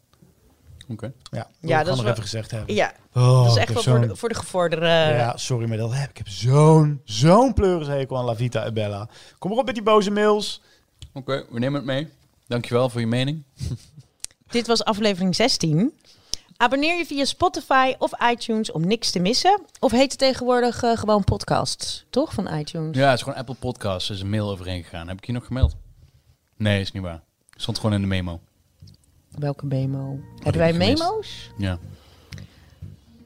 Oké. 0.88 1.06
Ja, 1.06 1.14
Ja, 1.32 1.48
ja 1.62 1.78
dat 1.78 1.86
dat 1.86 1.88
is 1.88 1.90
nog 1.90 2.02
wel- 2.02 2.12
even 2.12 2.24
gezegd 2.24 2.52
hebben. 2.52 2.76
ja, 2.76 2.94
Oh, 3.14 3.44
dat 3.44 3.52
is 3.52 3.58
echt 3.62 3.74
wel 3.74 3.84
voor 3.84 4.08
de, 4.08 4.16
voor 4.16 4.30
de 4.30 4.36
gevorderde... 4.36 4.86
Ja, 4.86 5.38
sorry, 5.38 5.68
maar 5.68 5.78
dat 5.78 5.94
heb 5.94 6.10
ik. 6.10 6.18
heb 6.18 6.28
zo'n 6.28 7.02
zo'n 7.04 7.54
pleurishekel 7.54 8.18
aan 8.18 8.26
La 8.26 8.36
Vita 8.36 8.66
e 8.66 8.72
Bella. 8.72 9.10
Kom 9.38 9.50
maar 9.50 9.60
op 9.60 9.66
met 9.66 9.76
die 9.76 9.84
boze 9.84 10.12
mails. 10.12 10.62
Oké, 11.14 11.46
we 11.50 11.60
nemen 11.60 11.76
het 11.76 11.86
mee. 11.86 12.08
Dankjewel 12.48 12.90
voor 12.90 13.00
je 13.00 13.08
mening. 13.08 13.44
Dit 14.48 14.68
was 14.68 14.84
aflevering 14.84 15.36
16. 15.36 15.94
Abonneer 16.58 16.98
je 16.98 17.06
via 17.06 17.26
Spotify 17.26 17.94
of 17.98 18.12
iTunes 18.32 18.72
om 18.72 18.88
niks 18.88 19.12
te 19.12 19.20
missen. 19.20 19.62
Of 19.80 19.92
heet 19.92 20.10
het 20.12 20.18
tegenwoordig 20.20 20.84
eh, 20.84 20.98
gewoon 20.98 21.24
podcast, 21.24 22.06
toch? 22.10 22.34
Van 22.34 22.54
iTunes. 22.54 22.98
Ja, 22.98 23.06
het 23.10 23.18
is 23.18 23.24
gewoon 23.24 23.38
Apple 23.40 23.56
Podcasts. 23.56 24.10
Er 24.10 24.16
is 24.16 24.22
een 24.22 24.30
mail 24.30 24.50
overheen 24.50 24.84
gegaan. 24.84 25.08
Heb 25.08 25.18
ik 25.18 25.26
je 25.26 25.32
nog 25.32 25.46
gemeld? 25.46 25.76
Nee, 26.58 26.82
is 26.82 26.92
niet 26.92 27.04
waar. 27.04 27.22
Stond 27.56 27.78
gewoon 27.78 27.94
in 27.96 28.02
de 28.02 28.08
memo. 28.08 28.40
Welke 29.40 29.66
memo? 29.66 30.20
ik 30.38 30.44
Hebben 30.44 30.62
wij 30.62 30.74
memo's? 30.74 31.52
Ja. 31.58 31.78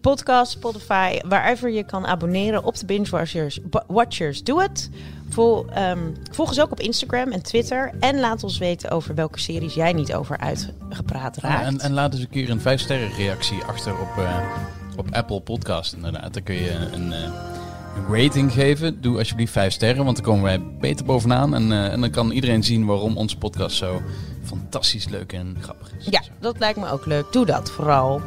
Podcast, 0.01 0.51
Spotify, 0.51 1.19
wherever 1.27 1.69
je 1.69 1.83
kan 1.83 2.05
abonneren 2.05 2.63
op 2.63 2.77
de 2.77 2.85
Binge 2.85 3.09
Watchers. 3.09 3.59
Watchers 3.87 4.43
doe 4.43 4.61
het. 4.61 4.89
Vol, 5.29 5.65
ehm, 5.69 5.99
volg 6.31 6.49
ons 6.49 6.61
ook 6.61 6.71
op 6.71 6.79
Instagram 6.79 7.31
en 7.31 7.43
Twitter. 7.43 7.91
En 7.99 8.19
laat 8.19 8.43
ons 8.43 8.57
weten 8.57 8.91
over 8.91 9.15
welke 9.15 9.39
series 9.39 9.73
jij 9.73 9.93
niet 9.93 10.13
over 10.13 10.37
uitgepraat 10.37 11.37
raakt. 11.37 11.61
Ah, 11.61 11.67
en, 11.67 11.79
en 11.79 11.93
laat 11.93 12.13
eens 12.13 12.21
een 12.21 12.29
keer 12.29 12.49
een 12.49 12.61
5 12.61 12.81
sterren 12.81 13.11
reactie 13.11 13.63
achter 13.63 13.99
op, 13.99 14.17
eh, 14.17 14.37
op 14.97 15.07
Apple 15.11 15.41
Podcast 15.41 15.93
inderdaad. 15.93 16.33
Dan 16.33 16.43
kun 16.43 16.55
je 16.55 16.71
een, 16.71 17.13
eh, 17.13 17.31
een 17.95 18.15
rating 18.15 18.51
geven. 18.51 19.01
Doe 19.01 19.17
alsjeblieft 19.17 19.51
5 19.51 19.73
sterren, 19.73 20.03
want 20.03 20.15
dan 20.15 20.25
komen 20.25 20.43
wij 20.43 20.61
beter 20.79 21.05
bovenaan. 21.05 21.55
En, 21.55 21.71
eh, 21.71 21.91
en 21.91 22.01
dan 22.01 22.09
kan 22.09 22.31
iedereen 22.31 22.63
zien 22.63 22.85
waarom 22.85 23.17
onze 23.17 23.37
podcast 23.37 23.75
zo 23.75 24.01
fantastisch 24.49 25.07
leuk 25.07 25.33
en 25.33 25.57
grappig 25.61 25.91
is. 25.97 26.05
Ja, 26.05 26.21
dat 26.39 26.59
lijkt 26.59 26.79
me 26.79 26.89
ook 26.91 27.05
leuk. 27.05 27.31
Doe 27.31 27.45
dat 27.45 27.71
vooral. 27.71 28.21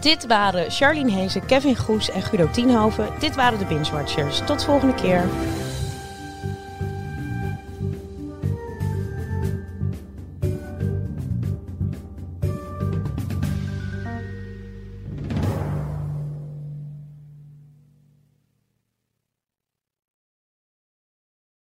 Dit 0.00 0.26
waren 0.26 0.70
Charlene 0.70 1.10
Hezen, 1.12 1.46
Kevin 1.46 1.76
Goes 1.76 2.10
en 2.10 2.22
Guido 2.22 2.50
Tienhoven. 2.50 3.08
Dit 3.18 3.34
waren 3.34 3.58
de 3.58 3.64
Binge 3.64 3.92
Watchers. 3.92 4.42
Tot 4.46 4.64
volgende 4.64 4.94
keer. 4.94 5.24